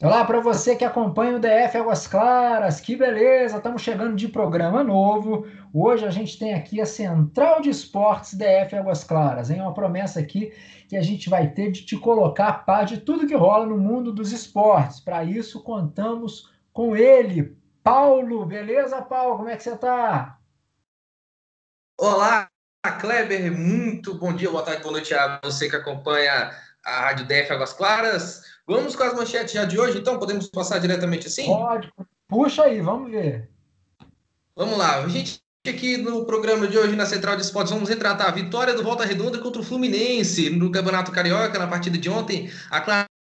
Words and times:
Olá 0.00 0.24
para 0.24 0.38
você 0.38 0.76
que 0.76 0.84
acompanha 0.84 1.34
o 1.34 1.40
DF 1.40 1.76
Águas 1.76 2.06
Claras, 2.06 2.80
que 2.80 2.94
beleza! 2.94 3.56
Estamos 3.56 3.82
chegando 3.82 4.14
de 4.14 4.28
programa 4.28 4.84
novo. 4.84 5.44
Hoje 5.74 6.06
a 6.06 6.10
gente 6.10 6.38
tem 6.38 6.54
aqui 6.54 6.80
a 6.80 6.86
Central 6.86 7.60
de 7.60 7.70
Esportes 7.70 8.34
DF 8.34 8.76
Águas 8.76 9.02
Claras, 9.02 9.50
hein? 9.50 9.60
Uma 9.60 9.74
promessa 9.74 10.20
aqui 10.20 10.52
que 10.88 10.96
a 10.96 11.02
gente 11.02 11.28
vai 11.28 11.50
ter 11.50 11.72
de 11.72 11.84
te 11.84 11.96
colocar 11.96 12.46
a 12.46 12.52
par 12.52 12.84
de 12.84 12.98
tudo 12.98 13.26
que 13.26 13.34
rola 13.34 13.66
no 13.66 13.76
mundo 13.76 14.12
dos 14.12 14.30
esportes. 14.30 15.00
Para 15.00 15.24
isso, 15.24 15.64
contamos 15.64 16.48
com 16.72 16.94
ele, 16.94 17.58
Paulo. 17.82 18.46
Beleza, 18.46 19.02
Paulo? 19.02 19.38
Como 19.38 19.48
é 19.48 19.56
que 19.56 19.64
você 19.64 19.74
está? 19.74 20.38
Olá, 21.98 22.48
Kleber. 23.00 23.50
Muito 23.50 24.14
bom 24.14 24.32
dia, 24.32 24.48
boa 24.48 24.62
tarde, 24.62 24.80
boa 24.80 24.92
noite 24.92 25.12
a 25.12 25.40
você 25.42 25.68
que 25.68 25.74
acompanha 25.74 26.52
a 26.84 27.00
Rádio 27.00 27.26
DF 27.26 27.52
Águas 27.52 27.72
Claras. 27.72 28.42
Vamos 28.66 28.94
com 28.94 29.02
as 29.02 29.14
manchetes 29.14 29.52
já 29.52 29.64
de 29.64 29.78
hoje, 29.78 29.98
então? 29.98 30.18
Podemos 30.18 30.48
passar 30.48 30.78
diretamente 30.78 31.26
assim? 31.26 31.46
Pode. 31.46 31.90
Puxa 32.28 32.64
aí, 32.64 32.80
vamos 32.80 33.10
ver. 33.10 33.48
Vamos 34.54 34.76
lá. 34.76 34.98
A 34.98 35.08
gente 35.08 35.40
aqui 35.68 35.96
no 35.98 36.24
programa 36.24 36.66
de 36.66 36.78
hoje 36.78 36.96
na 36.96 37.04
Central 37.04 37.36
de 37.36 37.42
Esportes 37.42 37.72
vamos 37.72 37.88
retratar 37.88 38.28
a 38.28 38.32
vitória 38.32 38.74
do 38.74 38.82
Volta 38.82 39.04
Redonda 39.04 39.38
contra 39.38 39.60
o 39.60 39.64
Fluminense 39.64 40.50
no 40.50 40.70
Campeonato 40.70 41.12
Carioca 41.12 41.58
na 41.58 41.66
partida 41.66 41.98
de 41.98 42.08
ontem. 42.08 42.50
A 42.70 42.80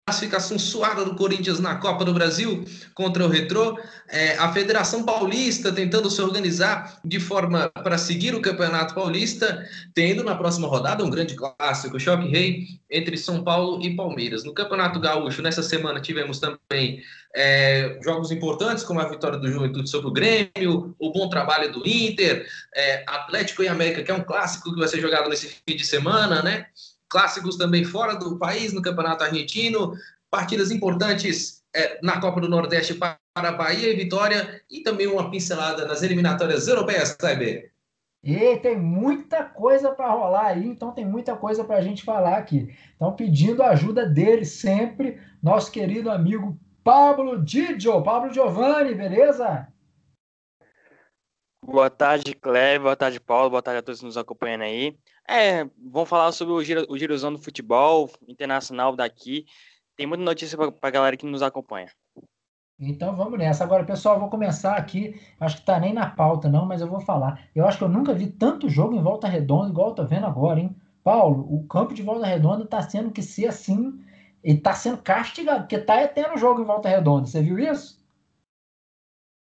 classificação 0.05 0.59
suada 0.59 1.05
do 1.05 1.15
Corinthians 1.15 1.59
na 1.61 1.75
Copa 1.75 2.03
do 2.03 2.13
Brasil 2.13 2.65
contra 2.93 3.25
o 3.25 3.29
Retrô, 3.29 3.79
é, 4.09 4.37
a 4.37 4.51
Federação 4.51 5.03
Paulista 5.03 5.71
tentando 5.71 6.09
se 6.09 6.21
organizar 6.21 6.99
de 7.05 7.21
forma 7.21 7.69
para 7.69 7.97
seguir 7.97 8.35
o 8.35 8.41
Campeonato 8.41 8.93
Paulista, 8.93 9.65
tendo 9.93 10.21
na 10.21 10.35
próxima 10.35 10.67
rodada 10.67 11.05
um 11.05 11.09
grande 11.09 11.35
clássico, 11.35 11.99
choque 11.99 12.27
rei 12.27 12.67
entre 12.91 13.15
São 13.15 13.45
Paulo 13.45 13.81
e 13.81 13.95
Palmeiras. 13.95 14.43
No 14.43 14.53
Campeonato 14.53 14.99
Gaúcho, 14.99 15.41
nessa 15.41 15.63
semana 15.63 16.01
tivemos 16.01 16.37
também 16.37 17.01
é, 17.33 17.97
jogos 18.03 18.29
importantes, 18.29 18.83
como 18.83 18.99
a 18.99 19.07
vitória 19.07 19.39
do 19.39 19.49
Juventude 19.49 19.89
sobre 19.89 20.07
o 20.07 20.13
Grêmio, 20.13 20.93
o 20.99 21.11
bom 21.13 21.29
trabalho 21.29 21.71
do 21.71 21.87
Inter, 21.87 22.45
é, 22.75 23.05
Atlético 23.07 23.63
e 23.63 23.69
América, 23.69 24.03
que 24.03 24.11
é 24.11 24.13
um 24.13 24.23
clássico 24.23 24.73
que 24.73 24.79
vai 24.79 24.87
ser 24.89 24.99
jogado 24.99 25.29
nesse 25.29 25.47
fim 25.47 25.77
de 25.77 25.85
semana, 25.85 26.43
né? 26.43 26.67
Clássicos 27.13 27.57
também 27.57 27.83
fora 27.85 28.15
do 28.15 28.39
país, 28.39 28.73
no 28.73 28.81
Campeonato 28.81 29.23
Argentino, 29.23 29.93
partidas 30.31 30.71
importantes 30.71 31.63
é, 31.75 31.99
na 32.01 32.19
Copa 32.19 32.41
do 32.41 32.49
Nordeste 32.49 32.95
para 32.95 33.51
Bahia 33.51 33.93
e 33.93 33.95
Vitória, 33.95 34.63
e 34.67 34.81
também 34.81 35.05
uma 35.05 35.29
pincelada 35.29 35.85
nas 35.85 36.01
eliminatórias 36.01 36.67
europeias, 36.67 37.13
Kleber. 37.13 37.71
E 38.23 38.57
tem 38.57 38.79
muita 38.79 39.43
coisa 39.43 39.91
para 39.91 40.09
rolar 40.09 40.47
aí, 40.47 40.65
então 40.65 40.91
tem 40.91 41.05
muita 41.05 41.35
coisa 41.35 41.63
para 41.63 41.75
a 41.75 41.81
gente 41.81 42.03
falar 42.03 42.37
aqui. 42.37 42.73
Então, 42.95 43.13
pedindo 43.15 43.61
a 43.61 43.69
ajuda 43.69 44.07
dele 44.07 44.45
sempre, 44.45 45.21
nosso 45.41 45.71
querido 45.71 46.09
amigo 46.09 46.57
Pablo 46.83 47.43
Didio, 47.43 48.01
Pablo 48.01 48.33
Giovanni, 48.33 48.95
beleza? 48.95 49.67
Boa 51.63 51.89
tarde, 51.89 52.33
Cleber. 52.33 52.81
Boa 52.81 52.95
tarde, 52.95 53.19
Paulo. 53.19 53.51
Boa 53.51 53.61
tarde 53.61 53.79
a 53.79 53.83
todos 53.83 53.99
que 53.99 54.05
nos 54.05 54.17
acompanham 54.17 54.61
aí. 54.61 54.97
É, 55.27 55.63
vamos 55.77 56.09
falar 56.09 56.31
sobre 56.31 56.53
o, 56.53 56.63
giro, 56.63 56.85
o 56.89 56.97
girozão 56.97 57.31
do 57.31 57.39
futebol 57.39 58.09
internacional 58.27 58.95
daqui. 58.95 59.45
Tem 59.95 60.05
muita 60.05 60.23
notícia 60.23 60.57
para 60.57 60.73
a 60.81 60.91
galera 60.91 61.17
que 61.17 61.25
nos 61.25 61.41
acompanha. 61.41 61.89
Então 62.79 63.15
vamos 63.15 63.37
nessa. 63.37 63.63
Agora, 63.63 63.85
pessoal, 63.85 64.19
vou 64.19 64.29
começar 64.29 64.75
aqui. 64.75 65.19
Acho 65.39 65.57
que 65.57 65.65
tá 65.65 65.79
nem 65.79 65.93
na 65.93 66.09
pauta, 66.09 66.49
não, 66.49 66.65
mas 66.65 66.81
eu 66.81 66.87
vou 66.87 66.99
falar. 66.99 67.47
Eu 67.55 67.65
acho 67.65 67.77
que 67.77 67.83
eu 67.83 67.89
nunca 67.89 68.13
vi 68.13 68.27
tanto 68.27 68.69
jogo 68.69 68.95
em 68.95 69.01
volta 69.01 69.27
redonda 69.27 69.69
igual 69.69 69.89
eu 69.89 69.95
tô 69.95 70.05
vendo 70.05 70.25
agora, 70.25 70.59
hein? 70.59 70.75
Paulo, 71.03 71.45
o 71.53 71.65
campo 71.67 71.93
de 71.93 72.01
volta 72.01 72.25
redonda 72.25 72.65
tá 72.65 72.81
sendo 72.81 73.11
que 73.11 73.21
ser 73.21 73.47
assim. 73.47 74.03
Ele 74.43 74.59
tá 74.59 74.73
sendo 74.73 74.97
castigado, 74.97 75.61
porque 75.61 75.77
tá 75.77 76.05
tendo 76.07 76.37
jogo 76.37 76.61
em 76.61 76.65
volta 76.65 76.89
redonda. 76.89 77.27
Você 77.27 77.41
viu 77.41 77.57
isso? 77.59 78.03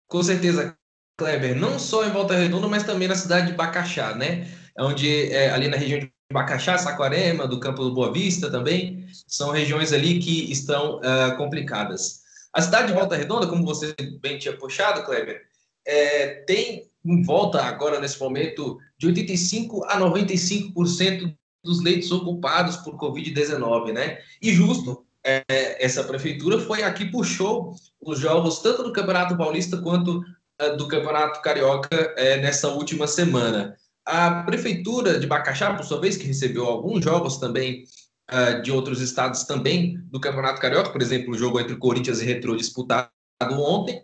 Com 0.07 0.23
certeza, 0.23 0.75
Kleber. 1.17 1.55
Não 1.55 1.77
só 1.77 2.05
em 2.05 2.11
volta 2.11 2.35
redonda, 2.35 2.67
mas 2.67 2.83
também 2.83 3.07
na 3.07 3.15
cidade 3.15 3.47
de 3.47 3.53
Bacaxá, 3.53 4.15
né? 4.15 4.47
Onde 4.79 5.31
é, 5.31 5.49
ali 5.51 5.67
na 5.67 5.77
região 5.77 5.99
de 5.99 6.11
Bacaxá, 6.31 6.77
Saquarema, 6.77 7.47
do 7.47 7.59
Campo 7.59 7.83
do 7.83 7.93
Boa 7.93 8.13
Vista 8.13 8.51
também, 8.51 9.07
são 9.27 9.51
regiões 9.51 9.91
ali 9.91 10.19
que 10.19 10.51
estão 10.51 10.99
uh, 10.99 11.35
complicadas. 11.37 12.21
A 12.53 12.61
cidade 12.61 12.87
de 12.87 12.93
Volta 12.93 13.15
Redonda, 13.15 13.47
como 13.47 13.65
você 13.65 13.95
bem 14.21 14.37
tinha 14.37 14.55
puxado, 14.55 15.03
Kleber, 15.03 15.41
é, 15.85 16.27
tem 16.45 16.89
em 17.05 17.23
volta 17.23 17.61
agora, 17.61 17.99
nesse 17.99 18.19
momento, 18.19 18.77
de 18.97 19.07
85% 19.07 19.81
a 19.87 19.99
95% 19.99 21.33
dos 21.63 21.81
leitos 21.81 22.11
ocupados 22.11 22.77
por 22.77 22.97
Covid-19, 22.97 23.93
né? 23.93 24.19
E 24.41 24.51
justo, 24.53 25.05
é, 25.25 25.43
essa 25.83 26.03
prefeitura 26.03 26.59
foi 26.59 26.83
a 26.83 26.93
que 26.93 27.05
puxou 27.05 27.73
os 28.01 28.19
jogos 28.19 28.59
tanto 28.59 28.83
do 28.83 28.93
Campeonato 28.93 29.37
Paulista 29.37 29.77
quanto 29.77 30.19
uh, 30.61 30.77
do 30.77 30.87
Campeonato 30.87 31.41
Carioca 31.41 32.13
é, 32.17 32.37
nessa 32.37 32.69
última 32.69 33.07
semana. 33.07 33.75
A 34.11 34.41
prefeitura 34.41 35.19
de 35.19 35.27
Bacaxá, 35.27 35.71
por 35.75 35.85
sua 35.85 36.01
vez, 36.01 36.17
que 36.17 36.25
recebeu 36.25 36.65
alguns 36.65 37.03
jogos 37.05 37.37
também 37.37 37.83
uh, 38.31 38.59
de 38.63 38.71
outros 38.71 39.01
estados 39.01 39.43
também 39.43 39.99
do 40.05 40.19
Campeonato 40.19 40.59
Carioca, 40.59 40.89
por 40.89 40.99
exemplo, 40.99 41.31
o 41.31 41.37
jogo 41.37 41.59
entre 41.59 41.75
Corinthians 41.75 42.19
e 42.19 42.25
Retro 42.25 42.57
disputado 42.57 43.11
ontem, 43.51 44.03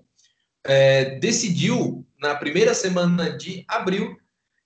é, 0.64 1.18
decidiu 1.18 2.06
na 2.22 2.36
primeira 2.36 2.76
semana 2.76 3.36
de 3.36 3.66
abril 3.68 4.16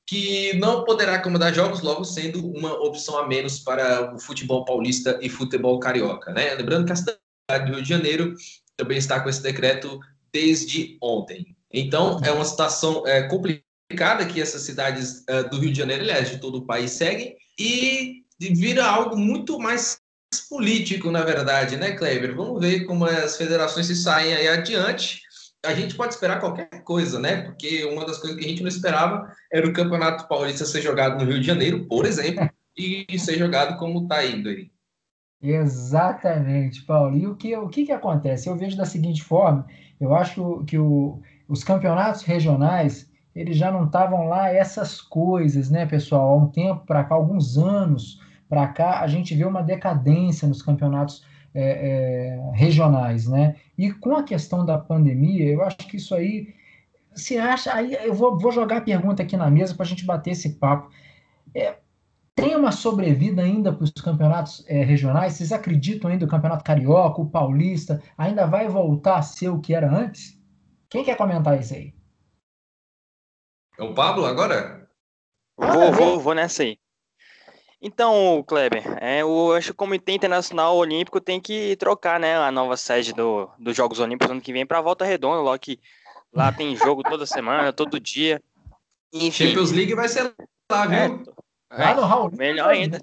que 0.06 0.58
não 0.58 0.84
poderá 0.84 1.16
acomodar 1.16 1.54
jogos, 1.54 1.80
logo 1.80 2.04
sendo 2.04 2.46
uma 2.46 2.74
opção 2.74 3.18
a 3.18 3.26
menos 3.26 3.60
para 3.60 4.14
o 4.14 4.20
futebol 4.20 4.66
paulista 4.66 5.18
e 5.22 5.30
futebol 5.30 5.80
carioca. 5.80 6.34
Né? 6.34 6.54
Lembrando 6.56 6.86
que 6.86 6.92
a 6.92 6.98
cidade 6.98 7.66
do 7.66 7.76
Rio 7.76 7.82
de 7.82 7.88
Janeiro 7.88 8.36
também 8.76 8.98
está 8.98 9.22
com 9.22 9.30
esse 9.30 9.42
decreto 9.42 10.02
desde 10.34 10.98
ontem. 11.02 11.56
Então, 11.72 12.20
é 12.26 12.32
uma 12.32 12.44
situação 12.44 13.08
é, 13.08 13.24
complicada 13.24 13.69
complicada 13.90 14.26
que 14.26 14.40
essas 14.40 14.62
cidades 14.62 15.26
uh, 15.30 15.50
do 15.50 15.60
Rio 15.60 15.72
de 15.72 15.80
Janeiro, 15.80 16.04
aliás, 16.04 16.30
de 16.30 16.38
todo 16.38 16.60
o 16.60 16.66
país 16.66 16.92
seguem, 16.92 17.36
e 17.60 18.24
vira 18.40 18.86
algo 18.86 19.18
muito 19.18 19.58
mais 19.58 20.00
político, 20.48 21.10
na 21.10 21.24
verdade, 21.24 21.76
né, 21.76 21.94
Kleber? 21.94 22.36
Vamos 22.36 22.62
ver 22.62 22.86
como 22.86 23.06
as 23.06 23.36
federações 23.36 23.88
se 23.88 23.96
saem 23.96 24.34
aí 24.34 24.48
adiante. 24.48 25.22
A 25.66 25.74
gente 25.74 25.96
pode 25.96 26.14
esperar 26.14 26.40
qualquer 26.40 26.70
coisa, 26.84 27.20
né? 27.20 27.42
Porque 27.42 27.84
uma 27.86 28.06
das 28.06 28.20
coisas 28.20 28.38
que 28.38 28.46
a 28.46 28.48
gente 28.48 28.62
não 28.62 28.70
esperava 28.70 29.34
era 29.52 29.68
o 29.68 29.74
Campeonato 29.74 30.28
Paulista 30.28 30.66
ser 30.66 30.82
jogado 30.82 31.18
no 31.18 31.30
Rio 31.30 31.42
de 31.42 31.48
Janeiro, 31.48 31.86
por 31.86 32.06
exemplo, 32.06 32.48
e 32.78 33.18
ser 33.18 33.40
jogado 33.40 33.78
como 33.78 34.04
está 34.04 34.24
indo 34.24 34.50
aí. 34.50 34.72
Exatamente, 35.42 36.86
Paulo. 36.86 37.18
E 37.18 37.26
o 37.26 37.36
que, 37.36 37.56
o 37.58 37.68
que, 37.68 37.86
que 37.88 37.92
acontece? 37.92 38.48
Eu 38.48 38.56
vejo 38.56 38.78
da 38.78 38.86
seguinte 38.86 39.24
forma: 39.24 39.66
eu 40.00 40.14
acho 40.16 40.64
que 40.66 40.78
o, 40.78 41.22
os 41.48 41.64
campeonatos 41.64 42.22
regionais 42.22 43.09
eles 43.36 43.58
já 43.58 43.72
não 43.72 43.86
estavam 43.86 44.28
lá 44.28 44.50
essas 44.50 45.02
coisas, 45.02 45.70
né, 45.70 45.86
pessoal? 45.86 46.32
Há 46.32 46.36
um 46.36 46.48
tempo 46.48 46.86
para 46.86 47.04
cá, 47.04 47.16
alguns 47.16 47.58
anos 47.58 48.20
para 48.48 48.68
cá, 48.68 49.02
a 49.02 49.08
gente 49.08 49.36
vê 49.36 49.46
uma 49.46 49.62
decadência 49.62 50.48
nos 50.48 50.62
campeonatos 50.62 51.24
é, 51.54 51.62
é, 51.62 52.52
regionais, 52.54 53.28
né? 53.28 53.56
E 53.78 53.92
com 53.92 54.16
a 54.16 54.24
questão 54.24 54.66
da 54.66 54.78
pandemia, 54.78 55.46
eu 55.46 55.64
acho 55.64 55.78
que 55.78 55.98
isso 55.98 56.16
aí 56.16 56.54
se 57.14 57.38
acha. 57.38 57.74
Aí 57.74 57.94
eu 57.94 58.14
vou, 58.14 58.38
vou 58.38 58.52
jogar 58.52 58.78
a 58.78 58.82
pergunta 58.82 59.24
aqui 59.24 59.38
na 59.38 59.50
mesa 59.50 59.76
para 59.76 59.84
a 59.84 59.88
gente 59.88 60.06
bater 60.06 60.32
esse 60.32 60.56
papo. 60.56 60.90
É, 61.56 61.78
tem 62.36 62.56
uma 62.56 62.72
sobrevida 62.72 63.42
ainda 63.42 63.74
para 63.74 63.84
os 63.84 63.92
campeonatos 63.92 64.64
é, 64.68 64.84
regionais? 64.84 65.34
Vocês 65.34 65.52
acreditam 65.52 66.10
ainda 66.10 66.26
o 66.26 66.30
campeonato 66.30 66.64
carioca, 66.64 67.22
o 67.22 67.30
paulista, 67.30 68.02
ainda 68.18 68.46
vai 68.46 68.68
voltar 68.68 69.18
a 69.18 69.22
ser 69.22 69.50
o 69.50 69.60
que 69.60 69.74
era 69.74 69.92
antes? 69.92 70.40
Quem 70.90 71.04
quer 71.04 71.18
comentar 71.18 71.60
isso 71.60 71.74
aí? 71.74 71.99
É 73.80 73.84
o 73.84 73.94
Pablo 73.94 74.26
agora? 74.26 74.90
Vou, 75.58 75.92
vou, 75.94 76.20
vou 76.20 76.34
nessa 76.34 76.64
aí. 76.64 76.78
Então, 77.82 78.44
Kleber, 78.46 78.84
é, 79.02 79.22
eu 79.22 79.54
acho 79.54 79.68
que 79.68 79.72
o 79.72 79.76
Comitê 79.76 80.12
Internacional 80.12 80.76
Olímpico 80.76 81.22
tem 81.22 81.40
que 81.40 81.78
trocar 81.78 82.20
né, 82.20 82.36
a 82.38 82.52
nova 82.52 82.76
sede 82.76 83.14
do, 83.14 83.50
dos 83.58 83.78
Jogos 83.78 84.02
Olímpicos 84.02 84.30
ano 84.30 84.42
que 84.42 84.52
vem 84.52 84.66
para 84.66 84.80
a 84.80 84.82
Volta 84.82 85.06
Redonda, 85.06 85.40
logo 85.40 85.58
que 85.60 85.80
lá 86.34 86.52
tem 86.52 86.76
jogo 86.76 87.04
toda 87.04 87.26
semana, 87.26 87.72
todo 87.72 88.02
dia. 88.02 88.44
Enfim. 89.14 89.48
Champions 89.48 89.72
League 89.72 89.96
vai 89.96 90.10
ser 90.10 90.34
lá, 90.70 90.86
viu? 90.86 91.00
É, 91.00 91.24
lá 91.72 91.94
no 91.94 92.02
Raul. 92.02 92.32
Melhor 92.36 92.70
ainda. 92.70 93.00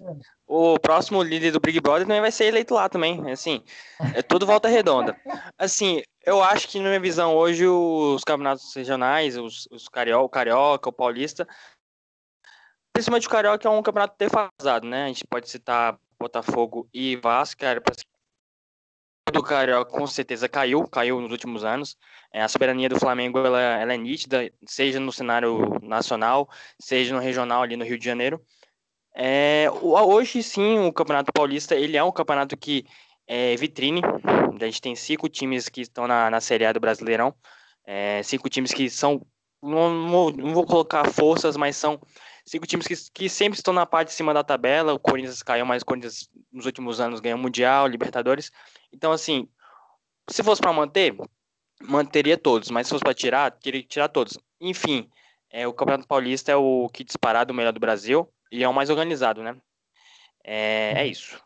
O 0.46 0.78
próximo 0.78 1.22
líder 1.22 1.50
do 1.50 1.60
Big 1.60 1.80
Brother 1.80 2.06
também 2.06 2.20
vai 2.20 2.30
ser 2.30 2.46
eleito 2.46 2.74
lá 2.74 2.88
também. 2.88 3.30
Assim, 3.30 3.62
é 4.14 4.22
tudo 4.22 4.46
volta 4.46 4.68
redonda. 4.68 5.16
Assim, 5.58 6.02
eu 6.24 6.42
acho 6.42 6.68
que, 6.68 6.78
na 6.78 6.88
minha 6.88 7.00
visão, 7.00 7.34
hoje 7.34 7.66
os 7.66 8.24
campeonatos 8.24 8.74
regionais, 8.74 9.36
os, 9.36 9.68
os 9.70 9.88
carioca, 9.88 10.24
o 10.24 10.28
Carioca, 10.28 10.88
o 10.88 10.92
Paulista, 10.92 11.46
principalmente 12.92 13.26
o 13.26 13.30
Carioca 13.30 13.68
é 13.68 13.70
um 13.70 13.82
campeonato 13.82 14.16
defasado, 14.18 14.86
né? 14.86 15.04
A 15.04 15.08
gente 15.08 15.26
pode 15.26 15.48
citar 15.48 15.98
Botafogo 16.18 16.88
e 16.92 17.16
Vasco, 17.16 17.60
cara, 17.60 17.80
do 19.32 19.42
Carioca 19.42 19.90
com 19.90 20.06
certeza 20.06 20.48
caiu, 20.48 20.86
caiu 20.86 21.20
nos 21.20 21.32
últimos 21.32 21.64
anos. 21.64 21.96
É, 22.32 22.42
a 22.42 22.48
soberania 22.48 22.88
do 22.88 22.98
Flamengo 22.98 23.38
ela, 23.38 23.60
ela, 23.60 23.92
é 23.92 23.96
nítida, 23.96 24.50
seja 24.66 25.00
no 25.00 25.12
cenário 25.12 25.80
nacional, 25.82 26.48
seja 26.80 27.14
no 27.14 27.20
regional 27.20 27.62
ali 27.62 27.76
no 27.76 27.84
Rio 27.84 27.98
de 27.98 28.04
Janeiro. 28.04 28.40
É, 29.14 29.66
hoje 29.80 30.42
sim, 30.42 30.78
o 30.78 30.92
Campeonato 30.92 31.32
Paulista 31.32 31.74
ele 31.74 31.96
é 31.96 32.04
um 32.04 32.12
campeonato 32.12 32.56
que 32.56 32.84
é, 33.26 33.56
vitrine. 33.56 34.00
A 34.60 34.64
gente 34.64 34.80
tem 34.80 34.94
cinco 34.94 35.28
times 35.28 35.68
que 35.68 35.80
estão 35.80 36.06
na, 36.06 36.30
na 36.30 36.40
Série 36.40 36.64
A 36.64 36.72
do 36.72 36.80
Brasileirão. 36.80 37.34
É, 37.84 38.22
cinco 38.22 38.48
times 38.48 38.72
que 38.72 38.88
são. 38.88 39.20
Não, 39.62 40.32
não, 40.32 40.54
vou 40.54 40.66
colocar 40.66 41.10
forças, 41.10 41.56
mas 41.56 41.76
são 41.76 42.00
cinco 42.46 42.66
times 42.66 42.86
que, 42.86 42.94
que 43.12 43.28
sempre 43.28 43.58
estão 43.58 43.74
na 43.74 43.84
parte 43.84 44.08
de 44.08 44.14
cima 44.14 44.32
da 44.32 44.44
tabela. 44.44 44.94
O 44.94 44.98
Corinthians 44.98 45.42
caiu, 45.42 45.66
mas 45.66 45.82
o 45.82 45.86
Corinthians 45.86 46.30
nos 46.52 46.64
últimos 46.64 47.00
anos 47.00 47.20
ganhou 47.20 47.38
Mundial, 47.38 47.86
Libertadores. 47.86 48.52
Então, 48.92 49.12
assim, 49.12 49.48
se 50.30 50.42
fosse 50.42 50.60
para 50.60 50.72
manter, 50.72 51.16
manteria 51.82 52.38
todos, 52.38 52.70
mas 52.70 52.86
se 52.86 52.92
fosse 52.92 53.04
para 53.04 53.14
tirar, 53.14 53.50
teria 53.50 53.82
que 53.82 53.88
tirar 53.88 54.08
todos. 54.08 54.38
Enfim, 54.60 55.08
é, 55.50 55.66
o 55.66 55.74
Campeonato 55.74 56.08
Paulista 56.08 56.52
é 56.52 56.56
o 56.56 56.88
que 56.88 57.04
disparado 57.04 57.52
o 57.52 57.56
melhor 57.56 57.72
do 57.72 57.80
Brasil 57.80 58.28
e 58.50 58.62
é 58.62 58.68
o 58.68 58.74
mais 58.74 58.90
organizado, 58.90 59.42
né? 59.42 59.56
É, 60.44 60.92
é 60.96 61.06
isso. 61.06 61.42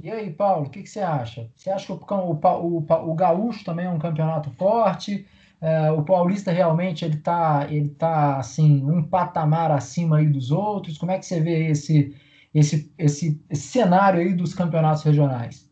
E 0.00 0.10
aí, 0.10 0.32
Paulo, 0.32 0.66
o 0.66 0.70
que, 0.70 0.82
que, 0.82 0.88
você 0.88 1.00
acha? 1.00 1.50
Você 1.56 1.70
acha 1.70 1.86
que 1.86 1.92
o, 1.92 1.96
o, 1.96 2.78
o, 2.78 3.10
o 3.10 3.14
Gaúcho 3.14 3.64
também 3.64 3.86
é 3.86 3.90
um 3.90 3.98
campeonato 3.98 4.50
forte? 4.52 5.26
É, 5.60 5.90
o 5.90 6.04
Paulista 6.04 6.52
realmente 6.52 7.04
ele 7.04 7.16
tá, 7.16 7.66
ele 7.68 7.88
tá 7.90 8.38
assim, 8.38 8.84
um 8.84 9.02
patamar 9.02 9.70
acima 9.70 10.18
aí 10.18 10.28
dos 10.28 10.50
outros? 10.50 10.96
Como 10.96 11.10
é 11.10 11.18
que 11.18 11.26
você 11.26 11.40
vê 11.40 11.70
esse, 11.70 12.16
esse, 12.54 12.92
esse, 12.96 13.44
esse 13.50 13.62
cenário 13.62 14.20
aí 14.20 14.32
dos 14.34 14.54
campeonatos 14.54 15.02
regionais? 15.02 15.68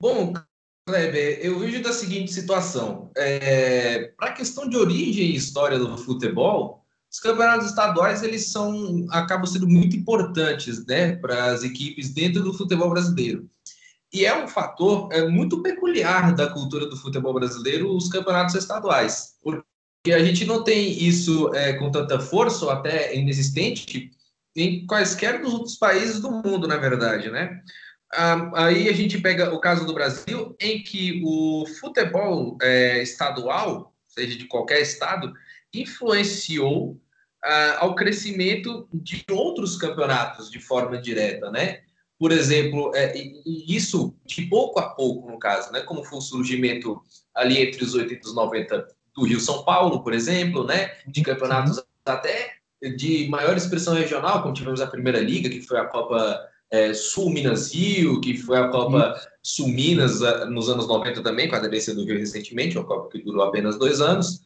Bom, 0.00 0.32
Kleber, 0.86 1.38
eu 1.40 1.58
vejo 1.58 1.82
da 1.82 1.92
seguinte 1.92 2.32
situação. 2.32 3.10
É, 3.16 4.08
Para 4.16 4.28
a 4.28 4.32
questão 4.32 4.68
de 4.68 4.76
origem 4.76 5.30
e 5.30 5.36
história 5.36 5.78
do 5.78 5.96
futebol, 5.96 6.84
os 7.10 7.18
campeonatos 7.18 7.68
estaduais 7.68 8.22
eles 8.22 8.48
são 8.48 9.06
acabam 9.10 9.46
sendo 9.46 9.68
muito 9.68 9.96
importantes, 9.96 10.84
né, 10.86 11.16
para 11.16 11.52
as 11.52 11.62
equipes 11.62 12.12
dentro 12.12 12.42
do 12.42 12.52
futebol 12.52 12.90
brasileiro. 12.90 13.48
E 14.14 14.24
é 14.24 14.44
um 14.44 14.46
fator 14.46 15.08
é, 15.12 15.26
muito 15.26 15.60
peculiar 15.60 16.32
da 16.36 16.48
cultura 16.48 16.86
do 16.86 16.96
futebol 16.96 17.34
brasileiro 17.34 17.94
os 17.94 18.08
campeonatos 18.08 18.54
estaduais, 18.54 19.34
porque 19.42 20.12
a 20.12 20.22
gente 20.22 20.44
não 20.44 20.62
tem 20.62 21.02
isso 21.02 21.52
é, 21.52 21.72
com 21.72 21.90
tanta 21.90 22.20
força 22.20 22.64
ou 22.64 22.70
até 22.70 23.12
inexistente 23.16 24.12
em 24.56 24.86
quaisquer 24.86 25.42
dos 25.42 25.52
outros 25.52 25.74
países 25.74 26.20
do 26.20 26.30
mundo, 26.30 26.68
na 26.68 26.76
verdade, 26.76 27.28
né? 27.28 27.60
aí 28.54 28.88
a 28.88 28.92
gente 28.92 29.18
pega 29.18 29.52
o 29.52 29.58
caso 29.58 29.84
do 29.84 29.92
Brasil, 29.92 30.54
em 30.60 30.80
que 30.84 31.20
o 31.24 31.66
futebol 31.80 32.56
é, 32.62 33.02
estadual, 33.02 33.92
seja 34.06 34.38
de 34.38 34.44
qualquer 34.44 34.80
estado, 34.80 35.32
influenciou 35.74 36.96
ah, 37.42 37.78
ao 37.80 37.96
crescimento 37.96 38.88
de 38.92 39.24
outros 39.30 39.76
campeonatos 39.76 40.48
de 40.48 40.60
forma 40.60 40.96
direta, 40.96 41.50
né? 41.50 41.82
Por 42.18 42.30
exemplo, 42.32 42.92
é, 42.94 43.16
e 43.16 43.64
isso 43.74 44.14
de 44.24 44.42
pouco 44.42 44.78
a 44.78 44.90
pouco, 44.90 45.30
no 45.30 45.38
caso, 45.38 45.72
né? 45.72 45.80
Como 45.80 46.04
foi 46.04 46.18
o 46.18 46.22
surgimento 46.22 47.02
ali 47.34 47.60
entre 47.60 47.84
os 47.84 47.94
80 47.94 48.14
e 48.14 48.28
os 48.28 48.34
90 48.34 48.86
do 49.16 49.24
Rio 49.24 49.40
São 49.40 49.64
Paulo, 49.64 50.02
por 50.02 50.12
exemplo, 50.12 50.64
né? 50.64 50.92
De 51.06 51.22
campeonatos 51.22 51.82
até 52.04 52.52
de 52.96 53.28
maior 53.28 53.56
expressão 53.56 53.94
regional, 53.94 54.42
como 54.42 54.54
tivemos 54.54 54.80
a 54.80 54.86
Primeira 54.86 55.18
Liga, 55.18 55.48
que 55.48 55.62
foi 55.62 55.78
a 55.78 55.86
Copa 55.86 56.40
é, 56.70 56.92
Sul 56.92 57.30
Minas 57.30 57.72
Rio, 57.72 58.20
que 58.20 58.36
foi 58.36 58.58
a 58.58 58.68
Copa 58.68 59.14
Sul 59.42 59.68
Minas 59.68 60.22
ah, 60.22 60.44
nos 60.46 60.68
anos 60.68 60.86
90 60.86 61.22
também, 61.22 61.48
com 61.48 61.54
a 61.54 61.58
aderência 61.58 61.94
do 61.94 62.04
Rio 62.04 62.18
recentemente, 62.18 62.76
uma 62.76 62.86
Copa 62.86 63.08
que 63.10 63.22
durou 63.22 63.42
apenas 63.42 63.78
dois 63.78 64.00
anos, 64.00 64.40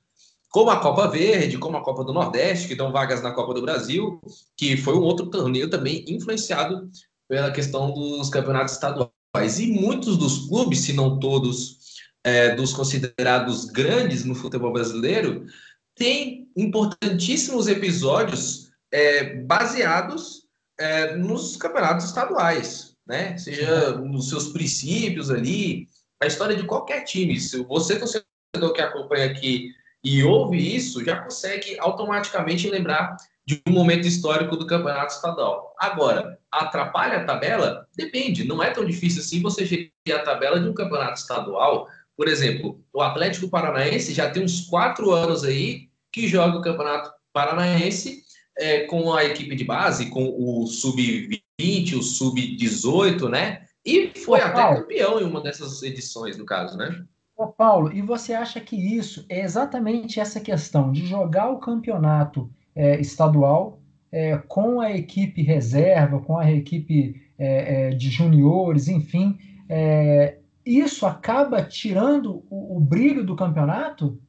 como 0.51 0.71
a 0.71 0.81
Copa 0.81 1.09
Verde, 1.09 1.59
como 1.59 1.77
a 1.77 1.83
Copa 1.83 2.05
do 2.05 2.13
Nordeste, 2.13 2.69
que 2.69 2.75
dão 2.75 2.93
vagas 2.93 3.23
na 3.23 3.33
Copa 3.33 3.55
do 3.55 3.63
Brasil, 3.63 4.21
que 4.57 4.77
foi 4.77 4.95
um 4.95 5.03
outro 5.03 5.27
torneio 5.27 5.69
também 5.69 6.05
influenciado 6.09 6.89
pela 7.29 7.51
questão 7.51 7.93
dos 7.93 8.31
campeonatos 8.31 8.75
estaduais. 8.75 9.59
E 9.59 9.67
muitos 9.67 10.17
dos 10.17 10.49
clubes, 10.49 10.81
se 10.81 10.93
não 10.93 11.19
todos, 11.19 11.79
é, 12.25 12.55
dos 12.55 12.73
considerados 12.73 13.67
grandes 13.67 14.25
no 14.25 14.35
futebol 14.35 14.73
brasileiro, 14.73 15.47
têm 15.95 16.49
importantíssimos 16.57 17.69
episódios 17.69 18.71
é, 18.91 19.35
baseados 19.43 20.49
é, 20.79 21.17
nos 21.17 21.57
campeonatos 21.57 22.07
estaduais, 22.07 22.95
né? 23.07 23.37
Seja 23.37 23.93
nos 23.93 24.29
seus 24.29 24.49
princípios 24.49 25.31
ali, 25.31 25.89
a 26.23 26.27
história 26.27 26.57
de 26.57 26.65
qualquer 26.65 27.05
time. 27.05 27.39
Se 27.39 27.63
você, 27.65 27.99
torcedor 27.99 28.73
que 28.73 28.81
acompanha 28.81 29.27
aqui 29.27 29.73
e 30.03 30.23
ouve 30.23 30.77
isso, 30.77 31.05
já 31.05 31.21
consegue 31.21 31.79
automaticamente 31.81 32.71
lembrar 32.71 33.17
de 33.49 33.63
um 33.67 33.73
momento 33.73 34.07
histórico 34.07 34.59
do 34.59 34.67
campeonato 34.67 35.15
estadual. 35.15 35.75
Agora, 35.79 36.39
atrapalha 36.53 37.17
a 37.17 37.25
tabela? 37.25 37.89
Depende, 37.97 38.47
não 38.47 38.63
é 38.63 38.69
tão 38.69 38.85
difícil 38.85 39.23
assim 39.23 39.41
você 39.41 39.65
gerir 39.65 39.91
a 40.15 40.19
tabela 40.19 40.61
de 40.61 40.69
um 40.69 40.75
campeonato 40.75 41.19
estadual. 41.19 41.89
Por 42.15 42.29
exemplo, 42.29 42.85
o 42.93 43.01
Atlético 43.01 43.49
Paranaense 43.49 44.13
já 44.13 44.29
tem 44.29 44.45
uns 44.45 44.67
quatro 44.67 45.13
anos 45.13 45.45
aí 45.45 45.89
que 46.13 46.29
joga 46.29 46.59
o 46.59 46.63
campeonato 46.63 47.11
paranaense 47.33 48.23
é, 48.59 48.81
com 48.81 49.15
a 49.15 49.25
equipe 49.25 49.57
de 49.57 49.65
base, 49.65 50.11
com 50.11 50.29
o 50.29 50.67
sub-20, 50.67 51.97
o 51.97 52.03
sub-18, 52.03 53.31
né? 53.31 53.63
E 53.83 54.13
foi 54.27 54.41
Ô, 54.41 54.45
até 54.45 54.61
Paulo, 54.61 54.81
campeão 54.83 55.21
em 55.23 55.25
uma 55.25 55.41
dessas 55.41 55.83
edições, 55.83 56.37
no 56.37 56.45
caso, 56.45 56.77
né? 56.77 57.03
Ô, 57.35 57.47
Paulo, 57.47 57.91
e 57.95 58.03
você 58.03 58.35
acha 58.35 58.61
que 58.61 58.77
isso 58.77 59.25
é 59.27 59.41
exatamente 59.41 60.21
essa 60.21 60.39
questão 60.39 60.93
de 60.93 61.07
jogar 61.07 61.49
o 61.49 61.59
campeonato 61.59 62.53
é, 62.79 63.01
estadual 63.01 63.83
é, 64.13 64.39
com 64.39 64.81
a 64.81 64.93
equipe 64.93 65.43
reserva, 65.43 66.21
com 66.21 66.39
a 66.39 66.51
equipe 66.51 67.21
é, 67.37 67.89
é 67.89 67.91
de 67.91 68.09
juniores, 68.09 68.87
enfim, 68.87 69.37
é, 69.69 70.39
isso 70.65 71.05
acaba 71.05 71.63
tirando 71.63 72.45
o, 72.49 72.77
o 72.77 72.81
brilho 72.81 73.27
do 73.27 73.35
campeonato? 73.35 74.21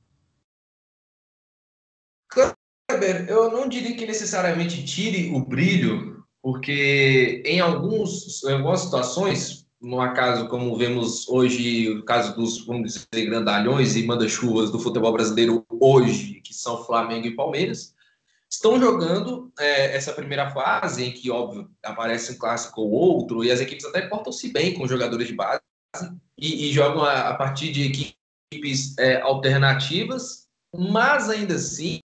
Eu 3.28 3.52
não 3.52 3.70
diria 3.70 3.96
que 3.96 4.06
necessariamente 4.06 4.84
tire 4.84 5.32
o 5.32 5.46
brilho, 5.46 6.24
porque 6.42 7.44
em, 7.46 7.60
alguns, 7.60 8.44
em 8.44 8.54
algumas 8.54 8.82
situações, 8.82 9.68
no 9.80 10.02
acaso 10.02 10.48
como 10.48 10.76
vemos 10.76 11.30
hoje, 11.30 11.90
o 11.92 12.04
caso 12.04 12.36
dos, 12.36 12.66
vamos 12.66 12.94
dizer, 12.94 13.26
grandalhões 13.28 13.96
e 13.96 14.06
manda-chuvas 14.06 14.72
do 14.72 14.80
futebol 14.80 15.14
brasileiro 15.14 15.64
hoje, 15.70 16.42
que 16.42 16.54
são 16.54 16.84
Flamengo 16.84 17.28
e 17.28 17.36
Palmeiras, 17.36 17.94
estão 18.50 18.80
jogando 18.80 19.52
é, 19.60 19.96
essa 19.96 20.12
primeira 20.12 20.50
fase, 20.52 21.06
em 21.06 21.12
que, 21.12 21.30
óbvio, 21.30 21.70
aparece 21.84 22.32
um 22.32 22.38
clássico 22.38 22.82
ou 22.82 22.92
outro, 22.92 23.44
e 23.44 23.52
as 23.52 23.60
equipes 23.60 23.86
até 23.86 24.02
portam-se 24.08 24.52
bem 24.52 24.74
com 24.74 24.88
jogadores 24.88 25.28
de 25.28 25.36
base, 25.36 25.62
e, 26.38 26.70
e 26.70 26.74
jogam 26.74 27.04
a, 27.04 27.30
a, 27.30 27.36
partir 27.36 27.72
de 27.72 28.16
equipes 28.52 28.98
é, 28.98 29.22
alternativas, 29.22 30.48
mas 30.76 31.30
ainda 31.30 31.56
assim 31.56 32.00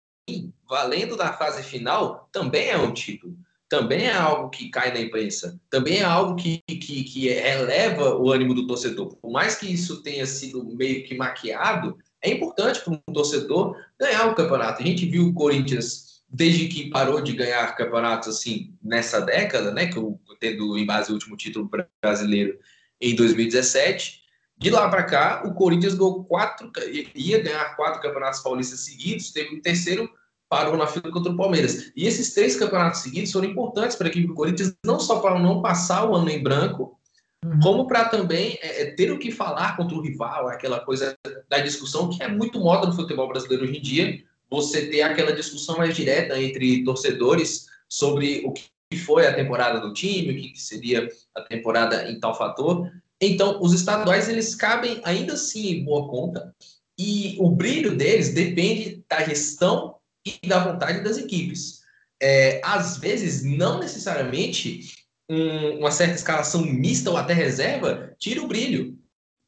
valendo 0.68 1.16
da 1.16 1.34
fase 1.34 1.62
final, 1.64 2.28
também 2.32 2.70
é 2.70 2.78
um 2.78 2.92
título. 2.92 3.38
Também 3.70 4.06
é 4.06 4.14
algo 4.14 4.50
que 4.50 4.70
cai 4.70 4.94
na 4.94 5.00
imprensa. 5.00 5.60
Também 5.70 5.98
é 5.98 6.04
algo 6.04 6.36
que, 6.36 6.62
que, 6.68 7.04
que 7.04 7.28
eleva 7.28 8.16
o 8.16 8.32
ânimo 8.32 8.54
do 8.54 8.68
torcedor. 8.68 9.16
Por 9.16 9.32
mais 9.32 9.56
que 9.56 9.72
isso 9.72 10.02
tenha 10.04 10.26
sido 10.26 10.64
meio 10.64 11.04
que 11.06 11.16
maquiado, 11.16 11.98
é 12.22 12.32
importante 12.32 12.82
para 12.82 12.94
um 12.94 13.14
torcedor 13.14 13.76
ganhar 14.00 14.28
o 14.28 14.36
campeonato. 14.36 14.82
A 14.82 14.86
gente 14.86 15.06
viu 15.06 15.28
o 15.28 15.34
Corinthians, 15.34 16.13
desde 16.34 16.68
que 16.68 16.90
parou 16.90 17.22
de 17.22 17.34
ganhar 17.34 17.76
campeonatos 17.76 18.28
assim 18.28 18.74
nessa 18.82 19.22
década, 19.22 19.72
né, 19.72 19.86
que 19.86 19.98
eu 19.98 20.20
tendo 20.40 20.76
em 20.78 20.86
base 20.86 21.12
o 21.12 21.14
último 21.14 21.38
título 21.38 21.70
brasileiro 22.02 22.58
em 23.00 23.16
2017, 23.16 24.24
de 24.58 24.70
lá 24.72 24.90
para 24.90 25.04
cá, 25.04 25.44
o 25.46 25.54
Corinthians 25.54 25.94
ganhou 25.94 26.24
quatro, 26.24 26.72
ia 27.14 27.42
ganhar 27.42 27.76
quatro 27.76 28.02
campeonatos 28.02 28.40
paulistas 28.40 28.80
seguidos, 28.80 29.32
teve 29.32 29.56
um 29.56 29.62
terceiro 29.62 30.10
parou 30.50 30.78
na 30.78 30.86
fila 30.86 31.12
contra 31.12 31.32
o 31.32 31.38
Palmeiras. 31.38 31.92
E 31.96 32.06
esses 32.06 32.34
três 32.34 32.56
campeonatos 32.56 33.02
seguidos 33.02 33.32
foram 33.32 33.48
importantes 33.48 33.96
para 33.96 34.08
a 34.08 34.10
equipe 34.10 34.28
do 34.28 34.36
Corinthians, 34.36 34.76
não 34.86 35.00
só 35.00 35.20
para 35.20 35.40
não 35.40 35.64
passar 35.64 36.08
o 36.08 36.16
ano 36.16 36.30
em 36.30 36.42
branco, 36.42 37.00
uhum. 37.44 37.60
como 37.60 37.88
para 37.88 38.06
também 38.06 38.60
é, 38.62 38.84
é, 38.84 38.92
ter 38.92 39.12
o 39.12 39.18
que 39.18 39.32
falar 39.32 39.76
contra 39.76 39.98
o 39.98 40.02
rival, 40.02 40.48
aquela 40.48 40.80
coisa 40.80 41.16
da 41.50 41.58
discussão 41.58 42.10
que 42.10 42.22
é 42.22 42.28
muito 42.28 42.60
moda 42.60 42.86
no 42.86 42.94
futebol 42.94 43.28
brasileiro 43.28 43.64
hoje 43.64 43.78
em 43.78 43.82
dia, 43.82 44.24
você 44.54 44.86
ter 44.86 45.02
aquela 45.02 45.34
discussão 45.34 45.78
mais 45.78 45.96
direta 45.96 46.40
entre 46.40 46.84
torcedores 46.84 47.66
sobre 47.90 48.44
o 48.46 48.54
que 48.54 49.00
foi 49.00 49.26
a 49.26 49.34
temporada 49.34 49.80
do 49.80 49.92
time, 49.92 50.32
o 50.32 50.36
que 50.36 50.62
seria 50.62 51.10
a 51.36 51.42
temporada 51.42 52.08
em 52.08 52.20
tal 52.20 52.38
fator. 52.38 52.92
Então, 53.20 53.60
os 53.64 53.74
estaduais, 53.74 54.30
eles 54.30 54.54
cabem 54.54 55.02
ainda 55.04 55.34
assim 55.34 55.70
em 55.70 55.84
boa 55.84 56.08
conta, 56.08 56.54
e 57.00 57.36
o 57.40 57.50
brilho 57.50 57.98
deles 57.98 58.32
depende 58.32 59.04
da 59.10 59.24
gestão 59.24 59.96
e 60.24 60.48
da 60.48 60.60
vontade 60.60 61.04
das 61.04 61.18
equipes. 61.18 61.82
É, 62.22 62.62
às 62.64 63.00
vezes, 63.00 63.44
não 63.44 63.80
necessariamente 63.80 64.82
um, 65.28 65.80
uma 65.80 65.90
certa 65.90 66.14
escalação 66.14 66.62
mista 66.64 67.10
ou 67.10 67.18
até 67.18 67.34
reserva 67.34 68.14
tira 68.20 68.44
o 68.44 68.48
brilho. 68.48 69.00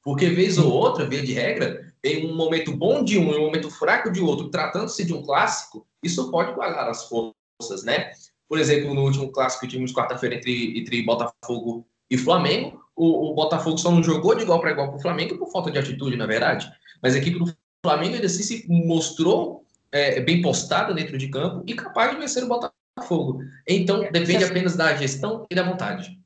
Porque, 0.03 0.29
vez 0.29 0.57
ou 0.57 0.71
outra, 0.71 1.07
via 1.07 1.21
de 1.21 1.33
regra, 1.33 1.93
em 2.05 2.31
um 2.31 2.35
momento 2.35 2.71
bom 2.71 3.03
de 3.03 3.17
um 3.17 3.33
e 3.33 3.38
um 3.38 3.45
momento 3.45 3.69
fraco 3.71 4.12
de 4.12 4.21
outro, 4.21 4.50
tratando-se 4.50 5.03
de 5.03 5.13
um 5.13 5.24
clássico, 5.24 5.85
isso 6.03 6.29
pode 6.29 6.51
igualar 6.51 6.88
as 6.88 7.09
forças, 7.09 7.83
né? 7.83 8.12
Por 8.47 8.59
exemplo, 8.59 8.93
no 8.93 9.03
último 9.03 9.31
clássico 9.31 9.62
que 9.62 9.71
tivemos 9.71 9.91
quarta-feira 9.91 10.35
entre, 10.35 10.79
entre 10.79 11.01
Botafogo 11.01 11.85
e 12.09 12.17
Flamengo, 12.17 12.79
o, 12.95 13.31
o 13.31 13.33
Botafogo 13.33 13.77
só 13.77 13.89
não 13.89 14.03
jogou 14.03 14.35
de 14.35 14.43
igual 14.43 14.62
para 14.62 14.71
igual 14.71 14.91
com 14.91 14.97
o 14.97 15.01
Flamengo 15.01 15.38
por 15.38 15.51
falta 15.51 15.71
de 15.71 15.79
atitude, 15.79 16.15
na 16.15 16.27
verdade. 16.27 16.71
Mas 17.01 17.15
a 17.15 17.17
equipe 17.17 17.39
do 17.39 17.51
Flamengo 17.83 18.15
ainda 18.15 18.27
assim 18.27 18.43
se 18.43 18.65
mostrou 18.69 19.65
é, 19.91 20.21
bem 20.21 20.41
postada 20.41 20.93
dentro 20.93 21.17
de 21.17 21.27
campo 21.27 21.63
e 21.65 21.74
capaz 21.74 22.12
de 22.12 22.17
vencer 22.17 22.43
o 22.43 22.47
Botafogo. 22.47 23.41
Então, 23.67 24.07
depende 24.12 24.43
apenas 24.43 24.75
da 24.75 24.95
gestão 24.95 25.45
e 25.50 25.55
da 25.55 25.63
vontade. 25.63 26.19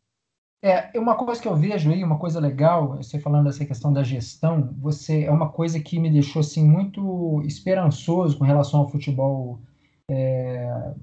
É, 0.61 0.99
uma 0.99 1.15
coisa 1.15 1.41
que 1.41 1.47
eu 1.47 1.55
vejo 1.55 1.89
aí, 1.89 2.03
uma 2.03 2.19
coisa 2.19 2.39
legal, 2.39 2.97
você 2.97 3.17
falando 3.17 3.45
dessa 3.45 3.65
questão 3.65 3.93
da 3.93 4.03
gestão, 4.03 4.75
você 4.77 5.23
é 5.23 5.31
uma 5.31 5.49
coisa 5.49 5.79
que 5.79 5.97
me 5.97 6.09
deixou 6.09 6.41
assim 6.41 6.67
muito 6.67 7.41
esperançoso 7.45 8.37
com 8.37 8.43
relação 8.43 8.81
ao 8.81 8.89
futebol, 8.89 9.61
é, 10.09 10.93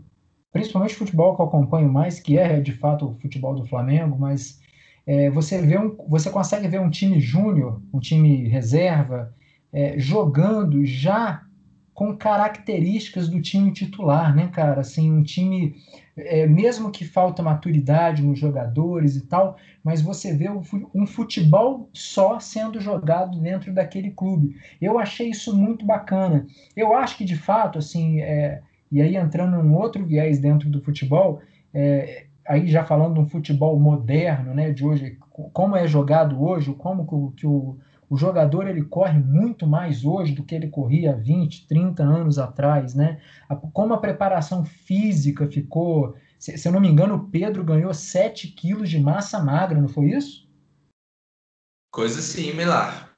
principalmente 0.52 0.94
o 0.94 0.98
futebol 0.98 1.34
que 1.34 1.40
eu 1.40 1.46
acompanho 1.46 1.90
mais, 1.90 2.20
que 2.20 2.36
é 2.38 2.60
de 2.60 2.72
fato 2.72 3.06
o 3.08 3.14
futebol 3.14 3.54
do 3.54 3.64
Flamengo, 3.64 4.18
mas 4.18 4.60
é, 5.06 5.30
você 5.30 5.62
vê 5.62 5.78
um, 5.78 5.96
você 6.06 6.28
consegue 6.28 6.68
ver 6.68 6.80
um 6.80 6.90
time 6.90 7.18
júnior, 7.18 7.80
um 7.94 8.00
time 8.00 8.48
reserva, 8.48 9.34
é, 9.72 9.98
jogando 9.98 10.84
já 10.84 11.42
com 11.94 12.14
características 12.14 13.28
do 13.28 13.40
time 13.40 13.72
titular, 13.72 14.34
né, 14.36 14.48
cara? 14.48 14.82
Assim, 14.82 15.10
um 15.10 15.22
time, 15.22 15.76
é, 16.16 16.46
mesmo 16.46 16.90
que 16.90 17.04
falta 17.04 17.42
maturidade 17.42 18.22
nos 18.22 18.38
jogadores 18.38 19.16
e 19.16 19.26
tal, 19.26 19.56
mas 19.84 20.00
você 20.00 20.34
vê 20.34 20.48
um 20.48 21.06
futebol 21.06 21.90
só 21.92 22.40
sendo 22.40 22.80
jogado 22.80 23.38
dentro 23.38 23.72
daquele 23.72 24.10
clube. 24.10 24.56
Eu 24.80 24.98
achei 24.98 25.28
isso 25.30 25.54
muito 25.54 25.84
bacana. 25.84 26.46
Eu 26.74 26.94
acho 26.94 27.16
que, 27.18 27.24
de 27.24 27.36
fato, 27.36 27.78
assim, 27.78 28.20
é, 28.20 28.62
e 28.90 29.02
aí 29.02 29.16
entrando 29.16 29.62
num 29.62 29.76
outro 29.76 30.04
viés 30.04 30.38
dentro 30.38 30.70
do 30.70 30.80
futebol, 30.80 31.40
é, 31.74 32.26
aí 32.46 32.66
já 32.66 32.84
falando 32.84 33.20
um 33.20 33.28
futebol 33.28 33.78
moderno, 33.78 34.54
né, 34.54 34.72
de 34.72 34.84
hoje, 34.84 35.18
como 35.52 35.76
é 35.76 35.86
jogado 35.86 36.42
hoje, 36.42 36.72
como 36.74 37.06
que 37.06 37.14
o, 37.14 37.30
que 37.32 37.46
o 37.46 37.76
o 38.08 38.16
jogador 38.16 38.68
ele 38.68 38.84
corre 38.84 39.18
muito 39.18 39.66
mais 39.66 40.04
hoje 40.04 40.32
do 40.32 40.44
que 40.44 40.54
ele 40.54 40.68
corria 40.68 41.16
20, 41.16 41.66
30 41.66 42.02
anos 42.02 42.38
atrás, 42.38 42.94
né? 42.94 43.20
Como 43.72 43.94
a 43.94 43.98
preparação 43.98 44.64
física 44.64 45.46
ficou. 45.46 46.16
Se, 46.38 46.56
se 46.56 46.68
eu 46.68 46.72
não 46.72 46.80
me 46.80 46.88
engano, 46.88 47.14
o 47.16 47.28
Pedro 47.28 47.64
ganhou 47.64 47.92
7 47.92 48.48
quilos 48.48 48.88
de 48.88 49.00
massa 49.00 49.42
magra, 49.42 49.80
não 49.80 49.88
foi 49.88 50.10
isso? 50.10 50.48
Coisa 51.92 52.20
similar. 52.20 53.12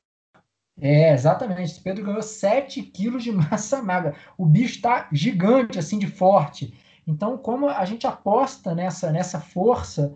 É, 0.81 1.13
exatamente. 1.13 1.81
O 1.81 1.83
Pedro 1.83 2.05
ganhou 2.05 2.23
7 2.23 2.83
quilos 2.83 3.25
de 3.25 3.33
massa 3.33 3.83
magra. 3.83 4.15
O 4.37 4.47
bicho 4.47 4.77
está 4.77 5.09
gigante, 5.13 5.79
assim, 5.79 5.99
de 5.99 6.07
forte. 6.07 6.73
Então, 7.07 7.37
como 7.37 7.69
a 7.69 7.85
gente 7.85 8.07
aposta 8.07 8.75
nessa, 8.75 9.11
nessa 9.11 9.41
força, 9.41 10.15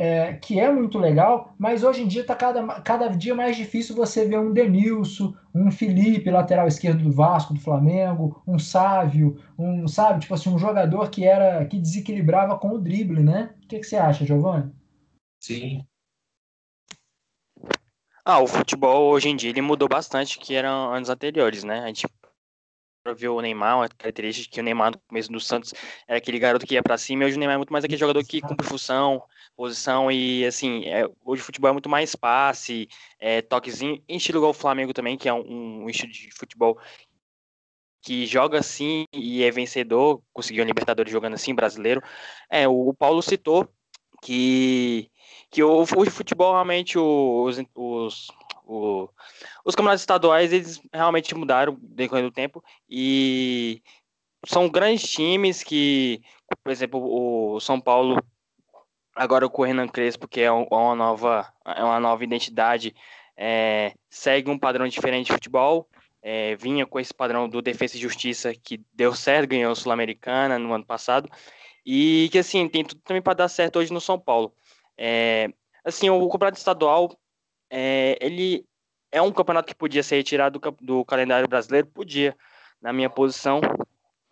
é, 0.00 0.34
que 0.34 0.60
é 0.60 0.70
muito 0.70 0.96
legal, 0.96 1.56
mas 1.58 1.82
hoje 1.82 2.02
em 2.02 2.06
dia 2.06 2.20
está 2.20 2.36
cada, 2.36 2.64
cada 2.82 3.08
dia 3.08 3.34
mais 3.34 3.56
difícil 3.56 3.96
você 3.96 4.24
ver 4.24 4.38
um 4.38 4.52
Denilson, 4.52 5.34
um 5.52 5.72
Felipe, 5.72 6.30
lateral 6.30 6.68
esquerdo 6.68 7.02
do 7.02 7.10
Vasco, 7.10 7.52
do 7.52 7.58
Flamengo, 7.58 8.40
um 8.46 8.60
Sávio, 8.60 9.42
um, 9.58 9.88
sabe, 9.88 10.20
tipo 10.20 10.32
assim, 10.34 10.50
um 10.50 10.58
jogador 10.58 11.10
que 11.10 11.24
era 11.24 11.64
que 11.66 11.80
desequilibrava 11.80 12.56
com 12.56 12.70
o 12.70 12.78
drible, 12.78 13.24
né? 13.24 13.52
O 13.64 13.66
que, 13.66 13.80
que 13.80 13.84
você 13.84 13.96
acha, 13.96 14.24
Giovanni? 14.24 14.72
Sim. 15.40 15.84
Ah, 18.24 18.38
o 18.38 18.46
futebol 18.46 19.10
hoje 19.10 19.28
em 19.28 19.34
dia 19.34 19.50
ele 19.50 19.60
mudou 19.60 19.88
bastante 19.88 20.38
que 20.38 20.54
eram 20.54 20.94
anos 20.94 21.08
anteriores, 21.08 21.64
né? 21.64 21.80
A 21.80 21.86
gente 21.88 22.06
viu 23.16 23.34
o 23.34 23.40
Neymar, 23.40 23.78
uma 23.78 23.88
característica 23.88 24.54
que 24.54 24.60
o 24.60 24.62
Neymar 24.62 24.92
no 24.92 24.98
começo 25.08 25.32
do 25.32 25.40
Santos 25.40 25.74
era 26.06 26.18
aquele 26.18 26.38
garoto 26.38 26.66
que 26.66 26.74
ia 26.74 26.82
para 26.84 26.98
cima, 26.98 27.24
e 27.24 27.26
hoje 27.26 27.36
o 27.36 27.38
Neymar 27.40 27.54
é 27.54 27.56
muito 27.56 27.72
mais 27.72 27.84
aquele 27.84 27.98
jogador 27.98 28.24
que 28.24 28.40
cumpre 28.40 28.64
função, 28.64 29.24
posição 29.58 30.08
e 30.08 30.46
assim, 30.46 30.84
é, 30.84 31.04
hoje 31.24 31.42
o 31.42 31.44
futebol 31.44 31.70
é 31.70 31.72
muito 31.72 31.88
mais 31.88 32.14
passe, 32.14 32.88
é, 33.18 33.42
toquezinho, 33.42 34.00
em 34.08 34.16
estilo 34.16 34.38
igual 34.38 34.52
o 34.52 34.54
Flamengo 34.54 34.94
também, 34.94 35.18
que 35.18 35.28
é 35.28 35.34
um, 35.34 35.82
um 35.82 35.90
estilo 35.90 36.12
de 36.12 36.30
futebol 36.30 36.78
que 38.00 38.24
joga 38.24 38.60
assim 38.60 39.04
e 39.12 39.42
é 39.42 39.50
vencedor, 39.50 40.22
conseguiu 40.32 40.62
a 40.62 40.66
Libertadores 40.66 41.10
jogando 41.10 41.34
assim, 41.34 41.56
brasileiro. 41.56 42.00
É, 42.48 42.68
o, 42.68 42.90
o 42.90 42.94
Paulo 42.94 43.20
citou 43.20 43.68
que 44.22 45.10
que 45.50 45.62
o, 45.62 45.82
o 45.82 46.10
futebol 46.10 46.52
realmente 46.52 46.96
os, 46.96 47.58
os, 47.74 48.28
os, 48.64 49.10
os 49.64 49.74
campeonatos 49.74 50.02
estaduais 50.02 50.52
eles 50.52 50.80
realmente 50.92 51.34
mudaram 51.34 51.76
decorrer 51.80 52.24
do 52.24 52.30
tempo 52.30 52.62
e 52.88 53.82
são 54.46 54.68
grandes 54.68 55.10
times 55.10 55.64
que, 55.64 56.22
por 56.62 56.70
exemplo, 56.70 57.00
o 57.02 57.58
São 57.60 57.80
Paulo 57.80 58.22
agora 59.18 59.48
com 59.48 59.62
o 59.62 59.64
Renan 59.64 59.88
Crespo, 59.88 60.28
que 60.28 60.40
é 60.40 60.50
uma 60.50 60.94
nova, 60.94 61.52
é 61.64 61.82
uma 61.82 61.98
nova 61.98 62.22
identidade, 62.22 62.94
é, 63.36 63.92
segue 64.08 64.48
um 64.48 64.58
padrão 64.58 64.86
diferente 64.86 65.26
de 65.26 65.32
futebol. 65.32 65.88
É, 66.20 66.56
vinha 66.56 66.84
com 66.84 66.98
esse 66.98 67.14
padrão 67.14 67.48
do 67.48 67.62
Defesa 67.62 67.96
e 67.96 68.00
Justiça 68.00 68.52
que 68.52 68.80
deu 68.92 69.14
certo, 69.14 69.48
ganhou 69.48 69.70
a 69.70 69.74
Sul-Americana 69.76 70.58
no 70.58 70.74
ano 70.74 70.84
passado, 70.84 71.28
e 71.86 72.28
que 72.32 72.38
assim 72.38 72.68
tem 72.68 72.84
tudo 72.84 73.00
também 73.02 73.22
para 73.22 73.34
dar 73.34 73.48
certo 73.48 73.78
hoje 73.78 73.92
no 73.92 74.00
São 74.00 74.18
Paulo. 74.18 74.52
É, 74.96 75.48
assim, 75.84 76.10
o 76.10 76.28
campeonato 76.28 76.58
estadual 76.58 77.16
é, 77.70 78.18
ele 78.20 78.66
é 79.12 79.22
um 79.22 79.32
campeonato 79.32 79.68
que 79.68 79.78
podia 79.78 80.02
ser 80.02 80.16
retirado 80.16 80.58
do, 80.58 80.76
do 80.80 81.04
calendário 81.04 81.48
brasileiro, 81.48 81.86
podia, 81.86 82.36
na 82.82 82.92
minha 82.92 83.08
posição, 83.08 83.60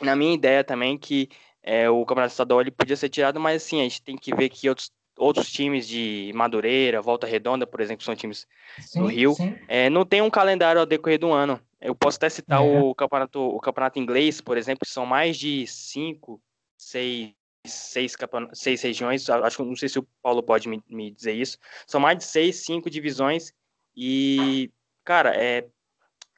na 0.02 0.16
minha 0.16 0.34
ideia 0.34 0.64
também 0.64 0.98
que 0.98 1.28
é, 1.66 1.90
o 1.90 2.06
Campeonato 2.06 2.30
Estadual 2.30 2.60
ele 2.60 2.70
podia 2.70 2.96
ser 2.96 3.08
tirado, 3.08 3.40
mas 3.40 3.64
assim, 3.64 3.80
a 3.80 3.82
gente 3.82 4.00
tem 4.00 4.16
que 4.16 4.32
ver 4.32 4.48
que 4.48 4.68
outros, 4.68 4.92
outros 5.18 5.50
times 5.50 5.88
de 5.88 6.30
Madureira, 6.32 7.02
Volta 7.02 7.26
Redonda, 7.26 7.66
por 7.66 7.80
exemplo, 7.80 8.04
são 8.04 8.14
times 8.14 8.46
sim, 8.78 9.00
do 9.00 9.08
Rio, 9.08 9.34
é, 9.66 9.90
não 9.90 10.06
tem 10.06 10.22
um 10.22 10.30
calendário 10.30 10.80
ao 10.80 10.86
decorrer 10.86 11.18
do 11.18 11.32
ano. 11.32 11.60
Eu 11.80 11.94
posso 11.94 12.18
até 12.18 12.28
citar 12.28 12.62
é. 12.62 12.80
o, 12.80 12.94
campeonato, 12.94 13.40
o 13.40 13.60
campeonato 13.60 13.98
inglês, 13.98 14.40
por 14.40 14.56
exemplo, 14.56 14.86
que 14.86 14.92
são 14.92 15.04
mais 15.04 15.36
de 15.36 15.66
cinco, 15.66 16.40
seis, 16.78 17.34
seis, 17.66 18.16
seis 18.52 18.82
regiões. 18.82 19.28
Acho 19.28 19.56
que 19.56 19.62
não 19.64 19.76
sei 19.76 19.88
se 19.88 19.98
o 19.98 20.06
Paulo 20.22 20.44
pode 20.44 20.68
me, 20.68 20.80
me 20.88 21.10
dizer 21.10 21.32
isso. 21.32 21.58
São 21.86 22.00
mais 22.00 22.16
de 22.16 22.24
seis, 22.24 22.64
cinco 22.64 22.88
divisões. 22.88 23.52
E, 23.94 24.70
cara, 25.04 25.34
é, 25.36 25.66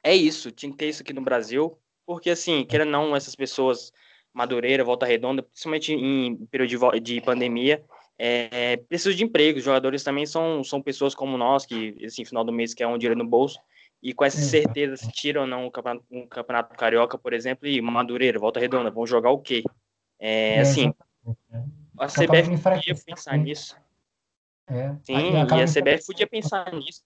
é 0.03 0.15
isso. 0.15 0.51
Tinha 0.51 0.71
que 0.71 0.77
ter 0.77 0.89
isso 0.89 1.03
aqui 1.03 1.13
no 1.13 1.21
Brasil. 1.21 1.77
Porque, 2.05 2.31
assim, 2.31 2.65
queira 2.65 2.83
ou 2.83 2.91
não, 2.91 3.15
essas 3.15 3.35
pessoas 3.35 3.93
Madureira, 4.33 4.83
Volta 4.83 5.05
Redonda, 5.05 5.43
principalmente 5.43 5.93
em 5.93 6.35
período 6.47 6.91
de, 6.93 6.99
de 6.99 7.21
pandemia, 7.21 7.83
é, 8.17 8.77
precisam 8.77 9.13
de 9.13 9.23
emprego. 9.23 9.59
Os 9.59 9.65
jogadores 9.65 10.03
também 10.03 10.25
são, 10.25 10.63
são 10.63 10.81
pessoas 10.81 11.15
como 11.15 11.37
nós, 11.37 11.65
que, 11.65 11.95
assim, 12.05 12.25
final 12.25 12.43
do 12.43 12.51
mês 12.51 12.73
quer 12.73 12.87
um 12.87 12.97
dinheiro 12.97 13.17
no 13.17 13.27
bolso, 13.27 13.59
e 14.01 14.13
com 14.13 14.23
essa 14.23 14.39
certeza, 14.39 14.95
se 14.95 15.11
tiram 15.11 15.41
ou 15.41 15.47
não 15.47 15.65
um 15.65 15.71
campeonato, 15.71 16.05
um 16.09 16.25
campeonato 16.27 16.75
carioca, 16.75 17.17
por 17.17 17.33
exemplo, 17.33 17.67
e 17.67 17.81
Madureira, 17.81 18.39
Volta 18.39 18.59
Redonda, 18.59 18.89
vão 18.89 19.05
jogar 19.05 19.31
o 19.31 19.39
quê? 19.39 19.63
É, 20.17 20.55
é 20.55 20.59
assim, 20.61 20.93
a 21.97 22.07
CBF 22.07 22.57
podia 22.61 22.95
pensar 22.95 23.37
nisso. 23.37 23.75
É. 24.67 24.95
Sim, 25.03 25.33
e 25.33 25.61
a 25.61 25.65
CBF 25.65 26.05
podia 26.05 26.27
pensar 26.27 26.71
nisso. 26.73 27.03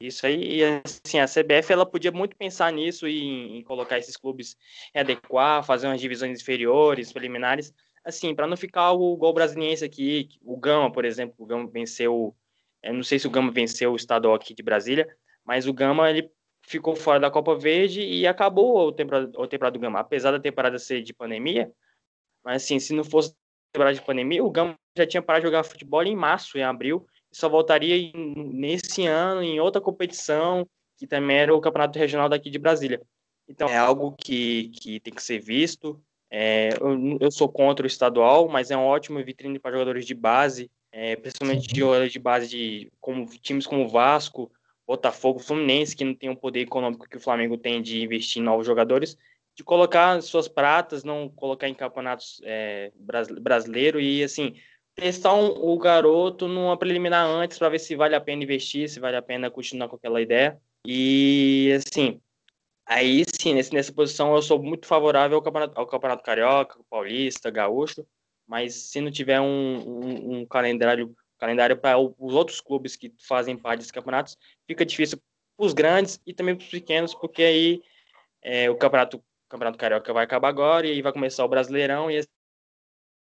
Isso 0.00 0.26
aí, 0.26 0.60
e 0.60 0.64
assim, 0.64 1.18
a 1.18 1.26
CBF 1.26 1.70
ela 1.70 1.84
podia 1.84 2.10
muito 2.10 2.34
pensar 2.34 2.72
nisso 2.72 3.06
e 3.06 3.58
em 3.58 3.62
colocar 3.62 3.98
esses 3.98 4.16
clubes 4.16 4.56
adequar, 4.94 5.62
fazer 5.62 5.86
umas 5.88 6.00
divisões 6.00 6.40
inferiores, 6.40 7.12
preliminares, 7.12 7.74
assim, 8.02 8.34
para 8.34 8.46
não 8.46 8.56
ficar 8.56 8.92
o 8.92 9.14
gol 9.16 9.34
brasiliense 9.34 9.84
aqui, 9.84 10.30
o 10.42 10.56
Gama, 10.56 10.90
por 10.90 11.04
exemplo, 11.04 11.34
o 11.38 11.44
Gama 11.44 11.68
venceu, 11.70 12.34
eu 12.82 12.94
não 12.94 13.02
sei 13.02 13.18
se 13.18 13.26
o 13.26 13.30
Gama 13.30 13.50
venceu 13.50 13.92
o 13.92 13.96
estadual 13.96 14.34
aqui 14.34 14.54
de 14.54 14.62
Brasília, 14.62 15.06
mas 15.44 15.66
o 15.66 15.72
Gama 15.74 16.08
ele 16.08 16.30
ficou 16.62 16.96
fora 16.96 17.20
da 17.20 17.30
Copa 17.30 17.54
Verde 17.54 18.00
e 18.00 18.26
acabou 18.26 18.78
o 18.78 18.92
temporada, 18.92 19.30
o 19.38 19.46
temporada 19.46 19.78
do 19.78 19.80
Gama, 19.80 20.00
apesar 20.00 20.30
da 20.30 20.40
temporada 20.40 20.78
ser 20.78 21.02
de 21.02 21.12
pandemia, 21.12 21.70
mas 22.42 22.62
assim, 22.64 22.78
se 22.78 22.94
não 22.94 23.04
fosse 23.04 23.34
temporada 23.70 23.94
de 23.94 24.02
pandemia, 24.02 24.42
o 24.42 24.50
Gama 24.50 24.74
já 24.96 25.06
tinha 25.06 25.20
parado 25.20 25.42
de 25.42 25.48
jogar 25.48 25.62
futebol 25.62 26.02
em 26.02 26.16
março, 26.16 26.56
em 26.56 26.62
abril, 26.62 27.06
só 27.32 27.48
voltaria 27.48 27.96
em, 27.96 28.12
nesse 28.52 29.06
ano 29.06 29.42
em 29.42 29.60
outra 29.60 29.80
competição, 29.80 30.66
que 30.96 31.06
também 31.06 31.38
era 31.38 31.54
o 31.54 31.60
Campeonato 31.60 31.98
Regional 31.98 32.28
daqui 32.28 32.50
de 32.50 32.58
Brasília. 32.58 33.00
Então, 33.48 33.68
é 33.68 33.76
algo 33.76 34.14
que, 34.16 34.68
que 34.68 35.00
tem 35.00 35.12
que 35.12 35.22
ser 35.22 35.40
visto. 35.40 36.00
É, 36.30 36.70
eu, 36.80 37.18
eu, 37.20 37.30
sou 37.30 37.48
contra 37.48 37.84
o 37.84 37.86
estadual, 37.86 38.48
mas 38.48 38.70
é 38.70 38.76
um 38.76 38.84
ótimo 38.84 39.22
vitrine 39.24 39.58
para 39.58 39.72
jogadores 39.72 40.06
de 40.06 40.14
base, 40.14 40.70
é, 40.92 41.16
principalmente 41.16 41.66
de 41.66 41.80
jogadores 41.80 42.12
de 42.12 42.18
base 42.20 42.48
de 42.48 42.92
como, 43.00 43.26
times 43.26 43.66
como 43.66 43.88
Vasco, 43.88 44.50
Botafogo, 44.86 45.40
Fluminense, 45.40 45.96
que 45.96 46.04
não 46.04 46.14
tem 46.14 46.30
o 46.30 46.36
poder 46.36 46.60
econômico 46.60 47.08
que 47.08 47.16
o 47.16 47.20
Flamengo 47.20 47.56
tem 47.56 47.82
de 47.82 48.02
investir 48.02 48.40
em 48.40 48.44
novos 48.44 48.66
jogadores, 48.66 49.16
de 49.56 49.64
colocar 49.64 50.22
suas 50.22 50.46
pratas, 50.46 51.02
não 51.02 51.28
colocar 51.28 51.68
em 51.68 51.74
campeonatos 51.74 52.40
é, 52.44 52.92
brasileiro 53.40 54.00
e 54.00 54.22
assim 54.22 54.54
testar 55.00 55.34
um, 55.34 55.48
o 55.48 55.78
garoto 55.78 56.46
numa 56.46 56.76
preliminar 56.76 57.26
antes 57.26 57.58
para 57.58 57.70
ver 57.70 57.78
se 57.78 57.96
vale 57.96 58.14
a 58.14 58.20
pena 58.20 58.42
investir, 58.42 58.88
se 58.88 59.00
vale 59.00 59.16
a 59.16 59.22
pena 59.22 59.50
continuar 59.50 59.88
com 59.88 59.96
aquela 59.96 60.20
ideia. 60.20 60.60
E 60.86 61.72
assim, 61.74 62.20
aí 62.86 63.24
sim, 63.40 63.54
nesse, 63.54 63.72
nessa 63.72 63.92
posição 63.92 64.34
eu 64.34 64.42
sou 64.42 64.62
muito 64.62 64.86
favorável 64.86 65.36
ao 65.36 65.42
campeonato, 65.42 65.78
ao 65.78 65.86
campeonato 65.86 66.22
carioca, 66.22 66.78
paulista, 66.88 67.50
gaúcho, 67.50 68.06
mas 68.46 68.74
se 68.74 69.00
não 69.00 69.10
tiver 69.10 69.40
um, 69.40 69.46
um, 69.46 70.40
um 70.40 70.46
calendário 70.46 71.14
calendário 71.38 71.76
para 71.76 71.98
os 71.98 72.34
outros 72.34 72.60
clubes 72.60 72.96
que 72.96 73.14
fazem 73.26 73.56
parte 73.56 73.78
desses 73.78 73.90
campeonatos 73.90 74.36
fica 74.66 74.84
difícil 74.84 75.18
para 75.56 75.66
os 75.66 75.72
grandes 75.72 76.20
e 76.26 76.34
também 76.34 76.54
para 76.54 76.64
os 76.64 76.70
pequenos, 76.70 77.14
porque 77.14 77.42
aí 77.42 77.82
é, 78.42 78.68
o 78.68 78.76
campeonato, 78.76 79.16
o 79.16 79.22
campeonato 79.48 79.78
carioca 79.78 80.12
vai 80.12 80.24
acabar 80.24 80.48
agora 80.48 80.86
e 80.86 80.90
aí 80.90 81.02
vai 81.02 81.12
começar 81.12 81.42
o 81.44 81.48
Brasileirão 81.48 82.10
e 82.10 82.22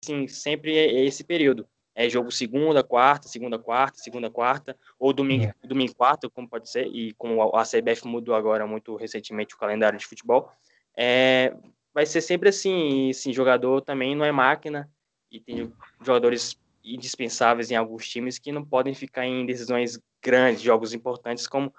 assim 0.04 0.27
sempre 0.27 0.77
é 0.77 1.06
esse 1.06 1.24
período. 1.24 1.68
É 1.96 2.08
jogo 2.08 2.32
segunda, 2.32 2.84
quarta, 2.84 3.27
segunda, 3.27 3.58
quarta, 3.58 3.98
segunda, 3.98 4.30
quarta, 4.30 4.77
ou 5.00 5.12
domingo, 5.12 5.46
é. 5.46 5.68
domingo, 5.68 5.96
quarta, 5.96 6.30
como 6.30 6.48
pode 6.48 6.70
ser, 6.70 6.86
e 6.88 7.12
como 7.13 7.42
a 7.56 7.63
CBF 7.63 8.06
mudou 8.06 8.36
agora 8.36 8.68
muito 8.68 8.96
recentemente 8.96 9.56
o 9.56 9.58
calendário 9.58 9.98
de 9.98 10.06
futebol, 10.06 10.51
é, 10.96 11.56
vai 11.92 12.06
ser 12.06 12.22
sempre 12.22 12.50
assim, 12.50 13.10
esse 13.10 13.34
jogador 13.34 13.82
também 13.82 14.16
não 14.16 14.24
é 14.24 14.32
máquina, 14.32 14.88
e 15.32 15.39
tem 15.39 15.74
jogadores 16.00 16.56
indispensáveis 16.84 17.72
em 17.72 17.75
alguns 17.75 18.08
times 18.08 18.38
que 18.38 18.51
não 18.51 18.63
podem 18.63 18.94
ficar 18.94 19.25
em 19.25 19.44
decisões 19.44 20.00
grandes, 20.22 20.62
jogos 20.62 20.94
importantes, 20.94 21.48
como, 21.48 21.74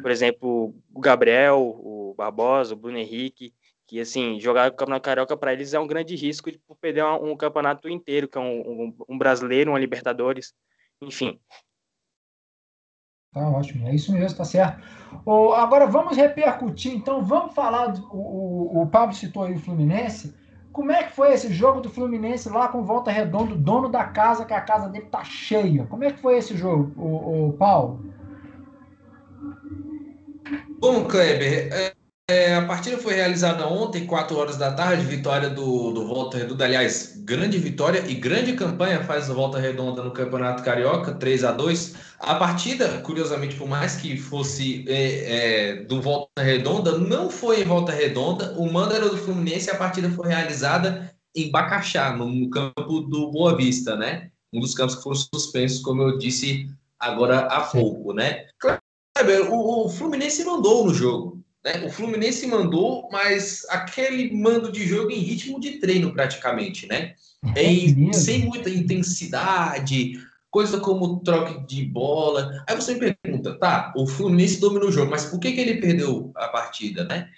por 0.00 0.10
exemplo, 0.10 0.72
o 0.94 1.00
Gabriel, 1.00 1.58
o 1.60 2.14
Barbosa, 2.16 2.74
o 2.74 2.76
Bruno 2.76 2.98
Henrique, 2.98 3.52
que, 3.94 4.00
assim, 4.00 4.40
jogar 4.40 4.72
o 4.72 4.74
Campeonato 4.74 5.04
Carioca 5.04 5.36
para 5.36 5.52
eles 5.52 5.72
é 5.72 5.78
um 5.78 5.86
grande 5.86 6.16
risco 6.16 6.50
de 6.50 6.60
perder 6.80 7.04
um, 7.04 7.30
um 7.30 7.36
campeonato 7.36 7.88
inteiro, 7.88 8.26
que 8.26 8.36
é 8.36 8.40
um, 8.40 8.60
um, 8.60 8.96
um 9.10 9.16
brasileiro, 9.16 9.70
uma 9.70 9.78
Libertadores, 9.78 10.52
enfim. 11.00 11.38
Tá 13.32 13.48
ótimo, 13.48 13.86
é 13.86 13.94
isso 13.94 14.12
mesmo, 14.12 14.36
tá 14.36 14.44
certo. 14.44 14.82
Oh, 15.24 15.52
agora 15.52 15.86
vamos 15.86 16.16
repercutir, 16.16 16.92
então, 16.92 17.22
vamos 17.22 17.54
falar, 17.54 17.86
do, 17.86 18.04
o, 18.12 18.82
o 18.82 18.86
Pablo 18.88 19.14
citou 19.14 19.44
aí 19.44 19.54
o 19.54 19.60
Fluminense, 19.60 20.34
como 20.72 20.90
é 20.90 21.04
que 21.04 21.14
foi 21.14 21.32
esse 21.32 21.52
jogo 21.52 21.80
do 21.80 21.88
Fluminense 21.88 22.48
lá 22.48 22.66
com 22.66 22.82
Volta 22.82 23.12
Redonda, 23.12 23.54
dono 23.54 23.88
da 23.88 24.06
casa, 24.06 24.44
que 24.44 24.52
a 24.52 24.60
casa 24.60 24.88
dele 24.88 25.06
tá 25.06 25.22
cheia? 25.22 25.86
Como 25.86 26.02
é 26.02 26.10
que 26.10 26.18
foi 26.18 26.38
esse 26.38 26.56
jogo, 26.56 26.92
o, 27.00 27.50
o 27.50 27.52
Paulo? 27.52 28.12
Bom, 30.80 31.04
Kleber, 31.04 31.72
é, 31.72 31.94
é, 32.26 32.54
a 32.54 32.64
partida 32.64 32.96
foi 32.96 33.12
realizada 33.12 33.68
ontem, 33.68 34.06
4 34.06 34.34
horas 34.38 34.56
da 34.56 34.72
tarde, 34.72 35.04
vitória 35.04 35.50
do, 35.50 35.92
do 35.92 36.06
Volta 36.06 36.38
Redonda. 36.38 36.64
Aliás, 36.64 37.12
grande 37.18 37.58
vitória 37.58 38.02
e 38.08 38.14
grande 38.14 38.54
campanha 38.54 39.04
faz 39.04 39.28
o 39.28 39.34
Volta 39.34 39.58
Redonda 39.58 40.02
no 40.02 40.10
Campeonato 40.10 40.62
Carioca, 40.62 41.12
3 41.12 41.44
a 41.44 41.52
2 41.52 41.94
A 42.18 42.36
partida, 42.36 42.88
curiosamente, 43.02 43.56
por 43.56 43.68
mais 43.68 43.96
que 43.96 44.16
fosse 44.16 44.86
é, 44.88 45.72
é, 45.72 45.76
do 45.82 46.00
Volta 46.00 46.42
Redonda, 46.42 46.96
não 46.96 47.28
foi 47.28 47.60
em 47.60 47.64
Volta 47.64 47.92
Redonda. 47.92 48.54
O 48.56 48.72
mando 48.72 48.94
era 48.94 49.10
do 49.10 49.18
Fluminense 49.18 49.70
a 49.70 49.76
partida 49.76 50.08
foi 50.08 50.28
realizada 50.28 51.14
em 51.36 51.50
Bacaxá, 51.50 52.16
no 52.16 52.48
campo 52.48 53.00
do 53.00 53.30
Boa 53.32 53.54
Vista, 53.54 53.96
né? 53.96 54.30
Um 54.50 54.60
dos 54.60 54.74
campos 54.74 54.94
que 54.94 55.02
foram 55.02 55.16
suspensos, 55.34 55.80
como 55.80 56.00
eu 56.00 56.16
disse 56.16 56.70
agora 56.98 57.40
há 57.40 57.60
pouco, 57.60 58.14
né? 58.14 58.46
O, 59.50 59.84
o 59.84 59.88
Fluminense 59.90 60.42
mandou 60.42 60.86
no 60.86 60.94
jogo 60.94 61.43
né? 61.64 61.82
O 61.86 61.90
Fluminense 61.90 62.46
mandou, 62.46 63.08
mas 63.10 63.64
aquele 63.70 64.32
mando 64.36 64.70
de 64.70 64.86
jogo 64.86 65.10
em 65.10 65.18
ritmo 65.20 65.58
de 65.58 65.78
treino 65.78 66.12
praticamente, 66.12 66.86
né? 66.86 67.14
É 67.56 67.64
em, 67.64 68.12
sem 68.12 68.40
muita 68.44 68.68
intensidade, 68.68 70.12
coisa 70.50 70.78
como 70.78 71.20
troca 71.20 71.60
de 71.66 71.84
bola. 71.84 72.62
Aí 72.68 72.76
você 72.76 72.94
me 72.94 73.14
pergunta, 73.14 73.58
tá, 73.58 73.92
o 73.96 74.06
Fluminense 74.06 74.60
dominou 74.60 74.88
o 74.88 74.92
jogo, 74.92 75.10
mas 75.10 75.24
por 75.24 75.40
que, 75.40 75.52
que 75.52 75.60
ele 75.60 75.80
perdeu 75.80 76.30
a 76.36 76.48
partida, 76.48 77.04
né? 77.04 77.28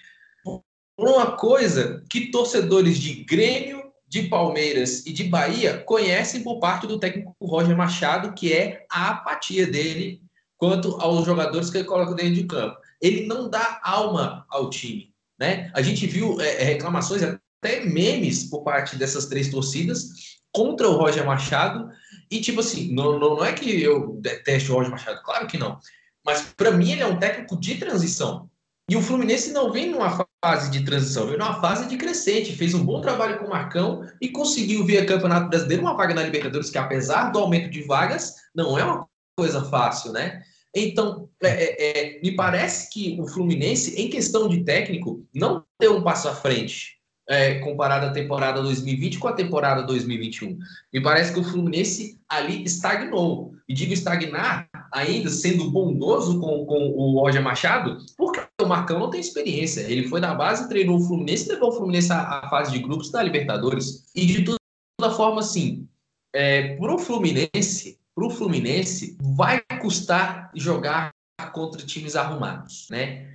Por 0.45 1.09
uma 1.09 1.37
coisa 1.37 2.03
que 2.11 2.31
torcedores 2.31 2.99
de 2.99 3.25
Grêmio, 3.25 3.85
de 4.09 4.23
Palmeiras 4.23 5.05
e 5.05 5.13
de 5.13 5.25
Bahia 5.25 5.79
conhecem 5.79 6.43
por 6.43 6.59
parte 6.59 6.87
do 6.87 6.99
técnico 6.99 7.35
Roger 7.41 7.77
Machado, 7.77 8.33
que 8.35 8.53
é 8.53 8.87
a 8.91 9.11
apatia 9.11 9.67
dele 9.67 10.23
quanto 10.57 10.97
aos 11.01 11.27
jogadores 11.27 11.71
que 11.71 11.79
ele 11.79 11.89
coloca 11.89 12.15
dentro 12.15 12.35
de 12.35 12.45
campo 12.45 12.86
ele 13.01 13.27
não 13.27 13.49
dá 13.49 13.81
alma 13.83 14.47
ao 14.49 14.71
time. 14.71 15.15
Né? 15.39 15.71
A 15.75 15.83
gente 15.83 16.07
viu 16.07 16.41
é, 16.41 16.63
é, 16.63 16.65
reclamações, 16.65 17.23
até 17.23 17.85
memes 17.85 18.45
por 18.45 18.63
parte 18.63 18.97
dessas 18.97 19.27
três 19.27 19.51
torcidas 19.51 20.39
contra 20.53 20.89
o 20.89 20.97
Roger 20.97 21.25
Machado. 21.27 21.91
E, 22.31 22.41
tipo 22.41 22.61
assim, 22.61 22.95
não, 22.95 23.19
não, 23.19 23.37
não 23.37 23.45
é 23.45 23.53
que 23.53 23.83
eu 23.83 24.19
detesto 24.21 24.73
o 24.73 24.77
Roger 24.77 24.91
Machado, 24.91 25.23
claro 25.23 25.47
que 25.47 25.59
não. 25.59 25.79
Mas, 26.25 26.43
para 26.57 26.71
mim, 26.71 26.93
ele 26.93 27.03
é 27.03 27.07
um 27.07 27.19
técnico 27.19 27.59
de 27.59 27.77
transição. 27.77 28.49
E 28.89 28.97
o 28.97 29.03
Fluminense 29.03 29.53
não 29.53 29.73
vem 29.73 29.91
numa 29.91 30.25
fase 30.45 30.71
de 30.71 30.85
transição, 30.85 31.27
vem 31.27 31.37
numa 31.37 31.61
fase 31.61 31.89
de 31.89 31.97
crescente. 31.97 32.55
Fez 32.55 32.73
um 32.73 32.85
bom 32.85 33.01
trabalho 33.01 33.39
com 33.39 33.47
o 33.47 33.51
Marcão 33.51 34.09
e 34.21 34.29
conseguiu 34.29 34.85
via 34.85 35.05
Campeonato 35.05 35.49
Brasileiro 35.49 35.83
uma 35.83 35.97
vaga 35.97 36.15
na 36.15 36.23
Libertadores, 36.23 36.71
que 36.71 36.79
apesar 36.79 37.31
do 37.31 37.39
aumento 37.41 37.69
de 37.69 37.83
vagas, 37.83 38.37
não 38.55 38.79
é 38.79 38.85
uma 38.85 39.07
coisa 39.37 39.65
fácil, 39.65 40.13
né? 40.13 40.41
Então, 40.79 41.27
é, 41.43 41.49
é, 41.49 42.17
é, 42.17 42.21
me 42.21 42.33
parece 42.33 42.93
que 42.93 43.19
o 43.19 43.27
Fluminense, 43.27 43.99
em 43.99 44.11
questão 44.11 44.47
de 44.47 44.63
técnico, 44.63 45.25
não 45.35 45.65
deu 45.81 45.97
um 45.97 46.03
passo 46.03 46.29
à 46.29 46.35
frente 46.35 46.97
é, 47.29 47.55
comparado 47.61 48.07
à 48.07 48.11
temporada 48.11 48.63
2020 48.63 49.19
com 49.19 49.27
a 49.27 49.33
temporada 49.33 49.83
2021. 49.83 50.59
Me 50.93 51.01
parece 51.01 51.33
que 51.33 51.41
o 51.41 51.45
Fluminense 51.45 52.21
ali 52.29 52.63
estagnou. 52.65 53.55
E 53.69 53.75
digo 53.75 53.93
estagnar 53.93 54.69
ainda 54.93 55.29
sendo 55.29 55.71
bondoso 55.71 56.39
com, 56.39 56.65
com 56.67 56.91
o 56.91 57.19
Roger 57.21 57.43
Machado, 57.43 57.99
porque 58.17 58.47
o 58.63 58.67
Marcão 58.67 58.99
não 58.99 59.11
tem 59.11 59.19
experiência. 59.19 59.81
Ele 59.81 60.09
foi 60.09 60.21
na 60.21 60.35
base, 60.35 60.69
treinou 60.69 60.99
o 60.99 61.05
Fluminense 61.05 61.49
levou 61.49 61.71
o 61.71 61.73
Fluminense 61.73 62.13
à, 62.13 62.41
à 62.45 62.49
fase 62.49 62.71
de 62.71 62.79
grupos 62.79 63.11
da 63.11 63.23
Libertadores. 63.23 64.05
E 64.15 64.25
de 64.25 64.45
toda 64.45 65.15
forma, 65.15 65.41
assim, 65.41 65.89
é, 66.33 66.77
para 66.77 66.95
o 66.95 66.99
Fluminense, 66.99 67.99
para 68.17 68.27
o 68.27 68.31
Fluminense 68.31 69.19
vai 69.21 69.61
custar 69.79 70.51
jogar 70.55 71.13
contra 71.53 71.85
times 71.85 72.17
arrumados, 72.17 72.89
né? 72.91 73.29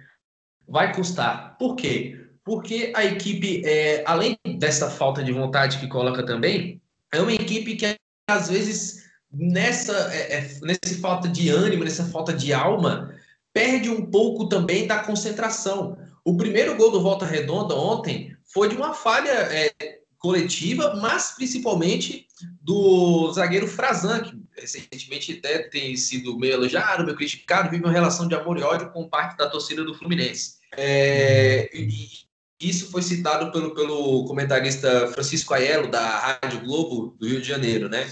Vai 0.67 0.91
custar. 0.95 1.55
Por 1.59 1.75
quê? 1.75 2.19
Porque 2.43 2.91
a 2.95 3.05
equipe, 3.05 3.61
é, 3.63 4.03
além 4.07 4.35
dessa 4.57 4.89
falta 4.89 5.23
de 5.23 5.31
vontade 5.31 5.77
que 5.77 5.87
coloca 5.87 6.25
também, 6.25 6.81
é 7.13 7.21
uma 7.21 7.31
equipe 7.31 7.75
que 7.75 7.95
às 8.27 8.49
vezes 8.49 9.05
nessa, 9.31 9.93
é, 10.11 10.37
é, 10.37 10.59
nessa 10.63 10.99
falta 10.99 11.29
de 11.29 11.49
ânimo, 11.49 11.83
nessa 11.83 12.05
falta 12.05 12.33
de 12.33 12.51
alma, 12.51 13.13
perde 13.53 13.87
um 13.87 14.09
pouco 14.09 14.49
também 14.49 14.87
da 14.87 15.03
concentração. 15.03 15.95
O 16.25 16.35
primeiro 16.35 16.75
gol 16.75 16.89
do 16.89 17.03
Volta 17.03 17.25
Redonda 17.25 17.75
ontem 17.75 18.35
foi 18.51 18.67
de 18.67 18.75
uma 18.75 18.95
falha 18.95 19.29
é, 19.29 19.71
coletiva, 20.17 20.95
mas 20.95 21.33
principalmente 21.35 22.27
do 22.61 23.31
zagueiro 23.33 23.67
Frazan, 23.67 24.21
que 24.21 24.40
recentemente 24.57 25.33
até 25.33 25.59
tem 25.59 25.95
sido 25.95 26.37
meio 26.37 26.53
elogiado, 26.53 27.03
meio 27.03 27.15
criticado, 27.15 27.69
vive 27.69 27.83
uma 27.83 27.91
relação 27.91 28.27
de 28.27 28.35
amor 28.35 28.57
e 28.57 28.63
ódio 28.63 28.91
com 28.91 29.07
parte 29.07 29.37
da 29.37 29.49
torcida 29.49 29.83
do 29.83 29.93
Fluminense. 29.93 30.55
É, 30.77 31.69
isso 32.59 32.91
foi 32.91 33.01
citado 33.01 33.51
pelo, 33.51 33.73
pelo 33.73 34.25
comentarista 34.25 35.07
Francisco 35.07 35.53
Aiello, 35.53 35.89
da 35.89 36.39
Rádio 36.41 36.61
Globo 36.61 37.15
do 37.19 37.27
Rio 37.27 37.41
de 37.41 37.47
Janeiro, 37.47 37.89
né? 37.89 38.09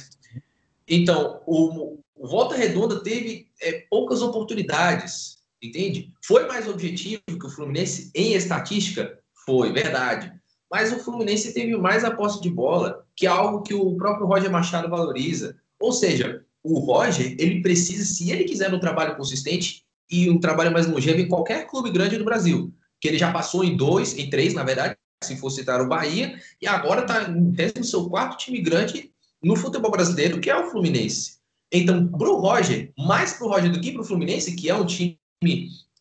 Então, 0.87 1.41
o, 1.45 1.99
o 2.15 2.27
Volta 2.27 2.55
Redonda 2.55 3.01
teve 3.01 3.47
é, 3.61 3.85
poucas 3.89 4.21
oportunidades, 4.21 5.37
entende? 5.61 6.11
Foi 6.23 6.47
mais 6.47 6.67
objetivo 6.67 7.21
que 7.27 7.45
o 7.45 7.49
Fluminense 7.49 8.11
em 8.15 8.33
estatística? 8.33 9.19
Foi, 9.45 9.71
verdade 9.71 10.39
mas 10.69 10.93
o 10.93 10.99
Fluminense 10.99 11.53
teve 11.53 11.75
mais 11.75 12.03
a 12.03 12.11
posse 12.11 12.41
de 12.41 12.49
bola, 12.49 13.05
que 13.15 13.25
é 13.25 13.29
algo 13.29 13.63
que 13.63 13.73
o 13.73 13.95
próprio 13.95 14.27
Roger 14.27 14.51
Machado 14.51 14.87
valoriza. 14.87 15.57
Ou 15.79 15.91
seja, 15.91 16.43
o 16.63 16.79
Roger, 16.79 17.35
ele 17.39 17.61
precisa, 17.61 18.03
se 18.03 18.31
ele 18.31 18.43
quiser 18.43 18.73
um 18.73 18.79
trabalho 18.79 19.15
consistente 19.15 19.83
e 20.09 20.29
um 20.29 20.39
trabalho 20.39 20.71
mais 20.71 20.87
longevo 20.87 21.19
em 21.19 21.27
qualquer 21.27 21.67
clube 21.67 21.91
grande 21.91 22.17
do 22.17 22.25
Brasil, 22.25 22.73
que 22.99 23.07
ele 23.07 23.17
já 23.17 23.31
passou 23.31 23.63
em 23.63 23.77
dois, 23.77 24.17
em 24.17 24.29
três, 24.29 24.53
na 24.53 24.63
verdade, 24.63 24.97
se 25.23 25.37
for 25.37 25.49
citar 25.49 25.81
o 25.81 25.87
Bahia, 25.87 26.39
e 26.61 26.67
agora 26.67 27.01
está 27.01 27.27
no 27.27 27.83
seu 27.83 28.09
quarto 28.09 28.37
time 28.37 28.61
grande 28.61 29.11
no 29.41 29.55
futebol 29.55 29.91
brasileiro, 29.91 30.39
que 30.39 30.49
é 30.49 30.57
o 30.57 30.69
Fluminense. 30.69 31.39
Então, 31.71 32.07
para 32.07 32.29
o 32.29 32.39
Roger, 32.39 32.91
mais 32.97 33.33
para 33.33 33.47
o 33.47 33.49
Roger 33.49 33.71
do 33.71 33.79
que 33.79 33.91
para 33.91 34.01
o 34.01 34.05
Fluminense, 34.05 34.55
que 34.55 34.69
é 34.69 34.75
um 34.75 34.85
time 34.85 35.17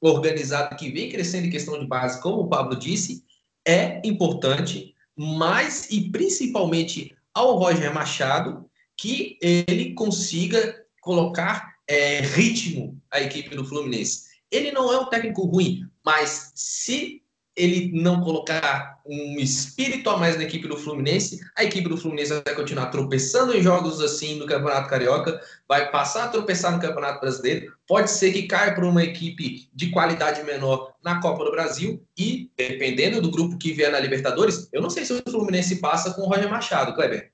organizado 0.01 0.77
que 0.77 0.91
vem 0.91 1.11
crescendo 1.11 1.47
em 1.47 1.51
questão 1.51 1.79
de 1.79 1.87
base, 1.87 2.21
como 2.23 2.43
o 2.43 2.49
Pablo 2.49 2.77
disse, 2.77 3.25
é 3.67 4.01
importante, 4.05 4.95
mas 5.17 5.91
e 5.91 6.11
principalmente 6.11 7.15
ao 7.35 7.57
Roger 7.57 7.93
Machado, 7.93 8.68
que 8.99 9.39
ele 9.41 9.95
consiga 9.95 10.85
colocar 11.01 11.77
é, 11.89 12.21
ritmo 12.21 13.01
à 13.11 13.21
equipe 13.21 13.55
do 13.55 13.65
Fluminense. 13.65 14.25
Ele 14.51 14.73
não 14.73 14.93
é 14.93 14.99
um 14.99 15.07
técnico 15.07 15.47
ruim, 15.47 15.89
mas 16.05 16.53
se 16.55 17.23
ele 17.59 17.91
não 17.93 18.21
colocar 18.21 19.01
um 19.05 19.37
espírito 19.39 20.09
a 20.11 20.17
mais 20.17 20.37
na 20.37 20.45
equipe 20.45 20.69
do 20.69 20.77
Fluminense, 20.77 21.41
a 21.57 21.65
equipe 21.65 21.89
do 21.89 21.97
Fluminense 21.97 22.41
vai 22.45 22.55
continuar 22.55 22.87
tropeçando 22.87 23.57
em 23.57 23.63
jogos 23.63 24.01
assim 24.01 24.37
no 24.37 24.47
Campeonato 24.47 24.89
Carioca, 24.89 25.41
vai 25.67 25.91
passar 25.91 26.25
a 26.25 26.29
tropeçar 26.29 26.73
no 26.73 26.81
Campeonato 26.81 27.21
Brasileiro, 27.21 27.73
pode 27.87 28.11
ser 28.11 28.33
que 28.33 28.47
caia 28.47 28.75
para 28.75 28.87
uma 28.87 29.03
equipe 29.03 29.69
de 29.75 29.91
qualidade 29.91 30.43
menor 30.45 30.95
na 31.03 31.21
Copa 31.21 31.45
do 31.45 31.51
Brasil 31.51 32.01
e, 32.17 32.51
dependendo 32.57 33.21
do 33.21 33.31
grupo 33.31 33.59
que 33.59 33.73
vier 33.73 33.91
na 33.91 33.99
Libertadores, 33.99 34.69
eu 34.73 34.81
não 34.81 34.91
sei 34.91 35.05
se 35.05 35.13
o 35.13 35.23
Fluminense 35.29 35.81
passa 35.81 36.15
com 36.15 36.23
o 36.23 36.29
Roger 36.29 36.49
Machado, 36.49 36.95
Kleber. 36.95 37.33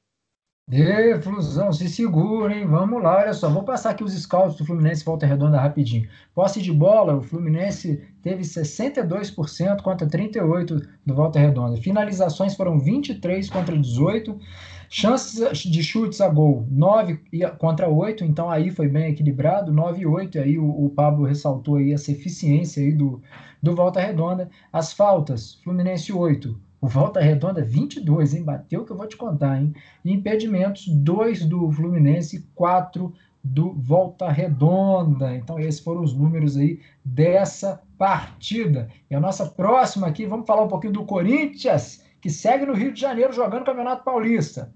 Ê, 0.70 1.20
Flusão, 1.20 1.70
se 1.74 1.88
segura, 1.90 2.57
hein? 2.57 2.66
Vamos 2.66 3.03
lá, 3.03 3.18
olha 3.18 3.35
só. 3.35 3.50
Vou 3.50 3.64
passar 3.64 3.90
aqui 3.90 4.03
os 4.03 4.14
scouts 4.14 4.57
do 4.57 4.64
Fluminense 4.64 5.05
Volta 5.05 5.27
Redonda 5.27 5.61
rapidinho. 5.61 6.09
Posse 6.35 6.62
de 6.62 6.72
bola, 6.72 7.16
o 7.16 7.22
Fluminense 7.22 8.03
teve 8.22 8.42
62% 8.42 9.83
contra 9.83 10.07
38% 10.07 10.88
do 11.05 11.14
Volta 11.14 11.38
Redonda. 11.38 11.77
Finalizações 11.77 12.55
foram 12.57 12.79
23 12.79 13.50
contra 13.50 13.77
18. 13.77 14.40
Chances 14.88 15.59
de 15.59 15.83
chutes 15.83 16.20
a 16.22 16.29
gol, 16.29 16.66
9 16.70 17.20
contra 17.59 17.88
8, 17.88 18.24
então 18.24 18.48
aí 18.48 18.70
foi 18.70 18.88
bem 18.88 19.11
equilibrado, 19.11 19.72
9 19.72 20.03
e 20.03 20.07
8, 20.07 20.38
aí 20.38 20.59
o, 20.59 20.66
o 20.66 20.88
Pablo 20.90 21.27
ressaltou 21.27 21.77
aí 21.77 21.92
essa 21.92 22.12
eficiência 22.12 22.83
aí 22.83 22.92
do, 22.92 23.20
do 23.62 23.74
Volta 23.74 24.00
Redonda. 24.00 24.48
As 24.72 24.92
faltas, 24.92 25.55
Fluminense 25.64 26.12
8, 26.12 26.59
o 26.85 26.87
Volta 26.87 27.18
Redonda 27.18 27.64
22, 27.64 28.35
hein? 28.35 28.42
Bateu 28.42 28.85
que 28.85 28.92
eu 28.92 28.97
vou 28.97 29.09
te 29.09 29.16
contar, 29.16 29.59
hein? 29.59 29.75
Impedimentos, 30.05 30.87
2 30.87 31.47
do 31.47 31.73
Fluminense, 31.73 32.47
4 32.55 33.11
do 33.42 33.73
Volta 33.73 34.31
Redonda. 34.31 35.35
Então, 35.35 35.59
esses 35.59 35.81
foram 35.81 36.03
os 36.03 36.12
números 36.12 36.59
aí 36.59 36.83
dessa 37.03 37.83
partida. 37.97 38.90
E 39.11 39.14
a 39.14 39.20
nossa 39.20 39.47
próxima 39.47 40.09
aqui, 40.09 40.27
vamos 40.27 40.47
falar 40.47 40.64
um 40.64 40.68
pouquinho 40.68 40.92
do 40.92 41.07
Corinthians, 41.07 42.05
que 42.20 42.29
segue 42.29 42.66
no 42.66 42.75
Rio 42.75 42.92
de 42.92 43.01
Janeiro 43.01 43.33
jogando 43.33 43.64
Campeonato 43.64 44.05
Paulista. 44.05 44.70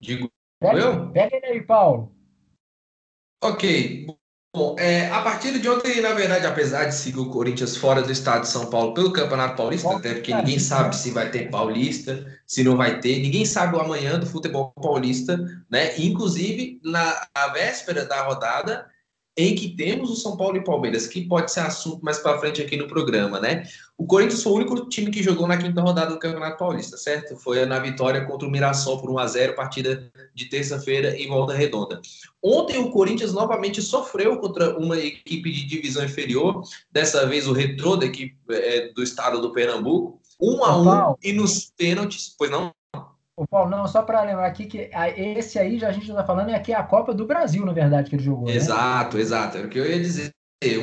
Digo 0.00 0.28
pega, 0.58 0.78
eu? 0.80 1.12
Pega 1.12 1.36
ele 1.36 1.46
aí, 1.46 1.62
Paulo. 1.62 2.12
Ok. 3.40 4.08
Bom, 4.54 4.76
é, 4.78 5.08
a 5.10 5.22
partir 5.22 5.58
de 5.58 5.66
ontem, 5.66 6.02
na 6.02 6.12
verdade, 6.12 6.46
apesar 6.46 6.84
de 6.84 6.94
seguir 6.94 7.18
o 7.18 7.30
Corinthians 7.30 7.74
fora 7.74 8.02
do 8.02 8.12
estado 8.12 8.42
de 8.42 8.48
São 8.48 8.66
Paulo 8.66 8.92
pelo 8.92 9.10
Campeonato 9.10 9.56
Paulista, 9.56 9.96
até 9.96 10.12
porque 10.12 10.34
ninguém 10.34 10.58
sabe 10.58 10.94
se 10.94 11.10
vai 11.10 11.30
ter 11.30 11.48
Paulista, 11.48 12.26
se 12.46 12.62
não 12.62 12.76
vai 12.76 13.00
ter, 13.00 13.18
ninguém 13.20 13.46
sabe 13.46 13.74
o 13.76 13.80
amanhã 13.80 14.18
do 14.18 14.26
futebol 14.26 14.70
paulista, 14.72 15.38
né? 15.70 15.98
Inclusive, 15.98 16.78
na 16.84 17.18
véspera 17.54 18.04
da 18.04 18.24
rodada, 18.24 18.91
em 19.36 19.54
que 19.54 19.70
temos 19.70 20.10
o 20.10 20.16
São 20.16 20.36
Paulo 20.36 20.58
e 20.58 20.64
Palmeiras, 20.64 21.06
que 21.06 21.26
pode 21.26 21.50
ser 21.50 21.60
assunto 21.60 22.04
mais 22.04 22.18
para 22.18 22.38
frente 22.38 22.60
aqui 22.60 22.76
no 22.76 22.86
programa, 22.86 23.40
né? 23.40 23.64
O 23.96 24.04
Corinthians 24.04 24.42
foi 24.42 24.52
o 24.52 24.56
único 24.56 24.88
time 24.88 25.10
que 25.10 25.22
jogou 25.22 25.46
na 25.46 25.56
quinta 25.56 25.80
rodada 25.80 26.10
do 26.10 26.18
Campeonato 26.18 26.58
Paulista, 26.58 26.96
certo? 26.98 27.36
Foi 27.36 27.64
na 27.64 27.78
vitória 27.78 28.24
contra 28.26 28.46
o 28.46 28.50
Mirassol 28.50 29.00
por 29.00 29.10
1 29.10 29.18
a 29.18 29.26
0, 29.26 29.54
partida 29.54 30.12
de 30.34 30.46
terça-feira 30.50 31.16
em 31.16 31.28
Volta 31.28 31.54
Redonda. 31.54 32.00
Ontem 32.42 32.78
o 32.78 32.90
Corinthians 32.90 33.32
novamente 33.32 33.80
sofreu 33.80 34.36
contra 34.38 34.78
uma 34.78 34.98
equipe 34.98 35.50
de 35.50 35.66
divisão 35.66 36.04
inferior, 36.04 36.62
dessa 36.90 37.26
vez 37.26 37.46
o 37.48 37.52
Retrô 37.52 37.96
da 37.96 38.04
equipe 38.04 38.36
é, 38.50 38.92
do 38.92 39.02
estado 39.02 39.40
do 39.40 39.52
Pernambuco, 39.52 40.20
1 40.40 40.64
a 40.64 41.10
1 41.12 41.14
e 41.22 41.32
nos 41.32 41.72
pênaltis, 41.76 42.34
pois 42.36 42.50
não? 42.50 42.74
O 43.36 43.46
Paulo, 43.46 43.70
não, 43.70 43.86
só 43.86 44.02
para 44.02 44.22
lembrar 44.22 44.46
aqui 44.46 44.66
que 44.66 44.90
esse 45.16 45.58
aí 45.58 45.78
já 45.78 45.88
a 45.88 45.92
gente 45.92 46.08
está 46.08 46.24
falando 46.24 46.50
é 46.50 46.54
aqui 46.54 46.72
a 46.72 46.82
Copa 46.82 47.14
do 47.14 47.26
Brasil, 47.26 47.64
na 47.64 47.72
verdade, 47.72 48.10
que 48.10 48.16
ele 48.16 48.22
jogou. 48.22 48.46
Né? 48.46 48.54
Exato, 48.54 49.18
exato. 49.18 49.58
É 49.58 49.62
o 49.62 49.68
que 49.68 49.78
eu 49.78 49.86
ia 49.86 49.98
dizer. 49.98 50.30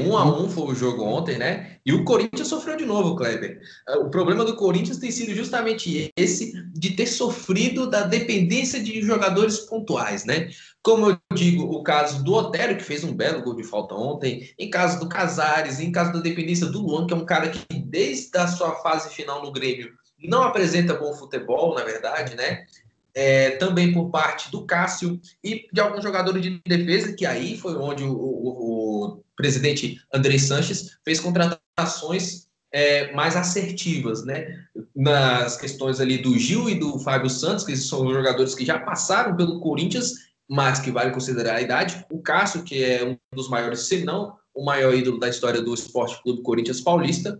Um 0.05 0.17
a 0.17 0.25
um 0.25 0.49
foi 0.49 0.65
o 0.65 0.75
jogo 0.75 1.03
ontem, 1.03 1.37
né? 1.37 1.77
E 1.85 1.93
o 1.93 2.03
Corinthians 2.03 2.49
sofreu 2.49 2.75
de 2.75 2.85
novo, 2.85 3.15
Kleber. 3.15 3.61
O 4.01 4.09
problema 4.09 4.43
do 4.43 4.57
Corinthians 4.57 4.97
tem 4.97 5.09
sido 5.09 5.33
justamente 5.33 6.11
esse 6.17 6.51
de 6.73 6.89
ter 6.97 7.05
sofrido 7.05 7.89
da 7.89 8.03
dependência 8.03 8.83
de 8.83 9.01
jogadores 9.01 9.59
pontuais, 9.59 10.25
né? 10.25 10.49
Como 10.83 11.09
eu 11.09 11.17
digo, 11.33 11.63
o 11.63 11.81
caso 11.81 12.21
do 12.25 12.33
Otero, 12.33 12.75
que 12.75 12.83
fez 12.83 13.05
um 13.05 13.15
belo 13.15 13.41
gol 13.41 13.55
de 13.55 13.63
falta 13.63 13.95
ontem, 13.95 14.53
em 14.59 14.69
caso 14.69 14.99
do 14.99 15.07
Casares, 15.07 15.79
em 15.79 15.93
caso 15.93 16.11
da 16.11 16.19
dependência 16.19 16.67
do 16.67 16.81
Luan, 16.81 17.07
que 17.07 17.13
é 17.13 17.17
um 17.17 17.25
cara 17.25 17.47
que 17.47 17.79
desde 17.79 18.37
a 18.37 18.47
sua 18.47 18.75
fase 18.81 19.15
final 19.15 19.41
no 19.41 19.53
Grêmio 19.53 19.93
não 20.23 20.43
apresenta 20.43 20.93
bom 20.93 21.13
futebol, 21.13 21.75
na 21.75 21.83
verdade, 21.83 22.35
né? 22.35 22.65
É, 23.13 23.51
também 23.51 23.91
por 23.91 24.09
parte 24.09 24.51
do 24.51 24.65
Cássio 24.65 25.19
e 25.43 25.67
de 25.73 25.81
alguns 25.81 26.03
jogadores 26.03 26.41
de 26.41 26.61
defesa, 26.65 27.13
que 27.13 27.25
aí 27.25 27.57
foi 27.57 27.75
onde 27.75 28.03
o, 28.03 28.11
o, 28.11 29.17
o 29.17 29.23
presidente 29.35 29.99
André 30.13 30.37
Sanches 30.37 30.97
fez 31.03 31.19
contratações 31.19 32.47
é, 32.71 33.11
mais 33.13 33.35
assertivas, 33.35 34.23
né? 34.23 34.63
Nas 34.95 35.57
questões 35.57 35.99
ali 35.99 36.19
do 36.19 36.37
Gil 36.37 36.69
e 36.69 36.75
do 36.75 36.99
Fábio 36.99 37.29
Santos, 37.29 37.65
que 37.65 37.75
são 37.75 38.11
jogadores 38.13 38.53
que 38.53 38.65
já 38.65 38.79
passaram 38.79 39.35
pelo 39.35 39.59
Corinthians, 39.59 40.13
mas 40.47 40.79
que 40.79 40.91
vale 40.91 41.11
considerar 41.11 41.55
a 41.55 41.61
idade. 41.61 42.05
O 42.11 42.21
Cássio, 42.21 42.63
que 42.63 42.83
é 42.83 43.03
um 43.03 43.17
dos 43.33 43.49
maiores, 43.49 43.81
se 43.81 44.03
não 44.03 44.37
o 44.53 44.63
maior 44.63 44.93
ídolo 44.93 45.19
da 45.19 45.29
história 45.29 45.61
do 45.61 45.73
Esporte 45.73 46.21
Clube 46.21 46.43
Corinthians 46.43 46.81
Paulista. 46.81 47.39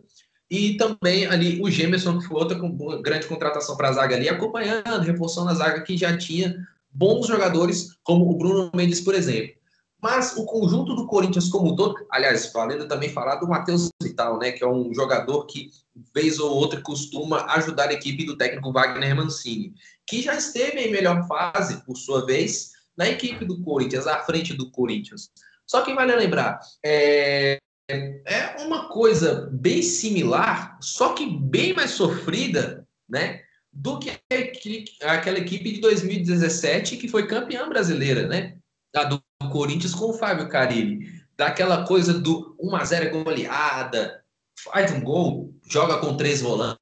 E 0.49 0.75
também 0.77 1.25
ali 1.27 1.61
o 1.61 1.69
Gemerson, 1.69 2.19
que 2.19 2.25
foi 2.25 2.37
outra 2.37 2.59
grande 3.01 3.27
contratação 3.27 3.77
para 3.77 3.89
a 3.89 3.93
zaga 3.93 4.15
ali, 4.15 4.27
acompanhando, 4.27 5.01
reforçando 5.01 5.49
a 5.49 5.53
zaga 5.53 5.81
que 5.81 5.95
já 5.95 6.17
tinha 6.17 6.55
bons 6.91 7.27
jogadores, 7.27 7.95
como 8.03 8.29
o 8.29 8.37
Bruno 8.37 8.71
Mendes, 8.73 9.01
por 9.01 9.13
exemplo. 9.13 9.59
Mas 10.01 10.35
o 10.37 10.45
conjunto 10.45 10.95
do 10.95 11.05
Corinthians 11.05 11.49
como 11.49 11.73
um 11.73 11.75
todo, 11.75 11.95
aliás, 12.09 12.51
valendo 12.53 12.87
também 12.87 13.09
falar 13.09 13.35
do 13.35 13.47
Matheus 13.47 13.89
Vital, 14.01 14.39
né, 14.39 14.51
que 14.51 14.63
é 14.63 14.67
um 14.67 14.93
jogador 14.93 15.45
que, 15.45 15.69
vez 16.15 16.39
ou 16.39 16.51
outra, 16.51 16.81
costuma 16.81 17.45
ajudar 17.55 17.89
a 17.89 17.93
equipe 17.93 18.25
do 18.25 18.37
técnico 18.37 18.71
Wagner 18.71 19.15
Mancini, 19.15 19.73
que 20.07 20.21
já 20.21 20.35
esteve 20.35 20.79
em 20.79 20.91
melhor 20.91 21.27
fase, 21.27 21.83
por 21.85 21.97
sua 21.97 22.25
vez, 22.25 22.71
na 22.97 23.09
equipe 23.09 23.43
do 23.43 23.61
Corinthians, 23.61 24.07
à 24.07 24.19
frente 24.19 24.53
do 24.53 24.71
Corinthians. 24.71 25.29
Só 25.67 25.81
que 25.81 25.93
vale 25.93 26.15
lembrar, 26.15 26.59
é, 26.83 27.59
é 27.89 28.55
uma 28.63 28.87
coisa 28.87 29.49
bem 29.51 29.81
similar, 29.81 30.77
só 30.81 31.13
que 31.13 31.25
bem 31.25 31.73
mais 31.73 31.91
sofrida, 31.91 32.87
né? 33.07 33.41
Do 33.71 33.99
que 33.99 34.11
aquela 35.03 35.39
equipe 35.39 35.73
de 35.73 35.81
2017 35.81 36.97
que 36.97 37.07
foi 37.07 37.27
campeã 37.27 37.67
brasileira, 37.67 38.27
né? 38.27 38.57
A 38.95 39.03
do 39.05 39.21
Corinthians 39.51 39.95
com 39.95 40.11
o 40.11 40.13
Fábio 40.13 40.49
Carilli. 40.49 41.19
Daquela 41.35 41.85
coisa 41.85 42.13
do 42.13 42.55
1x0 42.61 42.93
é 42.93 43.09
goleada, 43.09 44.23
faz 44.63 44.91
um 44.91 45.01
gol, 45.01 45.53
joga 45.67 45.97
com 45.97 46.17
três 46.17 46.41
volantes, 46.41 46.77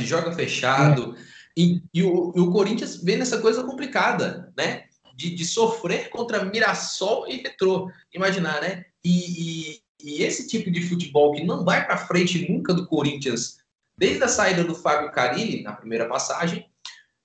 joga 0.00 0.32
fechado. 0.32 1.16
E, 1.56 1.82
e, 1.92 2.02
o, 2.02 2.32
e, 2.36 2.40
o, 2.40 2.50
Corinthians 2.50 3.02
vê 3.02 3.16
nessa 3.16 3.40
coisa 3.40 3.64
complicada, 3.64 4.52
né? 4.56 4.84
De, 5.16 5.34
de 5.34 5.44
sofrer 5.44 6.10
contra 6.10 6.44
Mirassol 6.44 7.28
e 7.28 7.36
Retrô. 7.36 7.90
Imaginar, 8.12 8.60
né? 8.60 8.84
E, 9.04 9.72
e 9.72 9.83
esse 10.22 10.46
tipo 10.46 10.70
de 10.70 10.82
futebol 10.82 11.32
que 11.32 11.44
não 11.44 11.64
vai 11.64 11.84
para 11.84 11.96
frente 11.96 12.50
nunca 12.50 12.74
do 12.74 12.86
Corinthians, 12.86 13.58
desde 13.96 14.22
a 14.24 14.28
saída 14.28 14.64
do 14.64 14.74
Fábio 14.74 15.10
Carilli, 15.10 15.62
na 15.62 15.72
primeira 15.72 16.06
passagem, 16.06 16.66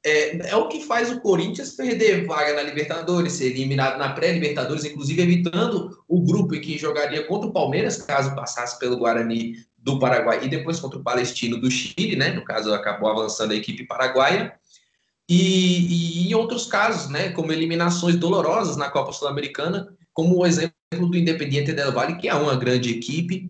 é, 0.06 0.50
é, 0.50 0.56
o 0.56 0.70
que 0.70 0.86
faz 0.86 1.12
o 1.12 1.20
Corinthians 1.20 1.72
perder 1.72 2.26
vaga 2.26 2.54
na 2.54 2.64
Libertadores, 2.64 3.34
ser 3.34 3.48
eliminado 3.48 3.98
na 3.98 4.14
pré-Libertadores, 4.14 4.86
inclusive 4.86 5.22
evitando 5.22 6.04
o 6.08 6.22
grupo 6.22 6.56
em 6.56 6.62
que 6.62 6.78
jogaria 6.78 7.26
contra 7.28 7.50
o 7.50 7.54
Palmeiras, 7.54 8.02
caso 8.02 8.34
passasse 8.34 8.80
pelo 8.80 8.98
Guarani 8.98 9.56
do 9.78 10.00
Paraguai, 10.00 10.46
e 10.46 10.48
depois 10.48 10.80
contra 10.80 11.00
o 11.00 11.04
Palestino 11.04 11.60
do 11.60 11.70
Chile, 11.70 12.16
né? 12.16 12.32
No 12.32 12.46
caso, 12.46 12.74
acabou 12.74 13.10
avançando 13.10 13.52
a 13.52 13.56
equipe 13.56 13.86
paraguaia. 13.86 14.54
E, 15.28 16.24
e 16.26 16.30
em 16.30 16.34
outros 16.34 16.66
casos, 16.66 17.10
né? 17.10 17.30
Como 17.32 17.52
eliminações 17.52 18.16
dolorosas 18.16 18.78
na 18.78 18.90
Copa 18.90 19.12
Sul-Americana, 19.12 19.94
como 20.14 20.38
o 20.38 20.46
exemplo 20.46 20.79
do 20.98 21.16
Independiente 21.16 21.74
del 21.74 21.92
Valle, 21.92 22.18
que 22.18 22.28
é 22.28 22.34
uma 22.34 22.56
grande 22.56 22.90
equipe, 22.90 23.50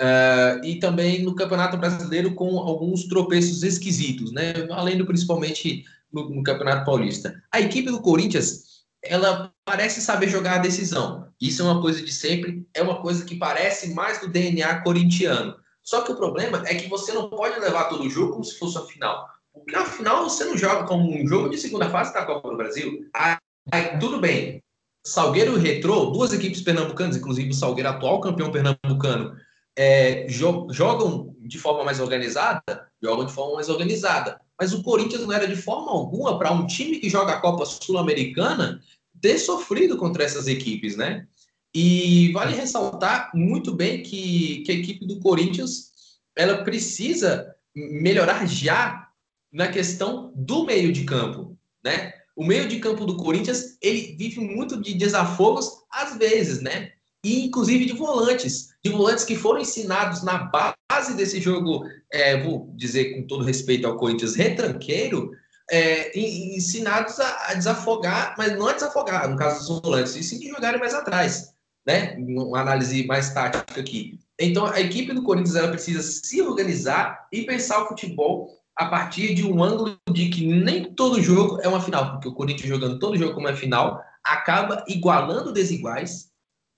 uh, 0.00 0.64
e 0.64 0.78
também 0.78 1.22
no 1.22 1.34
Campeonato 1.34 1.78
Brasileiro 1.78 2.34
com 2.34 2.58
alguns 2.58 3.04
tropeços 3.04 3.62
esquisitos, 3.62 4.32
né? 4.32 4.52
Além 4.70 5.02
principalmente 5.04 5.84
no, 6.12 6.28
no 6.28 6.42
Campeonato 6.42 6.84
Paulista. 6.84 7.42
A 7.50 7.60
equipe 7.60 7.90
do 7.90 8.02
Corinthians, 8.02 8.84
ela 9.02 9.50
parece 9.64 10.02
saber 10.02 10.28
jogar 10.28 10.56
a 10.56 10.62
decisão. 10.62 11.28
Isso 11.40 11.62
é 11.62 11.64
uma 11.64 11.80
coisa 11.80 12.02
de 12.02 12.12
sempre, 12.12 12.66
é 12.74 12.82
uma 12.82 13.00
coisa 13.00 13.24
que 13.24 13.36
parece 13.36 13.94
mais 13.94 14.20
do 14.20 14.28
DNA 14.28 14.80
corintiano. 14.80 15.56
Só 15.82 16.02
que 16.02 16.12
o 16.12 16.16
problema 16.16 16.62
é 16.66 16.74
que 16.74 16.88
você 16.88 17.12
não 17.12 17.28
pode 17.30 17.58
levar 17.60 17.84
todo 17.84 18.04
o 18.04 18.10
jogo 18.10 18.32
como 18.32 18.44
se 18.44 18.58
fosse 18.58 18.76
a 18.76 18.82
final. 18.82 19.26
Porque 19.52 19.74
afinal 19.76 20.24
você 20.24 20.44
não 20.44 20.56
joga 20.56 20.86
como 20.86 21.10
um 21.10 21.26
jogo 21.26 21.48
de 21.48 21.58
segunda 21.58 21.88
fase 21.88 22.12
da 22.12 22.24
Copa 22.24 22.50
do 22.50 22.56
Brasil. 22.56 23.06
Aí, 23.14 23.98
tudo 24.00 24.18
bem, 24.20 24.63
Salgueiro 25.06 25.58
e 25.58 25.60
Retrô, 25.60 26.06
duas 26.06 26.32
equipes 26.32 26.62
pernambucanas, 26.62 27.16
inclusive 27.16 27.50
o 27.50 27.54
Salgueiro 27.54 27.90
atual 27.90 28.20
campeão 28.20 28.50
pernambucano, 28.50 29.36
é, 29.76 30.26
jo 30.28 30.66
jogam 30.70 31.34
de 31.40 31.58
forma 31.58 31.84
mais 31.84 32.00
organizada, 32.00 32.88
jogam 33.02 33.26
de 33.26 33.32
forma 33.32 33.54
mais 33.54 33.68
organizada. 33.68 34.40
Mas 34.58 34.72
o 34.72 34.82
Corinthians 34.82 35.22
não 35.22 35.32
era 35.32 35.46
de 35.46 35.56
forma 35.56 35.90
alguma 35.90 36.38
para 36.38 36.52
um 36.52 36.66
time 36.66 36.98
que 36.98 37.10
joga 37.10 37.32
a 37.32 37.40
Copa 37.40 37.66
Sul-Americana 37.66 38.80
ter 39.20 39.38
sofrido 39.38 39.96
contra 39.96 40.24
essas 40.24 40.46
equipes, 40.46 40.96
né? 40.96 41.26
E 41.74 42.32
vale 42.32 42.54
ressaltar 42.54 43.30
muito 43.34 43.74
bem 43.74 44.02
que, 44.02 44.62
que 44.64 44.72
a 44.72 44.74
equipe 44.74 45.06
do 45.06 45.18
Corinthians 45.20 45.92
ela 46.36 46.64
precisa 46.64 47.54
melhorar 47.74 48.46
já 48.46 49.08
na 49.52 49.68
questão 49.68 50.32
do 50.34 50.64
meio 50.64 50.92
de 50.92 51.04
campo, 51.04 51.58
né? 51.84 52.13
O 52.36 52.44
meio 52.44 52.68
de 52.68 52.80
campo 52.80 53.04
do 53.04 53.16
Corinthians, 53.16 53.76
ele 53.80 54.16
vive 54.18 54.40
muito 54.40 54.80
de 54.80 54.94
desafogos 54.94 55.70
às 55.90 56.16
vezes, 56.16 56.60
né? 56.60 56.92
e 57.24 57.46
inclusive 57.46 57.86
de 57.86 57.94
volantes, 57.94 58.68
de 58.84 58.90
volantes 58.90 59.24
que 59.24 59.34
foram 59.34 59.60
ensinados 59.60 60.22
na 60.22 60.50
base 60.90 61.14
desse 61.16 61.40
jogo, 61.40 61.84
é, 62.12 62.40
vou 62.42 62.70
dizer 62.76 63.14
com 63.14 63.26
todo 63.26 63.44
respeito 63.44 63.86
ao 63.86 63.96
Corinthians, 63.96 64.36
retranqueiro, 64.36 65.30
é, 65.70 66.16
ensinados 66.16 67.18
a, 67.18 67.48
a, 67.48 67.54
desafogar, 67.54 68.34
mas 68.36 68.52
não 68.58 68.68
a 68.68 68.74
desafogar, 68.74 69.28
no 69.28 69.36
caso 69.36 69.66
dos 69.66 69.80
volantes, 69.80 70.14
e 70.14 70.22
sim 70.22 70.46
jogarem 70.46 70.78
mais 70.78 70.92
atrás, 70.92 71.54
né? 71.86 72.14
Uma 72.18 72.60
análise 72.60 73.06
mais 73.06 73.32
tática 73.32 73.80
aqui. 73.80 74.20
Então, 74.38 74.66
a 74.66 74.78
equipe 74.78 75.14
do 75.14 75.22
Corinthians 75.22 75.56
ela 75.56 75.68
precisa 75.68 76.02
se 76.02 76.42
organizar 76.42 77.26
e 77.32 77.42
pensar 77.42 77.82
o 77.82 77.88
futebol 77.88 78.50
a 78.76 78.86
partir 78.86 79.34
de 79.34 79.46
um 79.46 79.62
ângulo 79.62 79.96
de 80.10 80.28
que 80.28 80.46
nem 80.46 80.92
todo 80.94 81.22
jogo 81.22 81.60
é 81.62 81.68
uma 81.68 81.80
final, 81.80 82.12
porque 82.12 82.28
o 82.28 82.34
Corinthians 82.34 82.68
jogando 82.68 82.98
todo 82.98 83.16
jogo 83.16 83.34
como 83.34 83.48
é 83.48 83.54
final, 83.54 84.00
acaba 84.24 84.84
igualando 84.88 85.52
desiguais, 85.52 86.30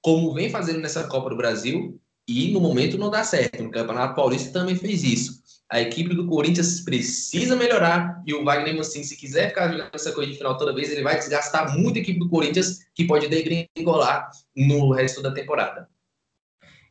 como 0.02 0.35
vem 0.35 0.50
fazendo 0.50 0.80
nessa 0.80 1.06
Copa 1.09 1.30
do 1.30 1.37
Brasil, 1.37 1.98
e 2.28 2.52
no 2.52 2.61
momento 2.61 2.98
não 2.98 3.11
dá 3.11 3.22
certo. 3.24 3.62
No 3.62 3.70
Campeonato 3.70 4.14
Paulista 4.14 4.52
também 4.52 4.74
fez 4.74 5.02
isso. 5.04 5.40
A 5.70 5.80
equipe 5.80 6.14
do 6.14 6.26
Corinthians 6.26 6.80
precisa 6.82 7.56
melhorar 7.56 8.22
e 8.24 8.32
o 8.32 8.44
Wagner 8.44 8.76
Mancini, 8.76 9.04
se 9.04 9.16
quiser 9.16 9.48
ficar 9.48 9.68
jogando 9.68 9.90
essa 9.92 10.12
coisa 10.12 10.30
de 10.30 10.37
final 10.37 10.56
toda 10.56 10.74
vez, 10.74 10.90
ele 10.90 11.02
vai 11.02 11.18
desgastar 11.18 11.76
muito 11.76 11.98
a 11.98 12.02
equipe 12.02 12.20
do 12.20 12.28
Corinthians, 12.28 12.78
que 12.94 13.04
pode 13.04 13.26
degringolar 13.26 14.30
no 14.54 14.92
resto 14.92 15.22
da 15.22 15.32
temporada. 15.32 15.88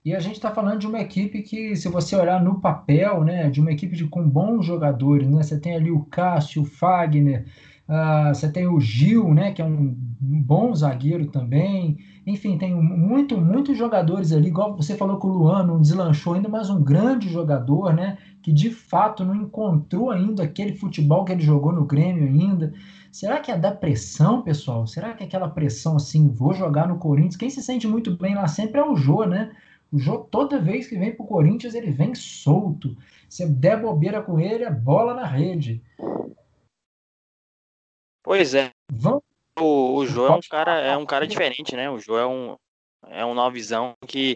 E 0.06 0.14
a 0.14 0.20
gente 0.20 0.36
está 0.36 0.52
falando 0.52 0.78
de 0.78 0.86
uma 0.86 1.00
equipe 1.00 1.42
que, 1.42 1.76
se 1.76 1.90
você 1.90 2.16
olhar 2.16 2.40
no 2.44 2.62
papel, 2.62 3.24
né, 3.24 3.50
de 3.50 3.60
uma 3.60 3.72
equipe 3.72 3.96
de, 3.96 4.06
com 4.06 4.30
bons 4.30 4.64
jogadores, 4.64 5.28
né, 5.28 5.42
você 5.42 5.60
tem 5.60 5.76
ali 5.76 5.90
o 5.90 6.06
Cássio, 6.06 6.62
o 6.62 6.66
Fagner, 6.66 7.48
uh, 7.90 8.28
você 8.28 8.52
tem 8.52 8.68
o 8.68 8.80
Gil, 8.80 9.34
né, 9.34 9.52
que 9.52 9.64
é 9.64 9.66
um 9.66 9.96
bom 9.98 10.76
zagueiro 10.76 11.26
também. 11.32 11.98
Enfim, 12.24 12.56
tem 12.56 12.76
muito, 12.76 13.36
muitos 13.42 13.76
jogadores 13.76 14.32
ali, 14.32 14.50
igual 14.50 14.76
você 14.76 14.96
falou 14.96 15.20
que 15.20 15.26
o 15.26 15.32
Luan 15.32 15.66
não 15.66 15.82
deslanchou 15.82 16.36
ainda, 16.36 16.48
mas 16.50 16.70
um 16.70 16.84
grande 16.84 17.28
jogador, 17.28 17.92
né, 17.92 18.20
que 18.44 18.54
de 18.54 18.70
fato 18.70 19.26
não 19.26 19.34
encontrou 19.34 20.12
ainda 20.12 20.44
aquele 20.44 20.76
futebol 20.76 21.26
que 21.26 21.32
ele 21.32 21.42
jogou 21.42 21.72
no 21.72 21.84
Grêmio 21.84 22.26
ainda. 22.26 22.72
Será 23.12 23.40
que 23.40 23.52
é 23.52 23.58
da 23.58 23.72
pressão, 23.72 24.44
pessoal? 24.44 24.86
Será 24.86 25.16
que 25.16 25.24
é 25.24 25.26
aquela 25.26 25.50
pressão 25.50 25.96
assim, 25.96 26.28
vou 26.30 26.54
jogar 26.54 26.88
no 26.88 27.00
Corinthians? 27.00 27.38
Quem 27.38 27.50
se 27.50 27.64
sente 27.64 27.88
muito 27.88 28.16
bem 28.16 28.36
lá 28.36 28.48
sempre 28.48 28.80
é 28.80 28.86
o 28.86 28.96
Jô, 28.96 29.26
né? 29.26 29.50
O 29.96 29.98
jogo, 29.98 30.28
toda 30.30 30.60
vez 30.60 30.90
que 30.90 30.98
vem 30.98 31.16
para 31.16 31.24
o 31.24 31.28
Corinthians, 31.28 31.74
ele 31.74 31.90
vem 31.90 32.14
solto. 32.14 32.98
Se 33.30 33.48
der 33.48 33.82
bobeira 33.82 34.22
com 34.22 34.38
ele, 34.38 34.66
é 34.66 34.70
bola 34.70 35.14
na 35.14 35.26
rede. 35.26 35.82
Pois 38.22 38.54
é. 38.54 38.72
Vamos... 38.92 39.24
O, 39.58 39.96
o 39.96 40.06
Jô 40.06 40.28
é 40.28 40.32
um 40.32 40.42
cara, 40.42 40.82
é 40.82 40.98
um 40.98 41.06
cara 41.06 41.26
diferente, 41.26 41.78
né? 41.78 41.90
O 41.90 41.98
Jô 41.98 42.20
é 42.20 42.28
um, 42.28 42.58
é 43.08 43.26
um 43.26 43.34
novizão 43.34 43.96
que, 44.06 44.36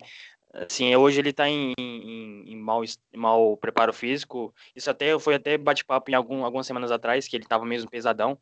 assim, 0.54 0.95
hoje 0.95 1.19
ele 1.19 1.32
está 1.32 1.50
em, 1.50 1.74
em, 1.78 2.54
em, 2.54 2.56
mau, 2.56 2.86
em 2.86 3.17
mau 3.17 3.58
preparo 3.58 3.91
físico. 3.91 4.56
Isso 4.74 4.89
até 4.89 5.19
foi 5.19 5.36
até 5.36 5.58
bate-papo 5.58 6.10
em 6.10 6.13
algum, 6.13 6.45
algumas 6.45 6.67
semanas 6.67 6.89
atrás, 6.89 7.28
que 7.28 7.36
ele 7.36 7.43
estava 7.43 7.65
mesmo 7.65 7.89
pesadão. 7.89 8.39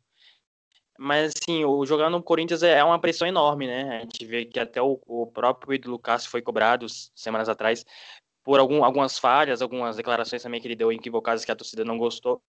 Mas, 1.00 1.32
assim, 1.32 1.64
o 1.64 1.86
jogar 1.86 2.10
no 2.10 2.20
Corinthians 2.20 2.64
é 2.64 2.82
uma 2.82 2.98
pressão 2.98 3.28
enorme, 3.28 3.68
né? 3.68 3.98
A 3.98 4.00
gente 4.00 4.26
vê 4.26 4.44
que 4.44 4.58
até 4.58 4.82
o, 4.82 5.00
o 5.06 5.28
próprio 5.28 5.72
ídolo 5.74 5.96
Cássio 5.96 6.28
foi 6.28 6.42
cobrado 6.42 6.86
semanas 7.14 7.48
atrás 7.48 7.86
por 8.42 8.58
algum, 8.58 8.82
algumas 8.82 9.16
falhas, 9.16 9.62
algumas 9.62 9.96
declarações 9.96 10.42
também 10.42 10.60
que 10.60 10.66
ele 10.66 10.74
deu 10.74 10.90
equivocadas 10.90 11.44
que 11.44 11.52
a 11.52 11.56
torcida 11.56 11.84
não 11.84 11.96
gostou. 11.96 12.42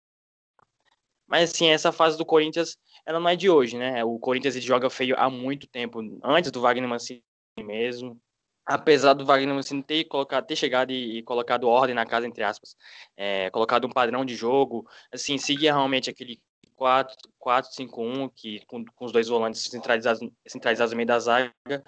Mas, 1.27 1.51
assim, 1.51 1.67
essa 1.67 1.91
fase 1.91 2.17
do 2.17 2.25
Corinthians, 2.25 2.75
ela 3.05 3.19
não 3.19 3.29
é 3.29 3.35
de 3.35 3.51
hoje, 3.51 3.77
né? 3.77 4.03
O 4.03 4.17
Corinthians 4.17 4.55
joga 4.63 4.89
feio 4.89 5.15
há 5.19 5.29
muito 5.29 5.67
tempo, 5.67 5.99
antes 6.23 6.49
do 6.49 6.59
Wagner 6.59 6.89
Mancini 6.89 7.23
mesmo. 7.59 8.19
Apesar 8.65 9.13
do 9.13 9.25
Wagner 9.25 9.53
Mancini 9.53 9.83
ter, 9.83 10.05
colocado, 10.05 10.47
ter 10.47 10.55
chegado 10.55 10.91
e, 10.91 11.19
e 11.19 11.23
colocado 11.23 11.67
ordem 11.67 11.93
na 11.93 12.05
casa, 12.05 12.25
entre 12.25 12.43
aspas, 12.43 12.75
é, 13.15 13.51
colocado 13.51 13.85
um 13.85 13.91
padrão 13.91 14.25
de 14.25 14.35
jogo, 14.35 14.88
assim, 15.13 15.38
seguia 15.38 15.71
realmente 15.71 16.09
aquele 16.09 16.41
4-5-1, 16.79 18.31
que 18.33 18.65
com, 18.65 18.83
com, 18.85 19.05
os 19.05 19.11
dois 19.11 19.27
volantes 19.27 19.63
centralizados, 19.63 20.27
centralizados 20.47 20.91
no 20.91 20.97
meio 20.97 21.07
da 21.07 21.19
zaga, 21.19 21.83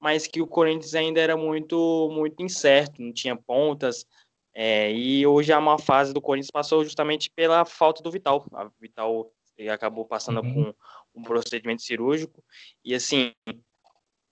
mas 0.00 0.26
que 0.26 0.40
o 0.40 0.46
Corinthians 0.46 0.94
ainda 0.94 1.20
era 1.20 1.36
muito, 1.36 2.08
muito 2.12 2.42
incerto, 2.42 3.02
não 3.02 3.12
tinha 3.12 3.36
pontas. 3.36 4.06
É, 4.54 4.92
e 4.92 5.26
hoje 5.26 5.52
a 5.52 5.60
má 5.60 5.78
fase 5.78 6.12
do 6.12 6.20
Corinthians 6.20 6.50
passou 6.50 6.84
justamente 6.84 7.30
pela 7.30 7.64
falta 7.64 8.02
do 8.02 8.10
Vital. 8.10 8.44
A 8.52 8.70
Vital 8.80 9.30
acabou 9.72 10.04
passando 10.04 10.40
uhum. 10.40 10.72
com 10.72 11.20
um 11.20 11.22
procedimento 11.22 11.82
cirúrgico. 11.82 12.42
E 12.84 12.94
assim, 12.94 13.32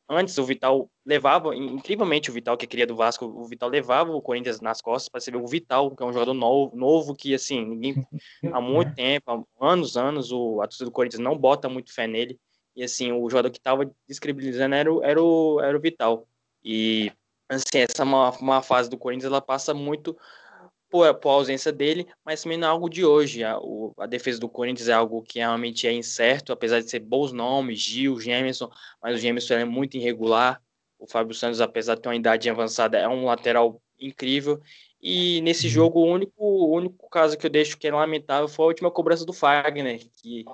Antes 0.08 0.38
o 0.38 0.44
Vital 0.44 0.88
levava, 1.04 1.54
incrivelmente 1.54 2.30
o 2.30 2.32
Vital, 2.32 2.56
que 2.56 2.64
é 2.64 2.68
cria 2.68 2.86
do 2.86 2.94
Vasco, 2.94 3.24
o 3.26 3.44
Vital 3.44 3.68
levava 3.68 4.12
o 4.12 4.22
Corinthians 4.22 4.60
nas 4.60 4.80
costas 4.80 5.08
para 5.08 5.20
ver 5.32 5.42
o 5.42 5.46
Vital, 5.48 5.94
que 5.96 6.02
é 6.02 6.06
um 6.06 6.12
jogador 6.12 6.32
novo, 6.32 6.76
novo 6.76 7.14
que 7.14 7.34
assim, 7.34 7.64
ninguém 7.64 8.06
há 8.52 8.60
muito 8.60 8.94
tempo, 8.94 9.30
há 9.30 9.72
anos, 9.72 9.96
anos, 9.96 10.30
o, 10.30 10.60
a 10.60 10.66
torcida 10.68 10.84
do 10.84 10.92
Corinthians 10.92 11.20
não 11.20 11.36
bota 11.36 11.68
muito 11.68 11.92
fé 11.92 12.06
nele. 12.06 12.38
E 12.76 12.84
assim, 12.84 13.10
o 13.10 13.28
jogador 13.28 13.50
que 13.50 13.58
estava 13.58 13.90
descredibilizando 14.06 14.74
era 14.74 14.92
o, 14.92 15.02
era, 15.02 15.20
o, 15.20 15.60
era 15.60 15.76
o 15.76 15.80
Vital. 15.80 16.28
E 16.62 17.10
assim, 17.48 17.78
essa 17.78 18.04
uma, 18.04 18.30
uma 18.38 18.62
fase 18.62 18.88
do 18.88 18.98
Corinthians 18.98 19.32
ela 19.32 19.40
passa 19.40 19.74
muito 19.74 20.16
por, 20.90 21.12
por 21.14 21.31
ausência 21.31 21.72
dele, 21.72 22.07
mas 22.25 22.42
também 22.42 22.59
não 22.59 22.68
é 22.68 22.70
algo 22.70 22.88
de 22.88 23.05
hoje. 23.05 23.44
A, 23.44 23.59
o, 23.59 23.92
a 23.99 24.07
defesa 24.07 24.38
do 24.38 24.49
Corinthians 24.49 24.88
é 24.88 24.92
algo 24.92 25.22
que 25.22 25.38
realmente 25.38 25.87
é 25.87 25.92
incerto, 25.92 26.53
apesar 26.53 26.81
de 26.81 26.88
ser 26.90 27.01
bons 27.01 27.33
nomes, 27.33 27.79
Gil, 27.79 28.20
Gemerson, 28.20 28.70
mas 29.03 29.16
o 29.16 29.18
Gemerson 29.18 29.55
é 29.55 29.64
muito 29.64 29.96
irregular. 29.96 30.62
O 30.99 31.07
Fábio 31.07 31.35
Santos, 31.35 31.61
apesar 31.61 31.94
de 31.94 32.03
ter 32.03 32.09
uma 32.09 32.16
idade 32.16 32.49
avançada, 32.49 32.99
é 32.99 33.09
um 33.09 33.25
lateral 33.27 33.81
incrível. 33.99 34.61
E 35.01 35.40
nesse 35.42 35.66
uhum. 35.66 35.72
jogo, 35.72 36.01
o 36.01 36.07
único, 36.07 36.33
o 36.37 36.75
único 36.75 37.09
caso 37.11 37.37
que 37.37 37.46
eu 37.46 37.51
deixo 37.51 37.79
que 37.79 37.87
é 37.87 37.92
lamentável 37.92 38.49
foi 38.49 38.64
a 38.64 38.68
última 38.68 38.90
cobrança 38.90 39.25
do 39.25 39.33
Fagner, 39.33 40.01
que 40.20 40.44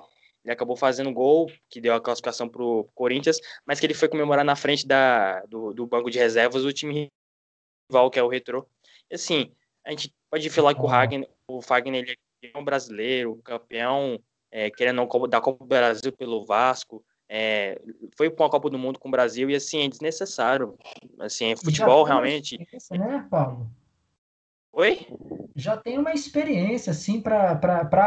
ele 0.43 0.53
acabou 0.53 0.75
fazendo 0.75 1.11
gol, 1.13 1.49
que 1.69 1.79
deu 1.79 1.93
a 1.93 2.01
classificação 2.01 2.49
para 2.49 2.61
o 2.61 2.83
Corinthians, 2.93 3.39
mas 3.65 3.79
que 3.79 3.85
ele 3.85 3.93
foi 3.93 4.09
comemorar 4.09 4.43
na 4.43 4.55
frente 4.55 4.85
da, 4.85 5.39
do, 5.45 5.73
do 5.73 5.87
banco 5.87 6.11
de 6.11 6.19
reservas 6.19 6.63
do 6.63 6.73
time 6.73 7.09
rival, 7.89 8.11
que 8.11 8.19
é 8.19 8.23
o 8.23 8.27
Retro. 8.27 8.67
E 9.09 9.15
assim, 9.15 9.53
a 9.85 9.91
gente 9.91 10.13
pode 10.29 10.49
falar 10.49 10.73
que 10.73 10.81
o 10.81 10.87
Fagner, 10.87 11.29
o 11.47 11.61
Fagner 11.61 12.01
ele 12.01 12.11
é 12.11 12.15
campeão 12.41 12.63
brasileiro, 12.63 13.41
campeão, 13.43 14.19
é, 14.51 14.69
querendo 14.69 15.05
da 15.27 15.41
Copa 15.41 15.63
do 15.63 15.67
Brasil 15.67 16.11
pelo 16.11 16.45
Vasco, 16.45 17.03
é, 17.27 17.81
foi 18.15 18.29
para 18.29 18.45
uma 18.45 18.49
Copa 18.49 18.69
do 18.69 18.77
Mundo 18.77 18.99
com 18.99 19.07
o 19.07 19.11
Brasil 19.11 19.49
e 19.49 19.55
assim 19.55 19.83
é 19.83 19.87
desnecessário. 19.87 20.77
Assim, 21.19 21.51
é 21.51 21.55
futebol 21.55 22.03
realmente. 22.03 22.57
Né, 22.91 23.27
Paulo? 23.29 23.67
Oi? 24.71 25.07
Já 25.55 25.77
tem 25.77 25.97
uma 25.97 26.13
experiência 26.13 26.91
assim 26.91 27.21
para 27.21 27.51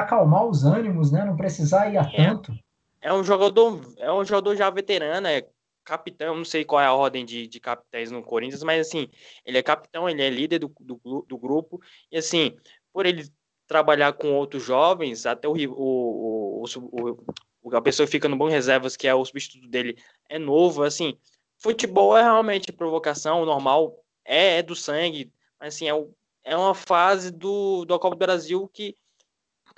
acalmar 0.01 0.45
os 0.47 0.65
ânimos, 0.65 1.11
né? 1.13 1.25
Não 1.25 1.37
precisar 1.37 1.89
ir 1.89 1.99
a 1.99 2.03
é, 2.03 2.17
tanto. 2.17 2.53
É 3.01 3.13
um 3.13 3.23
jogador, 3.23 3.81
é 3.99 4.13
um 4.13 4.25
jogador 4.25 4.57
já 4.57 4.69
veterano, 4.71 5.27
é 5.27 5.47
capitão, 5.87 6.37
não 6.37 6.45
sei 6.45 6.65
qual 6.65 6.83
é 6.83 6.87
a 6.87 6.93
ordem 6.93 7.25
de, 7.25 7.47
de 7.47 7.61
capitães 7.61 8.11
no 8.11 8.23
Corinthians, 8.23 8.65
mas 8.65 8.87
assim, 8.89 9.09
ele 9.45 9.57
é 9.57 9.63
capitão, 9.63 10.09
ele 10.09 10.21
é 10.21 10.29
líder 10.29 10.59
do, 10.59 10.71
do, 10.81 11.25
do 11.27 11.39
grupo, 11.39 11.81
e 12.11 12.19
assim, 12.19 12.57
por 12.93 13.07
ele 13.07 13.31
trabalhar 13.69 14.13
com 14.13 14.35
outros 14.35 14.65
jovens, 14.65 15.25
até 15.25 15.49
o, 15.49 15.53
o, 15.53 16.65
o, 16.65 17.25
o, 17.63 17.77
a 17.77 17.81
pessoa 17.81 18.07
fica 18.07 18.29
no 18.29 18.37
bom 18.37 18.49
reservas, 18.49 18.97
que 18.97 19.07
é 19.07 19.15
o 19.15 19.25
substituto 19.25 19.69
dele, 19.69 19.97
é 20.29 20.39
novo, 20.39 20.83
assim, 20.83 21.17
futebol 21.57 22.17
é 22.17 22.23
realmente 22.23 22.73
provocação, 22.73 23.47
normal, 23.47 23.97
é, 24.25 24.59
é 24.59 24.63
do 24.63 24.75
sangue, 24.75 25.33
mas 25.59 25.75
assim, 25.75 25.89
é, 25.89 26.07
é 26.45 26.57
uma 26.57 26.75
fase 26.75 27.31
do, 27.31 27.85
do 27.85 27.99
Copa 27.99 28.17
do 28.17 28.19
Brasil 28.19 28.69
que 28.75 28.97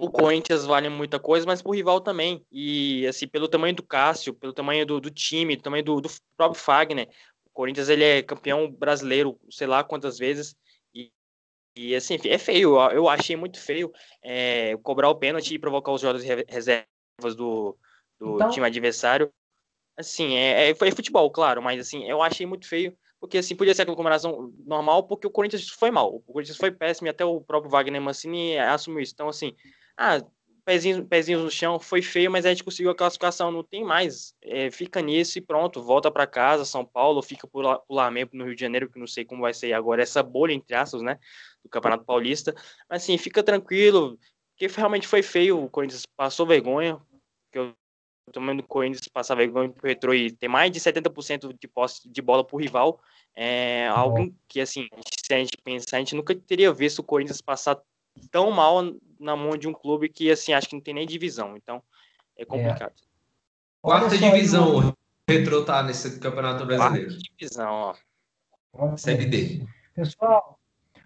o 0.01 0.11
Corinthians 0.11 0.65
vale 0.65 0.89
muita 0.89 1.19
coisa, 1.19 1.45
mas 1.45 1.61
pro 1.61 1.73
rival 1.73 2.01
também. 2.01 2.45
E 2.53 3.07
assim, 3.07 3.27
pelo 3.27 3.49
tamanho 3.49 3.75
do 3.75 3.83
Cássio, 3.83 4.33
pelo 4.33 4.53
tamanho 4.53 4.87
do, 4.87 5.01
do 5.01 5.11
time, 5.11 5.57
tamanho 5.57 5.85
do, 5.85 6.01
do, 6.01 6.09
próprio 6.37 6.61
Fagner, 6.61 7.09
o 7.45 7.51
Corinthians 7.51 7.89
ele 7.89 8.05
é 8.05 8.23
campeão 8.23 8.71
brasileiro, 8.71 9.39
sei 9.51 9.67
lá 9.67 9.83
quantas 9.83 10.17
vezes. 10.17 10.57
E, 10.95 11.11
e 11.77 11.97
assim, 11.97 12.17
é 12.25 12.39
feio. 12.39 12.81
Eu 12.93 13.09
achei 13.09 13.35
muito 13.37 13.61
feio 13.61 13.93
é, 14.23 14.77
cobrar 14.83 15.11
o 15.11 15.17
pênalti 15.17 15.55
e 15.55 15.59
provocar 15.59 15.93
os 15.93 16.01
jogadores 16.01 16.27
reservas 16.49 17.35
do, 17.35 17.77
do 18.21 18.37
então... 18.37 18.51
time 18.51 18.67
adversário. 18.67 19.33
Assim, 19.97 20.37
é, 20.37 20.71
é, 20.71 20.75
foi 20.77 20.93
futebol, 20.93 21.29
claro, 21.29 21.61
mas 21.61 21.81
assim, 21.81 22.09
eu 22.09 22.23
achei 22.23 22.47
muito 22.47 22.69
feio 22.69 22.97
porque 23.21 23.39
assim, 23.39 23.57
podia 23.57 23.75
ser 23.75 23.83
aquela 23.83 23.97
comemoração 23.97 24.53
normal, 24.65 25.03
porque 25.05 25.27
o 25.27 25.31
Corinthians 25.31 25.69
foi 25.69 25.91
mal. 25.91 26.15
O 26.15 26.21
Corinthians 26.21 26.57
foi 26.57 26.71
péssimo 26.71 27.09
e 27.09 27.11
até 27.11 27.25
o 27.25 27.41
próprio 27.41 27.71
Wagner 27.71 28.01
Mancini 28.01 28.57
assumiu 28.59 29.01
isso. 29.01 29.13
Então, 29.13 29.29
assim, 29.29 29.57
ah, 29.99 30.23
pezinhos, 30.65 31.05
pezinhos 31.09 31.43
no 31.43 31.51
chão, 31.51 31.81
foi 31.81 32.01
feio, 32.01 32.31
mas 32.31 32.47
a 32.47 32.51
gente 32.51 32.63
conseguiu 32.63 32.91
a 32.91 32.95
classificação, 32.95 33.51
não 33.51 33.65
tem 33.65 33.85
mais. 33.85 34.35
É, 34.43 34.71
fica 34.71 35.03
nisso 35.03 35.39
e 35.39 35.41
pronto, 35.43 35.83
volta 35.83 36.11
para 36.11 36.27
casa, 36.27 36.65
São 36.65 36.85
Paulo, 36.85 37.21
fica 37.21 37.49
por 37.49 37.83
mesmo 38.13 38.31
no 38.35 38.45
Rio 38.45 38.55
de 38.55 38.61
Janeiro, 38.61 38.89
que 38.89 38.99
não 38.99 39.07
sei 39.07 39.25
como 39.25 39.43
vai 39.43 39.53
ser 39.53 39.73
agora 39.73 40.03
essa 40.03 40.23
bolha, 40.23 40.53
entre 40.53 40.75
aspas, 40.77 41.03
né, 41.03 41.19
do 41.65 41.69
Campeonato 41.69 42.05
Paulista. 42.05 42.55
Mas 42.89 43.03
assim, 43.03 43.19
fica 43.19 43.43
tranquilo, 43.43 44.19
porque 44.57 44.73
realmente 44.77 45.07
foi 45.07 45.23
feio, 45.23 45.65
o 45.65 45.71
Corinthians 45.71 46.05
passou 46.17 46.47
vergonha, 46.47 47.01
que 47.51 47.59
eu 47.59 47.75
tamanho 48.31 48.59
do 48.59 48.63
Corinthians 48.63 49.09
passar 49.09 49.35
vergonha 49.35 49.71
pro 49.71 49.89
Retro 49.89 50.15
e 50.15 50.31
ter 50.31 50.49
mais 50.49 50.71
de 50.71 50.79
70% 50.79 51.57
de 51.59 51.67
posse 51.67 52.09
de 52.09 52.23
bola 52.23 52.45
pro 52.45 52.59
rival, 52.59 53.01
é 53.35 53.89
algo 53.89 54.35
que, 54.47 54.61
assim, 54.61 54.87
se 55.25 55.33
a 55.33 55.39
gente 55.39 55.57
pensar, 55.65 55.97
a 55.97 56.01
gente 56.01 56.15
nunca 56.15 56.35
teria 56.35 56.73
visto 56.73 56.99
o 56.99 57.05
Corinthians 57.05 57.41
passar 57.41 57.81
tão 58.31 58.51
mal 58.51 58.83
na 59.19 59.37
mão 59.37 59.57
de 59.57 59.69
um 59.69 59.73
clube 59.73 60.09
que, 60.09 60.31
assim, 60.31 60.53
acho 60.53 60.69
que 60.69 60.75
não 60.75 60.83
tem 60.83 60.95
nem 60.95 61.07
divisão. 61.07 61.57
Então, 61.57 61.83
é 62.37 62.45
complicado. 62.45 62.93
É. 62.93 63.09
Quarta 63.81 64.17
divisão, 64.17 64.77
o 64.77 64.95
Retro 65.29 65.65
tá 65.65 65.83
nesse 65.83 66.19
Campeonato 66.19 66.67
Brasileiro. 66.67 67.11
Quarta 67.11 67.23
divisão, 67.39 67.95
ó. 68.75 68.97
Série 68.97 69.27
D. 69.27 69.67
Pessoal, 69.95 70.59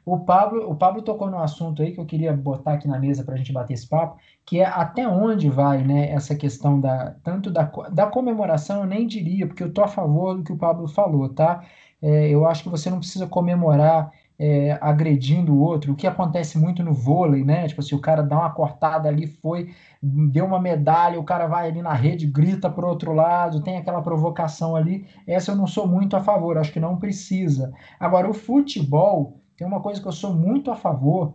o 0.04 0.18
Pablo, 0.18 0.68
o 0.68 0.74
Pablo 0.74 1.00
tocou 1.02 1.30
no 1.30 1.38
assunto 1.38 1.80
aí 1.80 1.92
que 1.92 2.00
eu 2.00 2.06
queria 2.06 2.32
botar 2.32 2.74
aqui 2.74 2.88
na 2.88 2.98
mesa 2.98 3.22
para 3.22 3.34
a 3.34 3.36
gente 3.36 3.52
bater 3.52 3.74
esse 3.74 3.88
papo, 3.88 4.18
que 4.44 4.58
é 4.58 4.66
até 4.66 5.06
onde 5.06 5.48
vai 5.48 5.84
né, 5.84 6.10
essa 6.10 6.34
questão 6.34 6.80
da 6.80 7.14
tanto 7.22 7.50
da, 7.50 7.64
da 7.90 8.06
comemoração, 8.06 8.80
eu 8.80 8.86
nem 8.86 9.06
diria, 9.06 9.46
porque 9.46 9.62
eu 9.62 9.68
estou 9.68 9.84
a 9.84 9.88
favor 9.88 10.36
do 10.36 10.42
que 10.42 10.52
o 10.52 10.58
Pablo 10.58 10.88
falou, 10.88 11.28
tá? 11.28 11.64
É, 12.00 12.28
eu 12.28 12.44
acho 12.46 12.64
que 12.64 12.68
você 12.68 12.90
não 12.90 12.98
precisa 12.98 13.28
comemorar 13.28 14.12
é, 14.42 14.76
agredindo 14.80 15.54
o 15.54 15.60
outro, 15.60 15.92
o 15.92 15.94
que 15.94 16.04
acontece 16.04 16.58
muito 16.58 16.82
no 16.82 16.92
vôlei, 16.92 17.44
né? 17.44 17.68
Tipo 17.68 17.80
assim, 17.80 17.94
o 17.94 18.00
cara 18.00 18.24
dá 18.24 18.36
uma 18.36 18.50
cortada 18.50 19.08
ali, 19.08 19.24
foi, 19.24 19.72
deu 20.02 20.44
uma 20.44 20.60
medalha, 20.60 21.20
o 21.20 21.22
cara 21.22 21.46
vai 21.46 21.68
ali 21.68 21.80
na 21.80 21.92
rede, 21.92 22.26
grita 22.26 22.68
pro 22.68 22.88
outro 22.88 23.12
lado, 23.12 23.62
tem 23.62 23.76
aquela 23.76 24.02
provocação 24.02 24.74
ali. 24.74 25.06
Essa 25.28 25.52
eu 25.52 25.56
não 25.56 25.68
sou 25.68 25.86
muito 25.86 26.16
a 26.16 26.20
favor, 26.20 26.58
acho 26.58 26.72
que 26.72 26.80
não 26.80 26.96
precisa. 26.96 27.72
Agora, 28.00 28.28
o 28.28 28.34
futebol 28.34 29.40
tem 29.56 29.64
uma 29.64 29.80
coisa 29.80 30.02
que 30.02 30.08
eu 30.08 30.12
sou 30.12 30.34
muito 30.34 30.72
a 30.72 30.74
favor, 30.74 31.34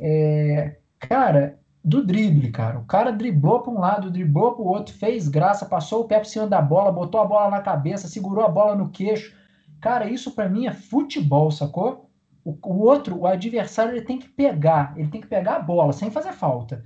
é, 0.00 0.78
cara, 0.98 1.58
do 1.84 2.02
drible, 2.06 2.50
cara. 2.50 2.78
O 2.78 2.86
cara 2.86 3.12
driblou 3.12 3.60
para 3.60 3.72
um 3.72 3.80
lado, 3.80 4.10
driblou 4.10 4.54
para 4.54 4.64
o 4.64 4.68
outro, 4.68 4.94
fez 4.94 5.28
graça, 5.28 5.66
passou 5.66 6.00
o 6.00 6.04
pé 6.04 6.20
por 6.20 6.26
cima 6.26 6.46
da 6.46 6.62
bola, 6.62 6.90
botou 6.90 7.20
a 7.20 7.26
bola 7.26 7.50
na 7.50 7.60
cabeça, 7.60 8.08
segurou 8.08 8.46
a 8.46 8.48
bola 8.48 8.74
no 8.74 8.88
queixo. 8.88 9.36
Cara, 9.78 10.08
isso 10.08 10.30
para 10.34 10.48
mim 10.48 10.66
é 10.66 10.72
futebol, 10.72 11.50
sacou? 11.50 12.05
O, 12.46 12.56
o, 12.62 12.78
outro, 12.84 13.18
o 13.18 13.26
adversário, 13.26 13.92
ele 13.96 14.06
tem 14.06 14.20
que 14.20 14.28
pegar, 14.28 14.94
ele 14.96 15.08
tem 15.08 15.20
que 15.20 15.26
pegar 15.26 15.56
a 15.56 15.60
bola 15.60 15.92
sem 15.92 16.12
fazer 16.12 16.32
falta, 16.32 16.84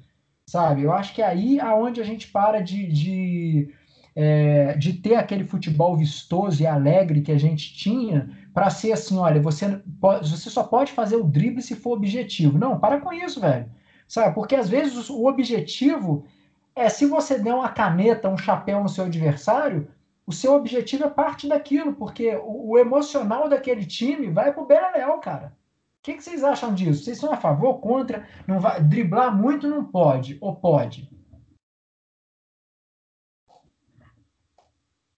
sabe? 0.48 0.84
Eu 0.84 0.90
acho 0.90 1.14
que 1.14 1.20
é 1.20 1.26
aí 1.26 1.60
aonde 1.60 2.00
a 2.00 2.04
gente 2.04 2.28
para 2.28 2.62
de, 2.62 2.86
de, 2.86 3.74
é, 4.16 4.74
de 4.78 4.94
ter 4.94 5.16
aquele 5.16 5.44
futebol 5.44 5.94
vistoso 5.94 6.62
e 6.62 6.66
alegre 6.66 7.20
que 7.20 7.30
a 7.30 7.38
gente 7.38 7.74
tinha 7.74 8.30
para 8.54 8.70
ser 8.70 8.92
assim, 8.92 9.18
olha, 9.18 9.38
você, 9.38 9.82
você 10.00 10.48
só 10.48 10.62
pode 10.62 10.92
fazer 10.92 11.16
o 11.16 11.24
drible 11.24 11.60
se 11.60 11.76
for 11.76 11.92
objetivo. 11.92 12.56
Não, 12.58 12.80
para 12.80 12.98
com 12.98 13.12
isso, 13.12 13.38
velho. 13.38 13.70
Sabe? 14.08 14.34
Porque 14.34 14.56
às 14.56 14.70
vezes 14.70 15.10
o 15.10 15.26
objetivo 15.26 16.24
é 16.74 16.88
se 16.88 17.04
você 17.04 17.38
der 17.38 17.52
uma 17.52 17.68
caneta, 17.68 18.30
um 18.30 18.38
chapéu 18.38 18.82
no 18.82 18.88
seu 18.88 19.04
adversário, 19.04 19.88
o 20.30 20.32
seu 20.32 20.54
objetivo 20.54 21.02
é 21.04 21.10
parte 21.10 21.48
daquilo, 21.48 21.92
porque 21.92 22.36
o, 22.36 22.70
o 22.70 22.78
emocional 22.78 23.48
daquele 23.48 23.84
time 23.84 24.30
vai 24.30 24.54
pro 24.54 24.64
Beleléu, 24.64 25.18
cara. 25.18 25.58
O 25.98 26.02
que, 26.02 26.14
que, 26.14 26.22
vocês 26.22 26.44
acham 26.44 26.72
disso? 26.72 27.02
Vocês 27.02 27.18
são 27.18 27.32
a 27.32 27.36
favor, 27.36 27.80
contra? 27.80 28.28
Não 28.46 28.60
vai, 28.60 28.80
driblar 28.80 29.36
muito 29.36 29.68
não 29.68 29.84
pode, 29.84 30.38
ou 30.40 30.54
pode? 30.54 31.10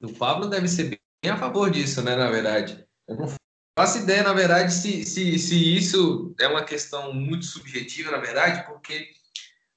O 0.02 0.12
Pablo 0.14 0.48
deve 0.48 0.66
ser 0.66 0.98
bem 1.22 1.30
a 1.30 1.36
favor 1.36 1.70
disso, 1.70 2.02
né, 2.02 2.16
na 2.16 2.30
verdade. 2.30 2.84
Eu 3.06 3.16
não 3.16 3.26
faço 3.78 3.98
ideia, 3.98 4.22
na 4.22 4.32
verdade, 4.32 4.72
se, 4.72 5.04
se, 5.04 5.38
se 5.38 5.76
isso 5.76 6.34
é 6.40 6.48
uma 6.48 6.64
questão 6.64 7.12
muito 7.12 7.44
subjetiva, 7.44 8.10
na 8.10 8.18
verdade, 8.18 8.66
porque 8.66 9.10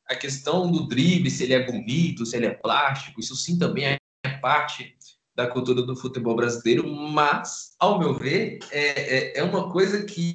a 0.07 0.15
questão 0.15 0.71
do 0.71 0.87
drible, 0.87 1.29
se 1.29 1.43
ele 1.43 1.53
é 1.53 1.65
bonito, 1.65 2.25
se 2.25 2.37
ele 2.37 2.45
é 2.45 2.53
plástico, 2.53 3.19
isso 3.19 3.35
sim 3.35 3.59
também 3.59 3.85
é 3.85 3.99
parte 4.39 4.94
da 5.35 5.47
cultura 5.47 5.81
do 5.81 5.95
futebol 5.95 6.35
brasileiro, 6.35 6.87
mas, 6.87 7.75
ao 7.79 7.99
meu 7.99 8.13
ver, 8.13 8.59
é, 8.71 9.37
é, 9.37 9.39
é 9.39 9.43
uma 9.43 9.71
coisa 9.71 10.03
que 10.03 10.33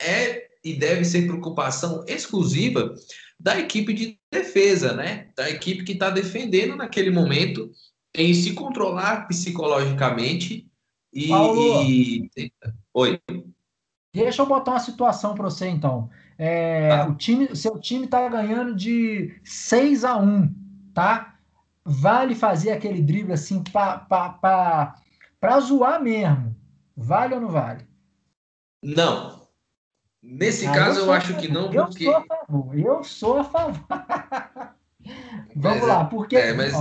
é 0.00 0.50
e 0.64 0.74
deve 0.74 1.04
ser 1.04 1.26
preocupação 1.26 2.04
exclusiva 2.06 2.94
da 3.38 3.58
equipe 3.58 3.92
de 3.92 4.18
defesa, 4.30 4.92
né? 4.92 5.28
Da 5.36 5.50
equipe 5.50 5.82
que 5.82 5.92
está 5.92 6.08
defendendo 6.08 6.76
naquele 6.76 7.10
momento 7.10 7.70
em 8.14 8.32
se 8.32 8.52
controlar 8.52 9.26
psicologicamente 9.26 10.68
e, 11.12 11.28
Paulo, 11.28 11.82
e... 11.82 12.30
Oi. 12.94 13.20
Deixa 14.14 14.42
eu 14.42 14.46
botar 14.46 14.72
uma 14.72 14.80
situação 14.80 15.34
para 15.34 15.44
você, 15.44 15.66
então. 15.68 16.08
É, 16.38 16.88
tá. 16.88 17.08
o 17.08 17.14
time, 17.16 17.54
seu 17.56 17.78
time 17.78 18.04
está 18.04 18.28
ganhando 18.28 18.74
de 18.74 19.34
6 19.44 20.04
a 20.04 20.16
1 20.16 20.54
tá? 20.94 21.38
Vale 21.84 22.34
fazer 22.34 22.70
aquele 22.70 23.02
drible 23.02 23.32
assim 23.32 23.62
para 23.62 24.94
zoar 25.60 26.02
mesmo. 26.02 26.54
Vale 26.96 27.34
ou 27.34 27.40
não 27.40 27.48
vale? 27.48 27.86
Não. 28.82 29.42
Nesse 30.22 30.66
ah, 30.66 30.72
caso, 30.72 31.00
eu, 31.00 31.06
eu 31.06 31.12
acho 31.12 31.36
que 31.36 31.48
não, 31.48 31.72
eu 31.72 31.86
porque. 31.86 32.04
Sou 32.04 32.16
a 32.16 32.24
favor, 32.24 32.78
eu 32.78 33.04
sou 33.04 33.38
a 33.38 33.44
favor. 33.44 33.86
Vamos 35.56 35.86
lá, 35.86 36.04
por 36.04 36.28
que? 36.28 36.36
É, 36.36 36.52
mas... 36.52 36.72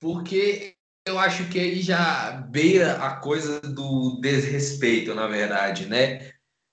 Porque 0.00 0.74
eu 1.06 1.18
acho 1.18 1.48
que 1.50 1.58
aí 1.58 1.82
já 1.82 2.32
beira 2.50 2.94
a 2.94 3.16
coisa 3.16 3.60
do 3.60 4.18
desrespeito, 4.22 5.14
na 5.14 5.26
verdade, 5.26 5.86
né? 5.86 6.30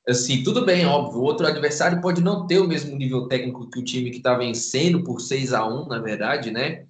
Assim, 0.08 0.42
tudo 0.42 0.66
bem, 0.66 0.86
óbvio, 0.86 1.20
o 1.20 1.24
outro 1.24 1.46
adversário 1.46 2.00
pode 2.00 2.22
não 2.22 2.48
ter 2.48 2.60
o 2.60 2.68
mesmo 2.68 2.96
nível 2.96 3.28
técnico 3.28 3.70
que 3.70 3.80
o 3.80 3.84
time 3.84 4.10
que 4.10 4.18
está 4.18 4.36
vencendo 4.36 5.04
por 5.04 5.20
6 5.20 5.52
a 5.52 5.68
1 5.68 5.88
na 5.88 6.00
verdade, 6.00 6.50
né? 6.50 6.86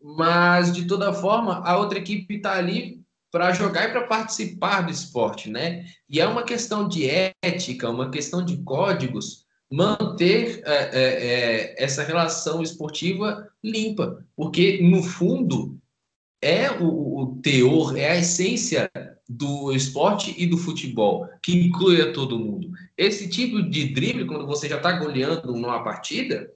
Mas, 0.00 0.72
de 0.72 0.86
toda 0.86 1.12
forma, 1.12 1.62
a 1.64 1.76
outra 1.76 1.98
equipe 1.98 2.36
está 2.36 2.54
ali 2.54 3.02
para 3.30 3.52
jogar 3.52 3.88
e 3.88 3.92
para 3.92 4.06
participar 4.06 4.82
do 4.82 4.92
esporte, 4.92 5.50
né? 5.50 5.84
E 6.08 6.20
é 6.20 6.26
uma 6.26 6.42
questão 6.42 6.88
de 6.88 7.08
ética, 7.42 7.90
uma 7.90 8.10
questão 8.10 8.44
de 8.44 8.56
códigos, 8.58 9.44
manter 9.70 10.62
é, 10.64 10.72
é, 10.72 11.02
é, 11.02 11.84
essa 11.84 12.02
relação 12.02 12.62
esportiva 12.62 13.48
limpa, 13.62 14.24
porque, 14.34 14.80
no 14.82 15.02
fundo, 15.02 15.78
é 16.40 16.70
o, 16.70 17.20
o, 17.20 17.36
teor, 17.42 17.96
é 17.96 18.12
a 18.12 18.16
essência 18.16 18.90
do 19.28 19.72
esporte 19.72 20.34
e 20.38 20.46
do 20.46 20.56
futebol, 20.56 21.28
que 21.42 21.52
inclui 21.52 22.00
a 22.00 22.12
todo 22.12 22.38
mundo. 22.38 22.70
Esse 22.96 23.28
tipo 23.28 23.62
de 23.62 23.92
drible, 23.92 24.26
quando 24.26 24.46
você 24.46 24.68
já 24.68 24.76
está 24.76 24.92
goleando 24.92 25.52
numa 25.52 25.82
partida, 25.82 26.50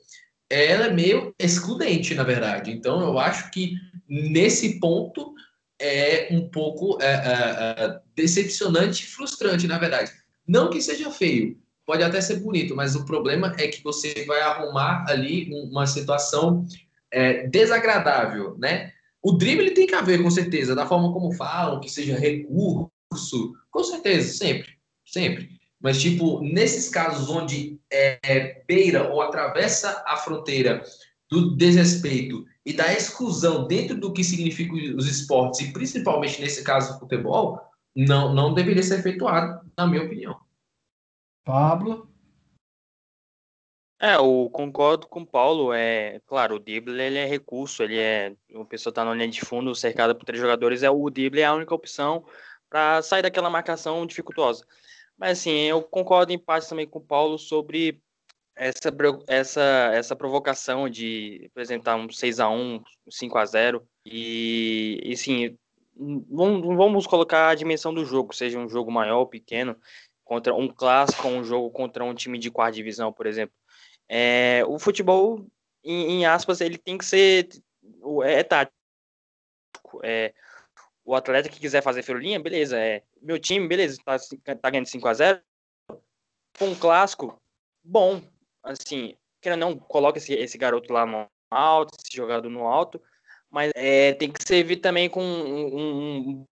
ela 0.52 0.86
é 0.86 0.92
meio 0.92 1.34
excludente, 1.38 2.14
na 2.14 2.22
verdade. 2.22 2.70
Então, 2.70 3.00
eu 3.00 3.18
acho 3.18 3.50
que 3.50 3.74
nesse 4.06 4.78
ponto 4.78 5.34
é 5.80 6.28
um 6.30 6.48
pouco 6.48 6.98
é, 7.00 7.06
é, 7.06 7.84
é 7.84 8.00
decepcionante 8.14 9.04
e 9.04 9.06
frustrante, 9.06 9.66
na 9.66 9.78
verdade. 9.78 10.12
Não 10.46 10.68
que 10.68 10.82
seja 10.82 11.10
feio, 11.10 11.58
pode 11.86 12.02
até 12.02 12.20
ser 12.20 12.40
bonito, 12.40 12.76
mas 12.76 12.94
o 12.94 13.06
problema 13.06 13.54
é 13.58 13.68
que 13.68 13.82
você 13.82 14.24
vai 14.26 14.42
arrumar 14.42 15.06
ali 15.08 15.50
uma 15.52 15.86
situação 15.86 16.66
é, 17.10 17.46
desagradável, 17.46 18.56
né? 18.58 18.92
O 19.22 19.32
drible 19.32 19.70
tem 19.70 19.86
que 19.86 19.94
haver, 19.94 20.22
com 20.22 20.30
certeza, 20.30 20.74
da 20.74 20.86
forma 20.86 21.12
como 21.12 21.32
falam, 21.32 21.80
que 21.80 21.88
seja 21.88 22.18
recurso, 22.18 22.90
com 23.70 23.84
certeza, 23.84 24.36
sempre, 24.36 24.72
sempre. 25.06 25.62
Mas, 25.83 26.01
tipo, 26.01 26.40
nesses 26.40 26.88
casos 26.88 27.29
onde 27.29 27.81
é, 27.90 28.62
beira 28.66 29.12
ou 29.12 29.21
atravessa 29.21 30.03
a 30.07 30.16
fronteira 30.16 30.83
do 31.29 31.57
desrespeito 31.57 32.45
e 32.64 32.73
da 32.73 32.92
exclusão 32.92 33.66
dentro 33.66 33.99
do 33.99 34.12
que 34.12 34.23
significam 34.23 34.77
os 34.97 35.09
esportes, 35.09 35.61
e 35.61 35.73
principalmente 35.73 36.40
nesse 36.40 36.62
caso 36.62 36.95
o 36.95 37.01
futebol, 37.01 37.61
não, 37.97 38.33
não 38.33 38.55
deveria 38.55 38.83
ser 38.83 39.01
efetuado, 39.01 39.68
na 39.77 39.87
minha 39.87 40.05
opinião. 40.05 40.38
Pablo? 41.45 42.09
É, 44.01 44.16
eu 44.16 44.51
concordo 44.53 45.07
com 45.07 45.21
o 45.21 45.27
Paulo. 45.27 45.73
É 45.73 46.21
claro, 46.27 46.57
o 46.57 46.59
drible 46.59 47.01
ele 47.01 47.18
é 47.18 47.25
recurso, 47.25 47.83
ele 47.83 47.99
é. 47.99 48.35
O 48.55 48.64
pessoa 48.64 48.90
está 48.90 49.05
na 49.05 49.14
linha 49.14 49.28
de 49.28 49.41
fundo, 49.41 49.74
cercada 49.74 50.14
por 50.14 50.24
três 50.24 50.41
jogadores, 50.41 50.83
é 50.83 50.91
o 50.91 51.11
drible 51.11 51.41
é 51.41 51.45
a 51.45 51.55
única 51.55 51.74
opção 51.74 52.24
para 52.68 53.03
sair 53.03 53.22
daquela 53.22 53.51
marcação 53.51 54.05
dificultosa. 54.07 54.64
Mas 55.18 55.38
assim, 55.38 55.52
eu 55.52 55.82
concordo 55.82 56.32
em 56.32 56.38
parte 56.38 56.68
também 56.68 56.86
com 56.86 56.98
o 56.98 57.04
Paulo 57.04 57.38
sobre 57.38 58.00
essa, 58.56 58.92
essa, 59.26 59.90
essa 59.94 60.16
provocação 60.16 60.88
de 60.88 61.46
apresentar 61.50 61.96
um 61.96 62.10
6 62.10 62.40
a 62.40 62.48
1 62.48 62.82
5 63.08 63.38
a 63.38 63.44
0 63.44 63.86
e, 64.04 65.00
e 65.04 65.16
sim, 65.16 65.56
vamos, 65.96 66.76
vamos 66.76 67.06
colocar 67.06 67.48
a 67.48 67.54
dimensão 67.54 67.92
do 67.94 68.04
jogo, 68.04 68.34
seja 68.34 68.58
um 68.58 68.68
jogo 68.68 68.90
maior 68.90 69.20
ou 69.20 69.26
pequeno, 69.26 69.76
contra 70.24 70.54
um 70.54 70.68
clássico, 70.68 71.28
um 71.28 71.44
jogo 71.44 71.70
contra 71.70 72.04
um 72.04 72.14
time 72.14 72.38
de 72.38 72.50
quarta 72.50 72.76
divisão, 72.76 73.12
por 73.12 73.26
exemplo. 73.26 73.54
É, 74.08 74.62
o 74.66 74.78
futebol, 74.78 75.46
em, 75.84 76.20
em, 76.20 76.26
aspas, 76.26 76.60
ele 76.60 76.78
tem 76.78 76.98
que 76.98 77.04
ser 77.04 77.48
é, 78.24 78.40
é 78.40 78.42
tático. 78.42 78.74
É, 80.02 80.34
o 81.12 81.16
atleta 81.16 81.48
que 81.48 81.60
quiser 81.60 81.82
fazer 81.82 82.02
ferulinha, 82.02 82.40
beleza. 82.40 82.78
É, 82.78 83.02
meu 83.20 83.38
time, 83.38 83.68
beleza, 83.68 83.98
tá, 84.04 84.16
tá 84.56 84.70
ganhando 84.70 84.86
5 84.86 85.06
a 85.08 85.14
0 85.14 85.40
Com 86.58 86.68
um 86.68 86.74
clássico, 86.74 87.38
bom. 87.84 88.22
Assim, 88.62 89.14
querendo 89.40 89.60
não, 89.60 89.78
coloca 89.78 90.18
esse, 90.18 90.32
esse 90.32 90.56
garoto 90.56 90.92
lá 90.92 91.04
no 91.04 91.26
alto, 91.50 91.94
esse 91.98 92.16
jogador 92.16 92.48
no 92.48 92.66
alto. 92.66 93.00
mas 93.50 93.70
é, 93.74 94.14
tem 94.14 94.30
que 94.30 94.42
servir 94.42 94.76
também 94.76 95.10
com 95.10 95.22
um, 95.22 95.76
um 95.76 96.46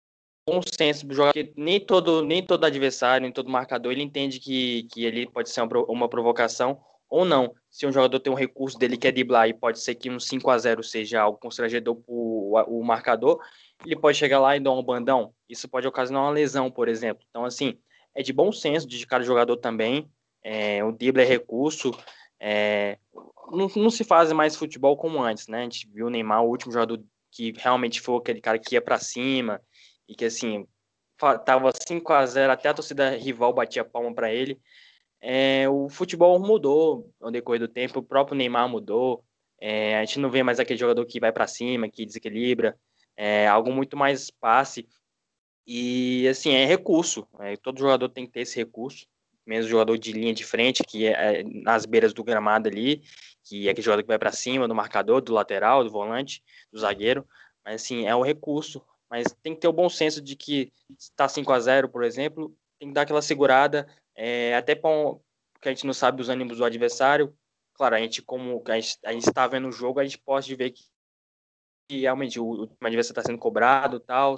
bom 0.49 0.61
senso 0.63 1.07
do 1.07 1.15
jogador, 1.15 1.35
porque 1.35 1.53
nem 1.61 1.79
todo, 1.79 2.23
nem 2.25 2.45
todo 2.45 2.65
adversário, 2.65 3.25
nem 3.25 3.33
todo 3.33 3.51
marcador, 3.51 3.93
ele 3.93 4.03
entende 4.03 4.41
que, 4.41 4.85
que 4.85 5.05
ele 5.05 5.29
pode 5.29 5.51
ser 5.51 5.61
uma, 5.61 5.85
uma 5.89 6.09
provocação 6.09 6.81
ou 7.09 7.25
não. 7.25 7.55
Se 7.71 7.87
um 7.87 7.93
jogador 7.93 8.19
tem 8.21 8.33
um 8.33 8.37
recurso 8.37 8.79
dele 8.79 8.97
que 8.97 9.07
é 9.07 9.13
driblar 9.13 9.49
e 9.49 9.55
pode 9.55 9.81
ser 9.81 9.97
que 9.97 10.09
um 10.09 10.19
5 10.19 10.51
a 10.51 10.59
0 10.59 10.83
seja 10.83 11.21
algo 11.21 11.39
constrangedor 11.39 11.97
para 11.97 12.15
o 12.15 12.83
marcador, 12.83 13.41
ele 13.85 13.97
pode 13.97 14.17
chegar 14.17 14.41
lá 14.41 14.57
e 14.57 14.61
dar 14.61 14.73
um 14.73 14.83
bandão. 14.83 15.35
Isso 15.49 15.69
pode 15.69 15.87
ocasionar 15.87 16.23
uma 16.23 16.31
lesão, 16.31 16.71
por 16.71 16.89
exemplo. 16.89 17.25
Então, 17.29 17.45
assim, 17.45 17.79
é 18.15 18.23
de 18.23 18.33
bom 18.33 18.51
senso 18.51 18.87
de 18.87 19.07
cada 19.07 19.25
jogador 19.25 19.57
também. 19.57 20.11
É, 20.43 20.83
o 20.83 20.93
drible 20.93 21.23
é 21.23 21.25
recurso. 21.25 21.93
É, 22.41 22.99
não, 23.51 23.69
não, 23.77 23.91
se 23.91 24.05
faz 24.05 24.33
mais 24.33 24.57
futebol 24.57 24.97
como 24.97 25.23
antes, 25.23 25.49
né? 25.49 25.61
A 25.61 25.63
gente 25.63 25.89
viu 25.89 26.07
o 26.07 26.11
Neymar, 26.11 26.43
o 26.43 26.49
último 26.49 26.73
jogador 26.73 27.03
que 27.31 27.53
realmente 27.57 28.01
foi 28.01 28.17
aquele 28.17 28.41
cara 28.41 28.59
que 28.59 28.75
ia 28.75 28.83
para 28.83 28.99
cima 28.99 29.61
e 30.09 30.15
que, 30.15 30.25
assim, 30.25 30.67
tava 31.45 31.71
5 31.87 32.13
a 32.13 32.25
0 32.25 32.53
até 32.53 32.69
a 32.69 32.75
torcida 32.75 33.11
rival 33.17 33.53
batia 33.53 33.85
palma 33.85 34.15
para 34.15 34.33
ele. 34.33 34.61
É, 35.21 35.69
o 35.69 35.89
futebol 35.89 36.39
mudou 36.39 37.11
ao 37.21 37.31
decorrer 37.31 37.61
do 37.61 37.69
tempo, 37.69 37.99
o 37.99 38.03
próprio 38.03 38.37
Neymar 38.37 38.69
mudou. 38.69 39.25
É, 39.61 39.97
a 39.99 40.05
gente 40.05 40.21
não 40.21 40.31
vê 40.31 40.43
mais 40.43 40.61
aquele 40.61 40.79
jogador 40.79 41.05
que 41.07 41.19
vai 41.19 41.33
para 41.33 41.47
cima, 41.47 41.89
que 41.89 42.05
desequilibra. 42.05 42.79
É 43.17 43.47
algo 43.47 43.73
muito 43.73 43.97
mais 43.97 44.31
passe. 44.31 44.89
E, 45.67 46.29
assim, 46.29 46.53
é 46.53 46.65
recurso. 46.65 47.27
É, 47.41 47.57
todo 47.57 47.79
jogador 47.79 48.09
tem 48.09 48.27
que 48.27 48.33
ter 48.33 48.41
esse 48.41 48.57
recurso. 48.57 49.07
Mesmo 49.47 49.71
jogador 49.71 49.97
de 49.97 50.13
linha 50.13 50.35
de 50.35 50.45
frente, 50.45 50.83
que 50.83 51.07
é, 51.07 51.41
é 51.41 51.43
nas 51.45 51.87
beiras 51.87 52.13
do 52.13 52.25
gramado 52.25 52.69
ali, 52.69 53.03
que 53.45 53.69
é 53.69 53.71
aquele 53.71 53.85
jogador 53.85 54.03
que 54.03 54.09
vai 54.09 54.19
para 54.19 54.33
cima 54.33 54.67
do 54.67 54.75
marcador, 54.75 55.21
do 55.21 55.33
lateral, 55.33 55.85
do 55.85 55.91
volante, 55.91 56.43
do 56.73 56.79
zagueiro. 56.79 57.27
Mas, 57.65 57.83
assim, 57.83 58.07
é 58.07 58.15
o 58.15 58.23
recurso. 58.23 58.83
Mas 59.09 59.27
tem 59.43 59.55
que 59.55 59.61
ter 59.61 59.69
o 59.69 59.73
bom 59.73 59.89
senso 59.89 60.21
de 60.21 60.37
que 60.37 60.73
está 60.99 61.29
5 61.29 61.53
a 61.53 61.61
0 61.61 61.89
por 61.89 62.03
exemplo, 62.03 62.55
tem 62.79 62.89
que 62.89 62.95
dar 62.95 63.03
aquela 63.03 63.23
segurada, 63.23 63.87
é, 64.15 64.55
até 64.57 64.75
porque 64.75 65.69
a 65.69 65.69
gente 65.69 65.87
não 65.87 65.95
sabe 65.95 66.21
os 66.21 66.29
ânimos 66.29 66.59
do 66.59 66.65
adversário. 66.65 67.35
Claro, 67.75 67.95
a 67.95 67.99
gente, 67.99 68.23
como 68.23 68.63
a 68.67 68.81
gente 68.81 68.99
está 69.29 69.47
vendo 69.47 69.69
o 69.69 69.73
jogo, 69.73 70.01
a 70.01 70.05
gente 70.05 70.19
pode 70.19 70.55
ver 70.55 70.71
que, 70.71 70.83
que 71.89 72.01
realmente 72.01 72.39
o, 72.41 72.65
o 72.65 72.69
adversário 72.81 73.21
está 73.21 73.23
sendo 73.23 73.39
cobrado 73.39 74.01
tal. 74.01 74.35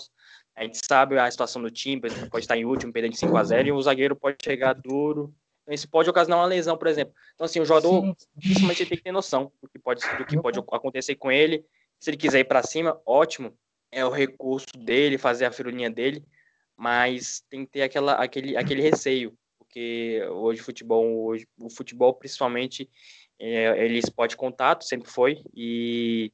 A 0.55 0.65
gente 0.65 0.81
sabe 0.85 1.19
a 1.19 1.31
situação 1.31 1.63
do 1.63 1.71
time, 1.71 2.01
pode 2.01 2.45
estar 2.45 2.57
em 2.57 2.65
último, 2.65 2.93
perdendo 2.93 3.13
de 3.13 3.19
5 3.19 3.37
a 3.37 3.45
0 3.45 3.69
e 3.69 3.73
o 3.73 3.83
zagueiro 3.83 4.17
pode 4.17 4.37
chegar 4.43 4.73
duro. 4.73 5.33
Então, 5.63 5.75
isso 5.75 5.89
pode 5.89 6.11
ocasionar 6.11 6.41
uma 6.41 6.47
lesão, 6.47 6.77
por 6.77 6.89
exemplo. 6.89 7.15
Então, 7.35 7.45
assim, 7.45 7.61
o 7.61 7.65
jogador, 7.65 8.03
sim, 8.03 8.15
principalmente, 8.41 8.87
tem 8.87 8.99
que 8.99 9.05
ter 9.05 9.13
noção 9.13 9.53
do 9.63 9.69
que 9.69 9.79
pode, 9.79 10.01
do 10.17 10.25
que 10.25 10.41
pode 10.41 10.59
acontecer 10.59 11.15
com 11.15 11.31
ele. 11.31 11.65
Se 12.01 12.11
ele 12.11 12.17
quiser 12.17 12.41
ir 12.41 12.45
para 12.45 12.63
cima, 12.63 13.01
ótimo. 13.07 13.57
É 13.91 14.05
o 14.05 14.11
recurso 14.11 14.67
dele, 14.77 15.17
fazer 15.17 15.47
a 15.47 15.53
firulinha 15.53 15.89
dele, 15.89 16.23
mas 16.77 17.43
tem 17.49 17.65
que 17.65 17.73
ter 17.73 17.83
aquela, 17.83 18.15
aquele, 18.15 18.57
aquele 18.57 18.83
receio 18.83 19.35
porque 19.69 20.27
hoje 20.31 20.61
o 20.63 20.65
futebol, 20.65 21.27
hoje, 21.27 21.47
o 21.61 21.69
futebol 21.69 22.15
principalmente, 22.15 22.89
é, 23.39 23.85
ele 23.85 23.99
esporte 23.99 24.37
contato, 24.37 24.85
sempre 24.85 25.11
foi, 25.11 25.43
e 25.55 26.33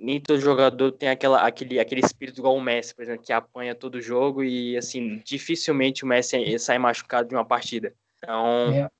nem 0.00 0.20
todo 0.20 0.40
jogador 0.40 0.92
tem 0.92 1.08
aquela, 1.08 1.46
aquele, 1.46 1.78
aquele 1.78 2.00
espírito 2.00 2.40
igual 2.40 2.56
o 2.56 2.60
Messi, 2.60 2.94
por 2.94 3.02
exemplo, 3.02 3.24
que 3.24 3.32
apanha 3.32 3.74
todo 3.74 4.00
jogo 4.00 4.42
e, 4.42 4.76
assim, 4.76 5.22
dificilmente 5.24 6.04
o 6.04 6.06
Messi 6.06 6.58
sai 6.58 6.78
machucado 6.78 7.28
de 7.28 7.34
uma 7.34 7.44
partida. 7.44 7.94
Então, 8.16 8.90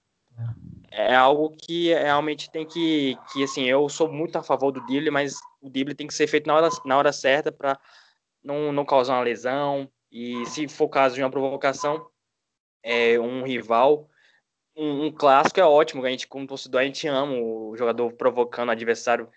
é, 0.90 1.12
é 1.12 1.14
algo 1.14 1.50
que 1.56 1.92
realmente 1.94 2.50
tem 2.50 2.66
que, 2.66 3.16
que, 3.32 3.42
assim, 3.42 3.64
eu 3.64 3.88
sou 3.88 4.10
muito 4.12 4.36
a 4.36 4.42
favor 4.42 4.70
do 4.70 4.84
drible, 4.86 5.10
mas 5.10 5.36
o 5.60 5.70
drible 5.70 5.94
tem 5.94 6.06
que 6.06 6.14
ser 6.14 6.26
feito 6.26 6.46
na 6.46 6.54
hora, 6.54 6.68
na 6.84 6.98
hora 6.98 7.12
certa 7.12 7.50
para 7.50 7.78
não, 8.42 8.72
não 8.72 8.84
causar 8.84 9.14
uma 9.14 9.24
lesão, 9.24 9.90
e 10.10 10.44
se 10.46 10.68
for 10.68 10.88
caso 10.88 11.14
de 11.14 11.22
uma 11.22 11.30
provocação, 11.30 12.06
é, 12.82 13.18
um 13.18 13.42
rival. 13.42 14.08
Um, 14.76 15.06
um, 15.06 15.12
clássico 15.12 15.60
é 15.60 15.64
ótimo, 15.64 16.04
a 16.04 16.10
gente, 16.10 16.26
como 16.26 16.46
torcedor, 16.46 16.80
a 16.80 16.84
gente 16.84 17.06
ama 17.06 17.34
o 17.34 17.74
jogador 17.76 18.12
provocando 18.12 18.68
o 18.68 18.72
adversário, 18.72 19.28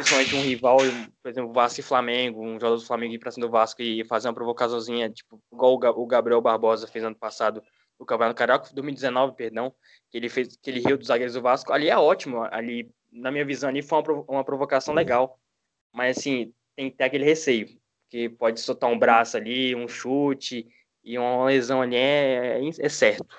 principalmente 0.00 0.34
um 0.34 0.42
rival, 0.42 0.78
por 1.22 1.28
exemplo, 1.28 1.52
Vasco 1.52 1.80
e 1.80 1.82
Flamengo, 1.82 2.42
um 2.42 2.54
jogador 2.54 2.76
do 2.76 2.86
Flamengo 2.86 3.14
ir 3.14 3.18
pra 3.18 3.30
cima 3.30 3.46
do 3.46 3.52
Vasco 3.52 3.82
e 3.82 4.04
fazer 4.04 4.28
uma 4.28 4.34
provocaçãozinha, 4.34 5.10
tipo, 5.10 5.40
igual 5.52 5.74
o 5.74 6.06
Gabriel 6.06 6.40
Barbosa 6.40 6.86
fez 6.86 7.04
ano 7.04 7.16
passado 7.16 7.62
no 7.98 8.06
Campeonato 8.06 8.36
Carioca, 8.36 8.70
2019, 8.72 9.36
perdão, 9.36 9.74
que 10.10 10.16
ele 10.16 10.28
fez, 10.28 10.56
que 10.56 10.70
ele 10.70 10.80
riu 10.80 10.96
dos 10.96 11.08
zagueiros 11.08 11.34
do 11.34 11.42
Vasco, 11.42 11.72
ali 11.72 11.90
é 11.90 11.98
ótimo, 11.98 12.42
ali, 12.50 12.90
na 13.12 13.30
minha 13.30 13.44
visão, 13.44 13.68
ali 13.68 13.82
foi 13.82 14.02
uma, 14.02 14.24
uma 14.28 14.44
provocação 14.44 14.94
legal, 14.94 15.38
mas 15.92 16.18
assim, 16.18 16.52
tem 16.74 16.90
que 16.90 16.96
ter 16.96 17.04
aquele 17.04 17.24
receio, 17.24 17.68
que 18.08 18.28
pode 18.28 18.58
soltar 18.60 18.90
um 18.90 18.98
braço 18.98 19.36
ali, 19.36 19.74
um 19.76 19.86
chute, 19.86 20.66
e 21.04 21.18
uma 21.18 21.44
lesão 21.44 21.82
ali 21.82 21.96
é, 21.96 22.60
é, 22.60 22.68
é 22.68 22.88
certo. 22.88 23.36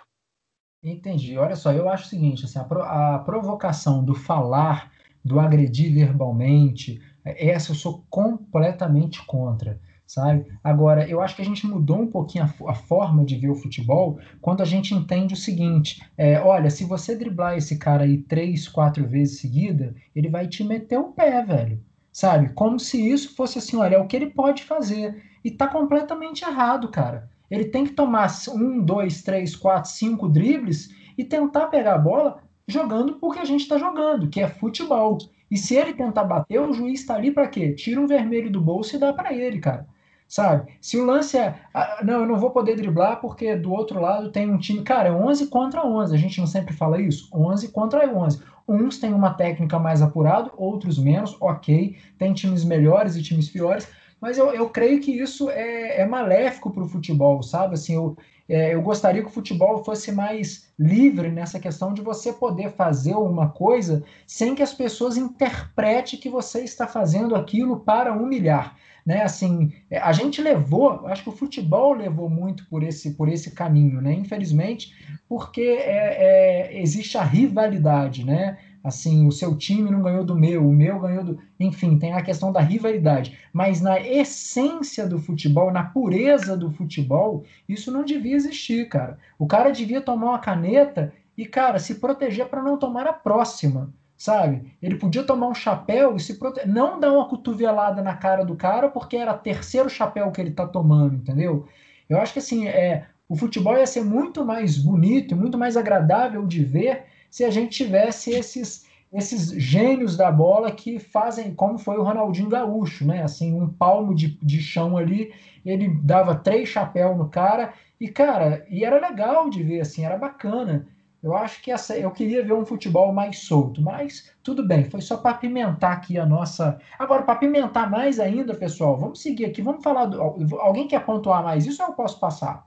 Entendi. 0.84 1.38
Olha 1.38 1.56
só, 1.56 1.72
eu 1.72 1.88
acho 1.90 2.06
o 2.06 2.10
seguinte, 2.10 2.46
assim, 2.46 2.58
a, 2.58 2.64
pro, 2.64 2.82
a 2.82 3.20
provocação 3.20 4.04
do 4.04 4.16
falar, 4.16 4.91
do 5.24 5.40
agredir 5.40 5.94
verbalmente, 5.94 7.00
essa 7.24 7.72
eu 7.72 7.76
sou 7.76 8.06
completamente 8.10 9.24
contra, 9.26 9.80
sabe? 10.06 10.46
Agora, 10.64 11.08
eu 11.08 11.22
acho 11.22 11.36
que 11.36 11.42
a 11.42 11.46
gente 11.46 11.66
mudou 11.68 12.02
um 12.02 12.08
pouquinho 12.08 12.46
a, 12.46 12.72
a 12.72 12.74
forma 12.74 13.24
de 13.24 13.36
ver 13.36 13.50
o 13.50 13.56
futebol 13.56 14.20
quando 14.42 14.62
a 14.62 14.66
gente 14.66 14.94
entende 14.94 15.34
o 15.34 15.38
seguinte: 15.38 16.02
é, 16.18 16.40
olha, 16.40 16.70
se 16.70 16.84
você 16.84 17.16
driblar 17.16 17.58
esse 17.58 17.78
cara 17.78 18.04
aí 18.04 18.18
três, 18.18 18.68
quatro 18.68 19.08
vezes 19.08 19.40
seguida, 19.40 19.96
ele 20.16 20.30
vai 20.30 20.48
te 20.48 20.64
meter 20.64 20.98
o 20.98 21.12
pé, 21.12 21.44
velho. 21.44 21.84
Sabe? 22.12 22.50
Como 22.50 22.78
se 22.78 23.10
isso 23.10 23.36
fosse 23.36 23.58
assim, 23.58 23.78
olha, 23.78 23.96
é 23.96 24.00
o 24.00 24.08
que 24.08 24.16
ele 24.16 24.32
pode 24.32 24.64
fazer. 24.64 25.24
E 25.44 25.50
tá 25.50 25.68
completamente 25.68 26.44
errado, 26.44 26.90
cara 26.90 27.32
ele 27.52 27.66
tem 27.66 27.86
que 27.86 27.92
tomar 27.92 28.32
um, 28.56 28.82
dois, 28.82 29.22
três, 29.22 29.56
quatro, 29.58 29.92
cinco 29.92 30.30
dribles 30.30 30.90
e 31.18 31.24
tentar 31.26 31.68
pegar 31.68 31.96
a 31.96 31.98
bola 31.98 32.42
jogando 32.72 33.14
porque 33.16 33.40
a 33.40 33.46
gente 33.46 33.62
está 33.62 33.78
jogando, 33.78 34.30
que 34.30 34.42
é 34.42 34.48
futebol. 34.48 35.18
E 35.50 35.58
se 35.58 35.76
ele 35.76 35.94
tentar 35.94 36.24
bater, 36.24 36.60
o 36.60 36.74
juiz 36.74 37.02
está 37.02 37.16
ali 37.16 37.32
para 37.32 37.48
quê? 37.48 37.74
Tira 37.74 38.00
um 38.00 38.08
vermelho 38.08 38.50
do 38.50 38.62
bolso 38.62 38.96
e 38.96 39.00
dá 39.00 39.12
para 39.12 39.34
ele, 39.34 39.60
cara. 39.60 39.86
Sabe? 40.28 40.72
Se 40.80 40.98
o 40.98 41.06
lance 41.06 41.38
é, 41.38 41.60
ah, 41.74 42.00
não, 42.06 42.22
eu 42.22 42.26
não 42.26 42.40
vou 42.40 42.52
poder 42.52 42.78
driblar 42.78 43.20
porque 43.20 43.54
do 43.54 43.74
outro 43.74 44.00
lado 44.00 44.32
tem 44.32 44.50
um 44.50 44.58
time, 44.58 44.82
cara, 44.82 45.10
é 45.10 45.12
11 45.12 45.48
contra 45.48 45.86
11. 45.86 46.16
A 46.16 46.18
gente 46.18 46.40
não 46.40 46.48
sempre 46.48 46.74
fala 46.74 47.02
isso? 47.02 47.28
11 47.34 47.68
contra 47.74 48.10
11. 48.10 48.42
Uns 48.66 48.98
têm 48.98 49.14
uma 49.14 49.34
técnica 49.34 49.78
mais 49.78 50.02
apurada, 50.02 50.50
outros 50.56 50.98
menos, 50.98 51.36
ok. 51.42 51.98
Tem 52.18 52.34
times 52.34 52.64
melhores 52.64 53.18
e 53.18 53.22
times 53.22 53.50
piores, 53.50 53.90
mas 54.22 54.38
eu, 54.38 54.54
eu 54.54 54.70
creio 54.70 55.02
que 55.02 55.12
isso 55.12 55.50
é, 55.50 56.02
é 56.02 56.06
maléfico 56.06 56.70
para 56.70 56.84
o 56.84 56.88
futebol, 56.88 57.42
sabe? 57.42 57.74
Assim, 57.74 57.96
eu, 57.96 58.16
é, 58.48 58.76
eu 58.76 58.82
gostaria 58.82 59.24
que 59.24 59.28
o 59.30 59.34
futebol 59.34 59.84
fosse 59.84 60.12
mais 60.12 60.72
livre 60.78 61.30
nessa 61.30 61.60
questão 61.60 61.92
de 61.92 62.02
você 62.02 62.32
poder 62.32 62.70
fazer 62.70 63.16
uma 63.16 63.50
coisa 63.50 64.04
sem 64.28 64.54
que 64.54 64.62
as 64.62 64.74
pessoas 64.74 65.18
interpretem 65.18 66.20
que 66.20 66.30
você 66.30 66.62
está 66.62 66.86
fazendo 66.86 67.36
aquilo 67.36 67.80
para 67.80 68.14
humilhar. 68.14 68.78
Né, 69.04 69.24
assim, 69.24 69.74
é, 69.90 69.98
a 69.98 70.12
gente 70.12 70.40
levou, 70.44 71.08
acho 71.08 71.24
que 71.24 71.30
o 71.30 71.36
futebol 71.36 71.94
levou 71.94 72.30
muito 72.30 72.68
por 72.70 72.84
esse, 72.84 73.16
por 73.16 73.28
esse 73.28 73.50
caminho, 73.50 74.00
né? 74.00 74.14
Infelizmente, 74.14 74.94
porque 75.28 75.60
é, 75.60 76.70
é, 76.70 76.80
existe 76.80 77.18
a 77.18 77.24
rivalidade, 77.24 78.24
né? 78.24 78.60
Assim, 78.84 79.28
o 79.28 79.32
seu 79.32 79.56
time 79.56 79.92
não 79.92 80.02
ganhou 80.02 80.24
do 80.24 80.36
meu, 80.36 80.68
o 80.68 80.74
meu 80.74 81.00
ganhou 81.00 81.24
do. 81.24 81.40
Enfim, 81.60 81.98
tem 81.98 82.14
a 82.14 82.22
questão 82.22 82.52
da 82.52 82.60
rivalidade. 82.60 83.38
Mas 83.54 83.82
na 83.82 84.00
essência 84.00 85.08
do 85.08 85.20
futebol, 85.20 85.72
na 85.72 85.84
pureza 85.84 86.58
do 86.58 86.72
futebol, 86.72 87.44
isso 87.68 87.92
não 87.92 88.04
devia 88.04 88.36
existir, 88.36 88.90
cara. 88.90 89.18
O 89.38 89.46
cara 89.46 89.72
devia 89.72 90.02
tomar 90.02 90.30
uma 90.30 90.40
caneta 90.40 91.14
e, 91.38 91.46
cara, 91.46 91.80
se 91.80 91.96
proteger 91.96 92.48
para 92.48 92.64
não 92.64 92.78
tomar 92.78 93.08
a 93.08 93.14
próxima. 93.14 93.94
Sabe? 94.18 94.76
Ele 94.80 94.98
podia 94.98 95.24
tomar 95.24 95.48
um 95.48 95.56
chapéu 95.56 96.16
e 96.16 96.20
se 96.20 96.36
proteger. 96.38 96.72
Não 96.72 97.00
dar 97.00 97.12
uma 97.12 97.28
cotovelada 97.28 98.02
na 98.02 98.16
cara 98.16 98.44
do 98.44 98.56
cara 98.56 98.88
porque 98.88 99.18
era 99.18 99.34
terceiro 99.34 99.90
chapéu 99.90 100.32
que 100.32 100.40
ele 100.40 100.52
tá 100.52 100.68
tomando, 100.68 101.16
entendeu? 101.16 101.68
Eu 102.08 102.20
acho 102.20 102.34
que 102.34 102.40
assim, 102.40 102.68
é, 102.68 103.08
o 103.28 103.36
futebol 103.36 103.78
ia 103.78 103.88
ser 103.88 104.04
muito 104.04 104.46
mais 104.46 104.78
bonito, 104.78 105.36
muito 105.36 105.58
mais 105.58 105.78
agradável 105.78 106.46
de 106.46 106.64
ver 106.64 107.06
se 107.32 107.44
a 107.44 107.50
gente 107.50 107.76
tivesse 107.76 108.30
esses 108.30 108.86
esses 109.12 109.50
gênios 109.62 110.16
da 110.16 110.32
bola 110.32 110.72
que 110.72 110.98
fazem, 110.98 111.54
como 111.54 111.78
foi 111.78 111.98
o 111.98 112.04
Ronaldinho 112.04 112.48
Gaúcho, 112.48 113.06
né? 113.06 113.24
Assim, 113.24 113.54
um 113.54 113.68
palmo 113.68 114.16
de, 114.16 114.38
de 114.42 114.62
chão 114.62 114.96
ali, 114.96 115.34
ele 115.66 115.90
dava 116.02 116.34
três 116.36 116.70
chapéus 116.70 117.18
no 117.18 117.28
cara, 117.28 117.74
e 118.00 118.08
cara, 118.08 118.66
e 118.70 118.86
era 118.86 119.06
legal 119.06 119.50
de 119.50 119.62
ver, 119.62 119.82
assim, 119.82 120.06
era 120.06 120.18
bacana. 120.18 120.88
Eu 121.22 121.36
acho 121.36 121.62
que 121.62 121.70
essa, 121.72 121.96
eu 121.96 122.10
queria 122.10 122.44
ver 122.44 122.54
um 122.54 122.66
futebol 122.66 123.14
mais 123.14 123.40
solto, 123.40 123.82
mas 123.82 124.32
tudo 124.42 124.66
bem, 124.66 124.86
foi 124.86 125.02
só 125.02 125.18
para 125.18 125.36
pimentar 125.36 125.92
aqui 125.92 126.18
a 126.18 126.26
nossa. 126.26 126.80
Agora, 126.98 127.24
para 127.24 127.36
pimentar 127.36 127.92
mais 127.92 128.20
ainda, 128.20 128.56
pessoal, 128.56 128.98
vamos 128.98 129.22
seguir 129.22 129.46
aqui, 129.46 129.62
vamos 129.62 129.84
falar. 129.84 130.06
Do... 130.06 130.22
Alguém 130.60 130.88
quer 130.88 131.06
pontuar 131.06 131.44
mais 131.44 131.68
isso 131.68 131.84
ou 131.84 131.90
eu 131.90 131.96
posso 131.96 132.18
passar? 132.20 132.66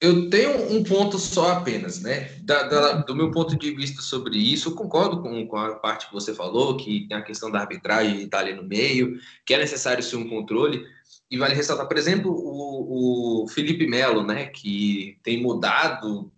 Eu 0.00 0.30
tenho 0.30 0.72
um 0.72 0.84
ponto 0.84 1.18
só 1.18 1.52
apenas, 1.52 2.00
né? 2.00 2.30
Da, 2.42 2.62
da, 2.62 2.92
do 2.98 3.16
meu 3.16 3.32
ponto 3.32 3.56
de 3.56 3.74
vista 3.74 4.00
sobre 4.00 4.38
isso, 4.38 4.68
eu 4.68 4.74
concordo 4.74 5.20
com, 5.20 5.46
com, 5.48 5.56
a 5.56 5.74
parte 5.74 6.06
que 6.06 6.12
você 6.12 6.32
falou, 6.32 6.76
que 6.76 7.08
tem 7.08 7.16
a 7.16 7.22
questão 7.22 7.50
da 7.50 7.60
arbitragem 7.60 8.22
estar 8.22 8.38
ali 8.38 8.54
no 8.54 8.62
meio, 8.62 9.18
que 9.44 9.54
é 9.54 9.58
necessário 9.58 10.02
ser 10.02 10.16
um 10.16 10.28
controle. 10.28 10.84
E 11.28 11.36
vale 11.36 11.54
ressaltar, 11.54 11.88
por 11.88 11.98
exemplo, 11.98 12.30
o, 12.30 13.44
o 13.44 13.48
Felipe 13.48 13.88
Melo, 13.88 14.22
né? 14.22 14.46
Que 14.46 15.18
tem 15.24 15.42
mudado 15.42 16.30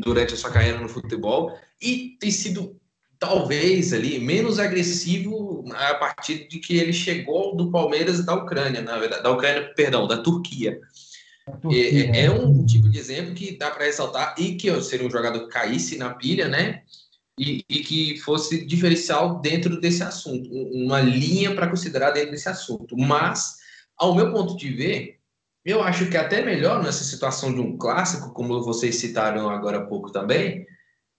durante 0.00 0.34
a 0.34 0.36
sua 0.36 0.50
carreira 0.50 0.78
no 0.78 0.88
futebol 0.88 1.56
e 1.80 2.16
tem 2.20 2.30
sido 2.30 2.78
talvez 3.18 3.92
ali 3.92 4.18
menos 4.18 4.58
agressivo 4.58 5.64
a 5.74 5.94
partir 5.94 6.46
de 6.48 6.58
que 6.58 6.76
ele 6.76 6.92
chegou 6.92 7.56
do 7.56 7.70
Palmeiras 7.70 8.24
da 8.24 8.34
Ucrânia, 8.34 8.80
na 8.80 8.98
verdade, 8.98 9.22
da 9.22 9.30
Ucrânia, 9.30 9.72
perdão, 9.74 10.06
da 10.06 10.18
Turquia. 10.18 10.80
É, 11.70 12.20
é, 12.20 12.24
é, 12.24 12.30
um 12.30 12.64
tipo 12.64 12.88
de 12.88 12.98
exemplo 12.98 13.34
que 13.34 13.56
dá 13.56 13.70
para 13.70 13.84
ressaltar 13.84 14.34
e 14.38 14.56
que 14.56 14.80
seria 14.82 15.06
um 15.06 15.10
jogador 15.10 15.46
que 15.46 15.52
caísse 15.52 15.98
na 15.98 16.14
pilha, 16.14 16.48
né? 16.48 16.82
E, 17.38 17.64
e 17.68 17.80
que 17.80 18.18
fosse 18.18 18.64
diferencial 18.66 19.40
dentro 19.40 19.80
desse 19.80 20.02
assunto, 20.02 20.50
uma 20.52 21.00
linha 21.00 21.54
para 21.54 21.68
considerar 21.68 22.10
dentro 22.10 22.32
desse 22.32 22.48
assunto. 22.48 22.96
Mas, 22.96 23.56
ao 23.96 24.14
meu 24.14 24.32
ponto 24.32 24.56
de 24.56 24.70
ver, 24.70 25.18
eu 25.64 25.82
acho 25.82 26.08
que 26.08 26.16
até 26.16 26.42
melhor 26.42 26.82
nessa 26.82 27.04
situação 27.04 27.54
de 27.54 27.60
um 27.60 27.76
clássico, 27.76 28.32
como 28.32 28.62
vocês 28.62 28.96
citaram 28.96 29.48
agora 29.48 29.78
há 29.78 29.86
pouco 29.86 30.10
também, 30.10 30.66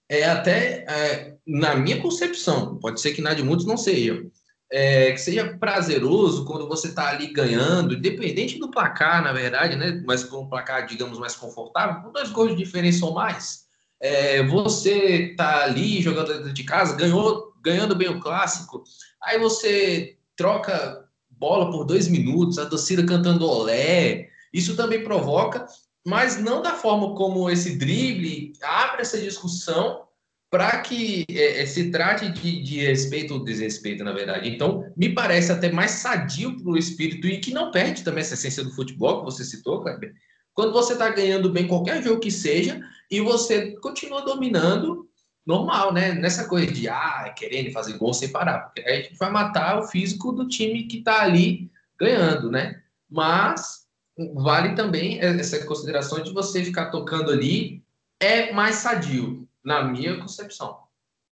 é 0.09 0.25
até, 0.25 0.86
é, 0.89 1.36
na 1.45 1.75
minha 1.75 2.01
concepção, 2.01 2.77
pode 2.80 2.99
ser 2.99 3.13
que 3.13 3.21
na 3.21 3.34
de 3.34 3.43
muitos 3.43 3.65
não 3.65 3.77
seja, 3.77 4.25
é, 4.72 5.11
que 5.11 5.17
seja 5.17 5.57
prazeroso 5.57 6.45
quando 6.45 6.67
você 6.67 6.88
está 6.88 7.09
ali 7.09 7.28
ganhando, 7.28 7.95
independente 7.95 8.59
do 8.59 8.70
placar, 8.70 9.24
na 9.24 9.34
verdade, 9.34 9.76
né? 9.76 10.01
Mas 10.05 10.24
com 10.24 10.41
um 10.43 10.49
placar, 10.49 10.86
digamos, 10.86 11.17
mais 11.17 11.36
confortável, 11.36 12.01
com 12.01 12.11
dois 12.11 12.32
gols 12.32 12.51
de 12.51 12.63
diferença 12.63 13.05
ou 13.05 13.13
mais. 13.13 13.67
É, 13.99 14.43
você 14.43 15.32
está 15.32 15.63
ali 15.63 16.01
jogando 16.01 16.34
dentro 16.34 16.53
de 16.53 16.63
casa, 16.63 16.95
ganhou, 16.95 17.53
ganhando 17.61 17.95
bem 17.95 18.09
o 18.09 18.20
clássico, 18.20 18.84
aí 19.22 19.39
você 19.39 20.17
troca 20.38 21.05
bola 21.30 21.72
por 21.72 21.86
dois 21.86 22.07
minutos, 22.07 22.59
a 22.59 22.65
torcida 22.65 23.05
cantando 23.05 23.47
olé. 23.47 24.30
Isso 24.53 24.76
também 24.76 25.03
provoca, 25.03 25.65
mas 26.05 26.39
não 26.41 26.61
da 26.61 26.74
forma 26.74 27.15
como 27.15 27.49
esse 27.49 27.78
drible 27.78 28.53
abre 28.61 29.01
essa 29.01 29.17
discussão 29.17 30.09
para 30.50 30.82
que 30.82 31.26
é, 31.30 31.62
é, 31.62 31.66
se 31.66 31.91
trate 31.91 32.30
de, 32.30 32.64
de, 32.64 32.80
respeito 32.86 33.36
ou 33.36 33.43
desrespeito, 33.43 34.04
na 34.04 34.12
verdade. 34.12 34.50
Então, 34.50 34.91
me 34.97 35.14
parece 35.14 35.52
até 35.52 35.72
mais 35.72 35.91
sadio 35.91 36.58
para 36.58 36.72
o 36.72 36.78
espírito 36.78 37.28
e 37.28 37.39
que 37.39 37.54
não 37.54 37.72
perde 37.72 38.04
também 38.04 38.22
essa 38.22 38.34
essência 38.34 38.64
do 38.64 38.74
futebol 38.74 39.20
que 39.20 39.26
você 39.26 39.43
citou, 39.43 39.82
Kleber. 39.82 40.14
Quando 40.54 40.74
você 40.74 40.93
está 40.93 41.10
ganhando 41.10 41.52
bem 41.52 41.68
qualquer 41.68 42.04
jogo 42.04 42.20
que 42.20 42.32
seja 42.32 42.82
e 43.12 43.22
você 43.22 43.74
continua 43.80 44.26
dominando, 44.26 45.08
normal, 45.45 45.93
né? 45.93 46.14
Nessa 46.14 46.47
coisa 46.47 46.72
de 46.72 46.89
ah, 46.89 47.34
querendo 47.38 47.72
fazer 47.72 47.97
gol 47.97 48.14
sem 48.14 48.30
parar, 48.30 48.60
porque 48.60 48.82
aí 48.82 49.00
a 49.00 49.02
gente 49.04 49.18
vai 49.18 49.32
matar 49.32 49.80
o 49.80 49.88
físico 49.88 50.32
do 50.32 50.47
time 50.47 50.84
que 50.84 50.97
está 50.97 51.22
ali 51.22 51.72
ganhando, 51.97 52.52
né? 52.52 52.82
Mas 53.10 53.88
vale 54.36 54.76
também 54.76 55.20
essa 55.22 55.64
consideração 55.66 56.22
de 56.22 56.34
você 56.34 56.64
ficar 56.64 56.89
tocando 56.91 57.32
ali 57.32 57.82
é 58.20 58.52
mais 58.52 58.76
sadio 58.76 59.49
na 59.64 59.84
minha 59.84 60.20
concepção. 60.20 60.78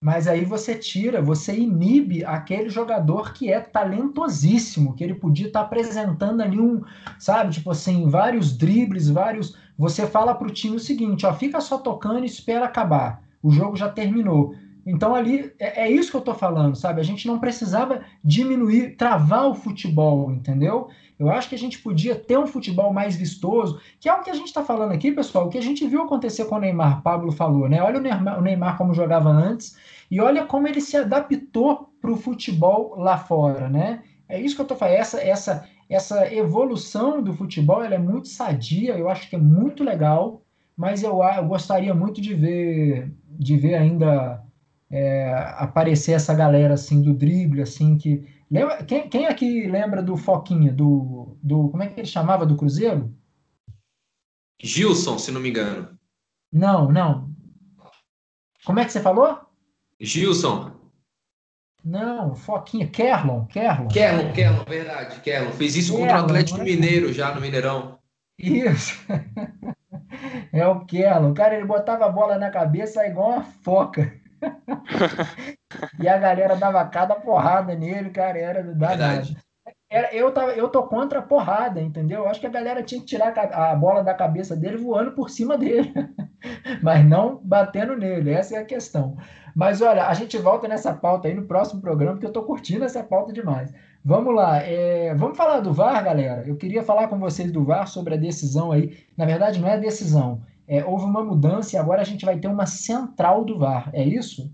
Mas 0.03 0.29
aí 0.29 0.45
você 0.45 0.75
tira, 0.75 1.23
você 1.23 1.57
inibe 1.57 2.25
aquele 2.25 2.69
jogador 2.69 3.33
que 3.33 3.51
é 3.51 3.61
talentosíssimo, 3.61 4.95
que 4.95 5.03
ele 5.03 5.15
podia 5.15 5.47
estar 5.47 5.61
tá 5.61 5.67
apresentando 5.67 6.43
ali 6.43 6.61
um, 6.61 6.83
sabe, 7.19 7.55
tipo 7.55 7.71
assim, 7.71 8.09
vários 8.09 8.57
dribles, 8.57 9.09
vários. 9.09 9.57
Você 9.79 10.07
fala 10.07 10.35
para 10.35 10.47
o 10.47 10.53
time 10.53 10.77
o 10.77 10.81
seguinte: 10.81 11.25
ó, 11.25 11.33
fica 11.33 11.61
só 11.61 11.79
tocando 11.79 12.25
e 12.25 12.27
espera 12.27 12.67
acabar. 12.67 13.23
O 13.43 13.51
jogo 13.51 13.75
já 13.75 13.89
terminou. 13.89 14.55
Então 14.87 15.15
ali 15.15 15.53
é, 15.59 15.87
é 15.87 15.91
isso 15.91 16.11
que 16.11 16.17
eu 16.17 16.21
estou 16.21 16.35
falando, 16.35 16.77
sabe? 16.77 17.01
A 17.01 17.05
gente 17.05 17.27
não 17.27 17.41
precisava 17.41 18.03
diminuir, 18.23 18.97
travar 18.97 19.49
o 19.49 19.55
futebol, 19.55 20.31
entendeu? 20.31 20.89
Eu 21.19 21.31
acho 21.31 21.49
que 21.49 21.55
a 21.55 21.59
gente 21.59 21.79
podia 21.79 22.15
ter 22.15 22.39
um 22.39 22.47
futebol 22.47 22.93
mais 22.93 23.17
vistoso, 23.17 23.81
que 23.99 24.09
é 24.09 24.13
o 24.13 24.23
que 24.23 24.31
a 24.31 24.35
gente 24.35 24.49
está 24.49 24.63
falando 24.63 24.93
aqui, 24.93 25.13
pessoal, 25.13 25.47
o 25.47 25.49
que 25.49 25.59
a 25.59 25.63
gente 25.63 25.87
viu 25.87 26.03
acontecer 26.03 26.45
com 26.45 26.57
o 26.57 26.61
Neymar, 26.61 27.03
Pablo 27.03 27.33
falou, 27.33 27.69
né? 27.69 27.83
Olha 27.83 27.99
o 27.99 28.03
Neymar, 28.03 28.39
o 28.39 28.43
Neymar 28.43 28.77
como 28.77 28.93
jogava 28.93 29.31
antes 29.31 29.77
e 30.11 30.21
olha 30.21 30.45
como 30.45 30.69
ele 30.69 30.81
se 30.81 30.97
adaptou 30.97 31.91
para 32.01 32.11
o 32.11 32.17
futebol 32.17 32.95
lá 32.99 33.17
fora, 33.17 33.69
né? 33.69 34.03
É 34.29 34.41
isso 34.41 34.55
que 34.55 34.61
eu 34.61 34.65
estou 34.65 34.77
falando, 34.77 34.97
essa, 34.97 35.21
essa, 35.21 35.69
essa 35.89 36.35
evolução 36.35 37.23
do 37.23 37.33
futebol 37.33 37.83
ela 37.83 37.95
é 37.95 37.99
muito 37.99 38.29
sadia, 38.29 38.97
eu 38.97 39.09
acho 39.09 39.31
que 39.31 39.37
é 39.37 39.39
muito 39.39 39.83
legal, 39.83 40.43
mas 40.77 41.03
eu, 41.03 41.23
eu 41.23 41.47
gostaria 41.47 41.95
muito 41.95 42.21
de 42.21 42.35
ver, 42.35 43.11
de 43.31 43.57
ver 43.57 43.77
ainda 43.77 44.45
é, 44.91 45.33
aparecer 45.59 46.13
essa 46.13 46.35
galera 46.35 46.75
assim 46.75 47.01
do 47.03 47.15
drible, 47.15 47.63
assim, 47.63 47.97
que 47.97 48.25
Quem, 48.87 49.09
quem 49.09 49.27
aqui 49.27 49.67
lembra 49.67 50.03
do 50.03 50.17
Foquinha, 50.17 50.73
do, 50.73 51.37
do. 51.43 51.69
Como 51.71 51.83
é 51.83 51.89
que 51.89 52.01
ele 52.01 52.07
chamava 52.07 52.47
do 52.47 52.57
Cruzeiro? 52.57 53.13
Gilson, 54.63 55.19
se 55.19 55.33
não 55.33 55.41
me 55.41 55.51
engano. 55.51 55.99
Não, 56.53 56.91
não. 56.91 57.31
Como 58.65 58.79
é 58.79 58.85
que 58.85 58.93
você 58.93 59.01
falou? 59.01 59.39
Gilson. 60.01 60.73
Não, 61.85 62.35
Foquinha, 62.35 62.89
Kerlon, 62.89 63.47
Kerlon. 63.47 63.89
Kerlon, 63.89 64.33
Kerlon, 64.33 64.65
verdade, 64.65 65.21
Kerlon. 65.21 65.53
Fez 65.53 65.77
isso 65.77 65.93
Kerlon, 65.93 66.09
contra 66.09 66.23
o 66.23 66.25
Atlético 66.25 66.61
é? 66.61 66.65
Mineiro 66.65 67.13
já 67.13 67.35
no 67.35 67.41
Mineirão. 67.41 67.99
Isso. 68.39 68.93
é 70.53 70.67
o 70.67 70.85
Kerlon. 70.85 71.33
Cara, 71.35 71.57
ele 71.57 71.65
botava 71.65 72.07
a 72.07 72.09
bola 72.09 72.39
na 72.39 72.51
cabeça 72.51 73.07
igual 73.07 73.31
uma 73.31 73.43
foca. 73.43 74.21
e 76.01 76.09
a 76.09 76.19
galera 76.19 76.57
dava 76.57 76.85
cada 76.87 77.15
porrada 77.15 77.75
nele, 77.75 78.11
cara, 78.11 78.39
era 78.39 78.63
danado. 78.63 79.37
Era, 79.89 80.13
eu, 80.13 80.33
tava, 80.33 80.53
eu 80.53 80.69
tô 80.69 80.83
contra 80.83 81.21
a 81.21 81.23
porrada, 81.23 81.81
entendeu? 81.81 82.23
Eu 82.23 82.29
acho 82.29 82.41
que 82.41 82.47
a 82.47 82.51
galera 82.51 82.83
tinha 82.83 83.01
que 83.01 83.07
tirar 83.07 83.33
a, 83.39 83.71
a 83.71 83.77
bola 83.77 84.03
da 84.03 84.13
cabeça 84.13 84.57
dele 84.57 84.77
voando 84.77 85.13
por 85.13 85.31
cima 85.31 85.57
dele, 85.57 85.93
mas 86.83 87.05
não 87.05 87.41
batendo 87.45 87.97
nele, 87.97 88.33
essa 88.33 88.57
é 88.57 88.59
a 88.59 88.65
questão. 88.65 89.17
Mas 89.55 89.81
olha, 89.81 90.07
a 90.07 90.15
gente 90.15 90.37
volta 90.39 90.67
nessa 90.67 90.93
pauta 90.93 91.29
aí 91.29 91.35
no 91.35 91.47
próximo 91.47 91.81
programa, 91.81 92.15
porque 92.15 92.27
eu 92.27 92.33
tô 92.33 92.43
curtindo 92.43 92.85
essa 92.85 93.03
pauta 93.03 93.33
demais. 93.33 93.73
Vamos 94.05 94.35
lá, 94.35 94.59
é, 94.59 95.15
vamos 95.15 95.37
falar 95.37 95.61
do 95.61 95.73
VAR, 95.73 96.05
galera. 96.05 96.45
Eu 96.47 96.57
queria 96.57 96.83
falar 96.83 97.09
com 97.09 97.19
vocês 97.19 97.51
do 97.51 97.65
VAR 97.65 97.87
sobre 97.87 98.15
a 98.15 98.19
decisão 98.19 98.73
aí. 98.73 98.99
Na 99.17 99.25
verdade, 99.25 99.61
não 99.61 99.69
é 99.69 99.79
decisão, 99.79 100.43
é, 100.69 100.85
houve 100.85 101.05
uma 101.05 101.25
mudança 101.25 101.77
e 101.77 101.79
agora 101.79 102.03
a 102.03 102.05
gente 102.05 102.25
vai 102.25 102.39
ter 102.39 102.49
uma 102.49 102.67
central 102.67 103.45
do 103.45 103.59
VAR. 103.59 103.91
É 103.95 104.05
isso? 104.05 104.53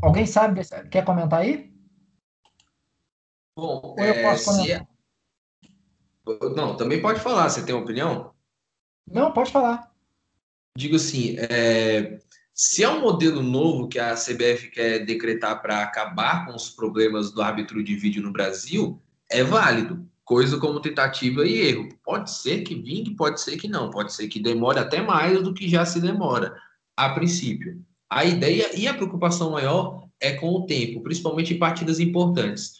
Alguém 0.00 0.26
sabe? 0.26 0.62
Quer 0.90 1.04
comentar 1.04 1.40
aí? 1.40 1.72
Bom, 3.56 3.80
Ou 3.82 3.96
eu 3.98 4.04
é, 4.04 4.22
posso 4.22 4.44
comentar? 4.44 4.82
É... 4.82 6.48
Não, 6.56 6.76
também 6.76 7.00
pode 7.00 7.20
falar. 7.20 7.48
Você 7.48 7.64
tem 7.64 7.74
uma 7.74 7.84
opinião? 7.84 8.32
Não, 9.06 9.32
pode 9.32 9.50
falar. 9.50 9.92
Digo 10.76 10.96
assim, 10.96 11.36
é... 11.38 12.20
se 12.52 12.82
é 12.82 12.88
um 12.88 13.00
modelo 13.00 13.42
novo 13.42 13.88
que 13.88 13.98
a 13.98 14.14
CBF 14.14 14.70
quer 14.70 15.04
decretar 15.04 15.62
para 15.62 15.82
acabar 15.82 16.46
com 16.46 16.54
os 16.54 16.70
problemas 16.70 17.30
do 17.32 17.42
árbitro 17.42 17.82
de 17.82 17.94
vídeo 17.96 18.22
no 18.22 18.32
Brasil, 18.32 19.00
é 19.30 19.42
válido 19.42 20.08
coisa 20.26 20.58
como 20.58 20.80
tentativa 20.80 21.46
e 21.46 21.60
erro. 21.60 21.88
Pode 22.04 22.32
ser 22.32 22.62
que 22.62 22.74
vingue, 22.74 23.14
pode 23.14 23.40
ser 23.40 23.56
que 23.56 23.68
não, 23.68 23.90
pode 23.90 24.12
ser 24.12 24.26
que 24.26 24.40
demore 24.40 24.80
até 24.80 25.00
mais 25.00 25.40
do 25.40 25.54
que 25.54 25.68
já 25.68 25.86
se 25.86 26.00
demora, 26.00 26.54
a 26.96 27.10
princípio. 27.10 27.80
A 28.10 28.24
ideia 28.24 28.76
e 28.76 28.88
a 28.88 28.94
preocupação 28.94 29.52
maior 29.52 30.08
é 30.20 30.32
com 30.32 30.48
o 30.50 30.66
tempo, 30.66 31.00
principalmente 31.00 31.54
em 31.54 31.58
partidas 31.58 32.00
importantes. 32.00 32.72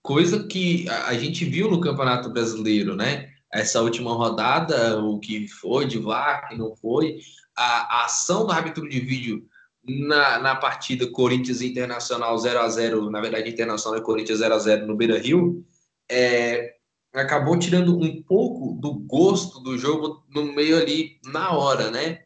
Coisa 0.00 0.46
que 0.46 0.88
a 0.88 1.14
gente 1.14 1.44
viu 1.44 1.68
no 1.68 1.80
Campeonato 1.80 2.30
Brasileiro, 2.30 2.94
né? 2.94 3.30
Essa 3.52 3.82
última 3.82 4.12
rodada, 4.12 5.00
o 5.02 5.18
que 5.18 5.46
foi 5.48 5.86
de 5.86 5.98
VAR, 5.98 6.48
que 6.48 6.56
não 6.56 6.74
foi, 6.76 7.18
a, 7.56 7.98
a 8.00 8.04
ação 8.06 8.46
do 8.46 8.52
árbitro 8.52 8.88
de 8.88 9.00
vídeo 9.00 9.44
na, 9.84 10.38
na 10.38 10.54
partida 10.54 11.06
Corinthians 11.08 11.60
Internacional 11.60 12.38
0 12.38 12.60
a 12.60 12.68
0 12.68 13.10
na 13.10 13.20
verdade, 13.20 13.50
Internacional 13.50 13.98
e 13.98 14.04
Corinthians 14.04 14.38
0 14.38 14.54
a 14.54 14.58
0 14.58 14.86
no 14.86 14.96
Beira 14.96 15.18
Rio, 15.18 15.64
é, 16.08 16.74
acabou 17.14 17.58
tirando 17.58 17.98
um 17.98 18.22
pouco 18.22 18.74
do 18.80 18.94
gosto 18.94 19.60
do 19.60 19.76
jogo 19.76 20.24
no 20.34 20.52
meio 20.54 20.78
ali 20.78 21.18
na 21.26 21.52
hora, 21.52 21.90
né? 21.90 22.20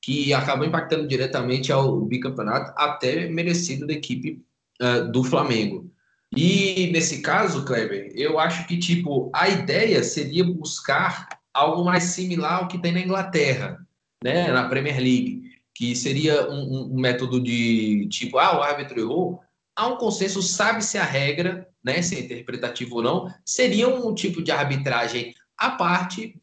Que 0.00 0.34
acabou 0.34 0.66
impactando 0.66 1.06
diretamente 1.06 1.72
ao 1.72 2.00
bicampeonato, 2.00 2.72
até 2.76 3.28
merecido 3.28 3.86
da 3.86 3.92
equipe 3.92 4.44
uh, 4.80 5.10
do 5.10 5.22
Flamengo. 5.22 5.90
E 6.34 6.90
nesse 6.92 7.20
caso, 7.20 7.64
Kleber, 7.64 8.10
eu 8.14 8.38
acho 8.38 8.66
que 8.66 8.78
tipo 8.78 9.30
a 9.34 9.48
ideia 9.48 10.02
seria 10.02 10.42
buscar 10.44 11.28
algo 11.52 11.84
mais 11.84 12.04
similar 12.04 12.60
ao 12.60 12.68
que 12.68 12.78
tem 12.78 12.92
na 12.92 13.00
Inglaterra, 13.00 13.86
né? 14.24 14.50
Na 14.50 14.68
Premier 14.68 14.96
League, 14.96 15.42
que 15.74 15.94
seria 15.94 16.50
um, 16.50 16.92
um 16.92 17.00
método 17.00 17.40
de 17.40 18.08
tipo, 18.08 18.38
ah, 18.38 18.58
o 18.58 18.62
árbitro 18.62 18.98
errou, 18.98 19.40
há 19.76 19.86
um 19.88 19.96
consenso, 19.96 20.42
sabe-se 20.42 20.98
a 20.98 21.04
regra, 21.04 21.68
né, 21.84 22.00
se 22.02 22.16
é 22.16 22.20
interpretativo 22.20 22.96
ou 22.96 23.02
não, 23.02 23.34
seria 23.44 23.88
um 23.88 24.14
tipo 24.14 24.42
de 24.42 24.50
arbitragem 24.50 25.34
a 25.56 25.70
parte 25.70 26.34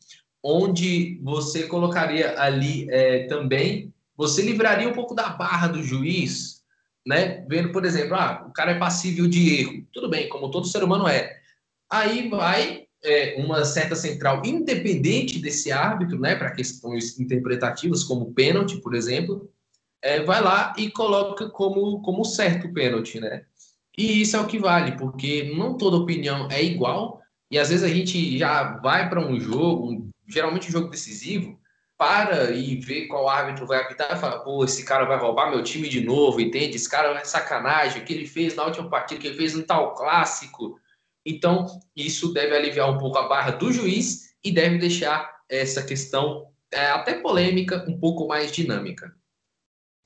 onde 0.44 1.20
você 1.22 1.68
colocaria 1.68 2.40
ali 2.40 2.88
é, 2.90 3.26
também, 3.28 3.94
você 4.16 4.42
livraria 4.42 4.88
um 4.88 4.94
pouco 4.94 5.14
da 5.14 5.30
barra 5.30 5.68
do 5.68 5.84
juiz, 5.84 6.62
né? 7.06 7.46
Vendo, 7.50 7.72
por 7.72 7.86
exemplo, 7.86 8.16
ah, 8.16 8.46
o 8.48 8.54
cara 8.54 8.72
é 8.72 8.80
passível 8.80 9.28
de 9.28 9.62
erro. 9.62 9.88
Tudo 9.94 10.10
bem, 10.10 10.30
como 10.30 10.52
todo 10.52 10.68
ser 10.68 10.84
humano 10.84 11.08
é. 11.08 11.38
Aí 11.90 12.30
vai 12.30 12.86
é, 13.04 13.36
uma 13.38 13.64
certa 13.66 13.96
central 13.96 14.42
independente 14.46 15.40
desse 15.40 15.72
árbitro, 15.72 16.20
né? 16.20 16.36
Para 16.36 16.52
questões 16.52 17.20
interpretativas, 17.20 18.04
como 18.04 18.34
pênalti, 18.34 18.78
por 18.82 18.94
exemplo, 18.94 19.50
é, 20.02 20.22
vai 20.24 20.42
lá 20.42 20.74
e 20.78 20.90
coloca 20.90 21.50
como, 21.50 22.02
como 22.02 22.24
certo 22.24 22.68
o 22.68 22.74
pênalti, 22.74 23.20
né? 23.20 23.46
E 24.00 24.22
isso 24.22 24.38
é 24.38 24.40
o 24.40 24.48
que 24.48 24.58
vale, 24.58 24.94
porque 24.94 25.52
não 25.58 25.78
toda 25.78 25.98
opinião 25.98 26.48
é 26.50 26.64
igual, 26.64 27.22
e 27.52 27.60
às 27.60 27.68
vezes 27.68 27.84
a 27.84 27.94
gente 27.94 28.38
já 28.38 28.78
vai 28.78 29.10
para 29.10 29.20
um 29.20 29.38
jogo, 29.38 30.10
geralmente 30.26 30.70
um 30.70 30.72
jogo 30.72 30.88
decisivo, 30.88 31.60
para 31.98 32.52
e 32.52 32.78
vê 32.78 33.08
qual 33.08 33.28
árbitro 33.28 33.68
vai 33.68 33.82
apitar 33.82 34.16
e 34.16 34.20
fala, 34.22 34.40
pô, 34.40 34.64
esse 34.64 34.86
cara 34.86 35.04
vai 35.04 35.18
roubar 35.18 35.50
meu 35.50 35.62
time 35.62 35.90
de 35.90 36.00
novo, 36.00 36.40
entende? 36.40 36.78
Esse 36.78 36.90
cara 36.90 37.10
é 37.20 37.26
sacanagem, 37.26 38.02
o 38.02 38.06
que 38.06 38.14
ele 38.14 38.26
fez 38.26 38.56
na 38.56 38.64
última 38.64 38.90
partida, 38.90 39.20
o 39.20 39.22
que 39.22 39.28
ele 39.28 39.38
fez 39.38 39.54
no 39.54 39.64
tal 39.64 39.94
clássico. 39.94 40.80
Então, 41.26 41.66
isso 41.94 42.32
deve 42.32 42.56
aliviar 42.56 42.90
um 42.90 42.98
pouco 42.98 43.18
a 43.18 43.28
barra 43.28 43.52
do 43.52 43.70
juiz 43.70 44.34
e 44.42 44.50
deve 44.50 44.78
deixar 44.78 45.30
essa 45.50 45.84
questão 45.84 46.48
é, 46.72 46.86
até 46.92 47.16
polêmica 47.16 47.84
um 47.86 48.00
pouco 48.00 48.30
mais 48.30 48.50
dinâmica. 48.50 49.14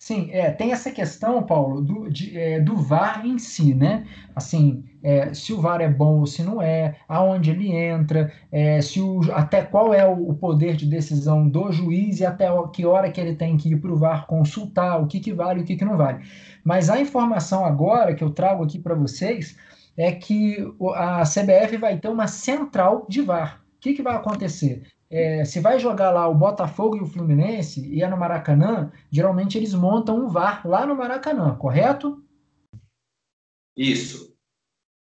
Sim, 0.05 0.27
é, 0.33 0.51
tem 0.51 0.73
essa 0.73 0.91
questão, 0.91 1.41
Paulo, 1.43 1.79
do, 1.79 2.09
de, 2.09 2.37
é, 2.37 2.59
do 2.59 2.75
VAR 2.75 3.25
em 3.25 3.39
si, 3.39 3.73
né? 3.73 4.05
Assim, 4.35 4.83
é, 5.01 5.33
se 5.33 5.53
o 5.53 5.61
VAR 5.61 5.79
é 5.79 5.87
bom 5.87 6.19
ou 6.19 6.25
se 6.27 6.43
não 6.43 6.61
é, 6.61 6.97
aonde 7.07 7.51
ele 7.51 7.71
entra, 7.71 8.29
é, 8.51 8.81
se 8.81 8.99
o, 8.99 9.21
até 9.31 9.61
qual 9.61 9.93
é 9.93 10.05
o, 10.05 10.31
o, 10.31 10.33
poder 10.33 10.75
de 10.75 10.85
decisão 10.85 11.47
do 11.47 11.71
juiz 11.71 12.19
e 12.19 12.25
até 12.25 12.47
que 12.73 12.85
hora 12.85 13.09
que 13.09 13.21
ele 13.21 13.33
tem 13.33 13.55
que 13.55 13.69
ir 13.69 13.79
para 13.79 13.93
o 13.93 13.95
VAR 13.95 14.27
consultar, 14.27 15.01
o 15.01 15.07
que, 15.07 15.21
que 15.21 15.31
vale 15.31 15.61
e 15.61 15.63
o 15.63 15.65
que, 15.65 15.77
que 15.77 15.85
não 15.85 15.95
vale. 15.95 16.21
Mas 16.65 16.89
a 16.89 16.99
informação 16.99 17.63
agora 17.63 18.13
que 18.13 18.25
eu 18.25 18.29
trago 18.29 18.61
aqui 18.61 18.79
para 18.79 18.95
vocês 18.95 19.55
é 19.95 20.11
que 20.11 20.57
a 20.95 21.23
CBF 21.23 21.77
vai 21.77 21.97
ter 21.97 22.09
uma 22.09 22.27
central 22.27 23.05
de 23.07 23.21
VAR. 23.21 23.61
O 23.77 23.79
que, 23.79 23.93
que 23.93 24.03
vai 24.03 24.17
acontecer? 24.17 24.83
É, 25.13 25.45
se 25.45 25.59
vai 25.59 25.77
jogar 25.77 26.09
lá 26.09 26.27
o 26.27 26.33
Botafogo 26.33 26.97
e 26.97 27.01
o 27.01 27.05
Fluminense 27.05 27.87
e 27.87 28.01
é 28.01 28.07
no 28.07 28.17
Maracanã, 28.17 28.91
geralmente 29.11 29.55
eles 29.55 29.75
montam 29.75 30.17
um 30.17 30.27
VAR 30.27 30.67
lá 30.67 30.87
no 30.87 30.95
Maracanã, 30.95 31.53
correto? 31.53 32.25
Isso. 33.77 34.35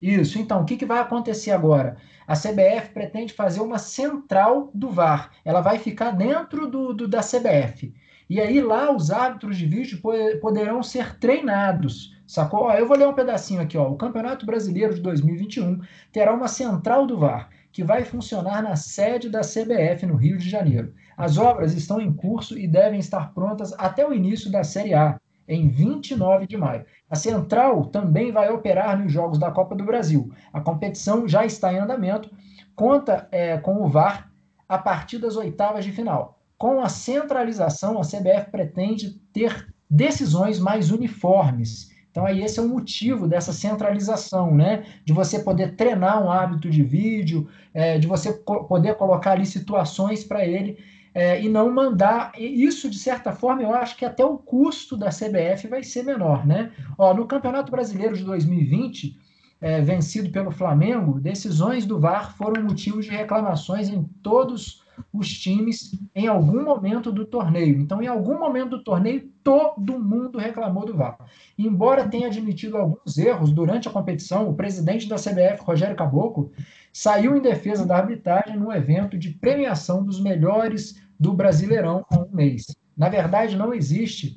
Isso. 0.01 0.39
Então, 0.39 0.63
o 0.63 0.65
que, 0.65 0.77
que 0.77 0.87
vai 0.87 1.01
acontecer 1.01 1.51
agora? 1.51 1.97
A 2.25 2.35
CBF 2.35 2.91
pretende 2.95 3.33
fazer 3.33 3.61
uma 3.61 3.79
central 3.79 4.71
do 4.73 4.91
VAR. 4.91 5.33
Ela 5.45 5.61
vai 5.61 5.77
ficar 5.77 6.13
dentro 6.13 6.71
do, 6.71 6.95
do 6.95 7.09
da 7.09 7.21
CBF. 7.21 7.93
E 8.31 8.41
aí 8.41 8.61
lá 8.61 8.95
os 8.95 9.11
árbitros 9.11 9.57
de 9.57 9.67
vídeo 9.67 10.01
poderão 10.41 10.85
ser 10.85 11.19
treinados. 11.19 12.15
Sacou? 12.29 12.65
Ó, 12.65 12.73
eu 12.75 12.87
vou 12.87 12.97
ler 12.97 13.09
um 13.09 13.15
pedacinho 13.15 13.61
aqui. 13.61 13.77
Ó. 13.77 13.91
O 13.91 13.97
Campeonato 13.97 14.47
Brasileiro 14.47 14.95
de 14.95 15.01
2021 15.01 15.81
terá 16.13 16.33
uma 16.33 16.47
central 16.47 17.09
do 17.09 17.19
VAR 17.19 17.51
que 17.77 17.85
vai 17.85 18.07
funcionar 18.07 18.62
na 18.62 18.74
sede 18.74 19.29
da 19.29 19.43
CBF 19.43 20.07
no 20.07 20.16
Rio 20.16 20.39
de 20.39 20.49
Janeiro. 20.49 20.95
As 21.14 21.37
obras 21.37 21.74
estão 21.74 22.01
em 22.01 22.11
curso 22.11 22.59
e 22.59 22.66
devem 22.66 22.99
estar 22.99 23.35
prontas 23.35 23.74
até 23.77 24.09
o 24.09 24.14
início 24.14 24.51
da 24.51 24.64
Série 24.64 24.95
A, 24.95 25.20
em 25.47 25.68
29 25.68 26.47
de 26.47 26.57
maio. 26.57 26.87
A 27.11 27.14
Central 27.14 27.85
também 27.85 28.33
vai 28.33 28.49
operar 28.49 28.99
nos 28.99 29.12
Jogos 29.12 29.39
da 29.39 29.51
Copa 29.51 29.74
do 29.74 29.85
Brasil. 29.85 30.33
A 30.55 30.59
competição 30.59 31.29
já 31.29 31.45
está 31.45 31.70
em 31.70 31.77
andamento, 31.77 32.31
conta 32.74 33.29
é, 33.31 33.59
com 33.59 33.83
o 33.83 33.89
VAR 33.89 34.33
a 34.66 34.79
partir 34.79 35.18
das 35.18 35.37
oitavas 35.37 35.85
de 35.85 35.93
final. 35.93 36.39
Com 36.57 36.81
a 36.81 36.89
centralização, 36.89 38.01
a 38.01 38.07
CBF 38.07 38.51
pretende 38.51 39.20
ter 39.35 39.70
decisões 39.91 40.59
mais 40.59 40.91
uniformes 40.91 41.95
então, 42.17 42.25
aí 42.25 42.43
esse 42.43 42.59
é 42.59 42.62
o 42.62 42.69
motivo 42.69 43.29
dessa 43.29 43.53
centralização, 43.53 44.55
né? 44.55 44.85
De 45.05 45.12
você 45.12 45.39
poder 45.39 45.77
treinar 45.77 46.25
um 46.25 46.33
hábito 46.33 46.71
de 46.71 46.83
vídeo, 46.83 47.47
é, 47.75 47.99
de 47.99 48.07
você 48.07 48.33
co 48.33 48.64
poder 48.64 48.95
colocar 48.95 49.33
ali 49.33 49.45
situações 49.45 50.25
para 50.25 50.43
ele 50.43 50.79
é, 51.12 51.43
e 51.43 51.47
não 51.47 51.71
mandar. 51.71 52.33
Isso, 52.39 52.89
de 52.89 52.99
certa 52.99 53.33
forma, 53.33 53.62
eu 53.62 53.75
acho 53.75 53.99
que 53.99 54.05
até 54.07 54.25
o 54.25 54.39
custo 54.39 54.97
da 54.97 55.11
CBF 55.11 55.69
vai 55.69 55.85
ser 55.85 56.05
menor, 56.05 56.47
né? 56.47 56.73
Ó, 56.97 57.12
no 57.12 57.27
Campeonato 57.27 57.71
Brasileiro 57.71 58.17
de 58.17 58.25
2020, 58.25 59.14
é, 59.61 59.83
vencido 59.83 60.31
pelo 60.31 60.51
Flamengo, 60.51 61.21
decisões 61.21 61.85
do 61.85 62.01
VAR 62.01 62.35
foram 62.35 62.62
motivos 62.62 63.05
de 63.05 63.11
reclamações 63.11 63.91
em 63.91 64.05
todos 64.23 64.86
os 65.13 65.29
times 65.29 65.99
em 66.15 66.27
algum 66.27 66.65
momento 66.65 67.13
do 67.13 67.25
torneio. 67.25 67.81
Então, 67.81 68.03
em 68.03 68.07
algum 68.07 68.39
momento 68.39 68.71
do 68.71 68.85
torneio, 68.85 69.31
todo 69.43 69.99
mundo 69.99 70.39
reclamou 70.39 70.85
do 70.85 70.97
VAR. 70.97 71.19
Embora 71.59 72.09
tenha 72.09 72.27
admitido 72.27 72.77
alguns 72.77 73.17
erros 73.17 73.53
durante 73.53 73.89
a 73.89 73.91
competição, 73.91 74.49
o 74.49 74.55
presidente 74.55 75.09
da 75.09 75.17
CBF, 75.17 75.63
Rogério 75.63 75.97
Caboclo, 75.97 76.51
saiu 76.93 77.37
em 77.37 77.41
defesa 77.41 77.87
da 77.87 77.97
arbitragem 77.97 78.57
no 78.57 78.73
evento 78.73 79.19
de 79.19 79.31
premiação 79.31 80.05
dos 80.05 80.21
melhores 80.21 81.01
do 81.19 81.33
Brasileirão 81.33 82.05
há 82.11 82.19
um 82.19 82.31
mês. 82.31 82.67
Na 82.97 83.09
verdade, 83.09 83.57
não 83.57 83.75
existe 83.75 84.37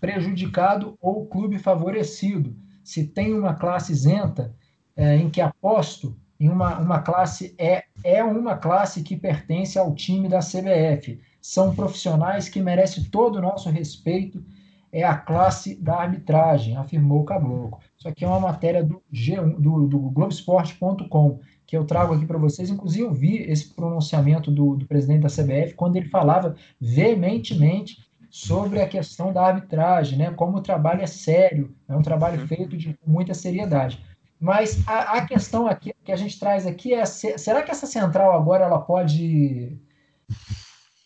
prejudicado 0.00 0.96
ou 1.00 1.26
clube 1.26 1.58
favorecido. 1.58 2.56
Se 2.82 3.06
tem 3.06 3.32
uma 3.32 3.54
classe 3.54 3.92
isenta 3.92 4.54
é, 4.96 5.16
em 5.16 5.30
que 5.30 5.40
aposto 5.40 6.16
em 6.42 6.48
uma, 6.48 6.76
uma 6.80 6.98
classe 6.98 7.54
é, 7.56 7.84
é 8.02 8.24
uma 8.24 8.56
classe 8.56 9.04
que 9.04 9.16
pertence 9.16 9.78
ao 9.78 9.94
time 9.94 10.28
da 10.28 10.40
CBF. 10.40 11.20
São 11.40 11.72
profissionais 11.72 12.48
que 12.48 12.60
merecem 12.60 13.04
todo 13.04 13.36
o 13.36 13.40
nosso 13.40 13.70
respeito. 13.70 14.44
É 14.90 15.04
a 15.04 15.16
classe 15.16 15.76
da 15.76 16.00
arbitragem, 16.00 16.76
afirmou 16.76 17.20
o 17.20 17.24
Caboclo. 17.24 17.78
Isso 17.96 18.08
aqui 18.08 18.24
é 18.24 18.28
uma 18.28 18.40
matéria 18.40 18.82
do, 18.82 19.00
G1, 19.12 19.54
do, 19.56 19.86
do 19.86 19.98
Globoesporte.com, 20.10 21.38
que 21.64 21.76
eu 21.76 21.84
trago 21.84 22.12
aqui 22.12 22.26
para 22.26 22.38
vocês. 22.38 22.68
Inclusive, 22.68 23.04
eu 23.04 23.12
vi 23.12 23.36
esse 23.36 23.72
pronunciamento 23.72 24.50
do, 24.50 24.74
do 24.74 24.84
presidente 24.84 25.22
da 25.22 25.28
CBF 25.28 25.74
quando 25.74 25.94
ele 25.94 26.08
falava 26.08 26.56
veementemente 26.80 27.98
sobre 28.28 28.82
a 28.82 28.88
questão 28.88 29.32
da 29.32 29.46
arbitragem, 29.46 30.18
né? 30.18 30.30
como 30.32 30.56
o 30.56 30.62
trabalho 30.62 31.02
é 31.02 31.06
sério, 31.06 31.72
é 31.86 31.94
um 31.94 32.02
trabalho 32.02 32.40
uhum. 32.40 32.48
feito 32.48 32.76
de 32.76 32.98
muita 33.06 33.32
seriedade. 33.32 34.02
Mas 34.42 34.82
a, 34.88 35.18
a, 35.18 35.24
questão 35.24 35.68
aqui 35.68 35.94
que 36.04 36.10
a 36.10 36.16
gente 36.16 36.36
traz 36.36 36.66
aqui 36.66 36.92
é: 36.92 37.06
será 37.06 37.62
que 37.62 37.70
essa 37.70 37.86
central 37.86 38.32
agora 38.32 38.64
ela 38.64 38.80
pode 38.80 39.78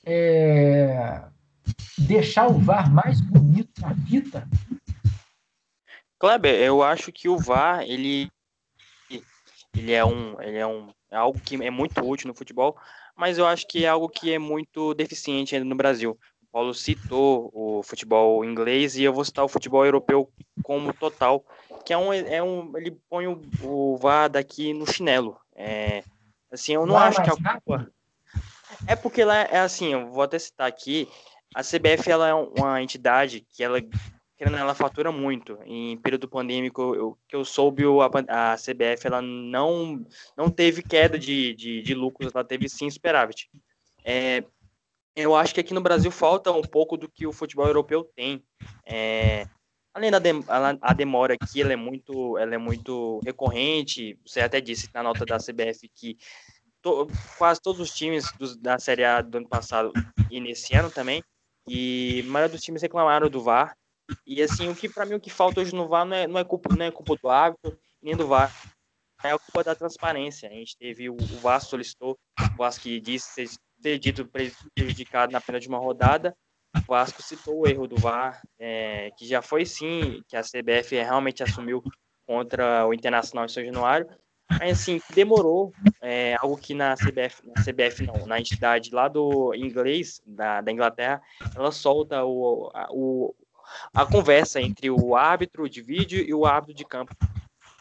é, 0.07 1.23
deixar 1.99 2.47
o 2.47 2.59
VAR 2.59 2.91
mais 2.91 3.21
bonito 3.21 3.79
na 3.83 3.93
vida? 3.93 4.49
Kleber, 6.19 6.55
eu 6.55 6.83
acho 6.83 7.13
que 7.13 7.29
o 7.29 7.37
VAR 7.37 7.83
ele, 7.83 8.31
ele 9.77 9.93
é 9.93 10.03
um 10.03 10.41
ele 10.41 10.57
é 10.57 10.67
um 10.67 10.89
é 11.11 11.17
algo 11.17 11.39
que 11.39 11.63
é 11.63 11.71
muito 11.71 12.01
útil 12.01 12.29
no 12.29 12.35
futebol, 12.35 12.75
mas 13.15 13.37
eu 13.37 13.47
acho 13.47 13.69
que 13.69 13.85
é 13.85 13.89
algo 13.89 14.09
que 14.09 14.33
é 14.33 14.39
muito 14.39 14.95
deficiente 14.95 15.55
ainda 15.55 15.69
no 15.69 15.77
Brasil. 15.77 16.19
Paulo 16.51 16.73
citou 16.73 17.51
o 17.53 17.83
futebol 17.83 18.43
inglês 18.43 18.97
e 18.97 19.03
eu 19.03 19.13
vou 19.13 19.27
citar 19.27 19.45
o 19.45 19.49
futebol 19.49 19.85
europeu 19.85 20.33
como 20.63 20.91
total 20.95 21.45
que 21.87 21.93
é 21.93 21.99
um, 21.99 22.13
é 22.13 22.43
um 22.43 22.77
ele 22.77 22.91
põe 23.09 23.29
o, 23.29 23.41
o 23.63 23.97
VAR 23.97 24.29
daqui 24.29 24.75
no 24.75 24.85
chinelo. 24.93 25.39
É, 25.55 26.03
assim, 26.51 26.73
eu 26.73 26.85
não 26.85 26.99
acho 26.99 27.23
que 27.23 27.31
a 27.31 27.37
culpa... 27.37 27.91
É 28.89 28.97
porque 28.97 29.25
lá 29.25 29.37
é 29.37 29.61
assim, 29.61 29.93
eu 29.93 30.11
vou 30.11 30.23
até 30.23 30.37
citar 30.37 30.67
aqui, 30.67 31.09
a 31.55 31.63
CBF 31.63 32.11
ela 32.11 32.29
é 32.29 32.35
uma 32.35 32.83
entidade 32.83 33.47
que 33.49 33.63
ela 33.63 33.81
querendo 34.37 34.57
ela 34.59 34.75
fatura 34.75 35.11
muito. 35.13 35.59
Em 35.65 35.97
período 35.97 36.29
pandêmico, 36.29 36.95
eu, 36.95 37.17
que 37.29 37.37
eu 37.37 37.45
soube, 37.45 37.85
a, 38.29 38.53
a 38.53 38.57
CBF 38.57 39.07
ela 39.07 39.23
não 39.23 40.05
não 40.37 40.51
teve 40.51 40.83
queda 40.83 41.17
de, 41.17 41.55
de, 41.55 41.83
de 41.83 41.95
lucros, 41.95 42.35
ela 42.35 42.45
teve 42.45 42.69
sim 42.69 42.91
superávit. 42.91 43.49
É, 44.05 44.45
eu 45.15 45.35
acho 45.37 45.55
que 45.55 45.61
aqui 45.61 45.73
no 45.73 45.81
Brasil 45.81 46.11
falta 46.11 46.51
um 46.51 46.63
pouco 46.63 46.97
do 46.97 47.09
que 47.09 47.27
o 47.27 47.33
futebol 47.33 47.67
europeu 47.67 48.05
tem. 48.15 48.45
É, 48.85 49.47
Além 49.97 50.11
da 50.11 50.19
dem 50.19 50.45
a 50.47 50.93
demora 50.93 51.33
aqui, 51.41 51.63
ela 51.63 51.73
é 51.73 51.77
muito, 51.77 52.37
ela 52.37 52.55
é 52.55 52.59
muito 52.59 53.19
recorrente. 53.25 54.21
Você 54.27 54.43
até 54.43 54.61
disse 54.61 54.91
na 54.93 55.03
nota 55.03 55.25
da 55.25 55.39
CBF 55.39 55.89
que 55.89 56.19
to, 56.83 57.09
quase 57.39 57.63
todos 57.63 57.81
os 57.81 57.95
times 57.95 58.31
do, 58.33 58.59
da 58.59 58.79
Série 58.79 59.07
A 59.07 59.23
do 59.23 59.39
ano 59.39 59.49
passado 59.49 59.95
e 60.31 60.39
nesse 60.39 60.77
ano 60.77 60.91
também, 60.91 61.25
e 61.67 62.23
a 62.27 62.31
maioria 62.31 62.53
dos 62.55 62.63
times 62.63 62.83
reclamaram 62.83 63.31
do 63.31 63.41
VAR. 63.43 63.75
E 64.27 64.43
assim, 64.43 64.69
o 64.69 64.77
que 64.77 64.87
para 64.87 65.07
mim 65.07 65.15
o 65.15 65.21
que 65.21 65.31
falta 65.31 65.63
hoje 65.63 65.75
no 65.75 65.89
VAR 65.89 66.05
não 66.05 66.15
é, 66.15 66.27
não 66.27 66.39
é 66.39 66.45
culpa, 66.45 66.77
não 66.77 66.85
é 66.85 66.91
culpa 66.91 67.17
do 67.17 67.31
árbitro 67.31 67.79
nem 68.03 68.15
do 68.15 68.27
VAR, 68.27 68.53
é 69.25 69.31
a 69.31 69.39
culpa 69.39 69.65
da 69.65 69.75
transparência. 69.75 70.47
A 70.47 70.53
gente 70.53 70.77
teve 70.77 71.09
o, 71.09 71.15
o 71.15 71.39
VAR 71.41 71.63
solicitou, 71.63 72.19
o 72.39 72.57
VAR 72.59 72.79
que 72.79 73.01
disse 73.01 73.47
ter 73.81 73.99
dito 73.99 74.29
prejudicado 74.75 75.33
na 75.33 75.41
pena 75.41 75.59
de 75.59 75.69
uma 75.69 75.79
rodada 75.79 76.37
o 76.77 76.87
Vasco 76.87 77.23
citou 77.23 77.61
o 77.61 77.67
erro 77.67 77.87
do 77.87 77.97
VAR, 77.97 78.41
é, 78.59 79.11
que 79.17 79.27
já 79.27 79.43
foi 79.43 79.65
sim, 79.65 80.23
que 80.29 80.37
a 80.37 80.43
CBF 80.43 80.95
realmente 80.95 81.43
assumiu 81.43 81.83
contra 82.27 82.87
o 82.87 82.93
Internacional 82.93 83.45
em 83.45 83.49
São 83.49 83.65
Januário, 83.65 84.09
Mas 84.49 84.81
assim, 84.81 85.01
demorou. 85.15 85.73
É, 86.01 86.37
algo 86.41 86.57
que 86.57 86.75
na 86.75 86.95
CBF, 86.95 87.43
na 87.47 87.63
CBF 87.63 88.07
não, 88.07 88.27
na 88.27 88.39
entidade 88.39 88.91
lá 88.93 89.09
do 89.09 89.55
inglês, 89.55 90.21
da, 90.27 90.61
da 90.61 90.73
Inglaterra, 90.73 91.21
ela 91.55 91.73
solta 91.73 92.25
o, 92.25 92.71
a, 92.73 92.89
o, 92.91 93.35
a 93.93 94.07
conversa 94.07 94.61
entre 94.61 94.91
o 94.91 95.17
árbitro 95.17 95.69
de 95.69 95.83
vídeo 95.83 96.23
e 96.23 96.33
o 96.33 96.47
árbitro 96.47 96.75
de 96.75 96.85
campo. 96.85 97.15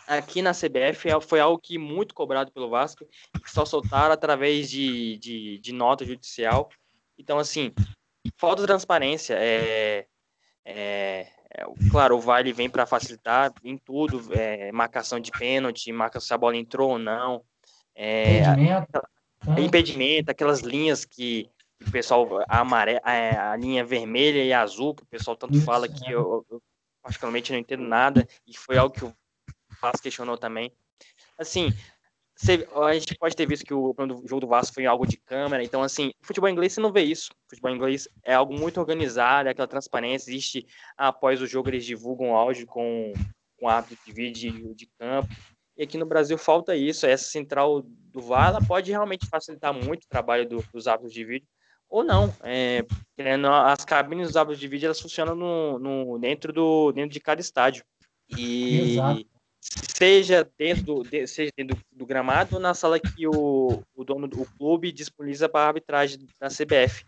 Aqui 0.08 0.41
na 0.41 0.52
CBF 0.52 1.10
é, 1.10 1.20
foi 1.20 1.39
algo 1.39 1.60
que 1.60 1.78
muito 1.78 2.14
cobrado 2.14 2.52
pelo 2.52 2.70
Vasco, 2.70 3.06
que 3.43 3.52
só 3.52 3.66
soltaram 3.66 4.14
através 4.14 4.70
de, 4.70 5.18
de, 5.18 5.60
de 5.60 5.72
nota 5.72 6.06
judicial. 6.06 6.70
Então, 7.18 7.39
assim, 7.39 7.74
falta 8.38 8.62
de 8.62 8.68
transparência. 8.68 9.36
É, 9.38 10.06
é, 10.66 11.28
é, 11.52 11.66
claro, 11.92 12.18
o 12.18 12.22
VAR 12.22 12.44
vem 12.54 12.70
para 12.70 12.86
facilitar 12.86 13.54
em 13.64 13.78
tudo, 13.78 14.22
é, 14.34 14.72
marcação 14.72 15.20
de 15.20 15.32
pênalti, 15.32 15.92
marca 15.92 16.20
se 16.20 16.34
a 16.34 16.38
bola 16.38 16.58
entrou 16.58 16.92
ou 16.92 17.00
não. 17.00 17.44
É, 17.96 18.40
impedimento. 18.40 19.02
impedimento, 19.58 20.32
aquelas 20.32 20.60
linhas 20.60 21.06
que 21.06 21.50
o 21.86 21.92
pessoal, 21.92 22.28
a, 22.48 22.60
amarela, 22.60 23.00
a, 23.04 23.52
a, 23.52 23.56
linha 23.56 23.86
vermelha 23.86 24.44
e 24.44 24.52
azul, 24.52 24.96
que 24.96 25.04
o 25.04 25.08
pessoal 25.08 25.36
tanto 25.36 25.56
Isso, 25.56 25.66
fala 25.66 25.88
que 25.88 26.08
é. 26.08 26.14
eu, 26.14 26.46
eu, 26.50 26.62
particularmente 27.02 27.52
não 27.52 27.60
entendo 27.60 27.84
nada, 27.84 28.28
e 28.48 28.58
foi 28.58 28.78
algo 28.78 28.94
que 28.94 29.06
o 29.06 29.14
Vasco 29.82 30.02
questionou 30.02 30.38
também. 30.38 30.72
Assim, 31.38 31.72
a 32.84 32.94
gente 32.94 33.16
pode 33.18 33.36
ter 33.36 33.48
visto 33.48 33.66
que 33.66 33.74
o, 33.74 33.92
o 33.98 34.28
jogo 34.28 34.42
do 34.42 34.48
Vasco 34.48 34.74
foi 34.74 34.86
algo 34.86 35.08
de 35.08 35.18
câmera, 35.18 35.64
então 35.64 35.82
assim, 35.82 36.12
futebol 36.22 36.50
inglês 36.50 36.74
você 36.74 36.82
não 36.82 36.92
vê 36.92 37.02
isso. 37.02 37.30
Futebol 37.50 37.72
inglês 37.72 38.08
é 38.24 38.34
algo 38.34 38.54
muito 38.54 38.80
organizado, 38.80 39.48
é 39.48 39.52
aquela 39.52 39.68
transparência, 39.68 40.30
existe 40.30 40.66
após 40.98 41.42
o 41.42 41.48
jogo 41.48 41.70
eles 41.70 41.86
divulgam 41.86 42.36
áudio 42.36 42.68
com 42.68 43.14
com 43.58 43.70
árbitro 43.70 43.98
de 44.06 44.12
vídeo 44.12 44.76
de 44.76 44.88
campo. 45.00 45.30
E 45.78 45.84
aqui 45.84 45.98
no 45.98 46.06
Brasil 46.06 46.38
falta 46.38 46.76
isso, 46.76 47.06
essa 47.06 47.26
central 47.26 47.82
do 47.82 48.34
ela 48.34 48.60
pode 48.66 48.92
realmente 48.92 49.28
facilitar 49.28 49.74
muito 49.74 50.04
o 50.04 50.10
trabalho 50.10 50.48
do, 50.48 50.64
dos 50.74 50.88
árbitros 50.88 51.14
de 51.14 51.24
vídeo, 51.24 51.48
ou 51.90 52.04
não. 52.04 52.34
É, 52.44 52.86
as 53.66 53.86
cabines 53.86 54.28
dos 54.28 54.38
árbitros 54.38 54.60
de 54.60 54.68
vídeo 54.68 54.88
elas 54.88 55.00
funcionam 55.00 55.36
no, 55.36 55.80
no, 55.80 56.20
dentro, 56.20 56.54
do, 56.54 56.92
dentro 56.92 57.12
de 57.12 57.20
cada 57.20 57.42
estádio. 57.42 57.84
E 58.38 58.94
Exato 58.94 59.35
seja 59.97 60.49
dentro 60.57 60.84
do, 60.84 61.03
de, 61.03 61.26
seja 61.28 61.51
dentro 61.57 61.78
do, 61.91 62.05
gramado 62.05 62.55
ou 62.55 62.61
na 62.61 62.74
sala 62.74 62.99
que 62.99 63.28
o, 63.28 63.84
o 63.95 64.03
dono 64.03 64.28
do 64.28 64.45
clube 64.57 64.91
disponibiliza 64.91 65.49
para 65.49 65.68
arbitragem 65.68 66.20
da 66.39 66.47
CBF. 66.47 67.05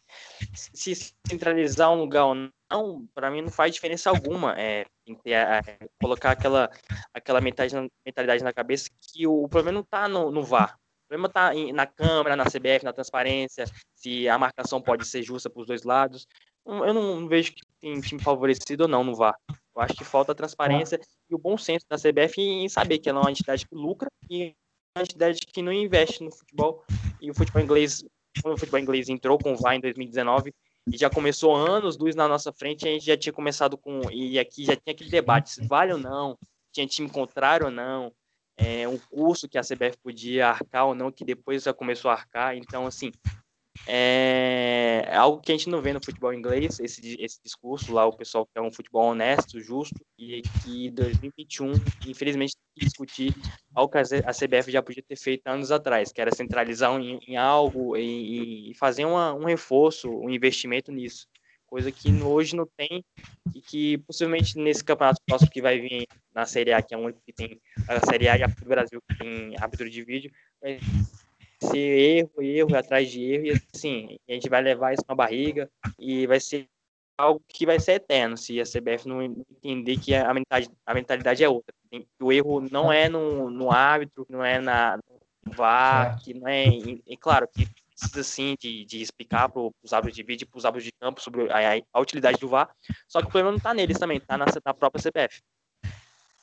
Se 0.55 0.95
centralizar 1.27 1.91
um 1.91 1.99
lugar 1.99 2.25
ou 2.25 2.35
não, 2.69 3.07
para 3.13 3.29
mim 3.29 3.41
não 3.41 3.51
faz 3.51 3.73
diferença 3.73 4.09
alguma. 4.09 4.59
É, 4.59 4.85
é, 5.25 5.61
colocar 6.01 6.31
aquela, 6.31 6.69
aquela 7.13 7.39
mentalidade, 7.39 8.43
na 8.43 8.53
cabeça 8.53 8.89
que 9.01 9.27
o, 9.27 9.43
o 9.43 9.49
problema 9.49 9.73
não 9.73 9.81
está 9.81 10.07
no, 10.07 10.31
no 10.31 10.43
VAR. 10.43 10.77
O 11.05 11.07
problema 11.07 11.27
está 11.27 11.53
na 11.73 11.85
Câmara, 11.85 12.35
na 12.35 12.43
CBF, 12.43 12.83
na 12.83 12.91
transparência, 12.91 13.65
se 13.95 14.27
a 14.27 14.37
marcação 14.37 14.81
pode 14.81 15.07
ser 15.07 15.23
justa 15.23 15.49
para 15.49 15.61
os 15.61 15.67
dois 15.67 15.83
lados. 15.83 16.27
Eu 16.65 16.93
não 16.93 17.29
vejo 17.29 17.53
que 17.53 17.61
tem 17.79 18.01
time 18.01 18.21
favorecido 18.21 18.81
ou 18.81 18.89
não 18.89 19.03
no 19.03 19.15
VAR. 19.15 19.37
Eu 19.77 19.83
acho 19.83 19.93
que 19.93 20.03
falta 20.03 20.33
transparência 20.33 20.99
e 21.29 21.35
o 21.35 21.37
bom 21.37 21.55
senso 21.55 21.85
da 21.87 21.97
CBF 21.97 22.41
em 22.41 22.67
saber 22.67 22.97
que 22.97 23.07
ela 23.07 23.19
é 23.19 23.21
uma 23.21 23.31
entidade 23.31 23.67
que 23.67 23.75
lucra 23.75 24.09
e 24.27 24.55
uma 24.97 25.03
entidade 25.03 25.39
que 25.39 25.61
não 25.61 25.71
investe 25.71 26.23
no 26.23 26.31
futebol. 26.31 26.83
E 27.21 27.29
o 27.29 27.33
futebol 27.35 27.61
inglês, 27.61 28.03
quando 28.41 28.55
o 28.55 28.57
futebol 28.57 28.79
inglês 28.79 29.07
entrou 29.07 29.37
com 29.37 29.53
o 29.53 29.55
VAR 29.55 29.75
em 29.75 29.79
2019 29.79 30.51
e 30.91 30.97
já 30.97 31.11
começou 31.11 31.55
anos 31.55 31.95
luz 31.95 32.15
na 32.15 32.27
nossa 32.27 32.51
frente, 32.51 32.87
a 32.87 32.91
gente 32.91 33.05
já 33.05 33.15
tinha 33.15 33.31
começado 33.31 33.77
com 33.77 34.01
e 34.11 34.39
aqui 34.39 34.65
já 34.65 34.75
tinha 34.75 34.95
aquele 34.95 35.11
debate 35.11 35.51
se 35.51 35.67
vale 35.67 35.93
ou 35.93 35.99
não, 35.99 36.35
tinha 36.71 36.87
time 36.87 37.07
contrário 37.07 37.67
ou 37.67 37.71
não, 37.71 38.11
é, 38.57 38.87
um 38.87 38.97
curso 38.97 39.47
que 39.47 39.59
a 39.59 39.61
CBF 39.61 39.97
podia 40.01 40.47
arcar 40.47 40.87
ou 40.87 40.95
não, 40.95 41.11
que 41.11 41.23
depois 41.23 41.63
já 41.63 41.73
começou 41.73 42.09
a 42.09 42.15
arcar. 42.15 42.57
Então, 42.57 42.87
assim, 42.87 43.11
é 43.85 45.15
algo 45.15 45.41
que 45.41 45.51
a 45.51 45.55
gente 45.55 45.69
não 45.69 45.81
vê 45.81 45.93
no 45.93 46.03
futebol 46.03 46.33
inglês, 46.33 46.79
esse, 46.79 47.15
esse 47.19 47.39
discurso 47.43 47.93
lá, 47.93 48.05
o 48.05 48.15
pessoal 48.15 48.45
que 48.45 48.57
é 48.57 48.61
um 48.61 48.71
futebol 48.71 49.11
honesto, 49.11 49.59
justo, 49.59 49.99
e 50.17 50.41
que 50.63 50.89
2021, 50.91 51.73
infelizmente, 52.07 52.55
tem 52.55 52.79
que 52.79 52.85
discutir 52.85 53.35
algo 53.73 53.91
que 53.91 53.97
a 53.97 54.33
CBF 54.33 54.71
já 54.71 54.81
podia 54.81 55.03
ter 55.03 55.15
feito 55.15 55.47
anos 55.47 55.71
atrás, 55.71 56.11
que 56.11 56.21
era 56.21 56.35
centralizar 56.35 56.99
em, 56.99 57.19
em 57.27 57.37
algo 57.37 57.95
e, 57.97 58.73
fazer 58.75 59.05
uma, 59.05 59.33
um 59.33 59.45
reforço, 59.45 60.09
um 60.09 60.29
investimento 60.29 60.91
nisso. 60.91 61.27
Coisa 61.67 61.91
que 61.91 62.09
hoje 62.23 62.55
não 62.55 62.65
tem 62.77 63.03
e 63.53 63.61
que 63.61 63.97
possivelmente 63.99 64.57
nesse 64.57 64.81
campeonato 64.83 65.21
próximo 65.25 65.51
que 65.51 65.61
vai 65.61 65.79
vir 65.79 66.07
na 66.33 66.45
Série 66.45 66.71
A, 66.71 66.81
que 66.81 66.95
é 66.95 66.97
o 66.97 67.01
único 67.01 67.21
que 67.25 67.33
tem 67.33 67.59
a 67.89 68.05
Série 68.05 68.29
A 68.29 68.37
e 68.37 68.43
a 68.43 68.47
Brasil 68.47 69.01
que 69.09 69.17
tem 69.17 69.53
árbitro 69.59 69.89
de 69.89 70.01
vídeo, 70.01 70.31
ser 71.61 71.77
erro, 71.77 72.41
erro 72.41 72.77
atrás 72.77 73.09
de 73.09 73.23
erro, 73.23 73.45
e 73.45 73.51
assim, 73.73 74.17
a 74.27 74.33
gente 74.33 74.49
vai 74.49 74.61
levar 74.61 74.93
isso 74.93 75.03
na 75.07 75.15
barriga 75.15 75.69
e 75.97 76.27
vai 76.27 76.39
ser 76.39 76.67
algo 77.17 77.41
que 77.47 77.65
vai 77.65 77.79
ser 77.79 77.93
eterno 77.93 78.37
se 78.37 78.61
a 78.61 78.63
CBF 78.63 79.07
não 79.07 79.23
entender 79.23 79.97
que 79.97 80.13
a 80.13 80.33
mentalidade, 80.33 80.77
a 80.85 80.93
mentalidade 80.93 81.43
é 81.43 81.49
outra. 81.49 81.73
O 82.21 82.31
erro 82.31 82.61
não 82.71 82.91
é 82.91 83.09
no, 83.09 83.49
no 83.49 83.71
árbitro, 83.71 84.25
não 84.29 84.43
é 84.43 84.59
na 84.59 84.99
no 85.47 85.53
VAR, 85.53 86.19
que 86.19 86.33
não 86.33 86.47
é. 86.47 86.65
E, 86.67 87.17
claro 87.17 87.47
que 87.47 87.67
precisa 87.89 88.23
sim 88.23 88.55
de, 88.59 88.85
de 88.85 89.01
explicar 89.01 89.49
para 89.49 89.61
os 89.61 89.93
árbitros 89.93 90.15
de 90.15 90.23
vídeo 90.23 90.43
e 90.43 90.47
para 90.47 90.57
os 90.57 90.65
árbitros 90.65 90.85
de 90.85 90.91
campo 90.99 91.21
sobre 91.21 91.51
a, 91.51 91.81
a, 91.91 91.99
utilidade 91.99 92.37
do 92.37 92.47
VAR, 92.47 92.69
só 93.07 93.19
que 93.21 93.27
o 93.27 93.29
problema 93.29 93.51
não 93.51 93.57
está 93.57 93.73
neles 93.73 93.97
também, 93.97 94.17
está 94.17 94.37
na, 94.37 94.45
na 94.63 94.73
própria 94.73 95.01
CBF. 95.01 95.41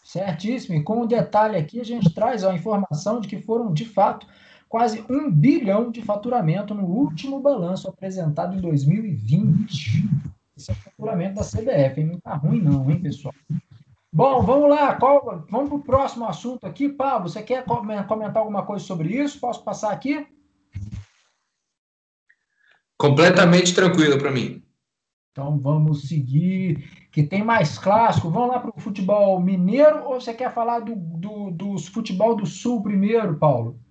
Certíssimo. 0.03 0.77
E 0.77 0.83
com 0.83 1.03
um 1.03 1.07
detalhe 1.07 1.57
aqui, 1.57 1.81
a 1.81 1.85
gente 1.85 2.13
traz 2.13 2.45
a 2.45 2.53
informação 2.53 3.21
de 3.21 3.29
que 3.29 3.41
foram, 3.41 3.73
de 3.73 3.85
fato, 3.85 4.27
quase 4.75 5.05
um 5.09 5.31
bilhão 5.31 5.89
de 5.89 6.03
faturamento 6.03 6.75
no 6.75 6.85
último 6.85 7.39
balanço 7.39 7.89
apresentado 7.89 8.57
em 8.57 8.61
2020. 8.61 10.11
Esse 10.57 10.73
é 10.73 10.75
o 10.75 10.77
faturamento 10.77 11.37
da 11.37 11.43
CBF, 11.43 12.01
hein? 12.01 12.07
Não 12.07 12.19
tá 12.19 12.35
ruim 12.35 12.61
não, 12.61 12.91
hein, 12.91 13.01
pessoal? 13.01 13.33
Bom, 14.13 14.43
vamos 14.43 14.69
lá, 14.69 14.97
qual, 14.97 15.47
vamos 15.49 15.69
para 15.69 15.79
o 15.79 15.83
próximo 15.85 16.27
assunto 16.27 16.67
aqui. 16.67 16.89
Pablo, 16.89 17.29
você 17.29 17.41
quer 17.41 17.65
comentar 17.65 18.39
alguma 18.39 18.67
coisa 18.67 18.85
sobre 18.85 19.11
isso? 19.11 19.39
Posso 19.39 19.63
passar 19.63 19.93
aqui? 19.93 20.27
Completamente 22.99 23.73
tranquilo 23.77 24.19
para 24.19 24.33
mim. 24.33 24.61
Então 25.31 25.57
vamos 25.57 26.09
seguir, 26.09 27.09
que 27.13 27.23
tem 27.23 27.45
mais 27.45 27.79
clássico. 27.79 28.29
Vamos 28.29 28.49
lá 28.49 28.59
para 28.59 28.77
o 28.77 28.81
futebol 28.81 29.41
mineiro 29.41 30.03
ou 30.03 30.21
você 30.21 30.35
quer 30.35 30.53
falar 30.53 30.81
do, 30.81 30.97
do, 30.97 31.53
dos 31.53 31.87
futebol 31.87 32.35
do 32.35 32.45
sul 32.45 32.83
primeiro, 32.83 33.39
Paulo? 33.39 33.84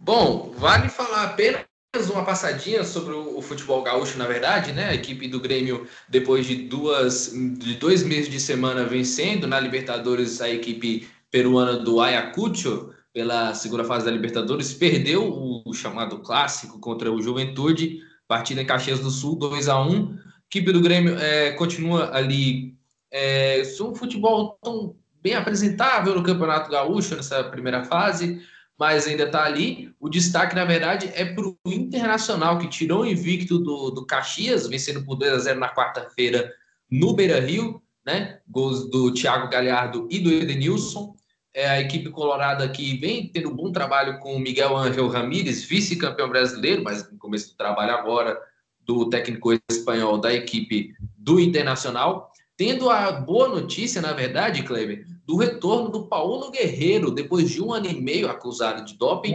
Bom, 0.00 0.54
vale 0.56 0.88
falar 0.88 1.24
apenas 1.24 1.64
uma 2.10 2.24
passadinha 2.24 2.84
sobre 2.84 3.14
o, 3.14 3.42
futebol 3.42 3.82
gaúcho, 3.82 4.16
na 4.16 4.26
verdade, 4.26 4.72
né? 4.72 4.88
A 4.88 4.94
equipe 4.94 5.26
do 5.26 5.40
Grêmio, 5.40 5.86
depois 6.08 6.46
de 6.46 6.54
duas, 6.54 7.32
de 7.32 7.74
dois 7.74 8.02
meses 8.04 8.30
de 8.30 8.38
semana 8.38 8.84
vencendo 8.84 9.46
na 9.46 9.58
Libertadores, 9.58 10.40
a 10.40 10.48
equipe 10.48 11.08
peruana 11.30 11.76
do 11.76 12.00
Ayacucho, 12.00 12.94
pela 13.12 13.52
segunda 13.54 13.84
fase 13.84 14.04
da 14.04 14.10
Libertadores, 14.10 14.72
perdeu 14.72 15.62
o 15.66 15.72
chamado 15.74 16.20
clássico 16.20 16.78
contra 16.78 17.10
o 17.10 17.20
Juventude, 17.20 17.98
partida 18.28 18.62
em 18.62 18.66
Caxias 18.66 19.00
do 19.00 19.10
Sul, 19.10 19.36
2 19.36 19.68
a 19.68 19.80
1 19.80 19.90
A 19.90 20.18
equipe 20.46 20.72
do 20.72 20.80
Grêmio 20.80 21.18
é, 21.18 21.52
continua 21.52 22.14
ali. 22.14 22.76
É, 23.10 23.62
um 23.80 23.94
futebol 23.94 24.58
tão 24.62 24.94
bem 25.20 25.34
apresentável 25.34 26.14
no 26.14 26.22
Campeonato 26.22 26.70
Gaúcho 26.70 27.16
nessa 27.16 27.42
primeira 27.42 27.82
fase 27.84 28.40
mas 28.78 29.06
ainda 29.08 29.24
está 29.24 29.44
ali. 29.44 29.92
O 29.98 30.08
destaque, 30.08 30.54
na 30.54 30.64
verdade, 30.64 31.10
é 31.14 31.24
para 31.24 31.44
o 31.44 31.58
Internacional, 31.66 32.58
que 32.58 32.68
tirou 32.68 33.02
o 33.02 33.06
invicto 33.06 33.58
do, 33.58 33.90
do 33.90 34.06
Caxias, 34.06 34.68
vencendo 34.68 35.04
por 35.04 35.16
2 35.16 35.32
a 35.32 35.38
0 35.38 35.60
na 35.60 35.74
quarta-feira 35.74 36.52
no 36.88 37.12
Beira 37.12 37.40
Rio, 37.40 37.82
né? 38.06 38.38
Gols 38.48 38.88
do 38.88 39.12
Thiago 39.12 39.50
Galhardo 39.50 40.06
e 40.10 40.20
do 40.20 40.30
Edenilson. 40.30 41.14
É 41.52 41.68
a 41.68 41.80
equipe 41.80 42.08
colorada 42.10 42.68
que 42.68 42.96
vem 42.98 43.28
tendo 43.28 43.50
um 43.50 43.56
bom 43.56 43.72
trabalho 43.72 44.18
com 44.20 44.36
o 44.36 44.38
Miguel 44.38 44.76
Ángel 44.76 45.08
Ramírez, 45.08 45.64
vice-campeão 45.64 46.28
brasileiro, 46.28 46.84
mas 46.84 47.10
no 47.10 47.18
começo 47.18 47.50
do 47.50 47.56
trabalho 47.56 47.92
agora 47.92 48.38
do 48.86 49.10
técnico 49.10 49.52
espanhol 49.68 50.18
da 50.18 50.32
equipe 50.32 50.94
do 51.16 51.40
Internacional. 51.40 52.32
Tendo 52.56 52.88
a 52.88 53.10
boa 53.10 53.48
notícia, 53.48 54.00
na 54.00 54.12
verdade, 54.12 54.62
Kleber, 54.62 55.04
do 55.28 55.36
retorno 55.36 55.90
do 55.90 56.06
Paulo 56.06 56.50
Guerreiro, 56.50 57.10
depois 57.10 57.50
de 57.50 57.62
um 57.62 57.70
ano 57.70 57.84
e 57.84 58.00
meio 58.00 58.30
acusado 58.30 58.82
de 58.82 58.94
doping, 58.94 59.34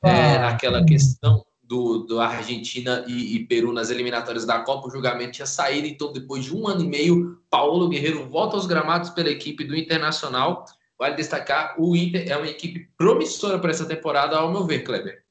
é, 0.00 0.38
naquela 0.38 0.84
questão 0.84 1.44
do, 1.60 1.98
do 2.04 2.20
Argentina 2.20 3.04
e, 3.08 3.34
e, 3.34 3.46
Peru 3.46 3.72
nas 3.72 3.90
eliminatórias 3.90 4.46
da 4.46 4.60
Copa, 4.60 4.86
o 4.86 4.90
julgamento 4.90 5.32
tinha 5.32 5.46
saído, 5.46 5.88
então 5.88 6.12
depois 6.12 6.44
de 6.44 6.54
um 6.54 6.68
ano 6.68 6.84
e 6.84 6.88
meio, 6.88 7.42
Paulo 7.50 7.88
Guerreiro 7.88 8.28
volta 8.28 8.54
aos 8.54 8.66
gramados 8.66 9.10
pela 9.10 9.30
equipe 9.30 9.64
do 9.64 9.74
Internacional. 9.74 10.64
Vale 10.96 11.16
destacar, 11.16 11.74
o 11.76 11.96
Inter 11.96 12.30
é 12.30 12.36
uma 12.36 12.46
equipe 12.46 12.88
promissora 12.96 13.58
para 13.58 13.70
essa 13.70 13.84
temporada, 13.84 14.36
ao 14.36 14.52
meu 14.52 14.64
ver, 14.64 14.84
Kleber. 14.84 15.24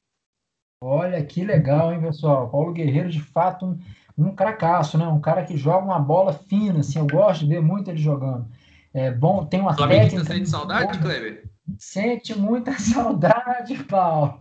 Olha 0.83 1.23
que 1.23 1.45
legal, 1.45 1.93
hein, 1.93 2.01
pessoal? 2.01 2.49
Paulo 2.49 2.73
Guerreiro, 2.73 3.09
de 3.09 3.21
fato, 3.21 3.65
um, 3.65 3.79
um 4.17 4.35
cracaço, 4.35 4.97
né? 4.97 5.07
Um 5.07 5.21
cara 5.21 5.45
que 5.45 5.55
joga 5.55 5.85
uma 5.85 5.99
bola 5.99 6.33
fina, 6.33 6.79
assim, 6.81 6.99
eu 6.99 7.07
gosto 7.07 7.45
de 7.45 7.53
ver 7.53 7.61
muito 7.61 7.89
ele 7.89 7.97
jogando. 7.97 8.45
É 8.93 9.09
bom, 9.11 9.45
tem 9.45 9.61
uma 9.61 9.75
técnica. 9.75 10.09
Flamengo 10.09 10.25
sente 10.25 10.49
saudade, 10.49 10.99
Kleber? 10.99 11.49
Sente 11.79 12.37
muita 12.37 12.73
saudade, 12.79 13.83
Paulo. 13.85 14.37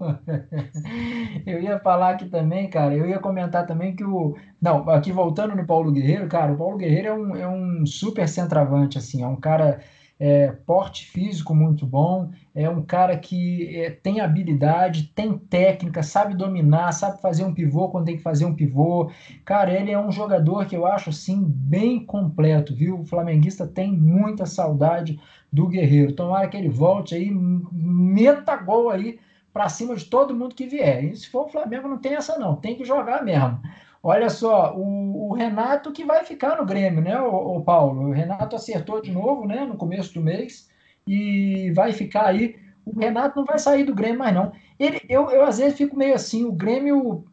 Eu 1.47 1.61
ia 1.61 1.79
falar 1.79 2.11
aqui 2.11 2.29
também, 2.29 2.69
cara. 2.69 2.95
Eu 2.95 3.09
ia 3.09 3.19
comentar 3.19 3.67
também 3.67 3.95
que 3.95 4.05
o. 4.05 4.37
Não, 4.61 4.89
aqui 4.91 5.13
voltando 5.13 5.55
no 5.55 5.67
Paulo 5.67 5.93
Guerreiro, 5.93 6.29
cara, 6.29 6.53
o 6.53 6.57
Paulo 6.57 6.77
Guerreiro 6.77 7.09
é 7.09 7.15
um, 7.15 7.37
é 7.37 7.49
um 7.49 7.87
super 7.87 8.29
centroavante, 8.29 8.99
assim, 8.99 9.23
é 9.23 9.27
um 9.27 9.37
cara 9.37 9.81
é, 10.21 10.53
porte 10.67 11.07
físico 11.07 11.55
muito 11.55 11.87
bom, 11.87 12.31
é 12.55 12.69
um 12.69 12.83
cara 12.83 13.17
que 13.17 13.75
é, 13.75 13.89
tem 13.89 14.21
habilidade, 14.21 15.11
tem 15.15 15.39
técnica, 15.39 16.03
sabe 16.03 16.35
dominar, 16.35 16.93
sabe 16.93 17.23
fazer 17.23 17.43
um 17.43 17.55
pivô 17.55 17.89
quando 17.89 18.05
tem 18.05 18.19
que 18.19 18.23
fazer 18.23 18.45
um 18.45 18.55
pivô. 18.55 19.11
Cara, 19.47 19.73
ele 19.73 19.91
é 19.91 19.99
um 19.99 20.13
jogador 20.13 20.67
que 20.67 20.77
eu 20.77 20.85
acho 20.85 21.09
assim 21.09 21.43
bem 21.43 22.05
completo, 22.05 22.75
viu? 22.75 23.01
O 23.01 23.07
flamenguista 23.07 23.67
tem 23.67 23.97
muita 23.97 24.45
saudade 24.45 25.19
do 25.51 25.67
Guerreiro. 25.67 26.13
Tomara 26.13 26.49
que 26.49 26.57
ele 26.57 26.69
volte 26.69 27.15
aí, 27.15 27.31
meta 27.33 28.55
gol 28.57 28.91
aí 28.91 29.19
para 29.55 29.71
cima 29.71 29.97
de 29.97 30.05
todo 30.05 30.35
mundo 30.35 30.55
que 30.55 30.67
vier. 30.67 31.03
E 31.05 31.17
se 31.17 31.31
for 31.31 31.47
o 31.47 31.49
Flamengo, 31.49 31.89
não 31.89 31.99
tem 31.99 32.15
essa 32.15 32.39
não, 32.39 32.57
tem 32.57 32.77
que 32.77 32.85
jogar 32.85 33.25
mesmo. 33.25 33.59
Olha 34.03 34.31
só, 34.31 34.75
o, 34.77 35.31
o, 35.31 35.35
Renato 35.35 35.93
que 35.93 36.05
vai 36.05 36.25
ficar 36.25 36.57
no 36.57 36.65
Grêmio, 36.65 37.03
né, 37.03 37.21
o, 37.21 37.59
o, 37.59 37.63
Paulo? 37.63 38.09
O 38.09 38.13
Renato 38.13 38.57
acertou 38.57 39.01
de 39.03 39.13
novo, 39.13 39.47
né, 39.47 39.65
no 39.65 39.77
começo 39.77 40.15
do 40.15 40.23
mês 40.23 40.71
e 41.07 41.71
vai 41.73 41.93
ficar 41.93 42.27
aí. 42.27 42.59
O 42.85 42.99
Renato 42.99 43.37
não 43.39 43.45
vai 43.45 43.59
sair 43.59 43.85
do 43.85 43.95
Grêmio 43.95 44.19
mais 44.19 44.35
não. 44.35 44.53
Ele, 44.79 45.01
eu, 45.09 45.31
eu 45.31 45.45
às 45.45 45.59
vezes 45.59 45.77
fico 45.77 45.97
meio 45.97 46.15
assim, 46.15 46.45
o 46.45 46.53
Grêmio, 46.53 47.27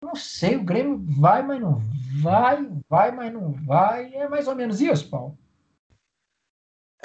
não 0.00 0.14
sei, 0.14 0.56
o 0.56 0.64
Grêmio 0.64 0.98
vai, 1.06 1.42
mas 1.42 1.60
não 1.60 1.80
vai, 2.22 2.66
vai, 2.88 3.12
mas 3.12 3.32
não 3.32 3.52
vai. 3.52 4.14
É 4.14 4.28
mais 4.28 4.48
ou 4.48 4.54
menos 4.54 4.80
isso, 4.80 5.10
Paulo. 5.10 5.36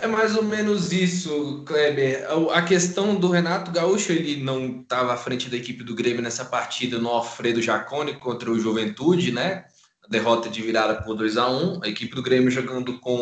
É 0.01 0.07
mais 0.07 0.35
ou 0.35 0.43
menos 0.43 0.93
isso, 0.93 1.61
Kleber. 1.65 2.25
A 2.51 2.61
questão 2.61 3.15
do 3.15 3.29
Renato 3.29 3.69
Gaúcho, 3.71 4.13
ele 4.13 4.41
não 4.41 4.81
estava 4.81 5.13
à 5.13 5.17
frente 5.17 5.49
da 5.49 5.57
equipe 5.57 5.83
do 5.83 5.93
Grêmio 5.93 6.21
nessa 6.21 6.45
partida 6.45 6.97
no 6.97 7.09
Alfredo 7.09 7.61
Jacone 7.61 8.13
contra 8.13 8.49
o 8.49 8.57
Juventude, 8.57 9.31
né? 9.31 9.65
A 10.05 10.07
derrota 10.07 10.47
de 10.47 10.61
virada 10.61 11.01
por 11.01 11.15
2 11.15 11.35
a 11.37 11.49
1 11.49 11.81
A 11.83 11.87
equipe 11.89 12.15
do 12.15 12.23
Grêmio 12.23 12.49
jogando 12.49 12.97
com 12.99 13.17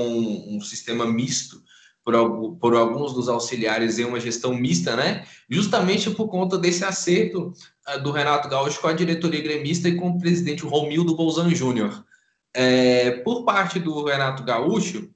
um 0.48 0.62
sistema 0.62 1.06
misto, 1.06 1.64
por, 2.04 2.58
por 2.58 2.76
alguns 2.76 3.14
dos 3.14 3.28
auxiliares 3.28 3.98
em 3.98 4.06
uma 4.06 4.20
gestão 4.20 4.54
mista, 4.54 4.96
né? 4.96 5.26
Justamente 5.50 6.12
por 6.12 6.28
conta 6.28 6.60
desse 6.60 6.86
acerto 6.86 7.54
uh, 7.90 8.02
do 8.04 8.12
Renato 8.12 8.48
Gaúcho 8.50 8.80
com 8.80 8.88
a 8.88 8.94
diretoria 8.94 9.42
gremista 9.42 9.90
e 9.90 9.96
com 9.96 10.10
o 10.10 10.20
presidente 10.20 10.64
Romildo 10.64 11.16
Bolzan 11.16 11.50
Júnior. 11.50 12.06
É, 12.54 13.12
por 13.24 13.46
parte 13.46 13.80
do 13.80 14.06
Renato 14.06 14.44
Gaúcho, 14.44 15.10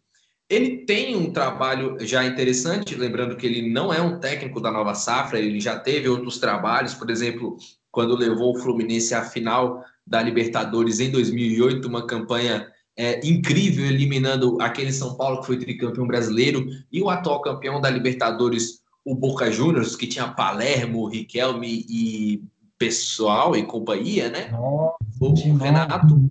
ele 0.51 0.79
tem 0.79 1.15
um 1.15 1.31
trabalho 1.31 1.95
já 2.01 2.25
interessante, 2.25 2.93
lembrando 2.93 3.37
que 3.37 3.47
ele 3.47 3.71
não 3.71 3.93
é 3.93 4.01
um 4.01 4.19
técnico 4.19 4.59
da 4.59 4.69
nova 4.69 4.93
safra, 4.93 5.39
ele 5.39 5.61
já 5.61 5.79
teve 5.79 6.09
outros 6.09 6.39
trabalhos, 6.39 6.93
por 6.93 7.09
exemplo, 7.09 7.55
quando 7.89 8.17
levou 8.17 8.53
o 8.53 8.59
Fluminense 8.59 9.15
à 9.15 9.23
final 9.23 9.81
da 10.05 10.21
Libertadores 10.21 10.99
em 10.99 11.09
2008, 11.09 11.87
uma 11.87 12.05
campanha 12.05 12.67
é, 12.97 13.25
incrível, 13.25 13.85
eliminando 13.85 14.57
aquele 14.59 14.91
São 14.91 15.15
Paulo 15.15 15.39
que 15.39 15.47
foi 15.47 15.57
tricampeão 15.57 16.05
brasileiro 16.05 16.67
e 16.91 17.01
o 17.01 17.09
atual 17.09 17.41
campeão 17.41 17.79
da 17.79 17.89
Libertadores, 17.89 18.81
o 19.05 19.15
Boca 19.15 19.49
Juniors, 19.49 19.95
que 19.95 20.05
tinha 20.05 20.27
Palermo, 20.27 21.07
Riquelme 21.07 21.85
e 21.87 22.43
Pessoal 22.77 23.55
e 23.55 23.63
companhia, 23.63 24.29
né? 24.29 24.49
Nossa, 24.49 24.97
o 25.21 25.55
Renato 25.55 26.29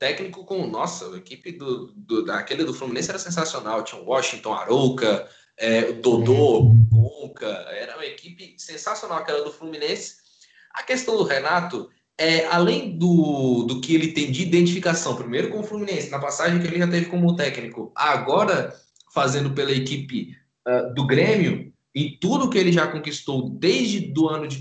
técnico 0.00 0.44
com, 0.44 0.66
nossa, 0.66 1.14
a 1.14 1.18
equipe 1.18 1.52
do, 1.52 1.92
do, 1.94 2.24
daquele 2.24 2.64
do 2.64 2.74
Fluminense 2.74 3.10
era 3.10 3.18
sensacional. 3.18 3.84
Tinha 3.84 4.00
o 4.00 4.06
Washington 4.06 4.54
Arouca, 4.54 5.28
é, 5.56 5.90
o 5.90 6.00
Dodô, 6.00 6.72
Conca, 6.90 7.46
era 7.46 7.94
uma 7.94 8.06
equipe 8.06 8.56
sensacional 8.58 9.18
aquela 9.18 9.44
do 9.44 9.52
Fluminense. 9.52 10.16
A 10.72 10.82
questão 10.82 11.16
do 11.16 11.24
Renato 11.24 11.88
é, 12.20 12.46
além 12.48 12.98
do, 12.98 13.64
do 13.64 13.80
que 13.80 13.94
ele 13.94 14.12
tem 14.12 14.30
de 14.30 14.42
identificação, 14.42 15.16
primeiro 15.16 15.48
com 15.48 15.60
o 15.60 15.64
Fluminense, 15.64 16.10
na 16.10 16.18
passagem 16.18 16.60
que 16.60 16.66
ele 16.66 16.78
já 16.78 16.86
teve 16.86 17.06
como 17.06 17.34
técnico, 17.34 17.90
agora 17.96 18.74
fazendo 19.14 19.52
pela 19.52 19.72
equipe 19.72 20.36
uh, 20.68 20.92
do 20.94 21.06
Grêmio, 21.06 21.72
e 21.94 22.18
tudo 22.18 22.50
que 22.50 22.58
ele 22.58 22.72
já 22.72 22.86
conquistou 22.86 23.48
desde 23.48 24.12
do 24.12 24.28
ano 24.28 24.46
de 24.46 24.58